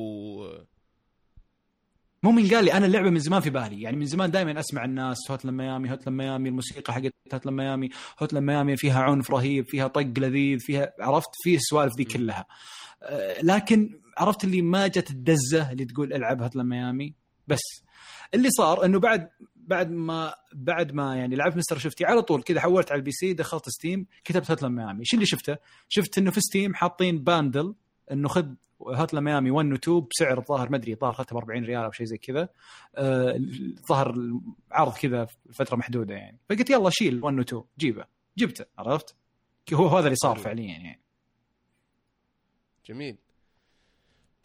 مو 2.23 2.31
من 2.31 2.47
قال 2.47 2.65
لي 2.65 2.73
أنا 2.73 2.85
اللعبة 2.85 3.09
من 3.09 3.19
زمان 3.19 3.41
في 3.41 3.49
بالي. 3.49 3.81
يعني 3.81 3.97
من 3.97 4.05
زمان 4.05 4.31
دائما 4.31 4.59
أسمع 4.59 4.85
الناس 4.85 5.17
Hotline 5.31 5.57
Miami 5.57 5.91
Hotline 5.91 6.17
Miami 6.17 6.49
الموسيقى 6.49 6.93
حقت 6.93 7.13
Hotline 7.33 7.55
Miami 7.55 7.89
Hotline 8.19 8.45
Miami 8.45 8.77
فيها 8.77 9.01
عنف 9.01 9.31
رهيب 9.31 9.65
فيها 9.67 9.87
طق 9.87 10.01
لذيذ 10.17 10.59
فيها 10.59 10.93
عرفت؟ 10.99 11.29
في 11.43 11.55
السوالف 11.55 11.93
ذي 11.97 12.03
كلها. 12.03 12.45
آه، 13.03 13.41
لكن 13.41 13.99
عرفت 14.17 14.43
اللي 14.43 14.61
ما 14.61 14.87
جت 14.87 15.11
الدزة 15.11 15.71
اللي 15.71 15.85
تقول 15.85 16.13
ألعب 16.13 16.41
Hotline 16.41 16.69
Miami؟ 16.69 17.13
بس. 17.47 17.83
اللي 18.33 18.49
صار 18.49 18.85
إنه 18.85 18.99
بعد 18.99 19.29
بعد 19.55 19.91
ما 19.91 20.33
بعد 20.53 20.91
ما 20.91 21.15
يعني 21.15 21.35
لعبت 21.35 21.57
Mr. 21.57 21.77
Shifty 21.77 22.05
على 22.05 22.21
طول 22.21 22.43
كذا 22.43 22.61
حولت 22.61 22.91
على 22.91 22.99
ال 22.99 23.11
PC 23.11 23.33
دخلت 23.33 23.69
Steam 23.69 24.07
كتبت 24.23 24.51
Hotline 24.51 24.75
Miami. 24.75 25.05
شو 25.05 25.15
اللي 25.15 25.25
شفته؟ 25.25 25.57
شفت 25.89 26.17
إنه 26.17 26.31
في 26.31 26.39
Steam 26.41 26.73
حاطين 26.73 27.23
bundle 27.23 27.75
إنه 28.11 28.27
خذ 28.27 28.45
Hotline 28.87 29.21
Miami 29.21 29.51
1 29.51 29.71
و 29.71 29.75
2 29.75 30.07
بسعر 30.11 30.37
الظاهر 30.37 30.69
ما 30.69 30.77
أدري 30.77 30.93
الظاهر 30.93 31.11
اخذتها 31.11 31.35
ب 31.35 31.37
40 31.37 31.63
ريال 31.65 31.83
أو 31.83 31.91
شيء 31.91 32.05
زي 32.05 32.17
كذا. 32.17 32.49
الظاهر 32.97 34.09
آه 34.09 34.41
عرض 34.71 34.93
كذا 34.93 35.27
فترة 35.53 35.75
محدودة 35.77 36.15
يعني. 36.15 36.39
فقلت 36.49 36.69
يلا 36.69 36.89
شيل 36.89 37.23
1 37.23 37.37
و 37.37 37.41
2 37.41 37.63
جيبه. 37.79 38.05
جبته 38.37 38.65
عرفت؟ 38.77 39.15
هو 39.73 39.87
هذا 39.87 40.05
اللي 40.05 40.15
صار 40.15 40.37
فعليا 40.37 40.65
يعني. 40.65 40.99
جميل. 42.85 43.17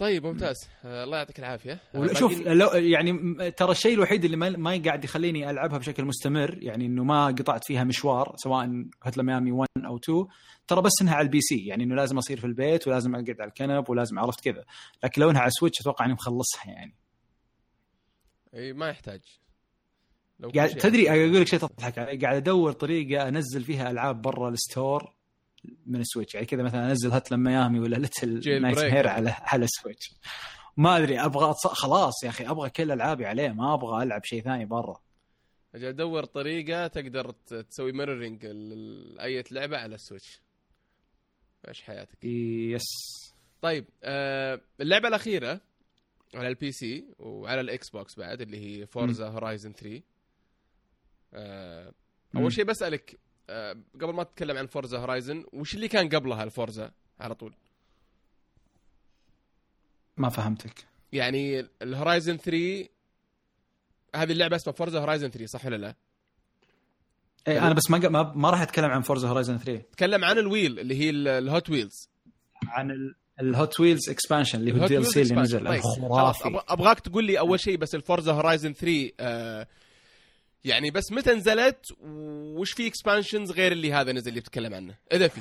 طيب 0.05 0.27
ممتاز. 0.27 0.69
آه 0.85 1.05
الله 1.05 1.17
يعطيك 1.17 1.39
العافية. 1.39 1.81
آه 1.95 2.13
شوف 2.13 2.41
لو 2.41 2.69
يعني 2.69 3.51
ترى 3.51 3.71
الشيء 3.71 3.95
الوحيد 3.95 4.25
اللي 4.25 4.37
ما, 4.37 4.83
قاعد 4.85 5.05
يخليني 5.05 5.51
ألعبها 5.51 5.79
بشكل 5.79 6.05
مستمر 6.05 6.59
يعني 6.63 6.87
إنه 6.87 7.05
ما 7.05 7.27
قطعت 7.27 7.65
فيها 7.65 7.85
مشوار 7.85 8.35
سواء 8.37 8.85
Hotline 9.03 9.23
Miami 9.23 9.53
1 9.53 9.69
أو 9.87 9.97
2 9.97 10.27
ترى 10.69 10.83
بس 10.83 10.93
إنها 11.03 11.15
على 11.15 11.25
ال 11.25 11.41
PC 11.41 11.67
يعني 11.67 11.85
إنه 11.85 11.95
لازم 11.95 12.19
أصير 12.19 12.41
في 12.41 12.47
البيت 12.47 12.89
ولازم 12.89 13.15
أقعد 13.15 13.41
على 13.41 13.49
الكنب 13.49 13.91
ولازم 13.91 14.19
عرفت 14.19 14.41
كذا. 14.45 14.65
لكن 15.05 15.23
لو 15.23 15.31
إنها 15.31 15.41
على 15.41 15.51
Switch 15.51 15.81
أتوقع 15.81 16.05
إني 16.05 16.15
مخلصها 16.15 16.67
يعني. 16.67 16.95
إي 18.55 18.73
ما 18.73 18.89
يحتاج. 18.89 19.21
لو 20.41 20.49
قاعد 20.49 20.69
تدري 20.69 21.11
أقول 21.11 21.41
لك 21.41 21.47
شيء 21.47 21.59
تضحك 21.59 21.99
قاعد 21.99 22.37
أدور 22.37 22.73
طريقة 22.73 23.29
أنزل 23.29 23.65
فيها 23.65 23.91
ألعاب 23.91 24.23
برا 24.23 24.49
ال 24.49 24.60
store 24.60 25.15
من 25.87 26.01
ال 26.01 26.05
Switch. 26.05 26.35
يعني 26.35 26.47
كذا 26.47 26.63
مثلا 26.63 26.91
أنزل 26.91 27.13
Hotline 27.13 27.37
Miami 27.39 27.81
ولا 27.81 27.97
Little 27.97 28.61
Nightmares 28.63 29.09
على 29.09 29.31
على 29.31 29.65
ال 29.65 29.71
Switch. 29.71 30.15
ما 30.77 30.97
أدري 30.97 31.21
أبغى 31.21 31.51
أتص... 31.51 31.67
خلاص 31.67 32.25
يا 32.25 32.29
أخي 32.29 32.47
أبغى 32.47 32.71
كل 32.71 32.93
ألعابي 32.93 33.27
عليه 33.27 33.49
ما 33.49 33.75
أبغى 33.75 34.03
ألعب 34.03 34.25
شيء 34.25 34.43
ثاني 34.43 34.65
برا. 34.65 35.01
أجي 35.75 35.89
أدور 35.89 36.25
طريقة 36.25 36.87
تقدر 36.87 37.31
تسوي 37.31 37.93
mirroring 37.93 38.45
أي 39.21 39.45
لعبة 39.51 39.77
على 39.77 39.95
ال 39.95 40.01
Switch. 40.01 40.41
إيش 41.69 41.83
حياتك؟ 41.83 42.25
yes. 42.25 42.83
طيب 43.63 43.85
آه 44.03 44.61
اللعبة 44.81 45.09
الأخيرة 45.09 45.61
على 46.35 46.49
ال 46.49 46.73
PC 46.73 47.05
وعلى 47.19 47.61
ال 47.61 47.91
Xbox 47.91 48.19
بعد 48.19 48.41
اللي 48.41 48.59
هي 48.59 48.87
Forza 48.87 49.29
Horizon 49.29 49.73
3 49.73 50.03
آه. 51.35 51.93
أول 52.37 52.53
شيء 52.53 52.65
بسألك 52.65 53.19
آه 53.51 53.77
قبل 54.01 54.13
ما 54.15 54.23
تتكلم 54.23 54.57
عن 54.59 54.67
Forza 54.67 54.99
Horizon 54.99 55.45
وش 55.53 55.75
اللي 55.75 55.89
كان 55.89 56.09
قبلها 56.09 56.45
ال 56.45 56.53
Forza 56.53 56.91
على 57.21 57.35
طول؟ 57.35 57.55
ما 60.17 60.29
فهمتك. 60.29 60.85
يعني 61.13 61.67
ال 61.83 61.90
Horizon 61.90 62.37
3 62.37 62.89
هذه 64.17 64.33
اللعبة 64.33 64.57
اسمها 64.57 64.75
Forza 64.75 65.01
Horizon 65.01 65.29
3 65.31 65.47
صح 65.47 65.67
ولا 65.67 65.77
لا؟ 65.77 65.95
إيه 67.49 67.67
أنا 67.67 67.75
بس 67.75 67.91
ما 67.91 67.99
ق- 67.99 68.07
ما, 68.11 68.33
ما 68.37 68.51
راح 68.51 68.61
أتكلم 68.61 68.91
عن 68.91 69.03
Forza 69.03 69.29
Horizon 69.29 69.59
3 69.59 69.83
تكلم 69.93 70.25
عن 70.25 70.39
ال 70.39 70.45
wheel 70.45 70.79
اللي 70.79 71.01
هي 71.01 71.11
ال- 71.11 71.29
ال 71.29 71.39
Hot 71.39 71.71
Wheels 71.71 72.09
عن 72.67 72.91
ال- 72.91 73.15
ال 73.41 73.51
Hot 73.51 73.81
Wheels 73.81 74.11
expansion 74.11 74.59
اللي 74.61 74.73
هو 74.73 74.77
ال 74.83 75.07
DLC 75.07 75.23
اللي. 75.23 75.35
نزل. 75.35 75.69
طيب، 75.69 75.83
أبغى- 75.83 76.65
أبغاك 76.69 77.01
تقول 77.01 77.25
لي 77.25 77.39
أول 77.39 77.61
شيء 77.61 77.77
بس 77.77 77.95
ال 77.95 78.01
Forza 78.01 78.33
Horizon 78.33 78.73
3 78.73 79.11
آه 79.21 79.67
يعني 80.65 80.91
بس 80.91 81.13
متى 81.13 81.35
نزلت 81.35 81.87
وش 82.57 82.73
في 82.73 82.87
expansions 82.87 83.53
غير 83.53 83.73
اللي 83.73 83.93
هذا 83.93 84.13
نزل 84.13 84.29
اللي 84.29 84.41
بتتكلم 84.41 84.75
عنه؟ 84.75 84.95
إذا 85.13 85.29
في. 85.29 85.41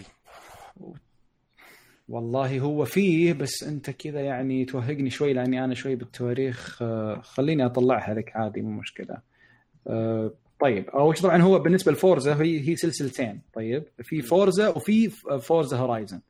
والله 2.10 2.60
هو 2.60 2.86
فيه 2.86 3.34
بس 3.34 3.64
أنت 3.64 3.90
كذا 3.90 4.22
يعني 4.22 4.66
توهقني 4.66 5.10
شوي 5.10 5.34
لأني 5.34 5.64
أنا 5.64 5.74
شوي 5.74 5.96
بالتواريخ 5.96 6.82
آه، 6.82 7.22
خليني 7.22 7.66
أطلعها 7.66 8.14
لك 8.14 8.36
عادي 8.36 8.62
مو 8.62 8.80
مشكلة. 8.80 9.18
آه، 9.88 10.34
طيب 10.62 10.90
اول 10.90 11.18
شيء 11.18 11.24
طبعا 11.24 11.42
هو 11.42 11.60
بالنسبة 11.60 11.92
ل 11.92 12.00
Forza 12.00 12.42
هي 12.42 12.70
هي 12.70 12.76
سلسلتين. 12.76 13.42
طيب 13.54 13.84
في 14.02 14.22
Forza 14.22 14.68
وفي 14.68 15.10
Forza 15.42 15.78
Horizon. 15.78 16.22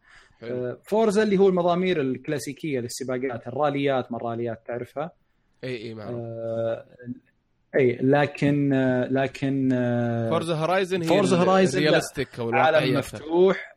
آه، 0.43 0.79
Forza 0.83 1.23
اللي 1.23 1.37
هو 1.37 1.49
المضامير 1.49 2.01
الكلاسيكية 2.01 2.79
للسباقات 2.79 3.47
الراليات 3.47 4.11
ما 4.11 4.17
الراليات 4.17 4.63
تعرفها؟ 4.67 5.11
اي 5.63 5.77
اي 5.77 5.93
معروف. 5.93 6.19
آه، 6.19 6.85
إي 7.75 7.97
لكن 8.01 8.73
آه، 8.73 9.07
لكن 9.07 9.69
آه، 9.73 10.29
Forza 10.29 10.55
Horizon 10.55 11.01
هي 11.01 11.07
Horizon 11.07 11.33
لا. 11.33 11.63
ال 11.63 11.71
realistic 11.71 12.39
أو 12.39 12.51
عالم. 12.53 12.97
مفتوح 12.97 13.75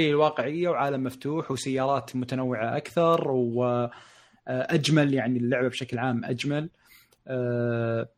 إي 0.00 0.10
الواقعية 0.10 0.68
وعالم 0.68 1.04
مفتوح 1.04 1.50
وسيارات 1.50 2.16
متنوعة 2.16 2.76
أكثر 2.76 3.30
واجمل 3.30 5.14
يعني 5.14 5.38
اللعبة 5.38 5.68
بشكل 5.68 5.98
عام 5.98 6.24
أجمل 6.24 6.70
آه، 7.28 8.08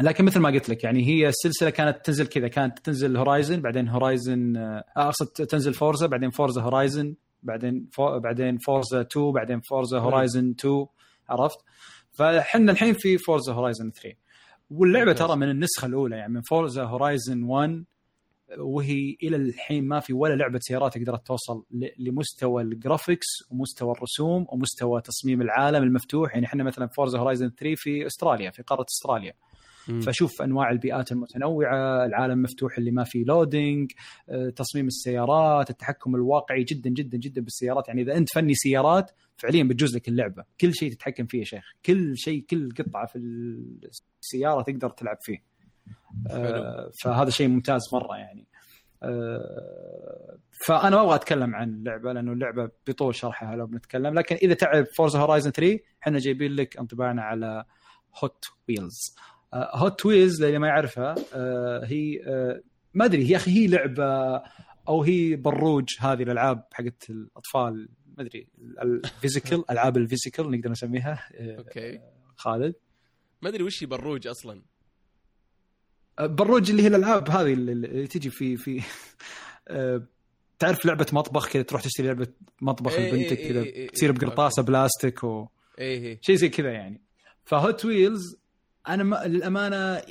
لكن 0.00 0.24
مثل 0.24 0.40
ما 0.40 0.48
قلت 0.48 0.68
لك 0.68 0.84
يعني 0.84 1.06
هي 1.06 1.28
السلسلة 1.28 1.70
كانت 1.70 2.06
تنزل 2.06 2.26
كذا 2.26 2.48
كانت 2.48 2.78
تنزل 2.78 3.16
Horizon 3.16 3.60
بعدين 3.60 3.88
Horizon 3.88 4.56
آه، 4.56 4.84
أقصد 4.96 5.26
تنزل 5.26 5.74
Forza 5.74 6.06
بعدين 6.06 6.30
Forza 6.30 6.62
Horizon 6.62 7.14
بعدين 7.42 7.88
فو 7.92 8.18
بعدين 8.18 8.58
Forza 8.58 9.00
2 9.00 9.32
بعدين 9.32 9.60
Forza 9.60 9.98
Horizon 9.98 10.54
2 10.60 10.86
عرفت؟ 11.28 11.58
فاحنا 12.18 12.72
الحين 12.72 12.94
في 12.94 13.18
Forza 13.18 13.52
Horizon 13.52 13.90
3 13.90 14.16
واللعبة. 14.70 15.12
ترى 15.12 15.36
من 15.36 15.50
النسخة 15.50 15.86
الأولى 15.86 16.16
يعني 16.16 16.32
من 16.32 16.40
Forza 16.40 16.84
Horizon 16.84 17.42
1 17.42 17.84
وهي 18.58 19.16
إلى 19.22 19.36
الحين 19.36 19.84
ما 19.84 20.00
في 20.00 20.12
ولا 20.12 20.34
لعبة 20.34 20.58
سيارات 20.62 20.98
قدرت 20.98 21.26
توصل 21.26 21.64
لمستوى 21.98 22.62
ال 22.62 22.69
graphics 22.69 23.26
ومستوى 23.50 23.92
الرسوم 23.92 24.46
ومستوى 24.48 25.00
تصميم 25.00 25.42
العالم 25.42 25.82
المفتوح. 25.82 26.34
يعني 26.34 26.46
إحنا 26.46 26.64
مثلا 26.64 26.86
Forza 26.86 27.18
Horizon 27.18 27.50
3 27.50 27.74
في 27.76 28.06
استراليا 28.06 28.50
في 28.50 28.62
قارة 28.62 28.86
استراليا 28.90 29.32
فشوف 30.06 30.42
أنواع 30.42 30.70
البيئات 30.70 31.12
المتنوعة، 31.12 32.04
العالم 32.04 32.42
مفتوح 32.42 32.78
اللي 32.78 32.90
ما 32.90 33.04
فيه 33.04 33.24
loading، 33.24 33.92
آه، 34.28 34.50
تصميم 34.50 34.86
السيارات، 34.86 35.70
التحكم 35.70 36.14
الواقعي 36.14 36.64
جدا 36.64 36.90
جدا 36.90 37.18
جدا 37.18 37.40
بالسيارات، 37.40 37.88
يعني 37.88 38.02
إذا 38.02 38.16
أنت 38.16 38.32
فني 38.32 38.54
سيارات 38.54 39.10
فعليا 39.36 39.64
بتجوز 39.64 39.96
لك 39.96 40.08
اللعبة، 40.08 40.44
كل 40.60 40.74
شيء 40.74 40.92
تتحكم 40.92 41.26
فيه 41.26 41.38
يا 41.38 41.44
شيخ، 41.44 41.72
كل 41.86 42.16
شيء 42.16 42.44
كل 42.50 42.68
قطعة 42.78 43.06
في 43.06 43.18
السيارة 44.22 44.62
تقدر 44.62 44.90
تلعب 44.90 45.18
فيه. 45.20 45.42
آه، 46.30 46.90
فهذا 47.02 47.30
شيء 47.30 47.48
ممتاز 47.48 47.80
مرة 47.92 48.16
يعني. 48.16 48.46
آه، 49.02 50.38
فأنا 50.66 50.96
ما 50.96 51.02
أبغى 51.02 51.14
أتكلم 51.14 51.54
عن 51.54 51.68
اللعبه 51.68 52.12
لأنه 52.12 52.32
اللعبة 52.32 52.70
بطول 52.86 53.14
شرحها 53.14 53.56
لو 53.56 53.66
بنتكلم. 53.66 54.14
لكن 54.14 54.36
إذا 54.36 54.54
تعرف 54.54 54.88
Forza 54.96 55.18
Horizon 55.18 55.50
3 55.50 55.80
إحنا 56.02 56.18
جايبين 56.18 56.52
لك 56.52 56.78
أنطباعنا 56.78 57.22
على 57.22 57.64
Hot 58.24 58.44
Wheels 58.68 59.16
Hot 59.54 60.06
Wheels 60.06 60.44
للي 60.44 60.58
ما 60.58 60.68
يعرفها 60.68 61.14
آه، 61.34 61.84
هي 61.84 62.20
آه، 62.26 62.62
ما 62.94 63.04
أدري 63.04 63.28
يا 63.30 63.36
أخي 63.36 63.50
هي 63.50 63.66
لعبة 63.66 64.42
أو 64.88 65.02
هي 65.02 65.36
بروج 65.36 65.88
هذه 66.00 66.22
الألعاب 66.22 66.64
حقت 66.72 67.10
الأطفال 67.10 67.88
ما 68.16 68.22
أدري 68.22 68.48
ال 68.82 68.91
physical 68.91 69.64
ألعاب 69.70 69.96
ال 69.96 70.02
physical 70.02 70.50
نقدر 70.50 70.70
نسميها 70.70 71.28
آه، 71.34 71.56
okay. 71.58 72.00
خالد. 72.36 72.74
ما 73.42 73.48
أدري 73.48 73.62
وش 73.62 73.82
هي 73.82 73.86
بروج 73.86 74.26
أصلا. 74.26 74.62
بروج 76.20 76.70
اللي 76.70 76.82
هي 76.82 76.86
الألعاب 76.86 77.30
هذه 77.30 77.52
اللي 77.52 78.06
تجي 78.06 78.30
في 78.30 78.56
في 78.56 78.82
آه، 79.68 80.02
تعرف 80.58 80.86
لعبة 80.86 81.06
مطبخ 81.12 81.48
كذا 81.48 81.62
تروح 81.62 81.82
تشتري 81.82 82.06
لعبة 82.06 82.26
مطبخ 82.60 82.92
إيه 82.92 83.12
لبنتك 83.12 83.38
إيه 83.38 83.48
كذا 83.48 83.62
إيه 83.62 83.74
إيه 83.74 83.88
تصير. 83.88 84.12
بقرطاسة 84.12 84.62
بلاستيك 84.62 85.24
و 85.24 85.46
إيه 85.78 86.00
إيه. 86.00 86.18
شيء 86.22 86.36
زي 86.36 86.48
كذا 86.48 86.70
يعني. 86.72 87.00
ف 87.44 87.54
Hot 87.54 87.84
Wheels 87.84 88.36
أنا 88.88 89.04
ما 89.04 89.26
للأمانة 89.26 90.02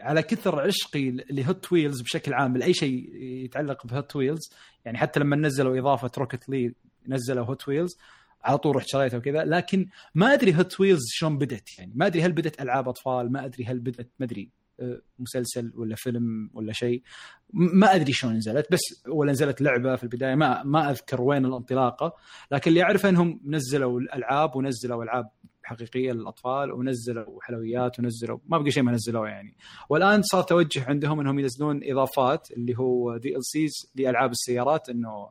على 0.00 0.22
كثر 0.22 0.60
عشقي 0.60 1.10
ل 1.10 1.26
Hot 1.26 1.72
Wheels 1.72 2.00
بشكل 2.00 2.34
عام 2.34 2.56
لأي 2.56 2.74
شيء 2.74 3.14
يتعلق 3.14 3.86
ب 3.86 3.93
Hot 3.93 4.16
Wheels 4.16 4.50
يعني 4.84 4.98
حتى 4.98 5.20
لما 5.20 5.36
نزلوا 5.36 5.78
إضافة 5.78 6.10
Rocket 6.18 6.48
League 6.48 6.74
نزلوا 7.08 7.44
Hot 7.44 7.68
Wheels 7.68 7.98
على 8.44 8.58
طول 8.58 8.76
رحت 8.76 8.88
شريتها 8.88 9.18
وكذا 9.18 9.44
لكن 9.44 9.88
ما 10.14 10.34
أدري 10.34 10.56
Hot 10.56 10.80
Wheels 10.80 11.02
شلون 11.08 11.38
بدت 11.38 11.78
يعني 11.78 11.92
ما 11.94 12.06
أدري 12.06 12.22
هل 12.22 12.32
بدت 12.32 12.60
ألعاب 12.60 12.88
أطفال 12.88 13.32
ما 13.32 13.44
أدري 13.44 13.64
هل 13.64 13.78
بدت 13.78 14.08
ما 14.18 14.26
أدري 14.26 14.50
آه، 14.80 15.00
مسلسل 15.18 15.72
ولا 15.74 15.96
فيلم 15.96 16.50
ولا 16.54 16.72
شيء 16.72 17.02
ما 17.52 17.94
أدري 17.94 18.12
شلون 18.12 18.34
نزلت 18.34 18.72
بس 18.72 18.80
ولا 19.08 19.32
نزلت 19.32 19.60
لعبة 19.60 19.96
في 19.96 20.02
البداية 20.02 20.34
ما 20.34 20.62
ما 20.62 20.90
أذكر 20.90 21.22
وين 21.22 21.44
الانطلاقة 21.46 22.16
لكن 22.52 22.70
اللي 22.70 22.82
أعرفه 22.82 23.08
إنهم 23.08 23.40
نزلوا 23.44 24.00
الألعاب 24.00 24.56
ونزلوا 24.56 25.04
ألعاب 25.04 25.30
حقيقية 25.64 26.12
للأطفال 26.12 26.72
ونزلوا 26.72 27.42
حلويات 27.42 27.98
ونزلوا 27.98 28.38
ما 28.46 28.58
بقى 28.58 28.70
شيء 28.70 28.82
ما 28.82 28.92
نزلوه 28.92 29.28
يعني. 29.28 29.56
والآن 29.88 30.22
صار 30.22 30.42
توجه 30.42 30.84
عندهم 30.88 31.20
إنهم 31.20 31.38
ينزلون 31.38 31.80
إضافات 31.84 32.50
اللي 32.50 32.78
هو 32.78 33.16
DLCs 33.16 33.72
لألعاب 33.94 34.30
السيارات 34.30 34.88
إنه 34.88 35.28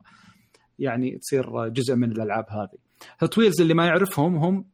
يعني 0.78 1.18
تصير 1.18 1.68
جزء 1.68 1.94
من 1.94 2.12
الألعاب 2.12 2.46
هذه. 2.48 2.78
Hot 3.22 3.38
Wheels 3.38 3.60
اللي 3.60 3.74
ما 3.74 3.86
يعرفهم 3.86 4.36
هم 4.36 4.64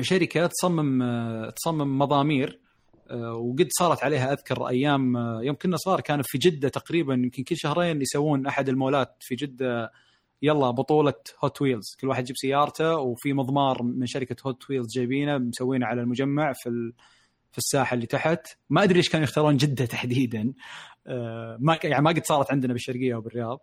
شركة 0.00 0.46
تصمم 0.46 1.02
تصمم 1.50 1.98
مضامير 1.98 2.62
آه، 3.10 3.34
وقد 3.34 3.68
صارت 3.78 4.04
عليها 4.04 4.32
أذكر 4.32 4.68
أيام 4.68 5.16
آه، 5.16 5.42
يوم 5.42 5.56
كنا 5.56 5.76
صغار 5.76 6.00
كانوا 6.00 6.24
في 6.26 6.38
جدة 6.38 6.68
تقريبا 6.68 7.14
يمكن 7.14 7.42
كل 7.42 7.56
شهرين 7.56 8.02
يسوون 8.02 8.46
أحد 8.46 8.68
المولات 8.68 9.16
في 9.20 9.34
جدة 9.34 9.92
يلا 10.42 10.70
بطولة 10.70 11.14
Hot 11.44 11.62
Wheels 11.62 11.96
كل 12.00 12.08
واحد 12.08 12.22
يجيب 12.22 12.36
سيارته 12.36 12.96
وفي 12.96 13.32
مضمار 13.32 13.82
من 13.82 14.06
شركة 14.06 14.36
Hot 14.46 14.70
Wheels 14.70 14.92
جايبينه 14.94 15.38
مسوينه 15.38 15.86
على 15.86 16.00
المجمع 16.00 16.52
في 16.52 16.68
ال... 16.68 16.92
في 17.52 17.58
الساحة 17.58 17.94
اللي 17.94 18.06
تحت. 18.06 18.46
ما 18.70 18.82
أدري 18.82 18.94
ليش 18.94 19.08
كانوا 19.08 19.24
يختارون 19.24 19.56
جدة 19.56 19.84
تحديدا. 19.84 20.52
آه، 21.06 21.56
ما 21.60 21.78
يعني 21.84 22.04
ما 22.04 22.10
قد 22.10 22.24
صارت 22.24 22.50
عندنا 22.50 22.72
بالشرقية 22.72 23.14
وبالرياض. 23.14 23.60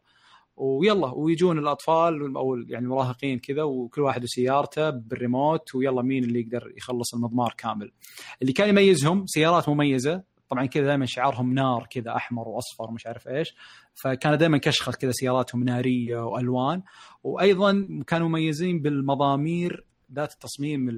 ويلا 0.55 1.13
ويجون 1.15 1.59
الأطفال 1.59 2.35
أو 2.37 2.55
يعني 2.55 2.85
المراهقين 2.85 3.39
كذا 3.39 3.63
وكل 3.63 4.01
واحد 4.01 4.23
وسيارته 4.23 4.89
بالريموت 4.89 5.75
ويلا 5.75 6.01
مين 6.01 6.23
اللي 6.23 6.39
يقدر 6.39 6.73
يخلص 6.77 7.13
المضمار 7.13 7.53
كامل. 7.57 7.91
اللي 8.41 8.53
كان 8.53 8.69
يميزهم 8.69 9.25
سيارات 9.25 9.69
مميزة. 9.69 10.23
طبعا 10.49 10.65
كذا 10.65 10.85
دائما 10.85 11.05
شعارهم 11.05 11.53
نار 11.53 11.87
كذا 11.89 12.15
أحمر 12.15 12.47
وأصفر 12.47 12.91
مش 12.91 13.07
عارف 13.07 13.27
إيش. 13.27 13.55
فكان 13.93 14.37
دائما 14.37 14.57
كشخة 14.57 14.91
كذا 14.91 15.11
سياراتهم 15.11 15.63
نارية 15.63 16.25
وألوان. 16.25 16.81
وأيضا 17.23 17.87
كانوا 18.07 18.27
مميزين 18.27 18.81
بالمضامير 18.81 19.85
ذات 20.13 20.33
التصميم 20.33 20.89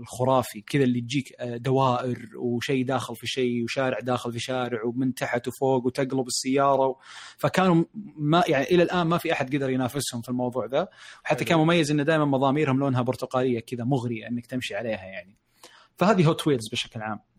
الخرافي. 0.00 0.60
كذا 0.60 0.84
اللي 0.84 1.00
تجيك 1.00 1.32
آه، 1.40 1.56
دوائر 1.56 2.18
وشيء 2.36 2.84
داخل 2.84 3.16
في 3.16 3.26
شيء 3.26 3.64
وشارع 3.64 4.00
داخل 4.00 4.32
في 4.32 4.40
شارع 4.40 4.84
ومن 4.84 5.14
تحت 5.14 5.48
وفوق 5.48 5.86
وتقلب 5.86 6.26
السيارة 6.26 6.96
فكانوا 7.38 7.84
ما 8.16 8.42
يعني 8.48 8.64
إلى 8.64 8.82
الآن 8.82 9.06
ما 9.06 9.18
في 9.18 9.32
أحد 9.32 9.56
قدر 9.56 9.70
ينافسهم 9.70 10.22
في 10.22 10.28
الموضوع 10.28 10.66
ذا. 10.66 10.88
وحتى 11.24 11.44
كان 11.44 11.58
مميز 11.58 11.90
انه 11.90 12.02
دائما 12.02 12.24
مضاميرهم 12.24 12.78
لونها 12.78 13.02
برتقالية 13.02 13.60
كذا 13.60 13.84
مغرية 13.84 14.28
إنك 14.28 14.46
تمشي 14.46 14.74
عليها 14.74 15.04
يعني. 15.04 15.36
فهذه 15.96 16.26
Hot 16.26 16.46
Wheels 16.46 16.68
بشكل 16.72 17.02
عام. 17.02 17.29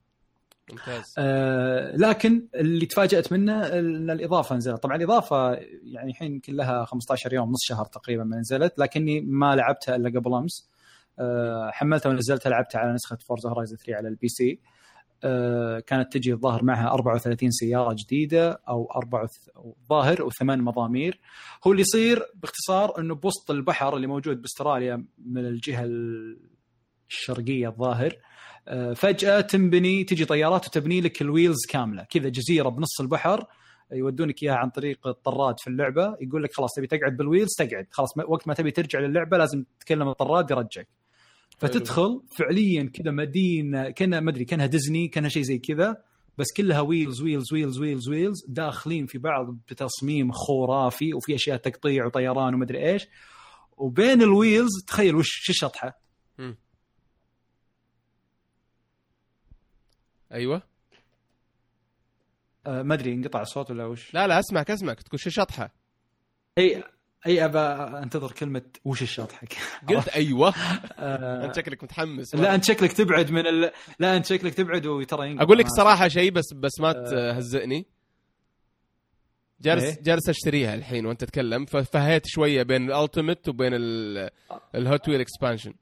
ممتاز. 0.73 1.15
آه 1.17 1.95
لكن 1.95 2.47
اللي 2.55 2.85
تفاجأت 2.85 3.31
منه 3.33 3.65
إن 3.67 4.09
الإضافة 4.09 4.55
نزلت 4.55 4.83
طبعا 4.83 4.95
الإضافة 4.95 5.53
يعني 5.83 6.11
الحين 6.11 6.33
يمكن 6.33 6.55
لها 6.55 6.85
15 6.85 7.33
يوم 7.33 7.49
نص 7.51 7.63
شهر 7.63 7.85
تقريبا 7.85 8.23
ما 8.23 8.37
نزلت 8.37 8.79
لكني 8.79 9.21
ما 9.21 9.55
لعبتها 9.55 9.95
إلا 9.95 10.19
قبل 10.19 10.33
أمس. 10.33 10.69
آه 11.19 11.69
حملتها 11.73 12.09
ونزلتها 12.09 12.49
لعبتها 12.49 12.79
على 12.79 12.93
نسخة 12.93 13.17
Forza 13.17 13.49
Horizon 13.49 13.75
3 13.75 13.95
على 13.95 14.07
ال 14.07 14.27
PC. 14.27 14.59
آه 15.23 15.79
كانت 15.79 16.13
تجي 16.13 16.33
الظاهر 16.33 16.63
معها 16.63 16.93
34 16.93 17.51
سيارة 17.51 17.95
جديدة 17.99 18.61
أو 18.69 18.91
أربع 18.95 19.25
ظاهر 19.89 20.23
وثمان 20.23 20.61
مضامير. 20.61 21.19
هو 21.67 21.71
اللي 21.71 21.81
يصير 21.81 22.23
باختصار 22.35 22.99
إنه 22.99 23.15
بوسط 23.15 23.51
البحر 23.51 23.95
اللي 23.95 24.07
موجود 24.07 24.41
بأستراليا 24.41 25.05
من 25.25 25.45
الجهة 25.45 25.85
الشرقية 27.09 27.67
الظاهر 27.67 28.15
فجأة 28.95 29.41
تنبني 29.41 30.03
تجي 30.03 30.25
طيارات 30.25 30.67
وتبني 30.67 31.01
لك 31.01 31.21
ال 31.21 31.27
wheels 31.27 31.65
كاملة. 31.69 32.03
كذا 32.03 32.29
جزيرة 32.29 32.69
بنص 32.69 33.01
البحر 33.01 33.45
يودونك 33.91 34.43
إياها 34.43 34.55
عن 34.55 34.69
طريق 34.69 35.07
الطراد 35.07 35.59
في 35.59 35.69
اللعبة. 35.69 36.17
يقول 36.21 36.43
لك 36.43 36.53
خلاص 36.53 36.73
تبي 36.73 36.87
تقعد 36.87 37.17
بال 37.17 37.24
wheels؟ 37.24 37.49
تقعد. 37.57 37.87
خلاص 37.91 38.09
وقت 38.27 38.47
ما 38.47 38.53
تبي 38.53 38.71
ترجع 38.71 38.99
للعبة 38.99 39.37
لازم 39.37 39.63
تتكلم 39.79 40.09
الطراد 40.09 40.51
يرجعك. 40.51 40.87
فتدخل 41.57 42.21
فعليا 42.37 42.91
كذا 42.93 43.11
مدينة 43.11 43.89
كانها 43.89 44.19
ما 44.19 44.31
أدري 44.31 44.45
كأنها 44.45 44.65
ديزني 44.65 45.07
كأنها 45.07 45.29
شيء 45.29 45.43
زي 45.43 45.57
كذا 45.57 45.97
بس 46.37 46.47
كلها 46.57 46.81
wheels 46.81 47.21
wheels 47.21 47.53
wheels 47.53 47.79
wheels 47.79 48.09
wheels. 48.09 48.45
داخلين 48.47 49.05
في 49.05 49.17
بعض 49.17 49.57
بتصميم 49.69 50.31
خرافي 50.31 51.13
وفي 51.13 51.35
أشياء 51.35 51.57
تقطيع 51.57 52.05
وطيران 52.05 52.53
ومدري 52.53 52.91
إيش. 52.91 53.07
وبين 53.77 54.21
ال 54.21 54.30
wheels 54.30 54.83
تخيل 54.87 55.15
وش 55.15 55.49
الشطحة؟ 55.49 56.01
أيوه. 60.33 60.61
أه 62.67 62.81
ما 62.81 62.93
أدري 62.93 63.13
انقطع 63.13 63.41
الصوت 63.41 63.71
ولا 63.71 63.85
وش؟ 63.85 64.13
لا 64.13 64.27
لا 64.27 64.39
أسمعك 64.39 64.71
أسمعك. 64.71 65.01
تقول 65.01 65.19
شو 65.19 65.29
شطحة؟ 65.29 65.73
أي 66.57 66.83
أي 67.27 67.45
ابى 67.45 67.59
أنتظر 68.03 68.31
كلمة 68.31 68.61
وش 68.85 69.01
الشطحه 69.01 69.47
قلت 69.89 70.07
أيوه. 70.07 70.53
آه 70.99 71.45
أنت 71.45 71.55
شكلك 71.55 71.83
متحمس. 71.83 72.35
لا 72.35 72.55
أنت 72.55 72.63
شكلك 72.63 72.93
تبعد 72.93 73.31
من 73.31 73.47
ال... 73.47 73.71
لا 73.99 74.17
أنت 74.17 74.25
شكلك 74.25 74.53
تبعد 74.53 74.85
وترى 74.85 75.41
أقول 75.41 75.57
لك 75.57 75.67
صراحة 75.67 76.07
شيء 76.07 76.31
بس 76.31 76.53
بس 76.53 76.79
ما 76.79 76.89
آه. 76.89 77.09
تهزئني. 77.11 77.85
جالس 79.61 79.83
إيه؟ 79.83 80.03
جالس 80.03 80.29
أشتريها 80.29 80.75
الحين 80.75 81.05
وأنت 81.05 81.23
تتكلم 81.23 81.65
ففهيت 81.65 82.23
شوية 82.25 82.63
بين 82.63 82.91
ال 82.91 82.98
Ultimate 82.98 83.49
وبين 83.49 83.71
ال 84.75 84.84
Hot 84.84 85.09
Wheel 85.09 85.21
expansion 85.21 85.73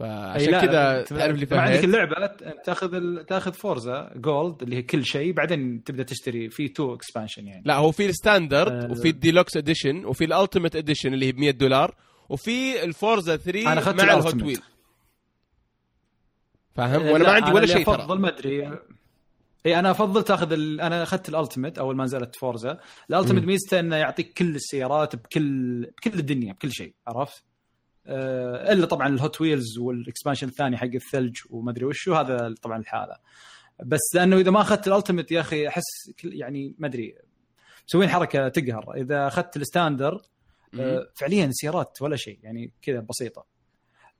فعشان 0.00 0.60
كذا 0.60 1.02
تعرف 1.02 1.34
اللي 1.34 1.46
فهمت 1.46 1.60
عندك 1.60 1.84
اللعبة 1.84 2.26
تاخذ 2.64 2.94
ال... 2.94 3.26
تاخذ 3.26 3.52
Forza 3.52 4.12
Gold 4.16 4.62
اللي 4.62 4.76
هي 4.76 4.82
كل 4.82 5.04
شيء 5.04 5.32
بعدين 5.32 5.84
تبدأ 5.84 6.02
تشتري 6.02 6.50
في 6.50 6.68
two 6.68 6.94
expansion 6.94 7.46
يعني. 7.46 7.62
لا 7.66 7.76
هو 7.76 7.90
في 7.92 8.06
ال 8.06 8.13
standard 8.13 8.72
آه. 8.72 8.90
وفي 8.90 9.08
ال 9.08 9.15
deluxe 9.15 9.56
edition 9.56 10.04
وفي 10.04 10.24
ال 10.24 10.30
ultimate 10.30 10.76
edition 10.76 11.14
اللي 11.14 11.26
هي 11.26 11.32
ب 11.32 11.38
100 11.38 11.50
دولار 11.50 11.94
وفي 12.28 12.84
الفورزا 12.84 13.36
3 13.36 13.72
أنا 13.72 13.92
مع 13.92 14.04
الهوت 14.04 14.42
ويلز 14.42 14.60
فاهم؟ 16.74 17.06
وأنا 17.06 17.24
ما 17.24 17.30
عندي 17.32 17.52
ولا 17.52 17.66
شيء 17.66 17.86
ترى. 17.86 17.94
أفضل 17.94 18.18
ما 18.18 18.28
أدري. 18.28 18.78
اي 19.66 19.78
أنا 19.78 19.90
أفضل 19.90 20.22
تاخذ 20.22 20.52
ال... 20.52 20.80
أنا 20.80 21.02
أخذت 21.02 21.28
ال 21.28 21.34
ultimate 21.34 21.78
أول 21.78 21.96
ما 21.96 22.04
نزلت 22.04 22.36
فورزا 22.36 22.78
ال 23.10 23.14
ultimate 23.14 23.44
ميزته 23.44 23.80
إنه 23.80 23.96
يعطيك 23.96 24.32
كل 24.32 24.54
السيارات 24.54 25.16
بكل 25.16 25.82
بكل 25.82 26.18
الدنيا 26.18 26.52
بكل 26.52 26.72
شيء 26.72 26.94
عرفت؟ 27.06 27.49
آه، 28.06 28.72
إلا 28.72 28.86
طبعا 28.86 29.08
الهوت 29.08 29.40
ويلز 29.40 29.78
وال 29.78 29.91
expansion 29.91 30.48
الثاني 30.48 30.76
حق 30.76 30.94
الثلج 30.94 31.36
وما 31.50 31.70
أدري 31.70 31.84
وشو 31.84 32.14
هذا 32.14 32.54
طبعا 32.62 32.78
الحالة. 32.78 33.16
بس 33.84 34.00
لأنه 34.14 34.36
إذا 34.36 34.50
ما 34.50 34.60
أخذت 34.60 34.88
ال 34.88 34.93
ultimate 34.93 35.32
يا 35.32 35.40
أخي 35.40 35.68
أحس 35.68 36.12
يعني 36.24 36.74
ما 36.78 36.86
أدري 36.86 37.14
مسوين 37.88 38.08
حركة 38.08 38.48
تقهر. 38.48 38.94
إذا 38.96 39.26
أخذت 39.26 39.56
ال 39.56 39.63
standard 39.63 40.22
آه، 40.80 41.08
فعليا 41.14 41.44
السيارات 41.44 42.02
ولا 42.02 42.16
شيء 42.16 42.38
يعني 42.42 42.72
كذا 42.82 43.00
بسيطة. 43.00 43.46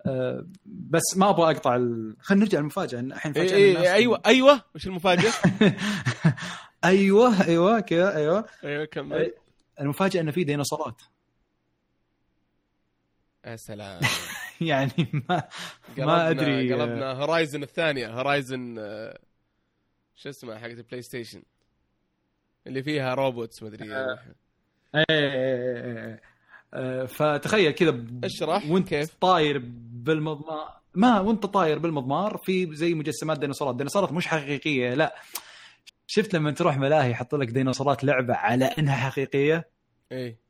آه، 0.07 0.47
بس 0.67 1.17
ما 1.17 1.31
أبغى 1.31 1.57
أقطع 1.57 1.77
ال... 1.77 2.17
خلينا 2.21 2.45
نرجع 2.45 2.59
للمفاجأة. 2.59 3.01
الحين 3.01 3.33
إيه 3.33 3.55
إيه 3.55 3.95
أيوه 3.95 4.21
أيوه 4.27 4.65
وش 4.75 4.87
المفاجأة؟ 4.87 5.33
أيوه 6.85 7.47
أيوه 7.47 7.81
كذا 7.81 8.17
أيوه. 8.17 8.45
أيوه 8.65 8.85
كمل. 8.85 9.33
المفاجأة 9.81 10.21
انه 10.21 10.31
في 10.31 10.45
ديناصورات. 10.45 11.03
يا 13.47 13.57
سلام. 13.57 14.01
يعني 14.61 15.25
ما 15.29 15.49
ما 15.99 16.31
أدري. 16.31 16.73
قلبنا 16.75 17.13
هورايزن 17.13 17.63
الثانية. 17.63 18.09
هورايزن 18.09 18.77
شو 20.15 20.29
اسمها 20.29 20.59
حقت 20.59 20.79
البلاي 20.79 21.03
ستيشن 21.03 21.43
اللي 22.67 22.83
فيها 22.83 23.15
robots 23.15 23.63
مدري 23.63 23.95
آه. 23.95 24.19
إيه, 24.95 25.05
إيه،, 25.11 25.85
إيه،, 25.85 26.21
إيه. 26.75 27.05
فتخيل 27.05 27.71
كذا 27.71 28.05
اشرح 28.25 28.71
وانت 28.71 28.89
كيف. 28.89 29.15
طاير 29.15 29.59
بالمضمار. 29.93 30.81
ما 30.95 31.21
وانت 31.21 31.47
طاير 31.47 31.79
بالمضمار 31.79 32.37
في 32.37 32.77
زي 32.77 32.95
مجسمات 32.95 33.39
ديناصورات. 33.39 33.77
ديناصورات 33.77 34.13
مش 34.13 34.27
حقيقية 34.27 34.95
لا. 34.95 35.15
شفت 36.07 36.35
لما 36.35 36.51
تروح 36.51 36.77
ملاهي 36.77 37.11
يحط 37.11 37.35
لك 37.35 37.49
ديناصورات 37.49 38.05
لعبة 38.05 38.35
على 38.35 38.65
إنها 38.65 38.97
حقيقية؟ 38.97 39.69
إيه. 40.13 40.50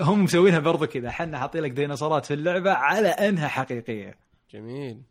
هم 0.00 0.24
مسوينها 0.24 0.58
برضو 0.58 0.86
كذا. 0.86 1.10
حنا 1.10 1.38
حاطين 1.38 1.62
لك 1.62 1.70
ديناصورات 1.70 2.26
في 2.26 2.34
اللعبة 2.34 2.72
على 2.72 3.08
أنها 3.08 3.48
حقيقية. 3.48 4.18
جميل. 4.50 5.02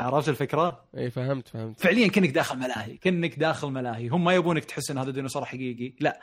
عرفت 0.00 0.28
الفكرة؟ 0.28 0.84
إي 0.96 1.10
فهمت 1.10 1.48
فهمت. 1.48 1.80
فعليا 1.80 2.08
كأنك 2.08 2.30
داخل 2.30 2.58
ملاهي 2.58 2.96
كأنك 2.96 3.38
داخل 3.38 3.68
ملاهي. 3.68 4.08
هم 4.08 4.24
ما 4.24 4.34
يبونك 4.34 4.64
تحس 4.64 4.90
إن 4.90 4.98
هذا 4.98 5.10
ديناصور 5.10 5.44
حقيقي. 5.44 5.92
لا 6.00 6.20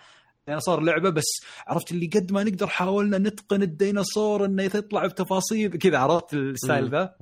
ديناصور 0.47 0.79
لعبة 0.79 1.09
بس 1.09 1.45
عرفت 1.67 1.91
اللي 1.91 2.07
قد 2.07 2.31
ما 2.31 2.43
نقدر 2.43 2.67
حاولنا 2.67 3.17
نتقن 3.17 3.61
الديناصور 3.61 4.45
إنه 4.45 4.63
يطلع 4.63 5.05
بتفاصيل 5.05 5.77
كذا. 5.77 5.97
عرفت 5.97 6.33
ال 6.33 6.43
style 6.43 6.89
ذا؟ 6.89 7.15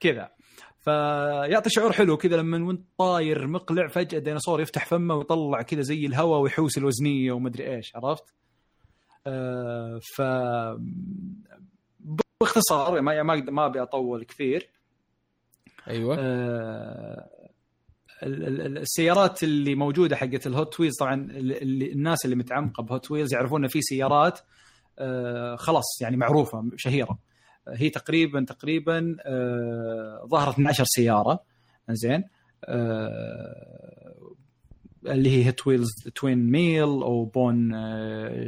كذا. 0.00 0.30
فيعطي 0.80 1.70
شعور 1.70 1.92
حلو 1.92 2.16
كذا 2.16 2.36
لما 2.36 2.66
وانت 2.66 2.86
طاير 2.98 3.46
مقلع 3.46 3.88
فجأة 3.88 4.18
ديناصور 4.18 4.60
يفتح 4.60 4.86
فمه 4.86 5.14
ويطلع 5.14 5.62
كذا 5.62 5.80
زي 5.80 6.06
الهواء 6.06 6.40
ويحوس 6.40 6.78
الدنيا 6.78 7.32
ومدري 7.32 7.74
إيش 7.76 7.96
عرفت؟ 7.96 8.34
آه 9.26 10.00
ف 10.16 10.22
باختصار 12.40 13.00
ما 13.00 13.22
ما 13.22 13.34
ما 13.36 13.66
أبي 13.66 13.82
أطول 13.82 14.24
كثير. 14.24 14.68
أيوه. 15.88 16.16
آه 16.18 17.28
السيارات 18.22 19.42
اللي 19.42 19.74
موجودة 19.74 20.16
حقت 20.16 20.46
الهوت 20.46 20.80
ويلز 20.80 20.96
طبعا 21.00 21.14
اللي 21.14 21.92
الناس 21.92 22.24
اللي 22.24 22.36
متعمقة 22.36 22.82
بهوت 22.82 23.10
ويلز 23.10 23.34
يعرفون 23.34 23.62
إن 23.64 23.68
في 23.68 23.80
سيارات 23.82 24.40
آه 24.98 25.56
خلاص 25.56 26.02
يعني 26.02 26.16
معروفة 26.16 26.70
شهيرة. 26.76 27.18
هي 27.74 27.90
تقريبا 27.90 28.44
تقريبا 28.48 29.16
آه، 29.26 30.26
ظهرت 30.30 30.54
12 30.54 30.84
سيارة. 30.86 31.40
زين 31.90 32.24
آه، 32.64 34.08
اللي 35.06 35.30
هي 35.30 35.44
هوت 35.44 35.66
ويلز 35.66 35.88
توين 36.14 36.50
ميل 36.50 36.88
وبون 36.88 37.72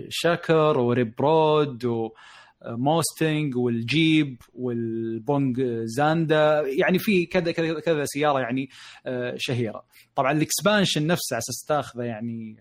شاكر 0.08 0.78
وريب 0.78 1.14
برود 1.16 1.84
وموستنج 1.84 3.56
والجيب 3.56 4.42
والبون 4.54 5.62
زاندا. 5.84 6.62
يعني 6.66 6.98
في 6.98 7.26
كذا 7.26 7.52
كذا 7.52 7.80
كذا 7.80 8.04
سيارة 8.04 8.40
يعني 8.40 8.68
آه، 9.06 9.34
شهيرة. 9.36 9.84
طبعا 10.14 10.32
ال 10.32 10.40
expansion 10.40 11.06
نفسه 11.06 11.34
على 11.34 11.38
أساس 11.38 11.64
تاخذه 11.68 12.02
يعني 12.02 12.56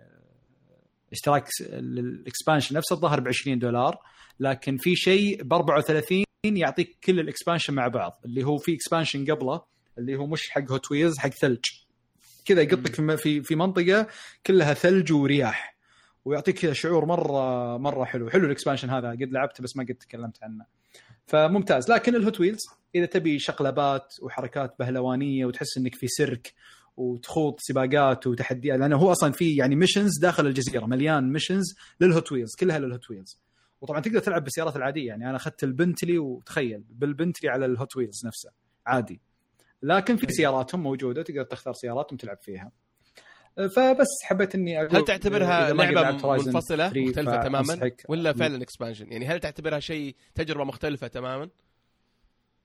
اشتراك 1.11 1.47
ال 1.61 1.73
expansion 1.73 2.75
نفسه 2.75 2.93
الظاهر 2.93 3.19
ب 3.19 3.27
20 3.27 3.59
دولار. 3.59 3.97
لكن 4.39 4.77
في 4.77 4.95
شيء 4.95 5.43
ب 5.43 5.53
34 5.53 6.28
يعطيك 6.45 6.97
كل 7.03 7.19
ال 7.19 7.25
expansion 7.25 7.73
مع 7.73 7.87
بعض 7.87 8.21
اللي 8.25 8.43
هو 8.43 8.57
في 8.57 8.73
expansion 8.73 9.31
قبله 9.31 9.61
اللي 9.97 10.15
هو 10.15 10.27
مش 10.27 10.49
حق 10.49 10.71
هوت 10.71 10.91
ويلز 10.91 11.17
حق 11.17 11.29
ثلج. 11.29 11.65
كذا 12.45 12.61
يقطك 12.61 13.15
في 13.15 13.43
في 13.43 13.55
منطقة 13.55 14.07
كلها 14.45 14.73
ثلج 14.73 15.11
ورياح. 15.11 15.77
ويعطيك 16.25 16.59
كذا 16.59 16.73
شعور 16.73 17.05
مره 17.05 17.77
مرة 17.77 18.05
حلو. 18.05 18.29
حلو 18.29 18.45
ال 18.45 18.50
expansion 18.50 18.89
هذا 18.89 19.09
قد 19.09 19.31
لعبته 19.31 19.63
بس 19.63 19.77
ما 19.77 19.83
قد 19.83 19.95
تكلمت 19.95 20.43
عنه. 20.43 20.65
فممتاز. 21.27 21.91
لكن 21.91 22.15
الهوت 22.15 22.39
ويلز 22.39 22.61
إذا 22.95 23.05
تبي 23.05 23.39
شقلبات 23.39 24.13
وحركات 24.21 24.75
بهلوانية 24.79 25.45
وتحس 25.45 25.77
إنك 25.77 25.95
في 25.95 26.07
سيرك 26.07 26.53
وتخوض 26.97 27.55
سباقات 27.59 28.27
وتحديات 28.27 28.79
لأنه 28.79 28.97
هو 28.97 29.11
أصلا 29.11 29.31
في 29.31 29.55
يعني 29.55 29.75
missions 29.75 30.19
داخل 30.21 30.47
الجزيرة 30.47 30.85
مليان 30.85 31.33
missions 31.33 31.65
للهوت 32.01 32.31
ويلز 32.31 32.55
كلها 32.59 32.79
للهوت 32.79 33.09
ويلز 33.09 33.39
وطبعا 33.81 33.99
تقدر 33.99 34.19
تلعب 34.19 34.43
بالسيارات 34.43 34.75
العادية 34.75 35.07
يعني 35.07 35.29
أنا 35.29 35.35
أخذت 35.35 35.63
البنتلي 35.63 36.17
وتخيل 36.17 36.83
بالبنتلي 36.89 37.49
على 37.49 37.65
الهوت 37.65 37.97
ويلز 37.97 38.25
نفسه 38.25 38.51
عادي. 38.85 39.21
لكن 39.83 40.17
في 40.17 40.27
سياراتهم 40.29 40.83
موجودة 40.83 41.23
تقدر 41.23 41.43
تختار 41.43 41.73
سياراتهم 41.73 42.17
تلعب 42.17 42.37
فيها. 42.41 42.71
فبس 43.75 44.07
حبيت 44.23 44.55
إني 44.55 44.79
هل 44.79 45.05
تعتبرها 45.05 45.73
لعبة 45.73 46.11
منفصلة؟ 46.11 46.89
3 46.89 47.01
مختلفة 47.01 47.43
تماما. 47.43 47.91
ولا 48.09 48.33
فعلا 48.33 48.63
expansion 48.63 49.11
يعني 49.11 49.27
هل 49.27 49.39
تعتبرها 49.39 49.79
شيء 49.79 50.15
تجربة 50.35 50.63
مختلفة 50.63 51.07
تماما؟ 51.07 51.49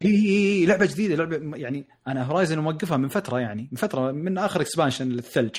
هي 0.02 0.66
لعبة 0.66 0.86
جديدة 0.86 1.14
لعبة 1.14 1.56
يعني 1.56 1.88
أنا 2.06 2.22
هورايزن 2.22 2.58
موقفها 2.58 2.96
من 2.96 3.08
فترة 3.08 3.40
يعني 3.40 3.68
من 3.72 3.78
فترة 3.78 4.12
من 4.12 4.38
آخر 4.38 4.60
expansion 4.60 5.08
للثلج. 5.08 5.56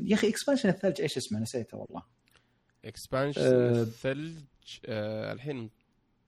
يا 0.00 0.14
أخي 0.14 0.28
expansion 0.28 0.68
الثلج 0.68 1.00
إيش 1.00 1.16
اسمه؟ 1.16 1.40
نسيته 1.40 1.76
والله. 1.78 2.02
expansion 2.84 3.40
أه. 3.40 3.82
الثلج 3.82 4.36
أه 4.86 5.32
الحين 5.32 5.70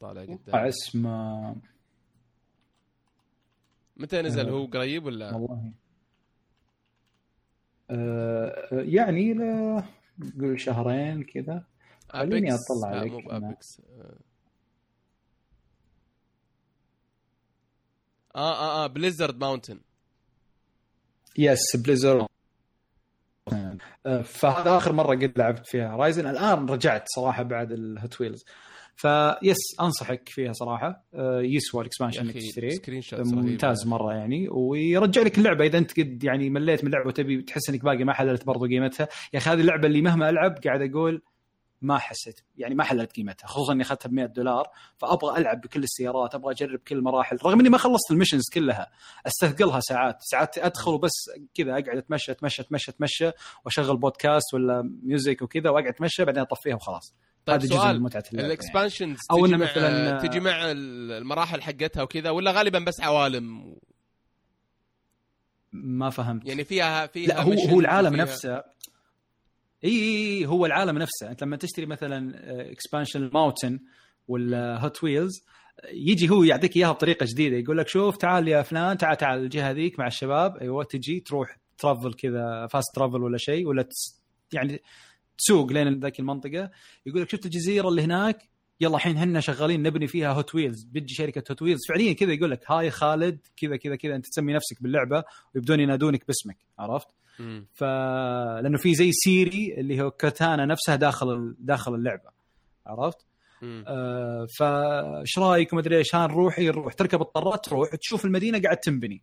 طالع 0.01 0.23
قدام. 0.23 0.67
اسمه 0.69 1.57
متى 3.97 4.23
نزل؟ 4.23 4.49
أه. 4.49 4.53
هو 4.53 4.65
قريب 4.67 5.05
ولا؟ 5.05 5.35
والله. 5.35 5.73
آه 7.91 8.69
يعني 8.73 9.35
ل- 9.35 9.83
نقول 10.19 10.61
شهرين 10.61 11.23
كذا. 11.25 11.65
خليني 12.09 12.51
لا 12.51 12.55
عليك 12.85 13.13
مو 13.13 13.31
أنا. 13.31 13.39
بابكس 13.39 13.81
آه. 13.81 14.19
آه 18.37 18.85
آه 18.85 18.87
بليزرد 18.87 19.37
ماونتن 19.41 19.81
يس 21.39 21.77
بليزر 23.53 24.23
فهذا 24.23 24.77
آخر 24.77 24.93
مرة 24.93 25.15
قد 25.15 25.33
لعبت 25.37 25.67
فيها. 25.67 25.97
رايزن 25.97 26.27
الآن 26.27 26.67
رجعت 26.67 27.05
صراحة 27.17 27.43
بعد 27.43 27.73
الهوت 27.73 28.21
ويلز 28.21 28.45
فبس 28.97 29.57
أنصحك 29.81 30.29
فيها 30.29 30.53
صراحة. 30.53 31.05
آه، 31.15 31.41
يسوى 31.41 31.81
ال 31.81 31.85
expansion 31.85 32.21
انك 32.21 32.35
تشتريه 32.35 33.03
ممتاز 33.13 33.87
مرة 33.87 34.15
يعني. 34.15 34.49
ويرجع 34.51 35.23
لك 35.23 35.39
اللعبة 35.39 35.67
إذا 35.67 35.79
أنت 35.79 36.01
قد 36.01 36.25
يعني 36.25 36.51
مليت 36.51 36.85
من 36.85 36.91
اللعبة 36.91 37.09
وتبي 37.09 37.43
تحس 37.43 37.71
إنك 37.71 37.85
باقي 37.85 38.05
ما 38.05 38.13
حللت 38.13 38.47
برضو 38.47 38.67
قيمتها. 38.67 39.09
يا 39.33 39.39
أخي 39.39 39.51
هذه 39.51 39.61
اللعبة 39.61 39.87
اللي 39.87 40.03
مهما 40.03 40.31
ألعب 40.31 40.59
قاعد 40.65 40.91
أقول 40.91 41.23
ما 41.83 41.99
حسيت 41.99 42.41
يعني 42.57 42.75
ما 42.75 42.85
حللت 42.85 43.13
قيمتها 43.13 43.47
خصوصا 43.47 43.73
إني 43.73 43.83
أخذتها 43.83 44.09
ب 44.09 44.13
100 44.13 44.27
دولار 44.27 44.67
فأبغى 44.99 45.39
ألعب 45.41 45.61
بكل 45.61 45.83
السيارات 45.83 46.35
أبغى 46.35 46.53
أجرب 46.53 46.79
كل 46.79 46.97
المراحل 46.97 47.39
رغم 47.45 47.61
إني 47.61 47.69
ما 47.69 47.79
خلصت 47.79 48.11
ال 48.11 48.14
missions 48.14 48.43
كلها 48.55 48.91
أستثقلها 49.27 49.81
ساعات 49.81 50.17
ساعات 50.21 50.59
أدخل 50.59 50.91
وبس 50.91 51.13
كذا 51.55 51.71
أقعد 51.71 51.89
أتمشى 51.97 52.33
أتمشى 52.33 52.63
أتمشى 52.63 52.91
أتمشى 52.91 53.31
وأشغل 53.65 53.97
بودكاست 53.97 54.55
ولا 54.55 54.91
music 55.03 55.43
وكذا 55.43 55.71
وأقعد 55.71 55.87
أتمشى 55.95 56.25
بعدين 56.25 56.43
أطفيها 56.43 56.75
وخلاص. 56.75 57.15
طيب 57.47 57.61
هذا 57.61 57.69
جزء 57.69 57.93
من 57.93 58.01
متعة 58.01 58.25
يعني. 58.33 58.47
ال 58.47 58.53
expansions 58.53 59.19
تجي 59.31 59.41
إنه 59.47 59.57
مع 59.57 59.67
مثلاً- 59.67 60.23
تجي 60.23 60.41
مع 60.41 60.71
المراحل 60.71 61.63
حقتها 61.63 62.03
وكذا 62.03 62.31
ولا 62.31 62.51
غالبا 62.53 62.79
بس 62.79 63.01
عوالم؟ 63.01 63.77
ما 65.73 66.11
فهمت. 66.11 66.47
يعني 66.49 66.65
فيها 66.65 67.07
فيها 67.07 67.29
لا 67.29 67.43
هو 67.43 67.53
هو 67.53 67.81
العالم 67.81 68.09
وفيها- 68.09 68.23
نفسه 68.25 68.63
إي 69.85 70.47
هو 70.47 70.67
العالم 70.67 70.99
نفسه. 70.99 71.31
أنت 71.31 71.43
لما 71.43 71.57
تشتري 71.57 71.87
مثلا 71.87 72.33
expansion 72.71 73.31
ماونتن 73.35 73.81
ولا 74.29 74.85
هوت 74.85 75.05
ويلز 75.05 75.45
يجي 75.93 76.31
هو 76.31 76.43
يعطيك 76.43 76.77
إياها 76.77 76.93
بطريقة 76.93 77.27
جديدة. 77.27 77.57
يقول 77.57 77.79
لك 77.79 77.89
شوف 77.89 78.17
تعال 78.17 78.49
يا 78.49 78.63
فلان 78.63 78.99
تعال 78.99 79.17
تعال 79.17 79.39
الجهة 79.39 79.71
ذيك 79.71 79.99
مع 79.99 80.07
الشباب. 80.07 80.57
أيوه 80.57 80.85
تجي 80.85 81.21
تروح 81.21 81.59
travel 81.79 82.15
كذا 82.15 82.67
fast 82.67 82.95
travel 82.95 83.23
ولا 83.23 83.39
شيء 83.39 83.67
ولا 83.67 83.83
تس 83.83 84.23
يعني 84.53 84.83
تسوق 85.39 85.73
لين 85.73 86.01
ذاك 86.01 86.21
المنطقة. 86.21 86.71
يقول 87.07 87.23
لك 87.23 87.31
شفت 87.31 87.47
الجزيرة 87.47 87.89
اللي 87.89 88.03
هناك؟ 88.03 88.49
يلا 88.81 88.97
الحين 88.97 89.17
هنا 89.17 89.41
شغالين 89.41 89.83
نبني 89.83 90.07
فيها 90.07 90.33
هوت 90.33 90.55
ويلز 90.55 90.85
بتجي 90.85 91.15
شركة 91.15 91.43
هوت 91.51 91.63
ويلز 91.63 91.81
فعليا 91.89 92.13
كذا 92.13 92.33
يقول 92.33 92.51
لك 92.51 92.71
hi 92.71 92.91
خالد 92.91 93.39
كذا 93.57 93.77
كذا 93.77 93.97
كذا 93.97 94.17
أنت 94.17 94.27
تسمي 94.27 94.53
نفسك 94.53 94.83
باللعبة 94.83 95.25
ويبدون 95.55 95.81
ينادونك 95.81 96.27
باسمك. 96.27 96.59
عرفت؟ 96.79 97.09
ف 97.75 97.85
لأنه 98.63 98.79
في 98.79 98.95
زي 98.95 99.13
سيري 99.13 99.75
اللي 99.79 100.03
هو 100.03 100.11
كاتانا 100.11 100.67
نفسها 100.67 100.97
داخل 100.97 101.55
داخل 101.59 101.95
اللعبة. 101.95 102.31
عرفت؟ 102.87 103.27
آه 103.63 104.47
فايش 104.59 105.39
رأيك؟ 105.39 105.73
ومدري 105.73 105.99
إيش. 105.99 106.15
ها 106.15 106.27
نروح 106.27 106.59
نروح 106.59 106.95
تركب 106.95 107.21
الطيارات 107.21 107.65
تروح. 107.65 107.89
تشوف 107.95 108.25
المدينة 108.25 108.63
قاعد 108.63 108.77
تنبني. 108.77 109.23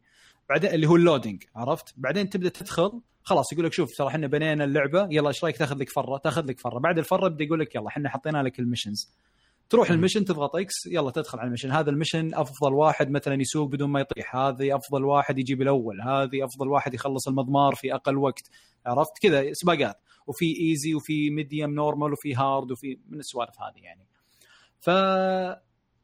بعدين 0.50 0.72
اللي 0.72 0.88
هو 0.88 0.96
ال 0.96 1.01
loading. 1.01 1.44
عرفت؟ 1.56 1.94
بعدين 1.98 2.30
تبدأ 2.30 2.50
تدخل. 2.50 3.02
خلاص 3.24 3.54
يقول 3.54 3.66
لك 3.66 3.74
شوف 3.74 3.90
ترى 3.98 4.08
إحنا 4.08 4.28
بنينا 4.28 4.64
اللعبة. 4.64 5.08
يلا 5.12 5.28
إيش 5.28 5.44
رأيك؟ 5.44 5.58
تاخذ 5.58 5.78
لك 5.78 5.90
فرة. 5.90 6.18
تاخذ 6.18 6.46
لك 6.46 6.60
فرة. 6.60 6.80
بعد 6.80 6.98
الفرة 6.98 7.28
بدا 7.28 7.44
يقول 7.44 7.60
لك 7.60 7.76
يلا 7.76 7.88
إحنا 7.88 8.10
حطينا 8.10 8.44
لك 8.44 8.60
ال 8.60 8.65
missions. 8.65 9.14
تروح. 9.70 9.92
ال 9.92 9.96
mission 9.96 10.26
تضغط 10.26 10.56
X 10.56 10.86
يلا 10.86 11.12
تدخل 11.12 11.40
على 11.40 11.48
ال 11.48 11.51
mission. 11.51 11.72
هذا 11.72 11.90
ال 11.90 11.96
mission 11.96 12.36
أفضل 12.36 12.74
واحد 12.74 13.12
مثلا 13.12 13.42
يسوق 13.42 13.70
بدون 13.70 13.90
ما 13.90 14.00
يطيح 14.00 14.36
هذه 14.36 14.76
أفضل 14.76 15.06
واحد 15.06 15.40
يجيب 15.40 15.62
الأول 15.62 16.02
هذه 16.02 16.46
أفضل 16.46 16.68
واحد 16.68 16.94
يخلص 16.94 17.28
المضمار 17.28 17.76
في 17.76 17.96
أقل 17.96 18.18
وقت. 18.18 18.50
عرفت؟ 18.86 19.12
كذا 19.22 19.54
سباقات. 19.54 20.02
وفي 20.28 20.46
easy 20.60 20.96
وفي 20.96 21.30
medium 21.30 21.74
normal 21.74 22.14
وفي 22.14 22.36
hard 22.36 22.72
وفي 22.72 23.00
من 23.10 23.20
السوالف 23.20 23.62
هذه 23.62 23.84
يعني. 23.84 24.08
ف 24.80 24.88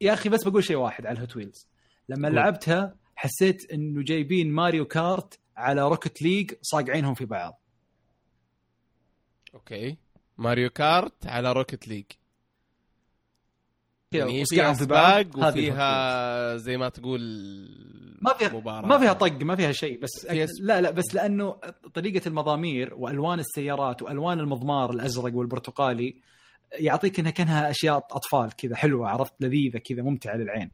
يا 0.01 0.13
أخي 0.13 0.29
بس 0.29 0.43
بقول 0.43 0.63
شيء 0.63 0.77
واحد 0.77 1.05
على 1.05 1.15
الهوت 1.15 1.35
ويلز 1.35 1.67
لما 2.09 2.27
قول. 2.27 2.35
لعبتها 2.35 2.95
حسيت 3.15 3.71
إنه 3.71 4.03
جايبين 4.03 4.51
ماريو 4.51 4.85
كارت 4.85 5.39
على 5.57 5.89
روكت 5.89 6.21
ليج 6.21 6.51
صاقعينهم 6.61 7.13
في 7.13 7.25
بعض. 7.25 7.61
أوكي. 9.53 9.97
ماريو 10.37 10.69
كارت 10.69 11.27
على 11.27 11.51
روكت 11.51 11.87
ليج 11.87 12.05
يعني 14.11 14.45
فيها. 14.45 14.73
سباق 14.73 15.27
وفيها 15.37 16.57
زي 16.57 16.77
ما 16.77 16.89
تقول 16.89 17.21
ما 18.21 18.33
فيها 18.33 18.49
مباراة 18.49 18.87
ما 18.87 18.97
فيها 18.97 19.13
طق 19.13 19.41
ما 19.41 19.55
فيها 19.55 19.71
شيء 19.71 19.99
بس 19.99 20.09
فيها 20.29 20.43
أك... 20.43 20.49
لا 20.61 20.81
لا 20.81 20.91
بس 20.91 21.15
لأنه 21.15 21.55
طريقة 21.93 22.27
المضامير 22.27 22.93
وألوان 22.93 23.39
السيارات 23.39 24.01
وألوان 24.01 24.39
المضمار 24.39 24.91
الأزرق 24.91 25.35
والبرتقالي 25.35 26.15
يعطيك 26.79 27.19
إنها 27.19 27.31
كأنها 27.31 27.69
أشياء 27.69 27.97
أطفال 27.97 28.55
كذا 28.55 28.75
حلوة 28.75 29.09
عرفت 29.09 29.33
لذيذة 29.39 29.77
كذا 29.77 30.01
ممتعة 30.01 30.35
للعين 30.35 30.71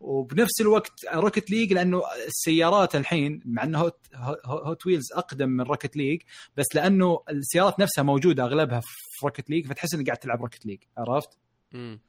وبنفس 0.00 0.60
الوقت 0.60 0.92
روكت 1.14 1.50
ليج 1.50 1.72
لأنه 1.72 2.02
السيارات 2.26 2.96
الحين 2.96 3.40
مع 3.44 3.64
إنه 3.64 3.78
هوت, 3.78 3.98
هوت 4.46 4.86
ويلز 4.86 5.12
أقدم 5.12 5.48
من 5.48 5.60
روكت 5.64 5.96
ليج 5.96 6.20
بس 6.56 6.66
لأنه 6.74 7.20
السيارات 7.30 7.80
نفسها 7.80 8.02
موجودة 8.02 8.44
أغلبها 8.44 8.80
في 8.80 8.86
روكت 9.24 9.50
ليج 9.50 9.66
فتحس 9.66 9.94
إنك 9.94 10.06
قاعد 10.06 10.18
تلعب 10.18 10.40
روكت 10.42 10.66
ليج 10.66 10.78
عرفت؟ 10.98 11.38
مم. 11.72 12.00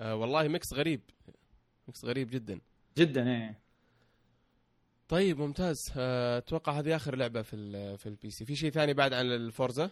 آه 0.00 0.14
والله 0.14 0.48
mix 0.48 0.72
غريب. 0.74 1.00
mix 1.88 2.04
غريب 2.04 2.30
جدا. 2.30 2.60
جدا 2.98 3.28
إيه. 3.30 3.58
طيب 5.08 5.38
ممتاز. 5.38 5.76
آه، 5.96 6.38
أتوقع 6.38 6.72
هذه 6.78 6.96
آخر 6.96 7.16
لعبة 7.16 7.42
في 7.42 7.56
في 7.96 8.06
ال 8.06 8.30
PC 8.30 8.44
في 8.44 8.56
شيء 8.56 8.70
ثاني 8.70 8.94
بعد 8.94 9.12
عن 9.12 9.26
الفورزا؟ 9.26 9.90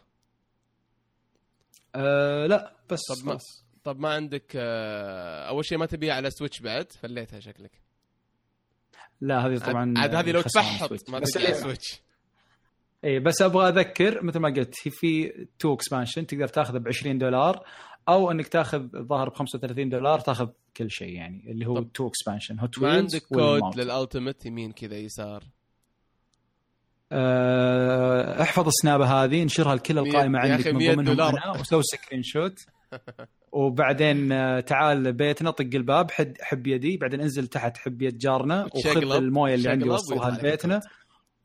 أه 1.95 2.47
لا 2.47 2.73
بس 2.91 3.01
طب 3.09 3.27
ما-. 3.27 3.39
طب 3.85 3.99
ما 4.01 4.09
عندك 4.09 4.53
آه، 4.57 5.49
أول 5.49 5.65
شيء 5.65 5.79
ما 5.79 5.87
تبيها 5.87 6.15
على 6.15 6.31
سويتش 6.31 6.61
بعد 6.61 6.93
فليتها 6.93 7.41
شكلك. 7.41 7.71
لا 9.21 9.47
هذه 9.47 9.59
طبعا 9.59 9.95
عاد 9.99 10.15
هذه 10.15 10.31
لو 10.31 10.41
تفحط. 10.41 11.11
ما 11.11 11.17
على 11.17 11.27
إيه، 11.37 11.53
سويتش 11.53 12.01
اي 13.05 13.19
بس 13.19 13.43
أبغى 13.43 13.69
أذكر 13.69 14.25
مثل 14.25 14.39
ما 14.39 14.49
قلت 14.49 14.75
هي 14.85 14.91
في 14.91 15.33
two 15.59 15.75
expansion 15.75 16.27
تقدر 16.27 16.49
تاخذه 16.49 16.79
ب 16.79 16.89
20 16.89 17.19
دولار 17.19 17.65
أو 18.09 18.31
إنك 18.31 18.49
تاخذ 18.49 18.97
الظاهر 18.97 19.29
ب 19.29 19.35
35 19.35 19.89
دولار 19.89 20.21
تاخذ 20.21 20.49
كل 20.77 20.91
شيء 20.91 21.09
يعني 21.09 21.51
اللي 21.51 21.67
هو 21.67 21.83
two 21.83 22.09
expansion 22.09 22.59
هوت 22.59 22.79
ما 22.79 22.91
عندك 22.91 23.23
كود 23.23 23.79
للالتيميت 23.79 24.47
يمين 24.47 24.73
كذا 24.73 24.97
يسار. 24.97 25.45
أه 27.13 28.43
احفظ 28.43 28.67
السنابه 28.67 29.05
هذه 29.05 29.43
انشرها 29.43 29.75
لكل 29.75 29.99
القائمة 29.99 30.39
عندك 30.39 30.67
من 30.67 30.79
ضمنهم 30.79 31.15
دولار. 31.15 31.45
أنا 31.45 31.61
وسوي 31.61 31.83
سكرين 31.83 32.23
شوت 32.23 32.59
وبعدين 33.53 34.33
آه، 34.33 34.61
تعال 34.61 35.13
بيتنا 35.13 35.51
طق 35.51 35.71
الباب 35.75 36.11
حد 36.11 36.37
حب 36.41 36.67
يدي 36.67 36.97
بعدين 36.97 37.21
انزل 37.21 37.47
تحت 37.47 37.77
حب 37.77 38.03
يد 38.03 38.19
جارنا 38.19 38.65
وخذ 38.75 39.13
الموية 39.17 39.55
اللي 39.55 39.69
عندي 39.69 39.89
وصلها 39.89 40.31
لبيتنا. 40.31 40.81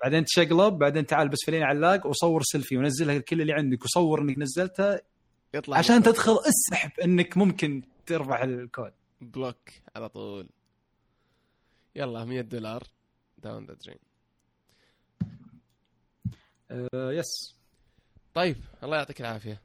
بعدين 0.03 0.25
تشقلب 0.25 0.73
بعدين 0.77 1.05
تعال 1.05 1.29
بس 1.29 1.37
فلين 1.47 1.63
علاق 1.63 2.07
وصور 2.07 2.41
سيلفي 2.43 2.77
ونزلها 2.77 3.17
لكل 3.19 3.41
اللي 3.41 3.53
عندك 3.53 3.83
وصور 3.85 4.21
انك 4.21 4.37
نزلتها. 4.37 5.01
يطلع 5.53 5.77
عشان 5.77 5.97
لك 5.99 6.05
تدخل 6.05 6.37
اسحب 6.39 6.99
انك 6.99 7.37
ممكن 7.37 7.81
ترفع 8.05 8.43
الكود. 8.43 8.91
بلوك 9.21 9.69
على 9.95 10.09
طول. 10.09 10.49
يلا 11.95 12.25
100 12.25 12.41
دولار. 12.41 12.83
داون 13.37 13.65
ذا 13.65 13.73
درين 13.73 13.97
آه 16.71 17.11
يس 17.11 17.55
طيب 18.33 18.55
الله 18.83 18.97
يعطيك 18.97 19.21
العافية. 19.21 19.61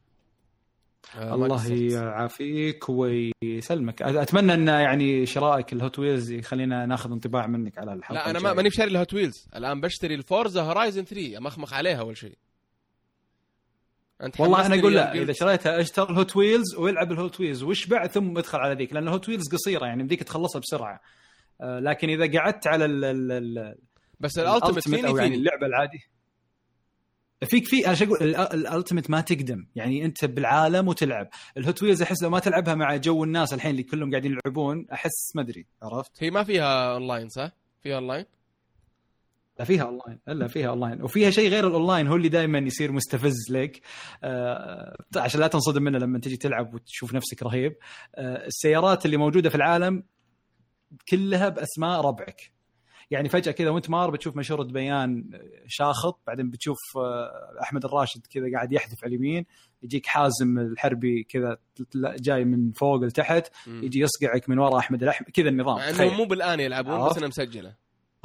الله 1.14 1.48
قصرت. 1.56 1.70
يعافيك 1.70 2.84
ويسلمك. 2.88 4.02
أتمنى 4.02 4.54
أن 4.54 4.68
يعني 4.68 5.26
شرائك 5.26 5.72
الهوت 5.72 5.98
ويلز 5.98 6.30
يخلينا 6.30 6.86
ناخذ 6.86 7.12
انطباع 7.12 7.46
منك 7.46 7.78
على 7.78 7.92
الحلقة 7.92 8.14
لا 8.24 8.30
أنا 8.30 8.38
ما. 8.38 8.52
ماني 8.52 8.68
بشاري 8.68 8.90
الهوت 8.90 9.14
ويلز. 9.14 9.48
الآن 9.56 9.80
بشتري 9.80 10.14
الفورزا 10.14 10.62
هورايزن 10.62 11.04
3 11.04 11.38
امخمخ 11.38 11.72
عليها 11.74 12.00
أول 12.00 12.16
شيء. 12.16 12.38
أنت 14.22 14.40
والله 14.40 14.66
أنا 14.66 14.80
أقول 14.80 14.94
لا 14.94 15.14
إذا 15.14 15.32
شريتها 15.32 15.80
اشتر 15.80 16.10
الهوت 16.10 16.36
ويلز 16.36 16.74
والعب 16.74 17.12
الهوت 17.12 17.40
ويلز. 17.40 17.62
واشبع 17.62 18.06
ثم 18.06 18.38
ادخل 18.38 18.58
على 18.58 18.74
ذيك 18.74 18.92
لأن 18.92 19.02
الهوت 19.02 19.28
ويلز 19.28 19.44
قصيرة 19.52 19.86
يعني 19.86 20.02
بديك 20.02 20.22
تخلصها 20.22 20.60
بسرعة. 20.60 21.00
آه، 21.60 21.80
لكن 21.80 22.08
إذا 22.08 22.38
قعدت 22.40 22.66
على 22.66 22.84
ال- 22.84 23.04
ال- 23.04 23.32
ال- 23.32 23.74
بس 24.20 24.38
ال 24.38 24.45
ultimate 24.45 25.04
يعني 25.04 25.34
اللعبة 25.34 25.66
العادية. 25.66 26.15
فيك 27.44 27.66
في 27.68 27.86
أنا 27.86 27.96
أقول؟ 28.02 28.18
ال- 28.22 28.36
ال 28.36 28.44
ultimate 28.44 29.10
ما 29.10 29.20
تقدم. 29.20 29.66
يعني 29.74 30.04
أنت 30.04 30.24
بالعالم 30.24 30.88
وتلعب. 30.88 31.28
الهوت 31.56 31.82
ويلز 31.82 32.02
أحس 32.02 32.22
لو 32.22 32.30
ما 32.30 32.38
تلعبها 32.38 32.74
مع 32.74 32.96
جو 32.96 33.24
الناس 33.24 33.54
الحين 33.54 33.70
اللي 33.70 33.82
كلهم 33.82 34.10
قاعدين 34.10 34.32
يلعبون 34.32 34.86
أحس 34.92 35.36
ما 35.36 35.42
أدري. 35.42 35.66
عرفت؟ 35.82 36.22
هي 36.22 36.30
ما 36.30 36.44
فيها 36.44 36.92
اونلاين 36.94 37.28
صح؟ 37.28 37.50
فيها 37.82 37.94
اونلاين؟ 37.96 38.24
لا 39.58 39.64
فيها 39.64 39.82
اونلاين 39.82 40.18
إلا 40.28 40.46
فيها 40.48 40.68
اونلاين 40.68 41.02
وفيها 41.02 41.30
شيء 41.30 41.50
غير 41.50 41.66
الاونلاين 41.68 42.06
هو 42.06 42.16
اللي 42.16 42.28
دائما 42.28 42.58
يصير 42.58 42.92
مستفز 42.92 43.50
لك. 43.50 43.80
آه 44.24 44.96
عشان 45.16 45.40
لا 45.40 45.46
تنصدم 45.46 45.82
منه 45.82 45.98
لما 45.98 46.18
تجي 46.18 46.36
تلعب 46.36 46.74
وتشوف 46.74 47.14
نفسك 47.14 47.42
رهيب. 47.42 47.76
آه 48.14 48.46
السيارات 48.46 49.06
اللي 49.06 49.16
موجودة 49.16 49.48
في 49.50 49.54
العالم 49.54 50.02
كلها 51.10 51.48
بأسماء 51.48 52.00
ربعك. 52.00 52.52
يعني 53.10 53.28
فجأة 53.28 53.52
كذا 53.52 53.70
وانت 53.70 53.90
مار 53.90 54.10
بتشوف 54.10 54.36
مشهور 54.36 54.62
بيان 54.62 55.30
شاخط 55.66 56.20
بعدين 56.26 56.50
بتشوف 56.50 56.76
آه، 56.96 57.62
أحمد 57.62 57.84
الراشد 57.84 58.26
كذا 58.30 58.44
قاعد 58.54 58.72
يحذف 58.72 59.04
على 59.04 59.16
اليمين 59.16 59.46
يجيك 59.82 60.06
حازم 60.06 60.58
الحربي 60.58 61.22
كذا 61.22 61.56
جاي 61.96 62.44
من 62.44 62.72
فوق 62.72 63.02
لتحت. 63.02 63.52
يجي 63.66 64.00
يصقعك 64.00 64.48
من 64.48 64.58
وراء 64.58 64.78
أحمد 64.78 65.02
الاحمد 65.02 65.30
كذا 65.30 65.48
النظام 65.48 65.76
مع. 65.76 65.88
انهم 65.88 66.16
مو 66.16 66.24
بالآن 66.24 66.60
يلعبون 66.60 67.08
بس؟ 67.08 67.16
انها 67.16 67.28
مسجلة 67.28 67.74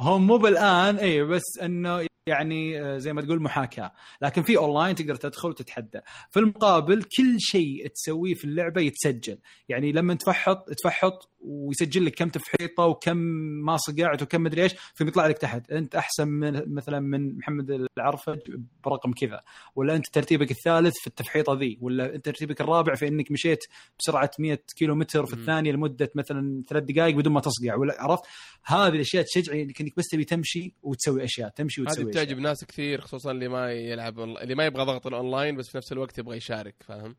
هم 0.00 0.26
مو 0.26 0.36
بالآن 0.36 0.96
اي 0.96 1.24
بس 1.24 1.42
إنه 1.62 2.06
يعني 2.26 2.80
آه، 2.80 2.98
زي 2.98 3.12
ما 3.12 3.22
تقول 3.22 3.42
محاكاة. 3.42 3.92
لكن 4.22 4.42
في 4.42 4.56
اونلاين 4.56 4.94
تقدر 4.94 5.14
تدخل 5.14 5.48
وتتحدى. 5.48 6.00
في 6.30 6.40
المقابل 6.40 7.02
كل 7.02 7.36
شيء 7.38 7.86
تسويه 7.86 8.34
في 8.34 8.44
اللعبة 8.44 8.80
يتسجل. 8.80 9.38
يعني 9.68 9.92
لما 9.92 10.14
تفحط 10.14 10.70
تفحط 10.70 11.28
ويسجل 11.40 12.06
لك 12.06 12.14
كم 12.14 12.28
تفحيطة 12.28 12.86
وكم 12.86 13.16
ما 13.64 13.76
صقعت 13.76 14.22
وكم 14.22 14.42
مدري 14.42 14.62
إيش 14.62 14.72
ثم 14.94 15.08
يطلع 15.08 15.26
لك 15.26 15.38
تحت. 15.38 15.70
أنت 15.70 15.94
أحسن 15.94 16.28
من 16.28 16.74
مثلا 16.74 17.00
من 17.00 17.38
محمد 17.38 17.86
العرفج 17.98 18.38
برقم 18.84 19.12
كذا. 19.12 19.40
ولا 19.76 19.96
أنت 19.96 20.06
ترتيبك 20.12 20.50
الثالث 20.50 20.94
في 21.00 21.06
التفحيطة 21.06 21.54
ذي. 21.54 21.78
ولا 21.80 22.14
أنت 22.14 22.24
ترتيبك 22.24 22.60
الرابع 22.60 22.94
في 22.94 23.08
إنك 23.08 23.30
مشيت 23.30 23.64
بسرعة 23.98 24.30
100 24.38 24.58
كيلو 24.76 24.94
متر 24.94 25.26
في. 25.26 25.32
الثانية 25.32 25.72
لمدة 25.72 26.10
مثلا 26.14 26.62
ثلاث 26.68 26.82
دقائق 26.82 27.16
بدون 27.16 27.32
ما 27.32 27.40
تصقع. 27.40 27.74
ولا 27.74 28.02
عرفت؟ 28.02 28.24
هذه 28.64 28.88
الأشياء 28.88 29.24
تشجعك 29.24 29.80
إنك 29.80 29.96
بس 29.96 30.04
تبي 30.12 30.24
تمشي 30.24 30.74
وتسوي 30.82 31.24
أشياء 31.24 31.48
تمشي 31.48 31.82
وتسوي. 31.82 32.11
بتعجب. 32.12 32.38
ناس 32.38 32.64
كثير 32.64 33.00
خصوصا 33.00 33.30
اللي 33.30 33.48
ما 33.48 33.72
يلعب 33.72 34.20
اللي 34.20 34.54
ما 34.54 34.66
يبغى 34.66 34.84
ضغط 34.84 35.06
الأونلاين 35.06 35.56
بس 35.56 35.68
في 35.68 35.76
نفس 35.76 35.92
الوقت 35.92 36.18
يبغى 36.18 36.36
يشارك 36.36 36.74
فاهم؟ 36.82 37.16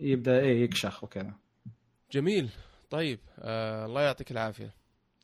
يبدأ 0.00 0.38
إيه 0.40 0.62
يكشخ 0.64 1.04
وكذا. 1.04 1.34
جميل. 2.12 2.50
طيب 2.90 3.20
آه 3.38 3.86
الله 3.86 4.02
يعطيك 4.02 4.30
العافية. 4.30 4.74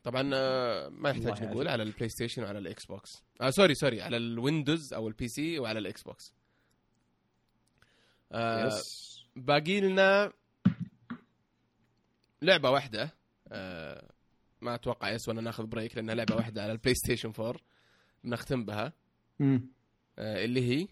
طبعا 0.02 0.30
آه 0.34 0.88
ما 0.88 1.10
يحتاج 1.10 1.42
نقول. 1.44 1.68
على 1.68 1.82
البلاي 1.82 2.08
ستيشن 2.08 2.42
وعلى 2.42 2.58
الاكس 2.58 2.86
بوكس 2.86 3.22
آه 3.40 3.50
sorry 3.50 3.74
sorry 3.74 4.02
على 4.02 4.16
الويندوز 4.16 4.94
أو 4.94 5.08
ال 5.08 5.28
PC 5.28 5.58
وعلى 5.58 5.78
الاكس 5.78 6.02
بوكس 6.02 6.34
آه 8.32 8.66
yes 8.66 9.24
باقي 9.36 9.80
لنا 9.80 10.32
لعبة 12.42 12.70
واحدة. 12.70 13.10
آه 13.48 14.10
ما 14.60 14.74
أتوقع 14.74 15.10
يسوى 15.10 15.34
أن 15.38 15.44
ناخذ 15.44 15.66
break 15.66 15.96
لأنها 15.96 16.14
لعبة 16.14 16.34
واحدة 16.36 16.62
على 16.62 16.72
البلاي 16.72 16.94
ستيشن 16.94 17.32
4 17.38 17.54
بنختم 18.24 18.64
بها. 18.64 18.92
مم. 19.38 19.68
آه 20.18 20.44
اللي 20.44 20.60
هي؟ 20.70 20.88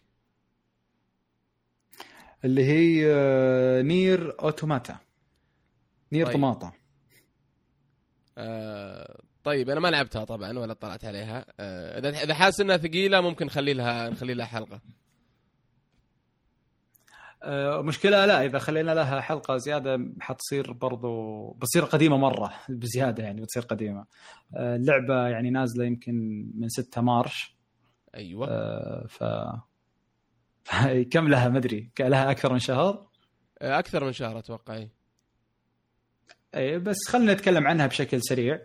اللي 2.44 2.64
هي 2.64 3.04
آه، 3.14 3.82
نير 3.82 4.40
أوتوماتا. 4.42 4.96
نير 6.12 6.26
طيب. 6.26 6.34
طماطه 6.34 6.72
آه 8.38 9.20
طيب 9.44 9.70
أنا 9.70 9.80
ما 9.80 9.88
لعبتها 9.88 10.24
طبعا 10.24 10.58
ولا 10.58 10.72
طلعت 10.74 11.04
عليها. 11.04 11.46
آه، 11.60 11.98
إذا 11.98 12.08
إذا 12.22 12.34
حاسس 12.34 12.60
إنها 12.60 12.76
ثقيلة 12.76 13.20
ممكن 13.20 13.46
نخلي 13.46 13.72
لها 13.74 14.10
نخلي 14.10 14.34
لها 14.34 14.46
حلقة. 14.46 14.80
مشكلة 17.82 18.26
لا 18.26 18.44
إذا 18.44 18.58
خلينا 18.58 18.94
لها 18.94 19.20
حلقة 19.20 19.56
زيادة 19.56 20.00
حتصير 20.20 20.72
برضو 20.72 21.50
بتصير 21.50 21.84
قديمة 21.84 22.16
مرة 22.16 22.52
بزيادة 22.68 23.22
يعني 23.22 23.40
بتصير 23.40 23.62
قديمة. 23.62 24.04
آه، 24.56 24.76
اللعبة 24.76 25.28
يعني 25.28 25.50
نازلة 25.50 25.84
يمكن 25.84 26.46
من 26.54 26.68
6 26.68 27.00
March. 27.00 27.56
أيوه. 28.14 28.48
آه، 28.50 29.06
ف 29.08 29.24
كم 31.12 31.28
لها؟ 31.28 31.48
ما 31.48 31.58
أدري. 31.58 31.90
لها 32.00 32.30
أكثر 32.30 32.52
من 32.52 32.58
شهر؟ 32.58 33.06
آه، 33.62 33.78
أكثر 33.78 34.04
من 34.04 34.12
شهر 34.12 34.38
أتوقع 34.38 34.74
إيه. 34.74 34.92
اي 36.54 36.78
بس 36.78 36.96
خلينا 37.08 37.32
نتكلم 37.32 37.66
عنها 37.66 37.86
بشكل 37.86 38.22
سريع. 38.22 38.60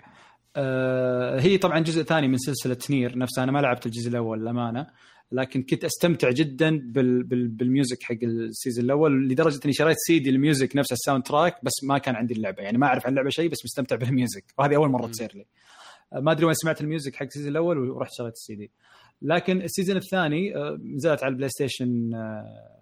آه، 0.56 1.40
هي 1.40 1.58
طبعا 1.58 1.80
جزء 1.80 2.04
ثاني 2.04 2.28
من 2.28 2.38
سلسلة 2.38 2.78
نير 2.90 3.18
نفسها. 3.18 3.44
أنا 3.44 3.52
ما 3.52 3.60
لعبت 3.60 3.86
الجزء 3.86 4.10
الأول 4.10 4.40
للأمانة. 4.42 4.88
لكن 5.32 5.64
كنت 5.64 5.84
أستمتع 5.86 6.32
جدا 6.32 6.70
بال 6.70 7.24
بال 7.24 7.48
بال 7.48 7.64
music 7.64 8.04
حق 8.04 8.16
ال 8.24 8.33
season 8.33 8.86
الأول 8.86 9.30
لدرجة 9.30 9.60
إني 9.66 9.74
شريت 9.74 9.98
CD 10.00 10.30
ال 10.30 10.37
music 10.37 10.76
نفس 10.76 10.92
ال 10.92 11.24
soundtrack 11.24 11.64
بس 11.64 11.84
ما 11.84 11.98
كان 11.98 12.16
عندي 12.16 12.34
اللعبة. 12.34 12.64
يعني 12.64 12.78
ما 12.78 12.88
أعرف 12.88 13.06
عن 13.06 13.12
اللعبة 13.12 13.30
شيء 13.30 13.50
بس 13.50 13.66
مستمتع 13.66 13.96
بال 13.96 14.08
music. 14.08 14.44
وهذه 14.58 14.76
أول 14.76 14.90
مرة. 14.90 15.08
تصير 15.08 15.32
لي. 15.36 15.46
آه، 16.14 16.20
ما 16.20 16.32
أدري 16.32 16.46
وين 16.46 16.56
سمعت 16.56 16.82
ال 16.82 16.87
music 16.87 17.16
حق 17.16 17.24
ال 17.24 17.28
season 17.28 17.52
الأول 17.52 17.90
ورحت 17.90 18.12
شريت 18.14 18.34
السيدي 18.34 18.72
لكن 19.22 19.62
ال 19.62 19.67
season 19.67 19.98
الثاني 19.98 20.56
آه، 20.56 20.80
نزلت 20.96 21.24
على 21.24 21.32
البلاي 21.32 21.50
ستيشن 21.50 22.14
آه، 22.14 22.78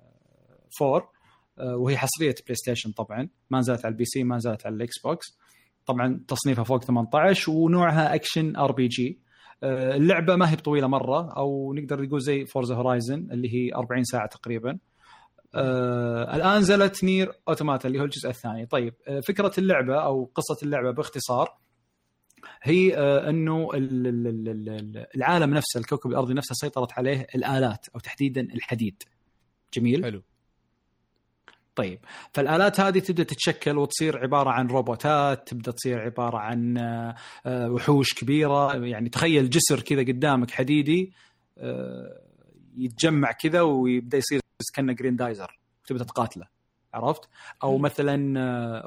4 0.82 1.12
آه، 1.60 1.76
وهي 1.76 1.98
حصرية 1.98 2.36
بلاي 2.46 2.56
ستيشن 2.56 2.92
طبعا. 2.92 3.30
ما 3.50 3.60
نزلت 3.60 3.86
على 3.86 3.92
ال 3.92 4.06
PC 4.06 4.24
ما 4.24 4.36
نزلت 4.36 4.66
على 4.66 4.76
الإكس 4.76 5.02
بوكس. 5.04 5.26
طبعا 5.86 6.22
تصنيفها 6.28 6.64
فوق 6.64 6.84
18 6.84 7.52
ونوعها 7.52 8.16
action 8.16 8.56
RPG. 8.56 9.20
اللعبة 9.64 10.36
ما 10.36 10.52
هي 10.52 10.56
بطويلة 10.56 10.88
مرة 10.88 11.34
أو 11.38 11.74
نقدر 11.74 12.02
نقول 12.02 12.22
زي 12.22 12.46
فورزا 12.46 12.76
هورايزن 12.76 13.28
اللي 13.32 13.54
هي 13.54 13.76
40 13.76 14.04
ساعة 14.04 14.28
تقريبا. 14.28 14.78
آه 15.56 16.36
الآن 16.36 16.58
نزلت 16.58 17.04
نير 17.04 17.32
أوتوماتا 17.48 17.88
اللي 17.88 18.00
هو 18.00 18.04
الجزء 18.04 18.30
الثاني. 18.30 18.66
طيب 18.66 18.94
آه 19.08 19.20
فكرة 19.20 19.52
اللعبة 19.58 19.96
أو 20.04 20.32
قصة 20.36 20.58
اللعبة 20.66 20.92
باختصار 20.92 21.58
هي 22.64 22.98
آه 22.98 23.30
أنه 23.30 23.70
ال- 23.74 24.08
ال- 24.08 24.28
ال- 24.28 24.70
ال- 24.70 25.06
العالم 25.16 25.54
نفسه 25.54 25.80
الكوكب 25.80 26.10
الأرضي 26.10 26.34
نفسه 26.34 26.54
سيطرت 26.56 26.92
عليه 26.94 27.28
الآلات 27.36 27.86
أو 27.96 28.00
تحديدا 28.00 28.42
الحديد. 28.42 29.04
جميل؟ 29.74 30.04
حلو. 30.04 30.24
طيب 31.76 32.00
فالآلات 32.34 32.80
هذه 32.80 33.00
تبدأ 33.00 33.24
تتشكل 33.24 33.78
وتصير 33.78 34.18
عبارة 34.18 34.50
عن 34.50 34.68
روبوتات 34.68 35.48
تبدأ 35.48 35.72
تصير 35.72 36.00
عبارة 36.00 36.38
عن 36.38 36.78
آه، 36.78 37.16
آه، 37.46 37.72
وحوش 37.72 38.14
كبيرة 38.14 38.86
يعني 38.86 39.10
تخيل 39.10 39.50
جسر 39.50 39.80
كذا 39.80 40.02
قدامك 40.02 40.52
حديدي 40.52 41.14
آه، 41.58 42.22
يتجمع 42.78 43.32
كذا 43.32 43.62
ويبدأ 43.62 44.18
يصير 44.18 44.40
كأنه 44.74 44.94
جرين 44.94 45.16
دايزر 45.16 45.60
تبدأ 45.88 46.04
تقاتله 46.04 46.48
عرفت؟ 46.94 47.30
أو. 47.64 47.78
مثلا 47.78 48.16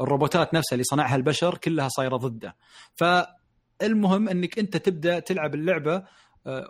الروبوتات 0.02 0.54
نفسها 0.54 0.74
اللي 0.74 0.84
صنعها 0.84 1.16
البشر 1.16 1.58
كلها 1.58 1.88
صايرة 1.88 2.16
ضده 2.16 2.56
فالمهم 2.94 4.28
إنك 4.28 4.58
أنت 4.58 4.76
تبدأ 4.76 5.18
تلعب 5.18 5.54
اللعبة 5.54 6.04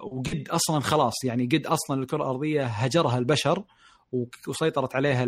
وقد 0.03 0.49
أصلا 0.51 0.81
خلاص 0.81 1.25
يعني 1.25 1.47
قد 1.47 1.67
أصلا 1.67 2.03
الكرة 2.03 2.17
الأرضية 2.17 2.65
هجرها 2.65 3.19
البشر 3.19 3.65
وسيطرت 4.49 4.97
عليها 4.97 5.27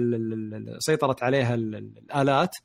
سيطرت 0.79 1.23
عليها 1.23 1.55
ال- 1.55 1.75
ال- 1.75 1.99
الآلات. 1.99 2.57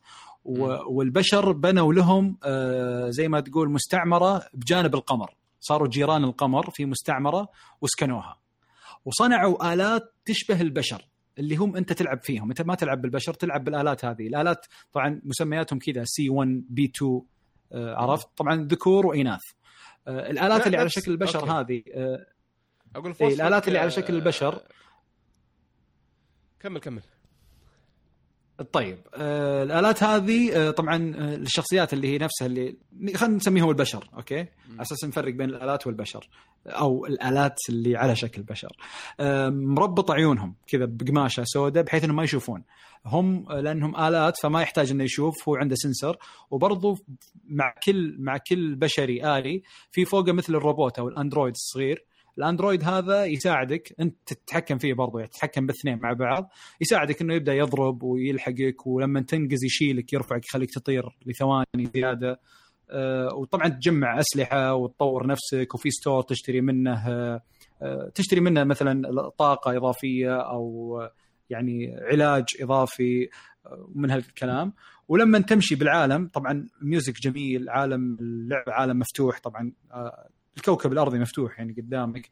والبشر 0.88 1.52
بنوا 1.52 1.94
لهم 1.94 2.38
آه، 2.44 3.10
زي 3.10 3.28
ما 3.28 3.40
تقول 3.40 3.72
مستعمرة 3.72 4.44
بجانب 4.54 4.96
القمر. 4.96 5.36
صاروا 5.60 5.88
جيران 5.88 6.24
القمر 6.24 6.70
في 6.70 6.86
مستعمرة 6.86 7.48
وسكنوها. 7.82 8.38
وصنعوا 9.06 9.74
آلات 9.74 10.14
تشبه 10.26 10.62
البشر 10.62 11.08
اللي 11.40 11.56
هم 11.56 11.76
أنت 11.76 11.94
تلعب 11.94 12.20
فيهم. 12.24 12.50
أنت 12.50 12.62
ما 12.62 12.76
تلعب 12.76 13.02
بالبشر 13.02 13.34
تلعب 13.34 13.64
بالآلات 13.64 14.06
هذه. 14.06 14.28
الآلات 14.28 14.66
طبعا 14.94 15.22
مسمياتهم 15.24 15.80
كذا 15.80 16.04
C 16.06 16.30
1 16.30 16.64
B 16.70 16.92
2 16.96 17.22
آه، 17.74 17.96
عرفت؟ 17.96 18.28
طبعا 18.38 18.68
ذكور 18.72 19.06
وإناث. 19.06 19.42
آه، 20.08 20.32
الآلات 20.32 20.60
لا، 20.60 20.66
اللي 20.66 20.78
على 20.78 20.90
شكل 20.90 21.12
البشر 21.12 21.40
أوكي. 21.40 21.52
هذه 21.52 21.84
أقول 22.96 23.16
إيه، 23.22 23.34
الآلات 23.34 23.68
اللي 23.68 23.80
على 23.80 23.92
شكل 23.92 24.16
البشر. 24.16 24.62
كمل 26.66 26.80
كمل. 26.80 27.02
طيب 28.72 28.98
آه 29.16 29.64
الآلات 29.64 30.04
هذه 30.04 30.58
آه 30.58 30.72
طبعا 30.72 31.16
آه 31.18 31.36
الشخصيات 31.36 31.94
اللي 31.94 32.08
هي 32.08 32.18
نفسها 32.18 32.46
اللي 32.46 32.76
خلينا 33.16 33.36
نسميهم 33.36 33.70
البشر 33.70 34.10
أوكي؟ 34.14 34.38
على 34.38 34.82
أساس 34.82 35.06
نفرق 35.06 35.34
بين 35.34 35.50
الآلات 35.50 35.88
والبشر 35.88 36.30
أو 36.68 37.06
الآلات 37.06 37.56
اللي 37.70 37.98
على 37.98 38.16
شكل 38.16 38.42
بشر. 38.42 38.76
آه 39.20 39.50
مربط 39.50 40.12
عيونهم 40.12 40.56
كذا 40.68 40.86
بقماشة 40.86 41.44
سوداء 41.46 41.84
بحيث 41.84 42.04
إنهم 42.04 42.16
ما 42.16 42.24
يشوفون. 42.24 42.64
هم 43.06 43.52
آه، 43.52 43.60
لأنهم 43.60 43.96
آلات 43.96 44.34
فما 44.44 44.62
يحتاج 44.62 44.92
إنه 44.92 45.04
يشوف 45.04 45.50
هو 45.50 45.56
عنده 45.56 45.76
سنسر. 45.76 46.18
وبرضه 46.52 46.98
مع 47.48 47.74
كل 47.86 48.16
مع 48.20 48.38
كل 48.38 48.76
بشري 48.76 49.38
آلي 49.38 49.64
في 49.92 50.06
فوقه 50.06 50.32
مثل 50.32 50.56
الروبوت 50.56 51.00
أو 51.00 51.08
الأندرويد 51.08 51.54
الصغير. 51.54 52.06
الأندرويد 52.38 52.84
هذا 52.84 53.26
يساعدك 53.26 53.96
أنت 54.00 54.16
تتحكم 54.26 54.78
فيه 54.78 54.94
برضو 54.94 55.18
يعني 55.18 55.30
تتحكم 55.32 55.66
باثنين 55.66 56.00
مع 56.04 56.14
بعض 56.14 56.50
يساعدك 56.82 57.22
إنه 57.22 57.34
يبدأ 57.34 57.54
يضرب 57.54 58.04
ويلحقك 58.04 58.88
ولما 58.88 59.22
تنقز 59.22 59.64
يشيلك 59.66 60.14
يرفعك 60.14 60.46
يخليك 60.46 60.70
تطير 60.74 61.18
لثواني 61.26 61.86
زيادة. 61.94 62.40
أه 62.90 63.36
وطبعا 63.36 63.68
تجمع 63.68 64.20
أسلحة 64.20 64.74
وتطور 64.74 65.28
نفسك 65.28 65.76
وفي 65.76 65.90
store 65.90 66.22
تشتري 66.22 66.62
منه 66.62 67.08
أه 67.08 67.42
تشتري 68.16 68.40
منه 68.40 68.64
مثلا 68.64 69.30
طاقة 69.30 69.78
إضافية 69.78 70.42
أو 70.42 71.00
يعني 71.50 71.96
علاج 72.12 72.46
إضافي 72.62 73.30
من 73.96 74.12
هالكلام. 74.12 74.74
ولما 75.08 75.40
تمشي 75.40 75.76
بالعالم 75.76 76.28
طبعا 76.28 76.68
music 76.82 77.14
جميل 77.24 77.70
عالم 77.70 78.18
اللعبه 78.20 78.72
عالم 78.72 79.00
مفتوح 79.00 79.40
طبعا 79.40 79.72
آه، 79.92 80.30
الكوكب 80.58 80.94
الأرضي 80.94 81.20
مفتوح 81.20 81.60
يعني 81.60 81.74
قدامك. 81.74 82.30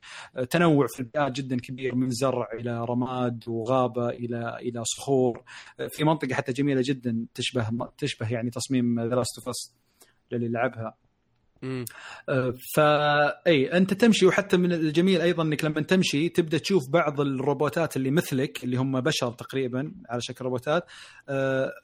تنوع 0.49 0.87
في 0.87 0.99
البيئات 0.99 1.31
جدا 1.31 1.57
كبير 1.57 1.95
من 1.95 2.09
زرع 2.09 2.47
إلى 2.59 2.85
رماد 2.85 3.43
وغابة 3.47 4.09
إلى 4.09 4.57
إلى 4.61 4.83
صخور. 4.83 5.43
في 5.89 6.03
منطقة 6.03 6.33
حتى 6.33 6.53
جميلة 6.53 6.81
جدا 6.85 7.25
تشبه 7.33 7.67
تشبه 7.97 8.33
يعني 8.33 8.49
تصميم 8.49 8.99
The 8.99 9.15
Last 9.15 9.37
of 9.37 9.49
Us 9.49 9.75
للي 10.31 10.47
لعبها. 10.49 10.97
فاي 12.75 13.77
أنت 13.77 13.93
تمشي 13.93 14.25
وحتى 14.25 14.57
من 14.57 14.73
الجميل 14.73 15.21
أيضا 15.21 15.43
إنك 15.43 15.65
لما 15.65 15.81
تمشي 15.81 16.29
تبدأ 16.29 16.57
تشوف 16.57 16.89
بعض 16.89 17.21
الروبوتات 17.21 17.97
اللي 17.97 18.11
مثلك 18.11 18.63
اللي 18.63 18.77
هم 18.77 19.01
بشر 19.01 19.31
تقريبا 19.31 19.93
على 20.09 20.21
شكل 20.21 20.45
روبوتات 20.45 20.85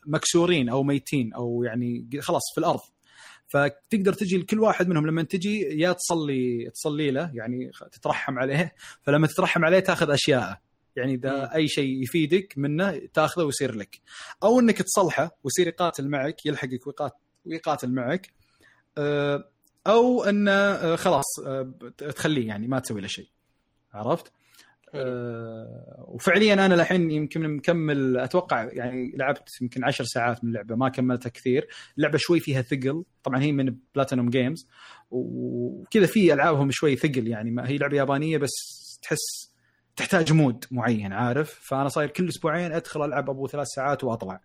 مكسورين 0.05 0.69
أو 0.69 0.83
ميتين 0.83 1.33
أو 1.33 1.63
يعني 1.63 2.09
خلاص 2.19 2.41
في 2.55 2.59
الأرض. 2.59 2.79
فتقدر 3.49 4.13
تجي 4.13 4.37
لكل 4.37 4.59
واحد 4.59 4.87
منهم 4.87 5.07
لما 5.07 5.23
تجي 5.23 5.61
يا 5.61 5.93
تصلي 5.93 6.69
تصلي 6.73 7.11
له 7.11 7.31
يعني 7.33 7.71
تترحم 7.91 8.39
عليه 8.39 8.75
فلما 9.01 9.27
تترحم 9.27 9.65
عليه 9.65 9.79
تاخذ 9.79 10.11
أشياءه. 10.11 10.57
يعني 10.95 11.13
إذا 11.13 11.55
أي 11.55 11.67
شيء 11.67 12.03
يفيدك 12.03 12.53
منه 12.57 13.01
تاخذه 13.13 13.43
ويصير 13.43 13.75
لك. 13.75 14.01
أو 14.43 14.59
إنك 14.59 14.77
تصلحه 14.81 15.31
ويصير 15.43 15.67
يقاتل 15.67 16.07
معك 16.07 16.45
يلحقك 16.45 17.13
ويقاتل 17.45 17.91
معك 17.91 18.33
آه، 18.97 19.49
أو 19.87 20.23
إنه 20.23 20.51
آه، 20.51 20.95
خلاص 20.95 21.39
آه، 21.45 21.73
تخليه 21.97 22.47
يعني 22.47 22.67
ما 22.67 22.79
تسوي 22.79 23.01
له 23.01 23.07
شيء. 23.07 23.27
عرفت؟ 23.93 24.31
آه 24.93 26.05
وفعليا 26.07 26.53
أنا 26.53 26.75
الحين 26.75 27.11
يمكن 27.11 27.55
مكمل 27.55 28.17
أتوقع 28.17 28.63
يعني 28.63 29.13
لعبت 29.17 29.61
يمكن 29.61 29.83
عشر 29.83 30.03
ساعات 30.03 30.43
من 30.43 30.49
اللعبة 30.49 30.75
ما 30.75 30.89
كملتها 30.89 31.29
كثير. 31.29 31.67
اللعبة 31.97 32.17
شوي 32.17 32.39
فيها 32.39 32.61
ثقل 32.61 33.03
طبعا 33.23 33.41
هي 33.41 33.51
من 33.51 33.75
Platinum 33.95 34.29
Games 34.29 34.67
وكذا 35.11 36.05
في 36.05 36.33
ألعابهم 36.33 36.71
شوي 36.71 36.95
ثقل 36.95 37.27
يعني. 37.27 37.51
ما 37.51 37.69
هي 37.69 37.77
لعبة 37.77 37.97
يابانية 37.97 38.37
بس 38.37 38.51
تحس 39.01 39.53
تحتاج 39.95 40.33
مود 40.33 40.65
معين 40.71 41.13
عارف؟ 41.13 41.59
فأنا 41.63 41.89
صاير 41.89 42.09
كل 42.09 42.29
أسبوعين 42.29 42.71
أدخل 42.71 43.05
ألعب 43.05 43.29
أبو 43.29 43.47
ثلاث 43.47 43.67
ساعات 43.67 44.03
وأطلع. 44.03 44.41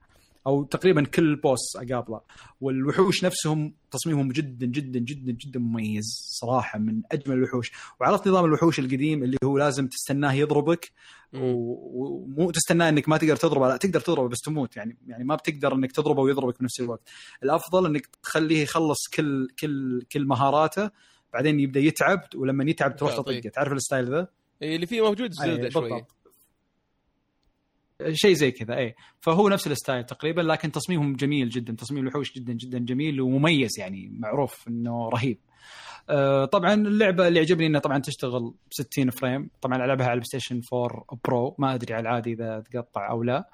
أو 0.47 0.65
تقريبا 0.65 1.05
كل 1.05 1.37
بوس 1.37 1.77
اقابله 1.77 2.21
والوحوش 2.61 3.25
نفسهم 3.25 3.75
تصميمهم 3.91 4.33
جدا 4.33 4.66
جدا 4.66 4.99
جدا 4.99 5.33
جدا 5.33 5.61
مميز 5.61 6.05
صراحة 6.41 6.79
من 6.79 7.03
أجمل 7.12 7.37
الوحوش. 7.37 7.73
وعرفت 8.01 8.29
نظام 8.29 8.45
الوحوش 8.45 8.79
القديم 8.79 9.23
اللي 9.23 9.37
هو 9.45 9.59
لازم 9.59 9.87
تستناه 9.87 10.33
يضربك. 10.33 10.93
ومو 11.33 12.51
تستناه 12.51 12.89
إنك 12.89 13.09
ما 13.09 13.16
تقدر 13.16 13.37
تضربه 13.37 13.69
لا 13.69 13.77
تقدر 13.77 14.01
تضربه 14.01 14.29
بس 14.29 14.41
تموت. 14.41 14.77
يعني 14.77 14.97
يعني 15.07 15.25
ما 15.25 15.35
بتقدر 15.35 15.75
إنك 15.75 15.93
تضربه 15.93 16.23
ويضربك 16.23 16.61
بنفس 16.61 16.81
الوقت. 16.81 17.09
الأفضل 17.43 17.87
إنك 17.87 18.07
تخليه 18.23 18.62
يخلص 18.62 19.09
كل 19.15 19.49
كل 19.59 20.03
كل 20.12 20.27
مهاراته 20.27 20.91
بعدين 21.33 21.61
يبدأ 21.61 21.81
يتعب. 21.81 22.21
ولما 22.35 22.71
يتعب 22.71 22.97
تروح 22.97 23.16
تطقه. 23.16 23.41
تعرف 23.41 23.73
ال 23.73 23.79
style 23.79 24.11
ذا؟ 24.11 24.29
اللي 24.62 24.87
فيه 24.87 25.01
موجود 25.01 25.33
Zelda 25.33 25.69
شوي 25.69 26.05
شيء 28.12 28.33
زي 28.33 28.51
كذا 28.51 28.77
اي 28.77 28.95
فهو 29.21 29.49
نفس 29.49 29.66
الستايل 29.66 30.05
تقريبا 30.05 30.41
لكن 30.41 30.73
تصميمهم 30.73 31.16
جميل 31.16 31.49
جدا 31.49 31.73
تصميم 31.73 32.03
الوحوش 32.03 32.33
جدا 32.33 32.53
جدا 32.53 32.79
جميل 32.79 33.21
ومميز 33.21 33.79
يعني 33.79 34.11
معروف 34.19 34.69
إنه 34.69 35.09
رهيب. 35.09 35.39
آه 36.11 36.45
طبعا 36.45 36.75
اللعبة 36.75 37.29
اللي 37.29 37.41
عجبني 37.41 37.66
إنها 37.66 37.81
طبعا 37.81 37.99
تشتغل 37.99 38.51
ب 38.51 38.73
60 38.73 39.11
frame 39.11 39.51
طبعا 39.62 39.77
ألعبها 39.77 40.07
على 40.07 40.15
ال 40.15 40.25
PlayStation 40.25 40.61
4 40.73 41.05
Pro 41.25 41.57
ما 41.59 41.75
أدري 41.75 41.95
على 41.95 42.03
العادي 42.03 42.33
إذا 42.33 42.62
تقطع 42.73 43.11
أو 43.11 43.23
لا. 43.23 43.49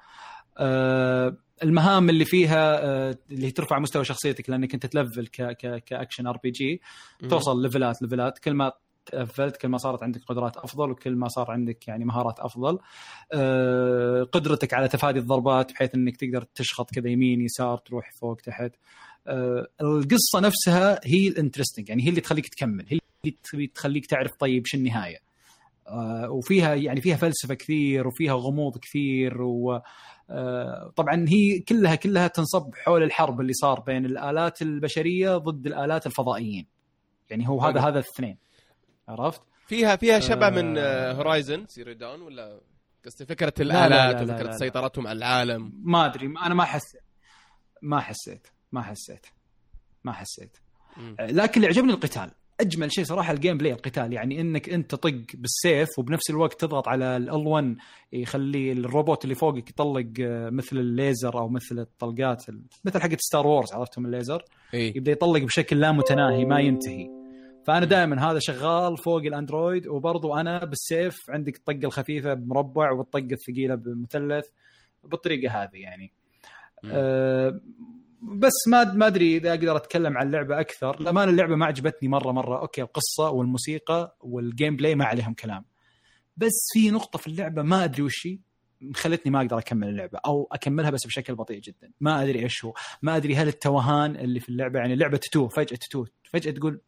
آه 0.57 1.37
المهام 1.63 2.09
اللي 2.09 2.25
فيها 2.25 2.85
آه 2.85 3.17
اللي 3.31 3.51
ترفع 3.51 3.79
مستوى 3.79 4.03
شخصيتك 4.05 4.49
لأنك 4.49 4.73
أنت 4.73 4.85
تلفل 4.85 5.27
ك 5.85 5.91
action 5.91 6.27
RPG 6.27 6.81
توصل 7.29 7.61
ليفلات 7.61 8.01
ليفلات 8.01 8.39
كل 8.39 8.53
ما 8.53 8.71
تلفلت 9.05 9.57
كل 9.57 9.67
ما 9.67 9.77
صارت 9.77 10.03
عندك 10.03 10.21
قدرات 10.23 10.57
أفضل 10.57 10.91
وكل 10.91 11.15
ما 11.15 11.27
صار 11.27 11.51
عندك 11.51 11.87
يعني 11.87 12.05
مهارات 12.05 12.39
أفضل. 12.39 12.79
أه 13.33 14.23
قدرتك 14.23 14.73
على 14.73 14.87
تفادي 14.87 15.19
الضربات 15.19 15.71
بحيث 15.71 15.95
إنك 15.95 16.17
تقدر 16.17 16.43
تشخط 16.55 16.91
كذا 16.93 17.09
يمين 17.09 17.41
يسار 17.41 17.77
تروح 17.77 18.11
فوق 18.21 18.35
تحت. 18.35 18.71
أه 19.27 19.67
القصة 19.81 20.39
نفسها 20.39 20.99
هي 21.03 21.27
ال 21.27 21.32
interesting 21.32 21.89
يعني 21.89 22.03
هي 22.03 22.09
اللي 22.09 22.21
تخليك 22.21 22.47
تكمل 22.47 22.85
هي 22.89 22.99
اللي 23.53 23.67
تخليك 23.67 24.05
تعرف 24.05 24.31
طيب 24.39 24.65
شو 24.65 24.77
النهاية. 24.77 25.17
أه 25.87 26.29
وفيها 26.31 26.75
يعني 26.75 27.01
فيها 27.01 27.15
فلسفة 27.15 27.53
كثير 27.53 28.07
وفيها 28.07 28.33
غموض 28.33 28.77
كثير 28.77 29.41
و 29.41 29.81
آه، 30.31 30.91
طبعا 30.95 31.25
هي 31.29 31.59
كلها 31.59 31.95
كلها 31.95 32.27
تنصب 32.27 32.75
حول 32.75 33.03
الحرب 33.03 33.41
اللي 33.41 33.53
صار 33.53 33.79
بين 33.79 34.05
الآلات 34.05 34.61
البشرية 34.61 35.37
ضد 35.37 35.67
الآلات 35.67 36.05
الفضائيين. 36.05 36.67
يعني 37.29 37.49
هو 37.49 37.61
هذا 37.61 37.79
هذا 37.79 37.99
الاثنين. 37.99 38.37
عرفت؟ 39.11 39.41
فيها 39.67 39.95
فيها 39.95 40.19
شبه 40.19 40.47
آه 40.47 40.49
من 40.49 40.77
Horizon 41.17 41.65
Zero 41.69 41.93
Dawn 41.93 42.21
ولا 42.21 42.61
قصدي 43.05 43.25
فكرة 43.25 43.53
الآلات 43.59 44.21
وفكرة 44.21 44.51
سيطرتهم 44.51 45.07
على 45.07 45.17
العالم؟ 45.17 45.71
ما 45.83 46.05
أدري 46.05 46.25
أنا 46.25 46.53
ما 46.53 46.63
حسيت. 46.63 47.01
ما 47.81 47.99
حسيت 47.99 48.47
ما 48.71 48.81
حسيت 48.81 49.25
ما 50.03 50.11
حسيت. 50.11 50.57
لكن 51.19 51.61
اللي 51.61 51.67
عجبني 51.67 51.93
القتال. 51.93 52.31
أجمل 52.59 52.91
شيء 52.91 53.03
صراحة 53.03 53.33
ال 53.33 53.57
gameplay 53.57 53.73
القتال. 53.73 54.13
يعني 54.13 54.41
إنك 54.41 54.69
أنت 54.69 54.91
تطق 54.91 55.23
بالسيف 55.33 55.89
وبنفس 55.99 56.29
الوقت 56.29 56.61
تضغط 56.61 56.87
على 56.87 57.17
ال 57.17 57.47
R1 57.47 57.75
يخلي 58.13 58.71
الروبوت 58.71 59.23
اللي 59.23 59.35
فوقك 59.35 59.69
يطلق 59.69 60.07
آه، 60.21 60.49
مثل 60.49 60.77
الليزر 60.77 61.39
أو 61.39 61.49
مثل 61.49 61.79
الطلقات 61.79 62.45
مثل 62.85 63.01
حقت 63.01 63.19
Star 63.19 63.47
Wars 63.47 63.73
عرفتهم 63.73 64.05
الليزر؟ 64.05 64.43
إيه؟ 64.73 64.97
يبدأ 64.97 65.11
يطلق 65.11 65.41
بشكل 65.43 65.79
لا 65.79 65.91
متناهي 65.91 66.45
ما 66.45 66.59
ينتهي. 66.59 67.20
فأنا 67.65 67.85
دائما 67.85 68.31
هذا 68.31 68.39
شغال 68.39 68.97
فوق 68.97 69.21
ال 69.21 69.29
android 69.29 69.87
وبرضو 69.87 70.35
أنا 70.35 70.65
بالسيف 70.65 71.29
عندك 71.29 71.55
الطقة 71.55 71.85
الخفيفة 71.85 72.33
بمربع 72.33 72.91
والطقة 72.91 73.27
الثقيلة 73.31 73.75
بمثلث 73.75 74.45
بالطريقة 75.03 75.63
هذه 75.63 75.77
يعني. 75.77 76.13
أه 76.85 77.61
بس 78.21 78.67
ما 78.67 78.83
ما 78.83 79.07
أدري 79.07 79.37
إذا 79.37 79.49
أقدر 79.49 79.75
أتكلم 79.75 80.17
عن 80.17 80.27
اللعبه 80.27 80.59
أكثر. 80.59 81.01
لما 81.01 81.23
اللعبة 81.23 81.55
ما 81.55 81.65
عجبتني 81.65 82.09
مرة 82.09 82.31
مرة. 82.31 82.61
Okay 82.61 82.81
القصة 82.81 83.29
والموسيقى 83.29 84.17
وال 84.19 84.75
gameplay 84.75 84.95
ما 84.95 85.05
عليهم 85.05 85.33
كلام. 85.33 85.65
بس 86.37 86.67
في 86.73 86.91
نقطة 86.91 87.19
في 87.19 87.27
اللعبة 87.27 87.61
ما 87.61 87.83
أدري 87.83 88.03
وش 88.03 88.27
هي 88.27 88.39
خلتني 88.95 89.31
ما 89.31 89.41
أقدر 89.41 89.57
أكمل 89.57 89.87
اللعبة 89.87 90.19
أو 90.25 90.47
أكملها 90.51 90.89
بس 90.89 91.07
بشكل 91.07 91.35
بطيء 91.35 91.59
جدا. 91.59 91.91
ما 92.01 92.23
أدري 92.23 92.43
إيش 92.43 92.65
هو. 92.65 92.73
ما 93.01 93.17
أدري 93.17 93.35
هل 93.35 93.47
التوهان 93.47 94.15
اللي 94.15 94.39
في 94.39 94.49
اللعبة 94.49 94.79
يعني 94.79 94.93
اللعبه 94.93 95.17
تتوه 95.17 95.47
فجأة 95.47 95.77
تتوه 95.77 96.07
فجأة 96.23 96.51
تقول 96.51 96.81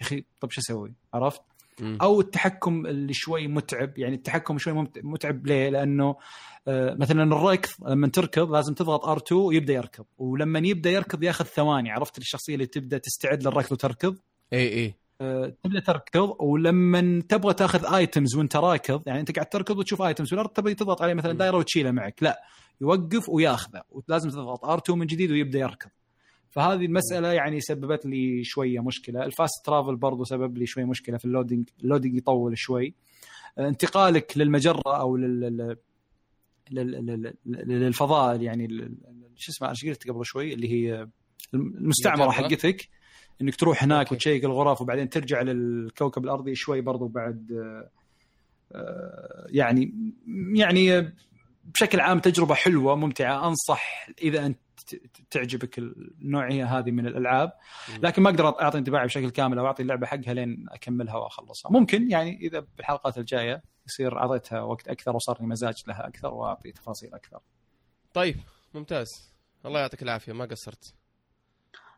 يا 0.00 0.06
أخي 0.06 0.24
طب 0.40 0.50
شو 0.50 0.60
أسوي؟ 0.60 0.92
عرفت؟ 1.14 1.42
أو 2.02 2.20
التحكم 2.20 2.86
اللي 2.86 3.12
شوي 3.14 3.48
متعب 3.48 3.98
يعني 3.98 4.14
التحكم 4.14 4.58
شوي 4.58 4.88
متعب 5.02 5.46
ليه؟ 5.46 5.68
لأنه 5.68 6.16
آه، 6.68 6.94
مثلا 6.94 7.22
الركض 7.22 7.68
لما 7.88 8.08
تركض 8.08 8.50
لازم 8.50 8.74
تضغط 8.74 9.04
R2 9.06 9.32
ويبدأ 9.32 9.72
يركض. 9.72 10.04
ولما 10.18 10.58
يبدأ 10.58 10.90
يركض 10.90 11.22
ياخذ 11.22 11.44
ثواني 11.44 11.90
عرفت؟ 11.90 12.18
الشخصية 12.18 12.54
اللي 12.54 12.66
تبدأ 12.66 12.98
تستعد 12.98 13.42
للركض 13.42 13.72
وتركض؟ 13.72 14.16
اي 14.52 14.68
اي 14.72 14.94
أه 15.20 15.52
تبدأ 15.64 15.80
تركض. 15.80 16.36
ولما 16.40 17.22
تبغى 17.28 17.54
تاخذ 17.54 17.94
items 17.94 18.36
وانت 18.36 18.56
راكض 18.56 19.02
يعني 19.06 19.20
انت 19.20 19.32
قاعد 19.34 19.48
تركض 19.48 19.78
وتشوف 19.78 20.02
items 20.02 20.34
ولا 20.34 20.48
تبغى 20.48 20.74
تضغط 20.74 21.02
عليه 21.02 21.14
مثلا 21.14 21.32
دايرة 21.32 21.56
وتشيله 21.56 21.90
معك 21.90 22.22
لا. 22.22 22.42
يوقف 22.80 23.28
وياخذه. 23.28 23.82
ولازم 23.90 24.30
تضغط 24.30 24.64
R2 24.66 24.90
من 24.94 25.06
جديد 25.06 25.30
ويبدأ 25.30 25.58
يركض. 25.58 25.90
فهذه 26.50 26.84
المسألة 26.86 27.32
يعني 27.32 27.60
سببت 27.60 28.06
لي 28.06 28.44
شوية 28.44 28.80
مشكلة. 28.80 29.24
ال 29.24 29.32
fast 29.32 29.66
travel 29.66 29.96
برضو 29.96 30.24
سبب 30.24 30.58
لي 30.58 30.66
شوية 30.66 30.84
مشكلة 30.84 31.18
في 31.18 31.24
ال 31.24 31.29
loading. 31.29 31.68
ال 31.82 31.86
loading 31.86 32.16
يطول 32.16 32.58
شوي. 32.58 32.94
انتقالك 33.58 34.32
للمجرة 34.38 34.82
أو 35.00 35.16
لل 35.16 35.40
لل- 36.70 37.06
لل- 37.06 37.34
للفضاء 37.68 38.40
يعني 38.42 38.68
شو 39.36 39.52
اسمه؟ 39.52 39.70
إيش 39.70 39.84
قلت 39.86 40.08
قبل 40.10 40.24
شوي 40.26 40.54
اللي 40.54 40.72
هي 40.72 41.08
المستعمرة؟ 41.54 42.30
حقتك. 42.30 42.88
إنك 43.42 43.56
تروح 43.56 43.82
هناك 43.84 44.06
okay. 44.06 44.14
و 44.14 44.19
check 44.19 44.44
الغرف 44.44 44.80
وبعدين 44.80 45.08
ترجع 45.08 45.42
للكوكب 45.42 46.24
الأرضي 46.24 46.54
شوي 46.54 46.80
برضو 46.80 47.08
بعد 47.08 47.50
آه، 48.72 49.46
يعني 49.48 49.92
يعني 50.54 51.12
بشكل 51.64 52.00
عام 52.00 52.18
تجربة 52.18 52.54
حلوة 52.54 52.94
ممتعة. 52.96 53.48
أنصح 53.48 54.06
إذا 54.22 54.46
أنت 54.46 54.58
تعجبك 55.30 55.78
النوعية 55.78 56.78
هذه 56.78 56.90
من 56.90 57.06
الألعاب. 57.06 57.52
لكن 58.02 58.22
ما 58.22 58.30
أقدر 58.30 58.62
أعطي 58.62 58.78
انطباعي 58.78 59.06
بشكل 59.06 59.30
كامل 59.30 59.58
أو 59.58 59.66
أعطي 59.66 59.82
اللعبة 59.82 60.06
حقها 60.06 60.34
لين 60.34 60.66
أكملها 60.68 61.16
وأخلصها. 61.16 61.72
ممكن 61.72 62.10
يعني 62.10 62.36
إذا 62.36 62.66
بالحلقات 62.76 63.18
الجاية 63.18 63.62
يصير 63.86 64.18
أعطيتها 64.18 64.60
وقت 64.60 64.88
أكثر 64.88 65.16
وصار 65.16 65.40
لي 65.40 65.46
مزاج 65.46 65.74
لها 65.86 66.08
أكثر 66.08 66.34
وأعطي 66.34 66.72
تفاصيل 66.72 67.14
أكثر. 67.14 67.40
طيب 68.14 68.36
ممتاز. 68.74 69.34
الله 69.66 69.80
يعطيك 69.80 70.02
العافية. 70.02 70.32
ما 70.32 70.44
قصرت. 70.44 70.94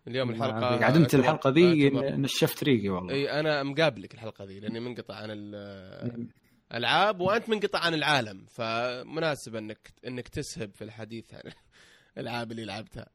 اليوم 0.08 0.30
الحلقة 0.30 0.84
عدمت 0.84 1.14
الحلقة 1.14 1.50
ذي 1.50 1.90
نشفت 1.90 2.64
ريقي 2.64 2.88
والله. 2.88 3.14
إي 3.14 3.40
أنا 3.40 3.62
مقابلك 3.62 4.14
الحلقة 4.14 4.44
ذي 4.44 4.60
لأني 4.60 4.80
منقطع 4.80 5.14
عن 5.14 5.30
الالعاب 6.72 7.20
وأنت 7.20 7.48
منقطع 7.48 7.78
عن 7.78 7.94
العالم. 7.94 8.46
فمناسب 8.46 9.56
انك 9.56 9.92
أنك 10.06 10.28
تسهب 10.28 10.74
في 10.74 10.84
الحديث 10.84 11.34
عن 11.34 11.42
الألعاب 12.18 12.50
اللي 12.52 12.64
لعبتها. 12.64 13.06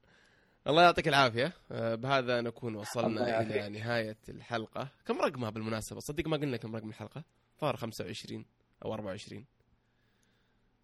الله 0.68 0.84
يعطيك 0.84 1.08
العافية. 1.08 1.54
آه، 1.72 1.96
بهذا 1.96 2.42
نكون 2.42 2.76
وصلنا. 2.76 3.42
إلى 3.42 3.70
نهاية 3.70 4.18
الحلقة. 4.30 4.90
كم 5.06 5.22
رقمها 5.22 5.50
بالمناسبة؟ 5.50 6.00
صدق 6.00 6.28
ما 6.28 6.38
قلنا 6.38 6.58
كم 6.58 6.76
رقم 6.76 6.90
الحلقة. 6.90 7.24
ظهر 7.62 7.76
25 7.76 8.46
أو 8.86 8.94
24 8.94 9.46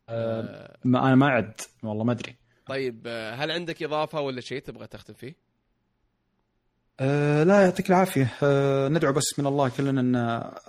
أه 0.10 0.42
آه، 0.42 0.78
ما 0.84 1.08
أنا 1.08 1.16
ما 1.16 1.26
أعد. 1.28 1.62
والله 1.84 2.04
ما 2.04 2.12
أدري. 2.12 2.36
طيب 2.66 3.04
آه، 3.08 3.34
هل 3.36 3.52
عندك 3.52 3.84
إضافة 3.84 4.22
ولا 4.22 4.42
شيء 4.42 4.62
تبغى 4.62 4.88
تختم 4.88 5.14
فيه؟ 5.14 5.36
أه 7.00 7.44
لا 7.44 7.62
يعطيك 7.64 7.90
العافية. 7.90 8.34
أه 8.44 8.88
ندعو 8.88 9.14
بس 9.14 9.40
من 9.40 9.48
الله 9.48 9.70
كلنا 9.70 10.02
إن 10.02 10.16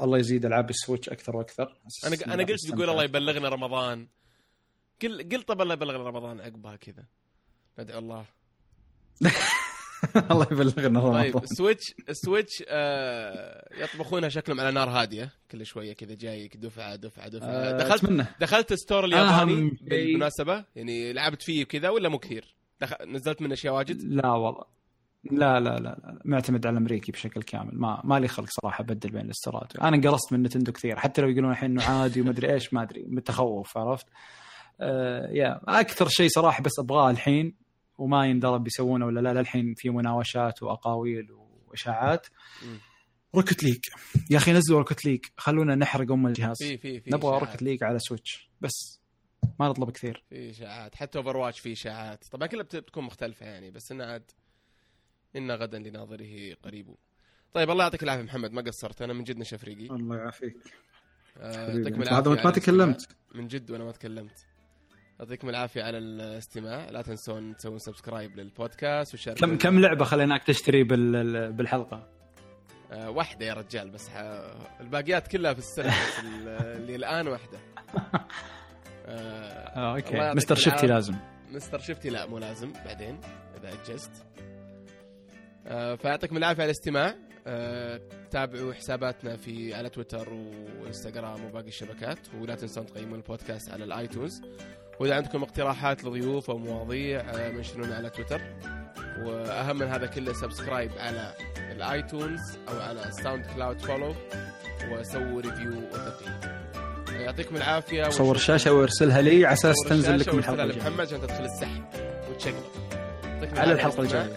الله 0.02 0.18
يزيد 0.18 0.44
ألعاب 0.46 0.70
ال 0.70 0.76
Switch 0.76 1.08
أكثر 1.08 1.36
وأكثر. 1.36 1.76
أنا 2.06 2.34
أنا 2.34 2.44
قلت 2.44 2.66
تقول 2.68 2.90
الله 2.90 3.04
يبلغنا 3.04 3.48
رمضان. 3.48 4.08
قل 5.02 5.28
قل 5.32 5.42
طب 5.42 5.60
الله 5.62 5.74
يبلغنا 5.74 6.04
رمضان. 6.04 6.40
عقبها 6.40 6.76
كذا. 6.76 7.04
ندعو 7.78 7.98
الله. 7.98 8.24
الله 10.30 10.46
يبلغنا 10.52 10.72
طيب 11.00 11.36
رمضان 11.36 11.46
Switch 11.46 11.82
Switch 12.12 12.64
آه 12.68 13.68
يطبخونها 13.84 14.28
شكلهم 14.28 14.60
على 14.60 14.70
نار 14.70 14.88
هادية 14.88 15.30
كل 15.50 15.66
شوية 15.66 15.92
كذا 15.92 16.14
جايك 16.14 16.56
دفعة 16.56 16.96
دفعة 16.96 17.28
دفعة. 17.28 17.48
أه 17.48 17.78
دخلت 17.78 18.26
دخلت 18.40 18.72
store 18.74 19.04
الياباني 19.04 19.32
أهم 19.52 19.68
شيء- 19.76 19.88
بالمناسبة 19.88 20.64
يعني 20.76 21.12
لعبت 21.12 21.42
فيه 21.42 21.64
كذا 21.64 21.88
ولا 21.88 22.08
مو 22.08 22.18
كثير؟ 22.18 22.54
دخل... 22.80 22.96
نزلت 23.12 23.42
منه 23.42 23.52
أشياء 23.54 23.74
واجد؟ 23.74 24.02
لا 24.02 24.28
والله. 24.30 24.64
لا 25.30 25.60
لا 25.60 25.70
لا 25.70 25.76
لا 25.78 26.18
معتمد 26.24 26.66
على 26.66 26.72
الأمريكي 26.72 27.12
بشكل 27.12 27.42
كامل. 27.42 27.78
ما 27.78 28.00
ما 28.04 28.18
لي 28.20 28.28
خلق 28.28 28.48
صراحة 28.50 28.82
أبدل 28.82 29.10
بين 29.10 29.20
الستورات 29.24 29.76
أنا 29.76 29.96
انقرصت 29.96 30.32
من 30.32 30.42
Nintendo 30.42 30.72
كثير. 30.72 30.96
حتى 30.98 31.22
لو 31.22 31.28
يقولون 31.28 31.50
الحين 31.50 31.70
إنه 31.70 31.82
عادي 31.84 32.20
وما 32.20 32.30
أدري 32.30 32.52
إيش 32.52 32.74
ما 32.74 32.82
أدري. 32.82 33.04
متخوف 33.08 33.78
عرفت؟ 33.78 34.06
آه 34.80 35.28
يا 35.32 35.60
أكثر 35.68 36.08
شيء 36.08 36.28
صراحة 36.28 36.62
بس 36.62 36.72
أبغاه 36.78 37.10
الحين 37.10 37.63
وما 37.98 38.26
يندرى 38.26 38.58
بيسوونه 38.58 39.06
ولا 39.06 39.20
لا 39.20 39.40
للحين 39.40 39.74
في 39.76 39.90
مناوشات 39.90 40.62
وأقاويل 40.62 41.32
وإشاعات. 41.66 42.26
Rocket 43.34 43.64
League. 43.64 43.80
يا 44.30 44.36
أخي 44.36 44.52
نزلوا 44.52 44.78
Rocket 44.78 45.04
League. 45.04 45.20
خلونا 45.36 45.74
نحرق 45.74 46.12
أم 46.12 46.26
الجهاز. 46.26 46.56
في 46.58 46.78
في 46.78 47.00
في 47.00 47.10
نبغى. 47.10 47.38
Rocket 47.38 47.62
League 47.62 47.84
على 47.84 47.98
Switch. 47.98 48.50
بس 48.60 49.00
ما 49.60 49.68
نطلب 49.68 49.90
كثير. 49.90 50.24
في 50.30 50.50
إشاعات. 50.50 50.94
حتى 50.94 51.18
Overwatch 51.18 51.60
في 51.60 51.72
إشاعات. 51.72 52.24
طبعا 52.30 52.46
كلها 52.46 52.62
بت- 52.62 52.76
بتكون 52.76 53.04
مختلفة 53.04 53.46
يعني 53.46 53.70
بس 53.70 53.92
انها 53.92 54.06
عاد 54.06 54.30
إن 55.36 55.50
غدا 55.50 55.78
لناظره 55.78 56.54
قريب. 56.64 56.94
طيب 57.52 57.70
الله 57.70 57.84
يعطيك 57.84 58.02
العافية 58.02 58.22
محمد. 58.22 58.52
ما 58.52 58.62
قصرت. 58.62 59.02
أنا 59.02 59.12
من 59.12 59.24
جد 59.24 59.38
نشف 59.38 59.64
ريقي. 59.64 59.86
الله 59.86 60.16
يعافيك. 60.16 60.56
آه، 61.36 61.68
هذا 62.18 62.30
ما 62.44 62.50
تكلمت. 62.50 63.00
الاستماع. 63.00 63.18
من 63.34 63.48
جد 63.48 63.70
وأنا 63.70 63.84
ما 63.84 63.92
تكلمت. 63.92 64.46
يعطيكم 65.20 65.48
العافية 65.48 65.82
على 65.82 65.98
الاستماع. 65.98 66.90
لا 66.90 67.02
تنسون 67.02 67.56
تسوون 67.56 67.78
subscribe 67.78 68.36
لل 68.36 68.54
podcast 68.54 69.14
وشاركوا 69.14 69.46
كم 69.46 69.58
كم 69.58 69.80
لعبة 69.80 70.04
خليناك 70.04 70.42
تشتري 70.42 70.84
بال- 70.84 71.52
بالحلقة؟ 71.52 72.08
آه 72.92 73.10
واحدة 73.10 73.46
يا 73.46 73.54
رجال 73.54 73.90
بس 73.90 74.08
ح... 74.08 74.16
الباقيات 74.80 75.28
كلها 75.28 75.52
في 75.52 75.58
السنة 75.58 75.92
اللي 76.76 76.96
الآن 76.96 77.28
واحدة. 77.28 77.58
آه 79.06 79.10
آه، 79.76 79.96
okay. 79.96 80.32
مستر 80.36 80.54
شفتي. 80.54 80.86
لازم. 80.86 81.14
مستر 81.52 81.78
شفتي 81.78 82.08
لا 82.10 82.26
مو 82.26 82.38
لازم 82.38 82.72
بعدين 82.84 83.20
إذا 83.60 83.72
أجزت. 83.72 84.10
آه، 85.66 85.94
فيعطيكم 85.94 86.36
العافية 86.36 86.62
على 86.62 86.70
الاستماع. 86.70 87.14
آه، 87.46 88.00
تابعوا 88.30 88.72
حساباتنا 88.74 89.36
في 89.36 89.74
على 89.74 89.88
تويتر 89.88 90.32
وإنستغرام 90.82 91.44
وباقي 91.44 91.68
الشبكات 91.68 92.18
ولا 92.40 92.54
تنسون 92.54 92.86
تقيمون 92.86 93.18
البودكاست 93.18 93.70
على 93.70 93.84
الآيتونز. 93.84 94.42
وإذا 95.00 95.14
عندكم 95.14 95.42
اقتراحات 95.42 96.04
لضيوف 96.04 96.50
أو 96.50 96.58
مواضيع 96.58 97.20
آه، 97.20 97.50
منشنونا 97.50 97.96
على 97.96 98.10
تويتر. 98.10 98.40
وأهم 99.24 99.78
من 99.78 99.86
هذا 99.86 100.06
كله 100.06 100.32
subscribe 100.32 100.90
على 100.98 101.34
الآيتونز 101.72 102.40
أو 102.68 102.80
على 102.80 103.10
ساوند 103.22 103.46
كلاود 103.54 103.80
follow 103.80 104.14
وسووا 104.92 105.40
review 105.40 105.72
وتقييم. 105.92 106.40
يعطيكم 107.20 107.56
العافية. 107.56 108.08
صور 108.08 108.36
الشاشه 108.36 108.72
وارسلها 108.72 109.20
لي 109.20 109.46
على 109.46 109.52
أساس 109.52 109.76
تنزل 109.88 110.18
لكم 110.18 110.38
الحلقة 110.38 110.64
الجاية. 110.64 110.78
لمحمد 110.78 111.06
عشان 111.06 111.20
تدخل 111.20 111.44
السحب 111.44 111.84
يعطيكم 111.94 113.58
على 113.58 113.72
الحلقة. 113.72 114.02
الجاية. 114.02 114.36